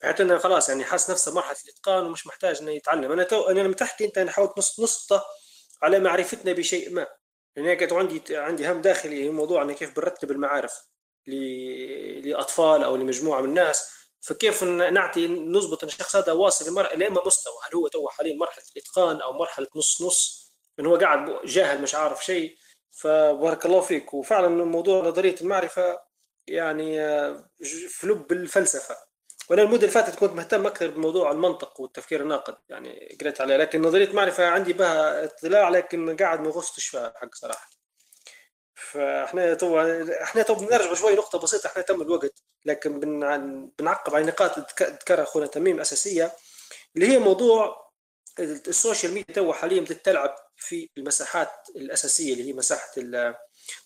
بحيث 0.03 0.21
إنه 0.21 0.39
خلاص 0.39 0.69
يعني 0.69 0.85
حاس 0.85 1.11
نفسه 1.11 1.35
مرحلة 1.35 1.57
الإتقان 1.65 2.07
ومش 2.07 2.27
محتاج 2.27 2.59
إنه 2.63 2.71
يتعلم. 2.71 3.13
أنا 3.13 3.23
تو 3.23 3.43
أنا 3.51 3.61
لما 3.61 3.75
تحكي 3.75 4.05
أنت 4.05 4.19
أنا 4.19 4.31
حاولت 4.31 4.59
نص 4.59 4.81
نسقطه 4.81 5.25
على 5.83 5.99
معرفتنا 6.01 6.53
بشيء 6.53 6.91
ما. 6.91 7.07
لأن 7.57 7.67
يعني 7.67 7.77
كانت 7.77 7.93
عندي 7.93 8.37
عندي 8.37 8.73
هم 8.73 8.81
داخلي 8.81 9.31
موضوع 9.31 9.63
انه 9.63 9.73
كيف 9.73 9.97
بنرتب 9.97 10.31
المعارف 10.31 10.73
لأطفال 12.25 12.85
أو 12.85 12.97
لمجموعة 12.97 13.41
من 13.41 13.49
الناس. 13.49 13.91
فكيف 14.21 14.65
نعطي 14.65 15.27
نضبط 15.29 15.83
إن 15.83 15.89
الشخص 15.89 16.17
هذا 16.17 16.33
واصل 16.33 16.75
لأما 16.75 17.27
مستوى. 17.27 17.55
هل 17.69 17.77
هو 17.77 17.89
تو 17.89 18.09
حاليا 18.09 18.37
مرحلة 18.37 18.65
الإتقان 18.77 19.21
أو 19.21 19.33
مرحلة 19.33 19.67
نص 19.77 20.03
نص؟ 20.03 20.53
انه 20.81 20.91
هو 20.91 20.97
قاعد 20.97 21.41
جاهل 21.45 21.83
مش 21.83 21.95
عارف 21.95 22.25
شيء. 22.25 22.57
فبارك 22.91 23.67
الله 23.67 23.81
فيك. 23.81 24.15
وفعلا 24.15 24.49
موضوع 24.49 25.05
نظرية 25.05 25.35
المعرفة 25.41 26.01
يعني 26.47 27.01
آه، 27.01 27.51
في 27.89 28.07
لب 28.07 28.33
الفلسفه 28.33 29.12
وأنا 29.51 29.63
المدة 29.63 29.77
اللي 29.77 29.89
فاتت 29.89 30.19
كنت 30.19 30.33
مهتم 30.33 30.67
أكثر 30.67 30.87
بموضوع 30.91 31.31
المنطق 31.31 31.81
والتفكير 31.81 32.23
الناقد 32.23 32.57
يعني 32.69 33.17
قريت 33.21 33.41
عليه 33.41 33.57
لكن 33.57 33.83
نظرية 33.83 34.13
معرفة 34.13 34.47
عندي 34.47 34.73
بها 34.73 35.25
اطلاع 35.25 35.69
لكن 35.69 36.17
قاعد 36.17 36.41
ما 36.41 36.51
غصتش 36.51 36.87
فيها 36.87 37.13
حق 37.17 37.35
صراحة. 37.35 37.71
فإحنا 38.75 39.55
تو 39.55 39.81
إحنا 40.23 40.43
تو 40.43 40.55
بنرجع 40.55 40.95
شوي 40.95 41.15
نقطة 41.15 41.39
بسيطة 41.39 41.67
إحنا 41.67 41.83
تم 41.83 42.03
الوقت 42.03 42.43
لكن 42.65 43.01
بن... 43.01 43.71
بنعقب 43.79 44.15
على 44.15 44.27
نقاط 44.27 44.59
ذكرها 44.83 45.23
أخونا 45.23 45.47
تميم 45.47 45.81
أساسية 45.81 46.33
اللي 46.97 47.09
هي 47.09 47.19
موضوع 47.19 47.91
ال 48.41 48.51
social 48.51 49.13
media 49.13 49.35
تو 49.35 49.53
حاليا 49.53 49.81
بتتلعب 49.81 50.37
في 50.57 50.91
المساحات 50.99 51.51
الأساسية 51.77 52.33
اللي 52.33 52.49
هي 52.49 52.53
مساحة 52.53 52.91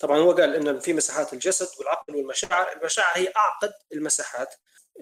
طبعا 0.01 0.19
هو 0.19 0.33
قال 0.33 0.55
ان 0.55 0.81
في 0.81 0.93
مساحات 0.93 1.33
الجسد 1.33 1.69
والعقل 1.79 2.17
والمشاعر 2.17 2.73
المشاعر 2.77 3.19
هي 3.19 3.33
أعقد 3.37 3.73
المساحات. 3.93 4.55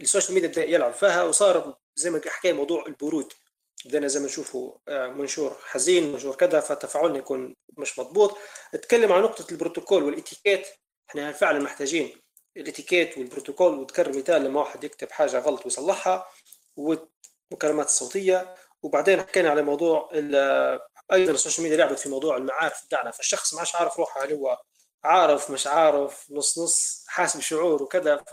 ال 0.03 0.07
social 0.07 0.35
media 0.35 0.49
بدأ 0.49 0.65
يلعب 0.65 0.93
فيها 0.93 1.23
وصار 1.23 1.77
زي 1.95 2.11
ما 2.11 2.21
حكى 2.27 2.53
موضوع 2.53 2.87
البرود. 2.87 3.33
بدنا 3.85 4.09
زي 4.09 4.21
ما 4.21 4.27
نشوفوا 4.27 4.73
آه، 4.89 5.07
منشور 5.07 5.57
حزين 5.65 6.13
منشور 6.13 6.35
كذا 6.35 6.61
فتفاعلنا 6.61 7.19
يكون 7.19 7.57
مش 7.79 7.99
مضبوط. 7.99 8.39
اتكلم 8.75 9.13
عن 9.13 9.23
نقطة 9.23 9.51
البروتوكول 9.53 10.03
والإتيكيت. 10.03 10.69
إحنا 11.11 11.33
فعلا 11.33 11.59
محتاجين 11.59 12.21
الإتيكيت 12.57 13.19
والبروتوكول. 13.19 13.79
وذكر 13.79 14.09
مثال 14.09 14.45
لما 14.45 14.61
واحد 14.61 14.85
يكتب 14.85 15.11
حاجة 15.11 15.39
غلط 15.39 15.65
ويصلحها 15.65 16.27
والمكالمات 16.77 17.87
الصوتية. 17.87 18.55
وبعدين 18.83 19.21
حكينا 19.21 19.51
على 19.51 19.63
موضوع 19.63 20.11
أيضا 21.13 21.33
ال 21.33 21.37
social 21.37 21.63
media 21.63 21.77
لعبت 21.77 21.99
في 21.99 22.09
موضوع 22.09 22.37
المعارف 22.37 22.85
بتاعنا. 22.87 23.11
فالشخص 23.11 23.55
ما 23.55 23.61
عادش 23.61 23.75
عارف 23.75 23.99
روحه 23.99 24.25
هل 24.25 24.33
هو 24.33 24.59
عارف 25.05 25.51
مش 25.51 25.67
عارف 25.67 26.27
نص 26.31 26.59
نص 26.59 27.05
حاسب 27.09 27.41
شعور 27.41 27.83
وكذا. 27.83 28.25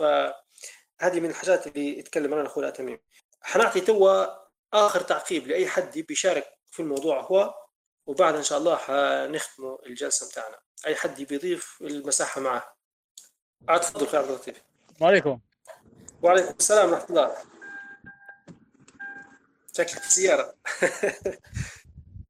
فهذه 1.02 1.20
من 1.20 1.30
الحاجات 1.30 1.66
اللي 1.66 1.98
يتكلم 1.98 2.34
عنها 2.34 2.46
اخونا 2.46 2.70
تميم 2.70 2.98
حنعطي 3.40 3.80
توا 3.80 4.26
آخر 4.72 5.00
تعقيب 5.00 5.46
لأي 5.46 5.66
حد 5.66 5.96
يبي 5.96 6.12
يشارك 6.12 6.44
في 6.70 6.80
الموضوع 6.80 7.20
هو 7.20 7.54
وبعد 8.06 8.34
إن 8.34 8.42
شاء 8.42 8.58
الله 8.58 8.76
حنختم 8.76 9.76
الجلسة 9.86 10.28
بتاعنا. 10.28 10.58
أي 10.86 10.94
حد 10.96 11.20
يضيف 11.20 11.78
المساحة 11.80 12.40
معه. 12.40 12.76
تفضل 13.68 14.06
خير 14.06 14.20
عبد 14.20 14.30
اللطيف. 14.30 14.62
وعليكم 15.00 15.38
وعليكم 16.22 16.54
السلام 16.60 16.90
ورحمة 16.90 17.10
الله. 17.10 17.36
شكلك 19.72 19.88
في 19.88 20.06
السيارة. 20.06 20.54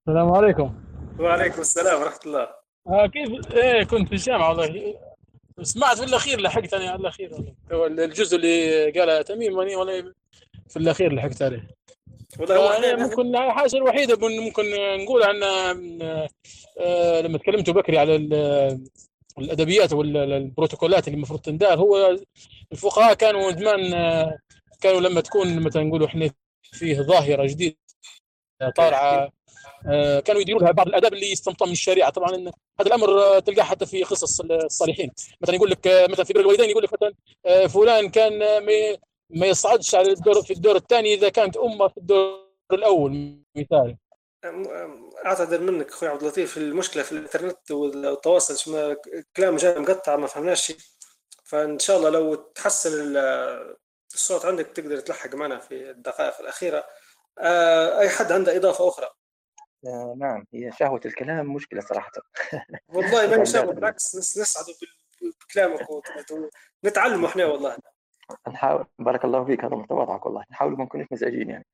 السلام 0.00 0.32
عليكم. 0.32 0.84
وعليكم 1.20 1.60
السلام 1.60 2.02
ورحمة 2.02 2.20
الله. 2.26 2.54
آه 2.86 3.06
كيف؟ 3.06 3.52
إيه 3.52 3.84
كنت 3.84 4.08
في 4.08 4.14
الجامعة 4.14 4.48
والله. 4.48 5.11
سمعت 5.62 5.96
في 5.98 6.04
الأخير 6.04 6.40
لحقت 6.40 6.74
أنا 6.74 6.90
على 6.90 7.00
الأخير 7.00 7.30
والله. 7.70 8.04
الجزء 8.04 8.36
اللي 8.36 8.90
قاله 8.90 9.22
تميم 9.22 9.56
والله 9.56 10.12
في 10.68 10.76
الأخير 10.76 11.12
لحقت 11.12 11.42
عليه. 11.42 11.68
والله 12.38 12.86
يعني 12.86 13.02
ممكن 13.02 13.36
الحاجة 13.36 13.76
الوحيدة 13.76 14.28
ممكن 14.28 14.62
نقول 15.04 15.22
عن 15.22 15.42
آه 16.80 17.20
لما 17.20 17.38
تكلمتوا 17.38 17.74
بكري 17.74 17.98
على 17.98 18.16
الأدبيات 19.38 19.92
والبروتوكولات 19.92 21.08
اللي 21.08 21.16
المفروض 21.16 21.40
تندار 21.40 21.78
هو 21.78 22.16
الفقهاء 22.72 23.14
كانوا 23.14 23.50
زمان 23.50 23.94
آه، 23.94 24.38
كانوا 24.80 25.00
لما 25.00 25.20
تكون 25.20 25.60
مثلا 25.62 25.82
نقولوا 25.82 26.06
إحنا 26.06 26.30
فيه 26.62 27.00
ظاهرة 27.00 27.46
جديدة 27.46 27.76
طالعة 28.76 29.30
كانوا 30.24 30.40
يديروا 30.40 30.60
لها 30.60 30.70
بعض 30.70 30.88
الأداب 30.88 31.14
اللي 31.14 31.32
يستنبطون 31.32 31.68
من 31.68 31.72
الشريعة. 31.72 32.10
طبعا 32.10 32.30
هذا 32.80 32.86
الأمر 32.86 33.40
تلقاه 33.40 33.62
حتى 33.62 33.86
في 33.86 34.02
قصص 34.02 34.40
الصالحين. 34.40 35.12
مثلا 35.40 35.54
يقول 35.54 35.70
لك 35.70 35.86
آه، 35.86 36.06
مثلا 36.06 36.24
في 36.24 36.32
بر 36.32 36.40
الوالدين 36.40 36.70
يقول 36.70 36.84
لك 36.84 36.90
مثلا 36.92 37.14
فلان 37.68 38.08
كان 38.10 38.38
ما 39.30 39.46
يصعدش 39.46 39.94
على 39.94 40.10
الدور 40.10 40.42
في 40.42 40.52
الدور 40.52 40.76
الثاني 40.76 41.14
إذا 41.14 41.28
كانت 41.28 41.56
أمه 41.56 41.88
في 41.88 41.96
الدور 41.96 42.48
الأول. 42.72 43.42
مثال. 43.56 43.96
أعتذر 45.26 45.60
منك 45.60 45.88
أخوي 45.88 46.08
عبد 46.08 46.22
اللطيف. 46.22 46.56
المشكلة 46.56 47.02
في 47.02 47.12
الإنترنت 47.12 47.70
والتواصل 47.70 48.96
كلام 49.36 49.56
جاي 49.56 49.78
مقطع 49.78 50.16
ما 50.16 50.26
فهمناش 50.26 50.72
فإن 51.44 51.78
شاء 51.78 51.96
الله 51.96 52.10
لو 52.10 52.34
تحسن 52.34 53.16
الصوت 54.14 54.44
عندك 54.44 54.66
تقدر 54.66 55.00
تلحق 55.00 55.34
معنا 55.34 55.58
في 55.58 55.90
الدقائق 55.90 56.40
الأخيرة. 56.40 56.84
آه، 57.38 57.98
أي 57.98 58.08
حد 58.08 58.32
عنده 58.32 58.56
إضافة 58.56 58.88
أخرى؟ 58.88 59.08
آه 59.86 60.14
نعم 60.18 60.44
هي 60.54 60.72
شهوة 60.72 61.00
الكلام 61.06 61.54
مشكلة 61.54 61.80
صراحة. 61.80 62.10
والله 62.88 63.26
ما 63.38 63.44
شهوة 63.44 63.72
بالعكس 63.72 64.16
نسعد 64.38 64.64
بكلامك 65.50 65.86
ونتعلم 66.84 67.24
إحنا 67.24 67.44
والله. 67.46 67.76
نحاول 68.48 68.86
بارك 68.98 69.24
الله 69.24 69.44
فيك 69.44 69.64
هذا 69.64 69.76
متواضعك 69.76 70.26
والله. 70.26 70.44
نحاول 70.50 70.72
ما 70.78 70.84
نكونش 70.84 71.06
مزعجين 71.10 71.50
يعني. 71.50 71.66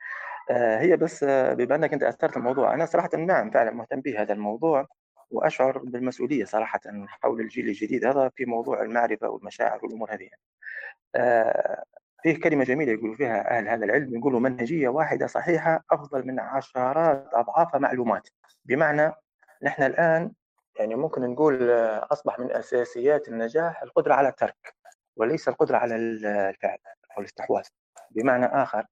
آه 0.50 0.78
هي 0.80 0.96
بس 0.96 1.22
آه 1.24 1.54
بما 1.54 1.74
إنك 1.74 1.92
أنت 1.92 2.02
أثرت 2.02 2.36
الموضوع 2.36 2.74
أنا 2.74 2.86
صراحة 2.86 3.16
نعم 3.16 3.50
فعلا 3.50 3.70
مهتم 3.70 4.00
بهذا 4.00 4.32
الموضوع 4.32 4.86
وأشعر 5.30 5.78
بالمسؤولية 5.78 6.44
صراحة 6.44 6.80
حول 7.08 7.40
الجيل 7.40 7.68
الجديد. 7.68 8.04
هذا 8.04 8.30
في 8.36 8.44
موضوع 8.44 8.82
المعرفة 8.82 9.28
والمشاعر 9.28 9.80
والأمور 9.84 10.14
هذه 10.14 10.28
آه 11.16 11.84
فيه 12.22 12.40
كلمة 12.40 12.64
جميلة 12.64 12.92
يقولوا 12.92 13.16
فيها 13.16 13.58
أهل 13.58 13.68
هذا 13.68 13.84
العلم 13.84 14.16
يقولوا 14.16 14.40
منهجية 14.40 14.88
واحدة 14.88 15.26
صحيحة 15.26 15.84
أفضل 15.90 16.26
من 16.26 16.40
عشرات 16.40 17.28
أضعاف 17.32 17.76
معلومات. 17.76 18.28
بمعنى 18.64 19.12
نحن 19.62 19.82
الآن 19.82 20.32
يعني 20.78 20.94
ممكن 20.94 21.22
نقول 21.22 21.70
آه، 21.70 22.08
أصبح 22.12 22.38
من 22.38 22.52
أساسيات 22.52 23.28
النجاح 23.28 23.82
القدرة 23.82 24.14
على 24.14 24.28
الترك 24.28 24.74
وليس 25.16 25.48
القدرة 25.48 25.76
على 25.76 25.96
الفعل 25.96 26.78
أو 27.16 27.20
الاستحواذ. 27.20 27.64
بمعنى 28.10 28.46
آخر 28.46 28.86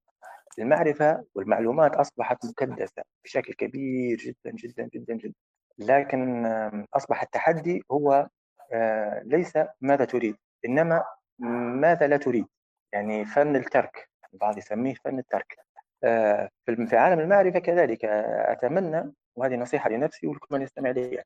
المعرفة 0.58 1.24
والمعلومات 1.34 1.94
أصبحت 1.94 2.46
مكدسة 2.46 3.02
بشكل 3.24 3.52
كبير 3.52 4.18
جدا 4.18 4.56
جدا 4.56 4.88
جدا 4.94 5.14
جدا. 5.14 5.34
لكن 5.78 6.46
أصبح 6.94 7.22
التحدي 7.22 7.82
هو 7.90 8.28
آه، 8.72 9.22
ليس 9.24 9.52
ماذا 9.80 10.04
تريد 10.04 10.36
إنما 10.66 11.04
ماذا 11.38 12.06
لا 12.06 12.16
تريد. 12.16 12.46
يعني 12.92 13.24
فن 13.24 13.56
الترك 13.56 14.10
البعض 14.34 14.58
يسميه 14.58 14.94
فن 14.94 15.18
الترك. 15.18 15.58
آه، 16.04 16.50
في 16.66 16.96
عالم 16.96 17.20
المعرفة 17.20 17.58
كذلك 17.58 18.04
أتمنى 18.04 19.12
وهذه 19.36 19.56
نصيحة 19.56 19.90
لنفسي 19.90 20.26
ولكل 20.26 20.46
من 20.50 20.62
يستمع 20.62 20.90
لي 20.90 21.22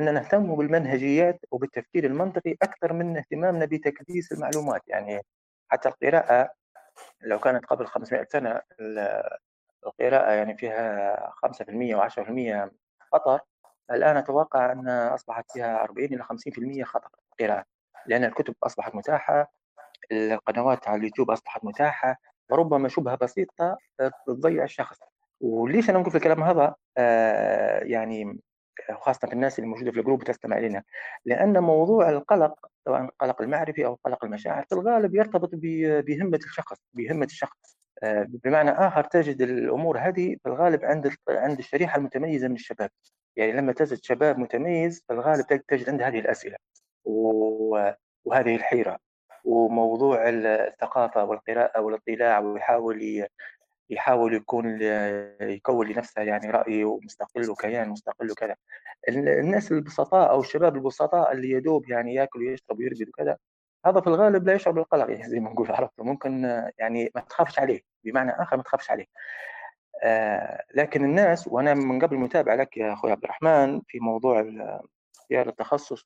أن 0.00 0.14
نهتم 0.14 0.56
بالمنهجيات 0.56 1.40
وبالتفكير 1.50 2.04
المنطقي 2.04 2.52
أكثر 2.62 2.92
من 2.92 3.16
اهتمامنا 3.16 3.64
بتكديس 3.64 4.32
المعلومات. 4.32 4.82
يعني 4.88 5.20
حتى 5.68 5.88
القراءة 5.88 6.50
لو 7.20 7.38
كانت 7.38 7.66
قبل 7.66 7.86
500 7.86 8.24
سنة 8.24 8.60
القراءة 9.86 10.32
يعني 10.32 10.56
فيها 10.56 11.30
5% 11.30 11.96
و10% 11.96 12.70
خطر 13.12 13.40
الآن 13.90 14.16
أتوقع 14.16 14.72
أن 14.72 14.88
أصبحت 14.88 15.52
فيها 15.52 15.82
40 15.82 16.14
إلى 16.14 16.24
50% 16.24 16.84
خطر 16.84 17.08
قراءه 17.40 17.64
لأن 18.06 18.24
الكتب 18.24 18.54
أصبحت 18.62 18.94
متاحة 18.94 19.52
القنوات 20.12 20.88
على 20.88 20.98
اليوتيوب 20.98 21.30
أصبحت 21.30 21.64
متاحة 21.64 22.16
وربما 22.50 22.88
شبهة 22.88 23.16
بسيطة 23.16 23.76
تضيع 24.26 24.64
الشخص. 24.64 24.98
وليش 25.40 25.90
أنا 25.90 25.98
نقول 25.98 26.10
في 26.10 26.16
الكلام 26.16 26.42
هذا؟ 26.42 26.74
آه 26.98 27.80
يعني 27.84 28.40
خاصة 28.92 29.28
الناس 29.32 29.58
اللي 29.58 29.70
موجودة 29.70 29.90
في 29.92 29.98
الجروب 29.98 30.20
وتستمع 30.22 30.58
لنا 30.58 30.82
لأن 31.24 31.58
موضوع 31.58 32.10
القلق 32.10 32.54
سواء 32.84 33.02
القلق 33.02 33.42
المعرفي 33.42 33.86
أو 33.86 33.98
قلق 34.04 34.24
المشاعر 34.24 34.64
في 34.64 34.72
الغالب 34.74 35.14
يرتبط 35.14 35.50
بهمة 36.06 36.36
الشخص 36.44 36.76
بهمة 36.94 37.24
الشخص. 37.26 37.76
آه، 38.02 38.26
بمعنى 38.28 38.70
آخر 38.70 39.04
تجد 39.04 39.42
الأمور 39.42 39.98
هذه 39.98 40.36
في 40.42 40.48
الغالب 40.48 40.84
عند 40.84 41.14
عند 41.28 41.58
الشريحة 41.58 41.98
المتميزة 41.98 42.48
من 42.48 42.54
الشباب. 42.54 42.90
يعني 43.36 43.52
لما 43.52 43.72
تجد 43.72 43.98
شباب 44.04 44.38
متميز 44.38 45.04
في 45.06 45.12
الغالب 45.12 45.46
تجد 45.68 45.90
عنده 45.90 46.08
هذه 46.08 46.18
الأسئلة 46.18 46.56
وهذه 47.04 48.56
الحيرة. 48.56 48.98
وموضوع 49.44 50.28
الثقافة 50.28 51.24
والقراءة 51.24 51.80
والاطلاع 51.80 52.38
ويحاول 52.38 53.26
يحاول 53.90 54.34
يكون 54.34 54.82
يكون 55.40 55.88
لنفسه 55.88 56.22
يعني 56.22 56.50
رأي 56.50 56.84
ومستقل 56.84 57.50
وكيان 57.50 57.88
مستقل 57.88 58.30
وكذا. 58.30 58.56
الناس 59.08 59.72
البسطاء 59.72 60.30
أو 60.30 60.40
الشباب 60.40 60.76
البسطاء 60.76 61.32
اللي 61.32 61.50
يدوب 61.50 61.90
يعني 61.90 62.14
ياكل 62.14 62.38
ويشرب 62.38 62.78
ويرقد 62.78 63.08
وكذا 63.08 63.38
هذا 63.86 64.00
في 64.00 64.06
الغالب 64.06 64.46
لا 64.46 64.54
يشعر 64.54 64.72
بالقلق 64.72 65.10
يعني 65.10 65.28
زي 65.32 65.40
ما 65.40 65.50
نقول 65.50 65.70
عرفت؟ 65.70 66.00
ممكن 66.00 66.44
يعني 66.78 67.10
ما 67.14 67.20
تخافش 67.20 67.58
عليه 67.58 67.80
بمعنى 68.04 68.30
آخر 68.42 68.56
ما 68.56 68.62
تخافش 68.62 68.90
عليه. 68.90 69.06
آه 70.02 70.64
لكن 70.74 71.04
الناس 71.04 71.48
وأنا 71.48 71.74
من 71.74 72.00
قبل 72.00 72.16
متابع 72.16 72.54
لك 72.54 72.76
يا 72.76 72.92
أخوي 72.92 73.12
عبد 73.12 73.24
الرحمن 73.24 73.80
في 73.86 74.00
موضوع 74.00 74.40
اختيار 75.16 75.48
التخصص 75.48 76.04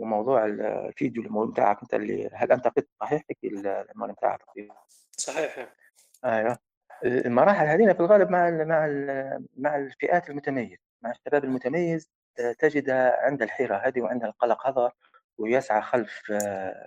وموضوع 0.00 0.44
الفيديو 0.44 1.46
بتاعك 1.46 1.82
انت 1.82 1.94
اللي 1.94 2.30
هل 2.32 2.52
انت 2.52 2.68
قلت 2.68 2.88
صحيح 3.00 3.22
في 3.40 3.48
المال 3.48 4.12
بتاعك 4.12 4.42
صحيح 4.44 5.68
أيوه. 6.24 6.58
المراحل 7.04 7.66
هذه 7.66 7.92
في 7.92 8.00
الغالب 8.00 8.30
مع 8.30 8.48
ال 8.48 8.68
مع 8.68 8.86
ال 8.86 9.46
مع 9.56 9.76
الفئات 9.76 10.30
المتميزة. 10.30 10.76
مع 11.02 11.10
الشباب 11.10 11.44
المتميز 11.44 12.10
تجد 12.58 12.90
عند 12.90 13.42
الحيرة 13.42 13.76
هذه 13.76 14.00
وعند 14.00 14.24
القلق 14.24 14.66
هذا 14.66 14.92
ويسعى 15.38 15.82
خلف 15.82 16.22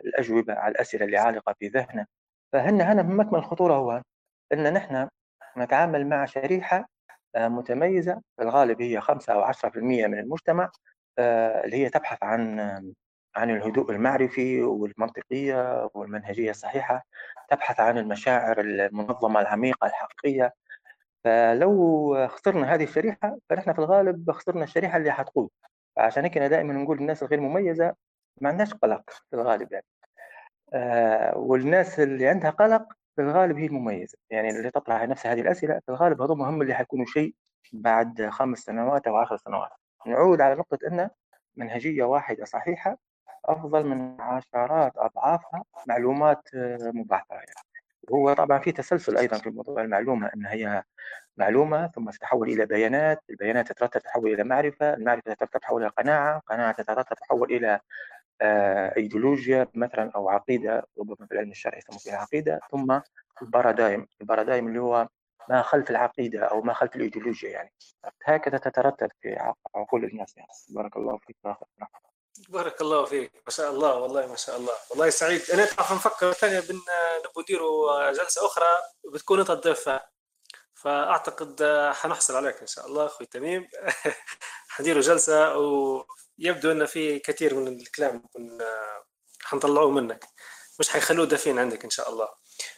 الأجوبة 0.06 0.53
على 0.53 0.72
الأسئلة 0.72 1.06
اللي 1.06 1.18
عالقة 1.18 1.56
في 1.60 1.68
ذهنه. 1.68 2.06
فهن 2.53 2.81
هنا 2.81 3.03
من 3.03 3.18
مكمن 3.18 3.40
الخطورة 3.40 3.73
هو 3.73 4.02
أن 4.53 4.73
نحن 4.73 5.10
نتعامل 5.57 6.07
مع 6.07 6.26
شريحة 6.26 6.90
متميزة. 7.38 8.22
في 8.38 8.44
الغالب 8.44 8.81
هي 8.81 9.02
5 9.02 9.34
أو 9.34 9.41
10% 9.41 10.07
من 10.07 10.19
المجتمع 10.19 10.72
اللي 11.19 11.77
هي 11.77 11.90
تبحث 11.90 12.23
عن 12.23 12.60
عن 13.35 13.49
الهدوء 13.49 13.91
المعرفي 13.91 14.61
والمنطقية 14.61 15.89
والمنهجية 15.93 16.49
الصحيحة 16.51 17.05
تبحث 17.49 17.80
عن 17.80 17.97
المشاعر 17.97 18.60
المنظمة 18.60 19.41
العميقة 19.41 19.88
الحقيقية. 19.88 20.53
فلو 21.23 22.15
اخترنا 22.15 22.73
هذه 22.73 22.84
الشريحة 22.84 23.38
فنحن 23.49 23.73
في 23.73 23.80
الغالب 23.80 24.30
اخترنا 24.30 24.64
الشريحة 24.64 24.97
اللي 24.97 25.11
حتقود 25.11 25.49
فعشان 25.95 26.23
هيك 26.23 26.38
أنا 26.38 26.47
دائما 26.47 26.73
نقول 26.73 26.97
الناس 26.99 27.23
الغير 27.23 27.39
مميزة 27.41 27.95
ما 28.41 28.49
عندهاش 28.49 28.73
قلق 28.73 29.10
في 29.30 29.35
الغالب 29.35 29.72
يعني. 29.72 29.85
آه 30.73 31.38
والناس 31.38 31.99
اللي 31.99 32.27
عندها 32.27 32.49
قلق 32.51 32.88
في 33.15 33.22
الغالب 33.22 33.57
هي 33.57 33.65
المميزة. 33.65 34.18
يعني 34.30 34.49
اللي 34.49 34.72
تطرح 34.72 35.03
نفسها 35.03 35.34
هذه 35.34 35.41
الأسئلة 35.41 35.80
في 35.85 35.89
الغالب 35.89 36.22
هذول 36.22 36.41
هم 36.41 36.61
اللي 36.61 36.73
حيكونوا 36.73 37.05
شيء 37.05 37.35
بعد 37.73 38.30
خمس 38.30 38.60
سنوات 38.60 39.07
أو 39.07 39.18
عشر 39.18 39.38
سنوات. 39.38 39.72
نعود 40.07 40.41
على 40.41 40.55
نقطة 40.55 40.80
أن 40.88 41.10
منهجية 41.55 42.03
واحدة 42.03 42.45
صحيحة 42.45 42.97
أفضل 43.45 43.85
من 43.85 44.21
عشرات 44.21 44.93
أضعافها 44.97 45.63
معلومات 45.87 46.49
مبعثرة 46.81 47.35
يعني. 47.35 47.51
وهو 48.09 48.33
طبعا 48.33 48.59
في 48.59 48.71
تسلسل 48.71 49.17
أيضا 49.17 49.37
في 49.37 49.49
موضوع 49.49 49.81
المعلومة 49.81 50.31
أن 50.35 50.45
هي 50.45 50.83
معلومة 51.37 51.87
ثم 51.87 52.09
تتحول 52.09 52.49
إلى 52.49 52.65
بيانات 52.65 53.23
البيانات 53.29 53.71
تترتب 53.71 54.01
تتحول 54.01 54.33
إلى 54.33 54.43
معرفة 54.43 54.93
المعرفة 54.93 55.33
تترتب 55.33 55.49
تتحول 55.49 55.81
إلى 55.81 55.91
قناعة 55.91 56.39
قناعة 56.39 56.71
تترتب 56.71 57.15
تتحول 57.15 57.51
إلى 57.51 57.79
إيديولوجيا 58.97 59.67
مثلا 59.73 60.11
أو 60.15 60.29
عقيدة 60.29 60.87
ربما 60.99 61.27
في 61.27 61.31
العلم 61.33 61.51
الشرعي 61.51 61.77
يسموه 61.77 61.99
فيها 61.99 62.17
عقيدة 62.17 62.59
ثم 62.71 62.99
البارادايم 63.41 64.07
البارادايم 64.21 64.67
اللي 64.67 64.79
هو 64.79 65.07
ما 65.49 65.61
خلف 65.61 65.89
العقيدة 65.89 66.45
أو 66.45 66.61
ما 66.61 66.73
خلف 66.73 66.95
الإيديولوجيا 66.95 67.49
يعني. 67.49 67.71
هكذا 68.25 68.57
تترتب 68.57 69.09
في 69.21 69.53
عقول 69.75 70.05
الناس 70.05 70.37
يعني. 70.37 70.49
بارك 70.69 70.97
الله 70.97 71.17
فيك. 71.17 71.37
بارك 72.38 72.81
الله 72.81 73.05
فيك. 73.05 73.34
ما 73.45 73.51
شاء 73.51 73.72
الله 73.72 73.95
والله 73.95 74.27
ما 74.27 74.35
شاء 74.35 74.57
الله. 74.57 74.73
والله 74.89 75.10
سعيد. 75.10 75.51
أنا 75.51 75.65
تعرف 75.65 75.91
نفكر 75.91 76.34
ثانية 76.34 76.60
بن 76.60 76.76
نبغى 77.19 77.43
نديروا 77.43 78.11
جلسه 78.11 78.45
أخرى 78.45 78.68
بتكون 79.14 79.39
انت 79.39 79.49
الضيف 79.49 79.89
فأعتقد 80.73 81.64
حنحصل 81.93 82.35
عليك 82.35 82.61
إن 82.61 82.68
شاء 82.68 82.85
الله 82.88 83.05
أخوي 83.05 83.27
تميم. 83.27 83.68
حنديروا 84.69 85.01
جلسة 85.01 85.57
ويبدو 85.57 86.72
إن 86.72 86.85
في 86.85 87.19
كثير 87.19 87.53
من 87.55 87.68
الكلام 87.68 88.23
حنطلعوه 89.41 89.89
منك. 89.89 90.26
مش 90.80 90.89
حيخلوه 90.89 91.26
دفين 91.26 91.60
عندك 91.60 91.84
إن 91.84 91.89
شاء 91.89 92.10
الله. 92.10 92.30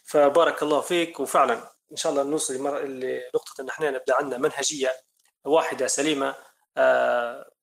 فبارك 0.05 0.63
الله 0.63 0.81
فيك. 0.81 1.19
وفعلا 1.19 1.53
إن 1.91 1.95
شاء 1.95 2.11
الله 2.11 2.23
نوصل 2.23 2.53
لنقطة 2.53 3.61
إن 3.61 3.69
إحنا 3.69 3.91
نبدأ 3.91 4.15
عندنا 4.15 4.37
منهجية 4.37 4.91
واحدة 5.45 5.87
سليمة. 5.87 6.35
آه 6.77 7.54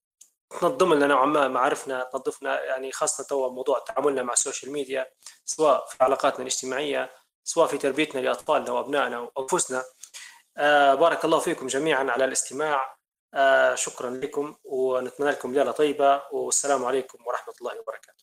تنظم 0.60 0.94
لنا 0.94 1.06
نوعا 1.06 1.26
ما 1.26 1.48
معارفنا 1.48 2.10
تنظفنا 2.12 2.64
يعني 2.64 2.92
خاصة 2.92 3.24
تو 3.24 3.50
موضوع 3.50 3.78
تعاملنا 3.78 4.22
مع 4.22 4.32
ال 4.32 4.38
social 4.38 4.72
media 4.72 5.10
سواء 5.44 5.86
في 5.86 5.96
علاقاتنا 6.00 6.40
الاجتماعية 6.40 7.10
سواء 7.44 7.66
في 7.66 7.78
تربيتنا 7.78 8.20
لأطفالنا 8.20 8.72
وأبنائنا 8.72 9.18
وأنفسنا. 9.18 9.84
آه 10.56 10.94
بارك 10.94 11.24
الله 11.24 11.38
فيكم 11.38 11.66
جميعا 11.66 12.10
على 12.10 12.24
الاستماع. 12.24 12.96
آه 13.34 13.74
شكرا 13.74 14.10
لكم 14.10 14.56
ونتمنى 14.64 15.30
لكم 15.30 15.54
ليلة 15.54 15.72
طيبة 15.72 16.22
والسلام 16.32 16.84
عليكم 16.84 17.26
ورحمة 17.26 17.54
الله 17.60 17.80
وبركاته. 17.80 18.21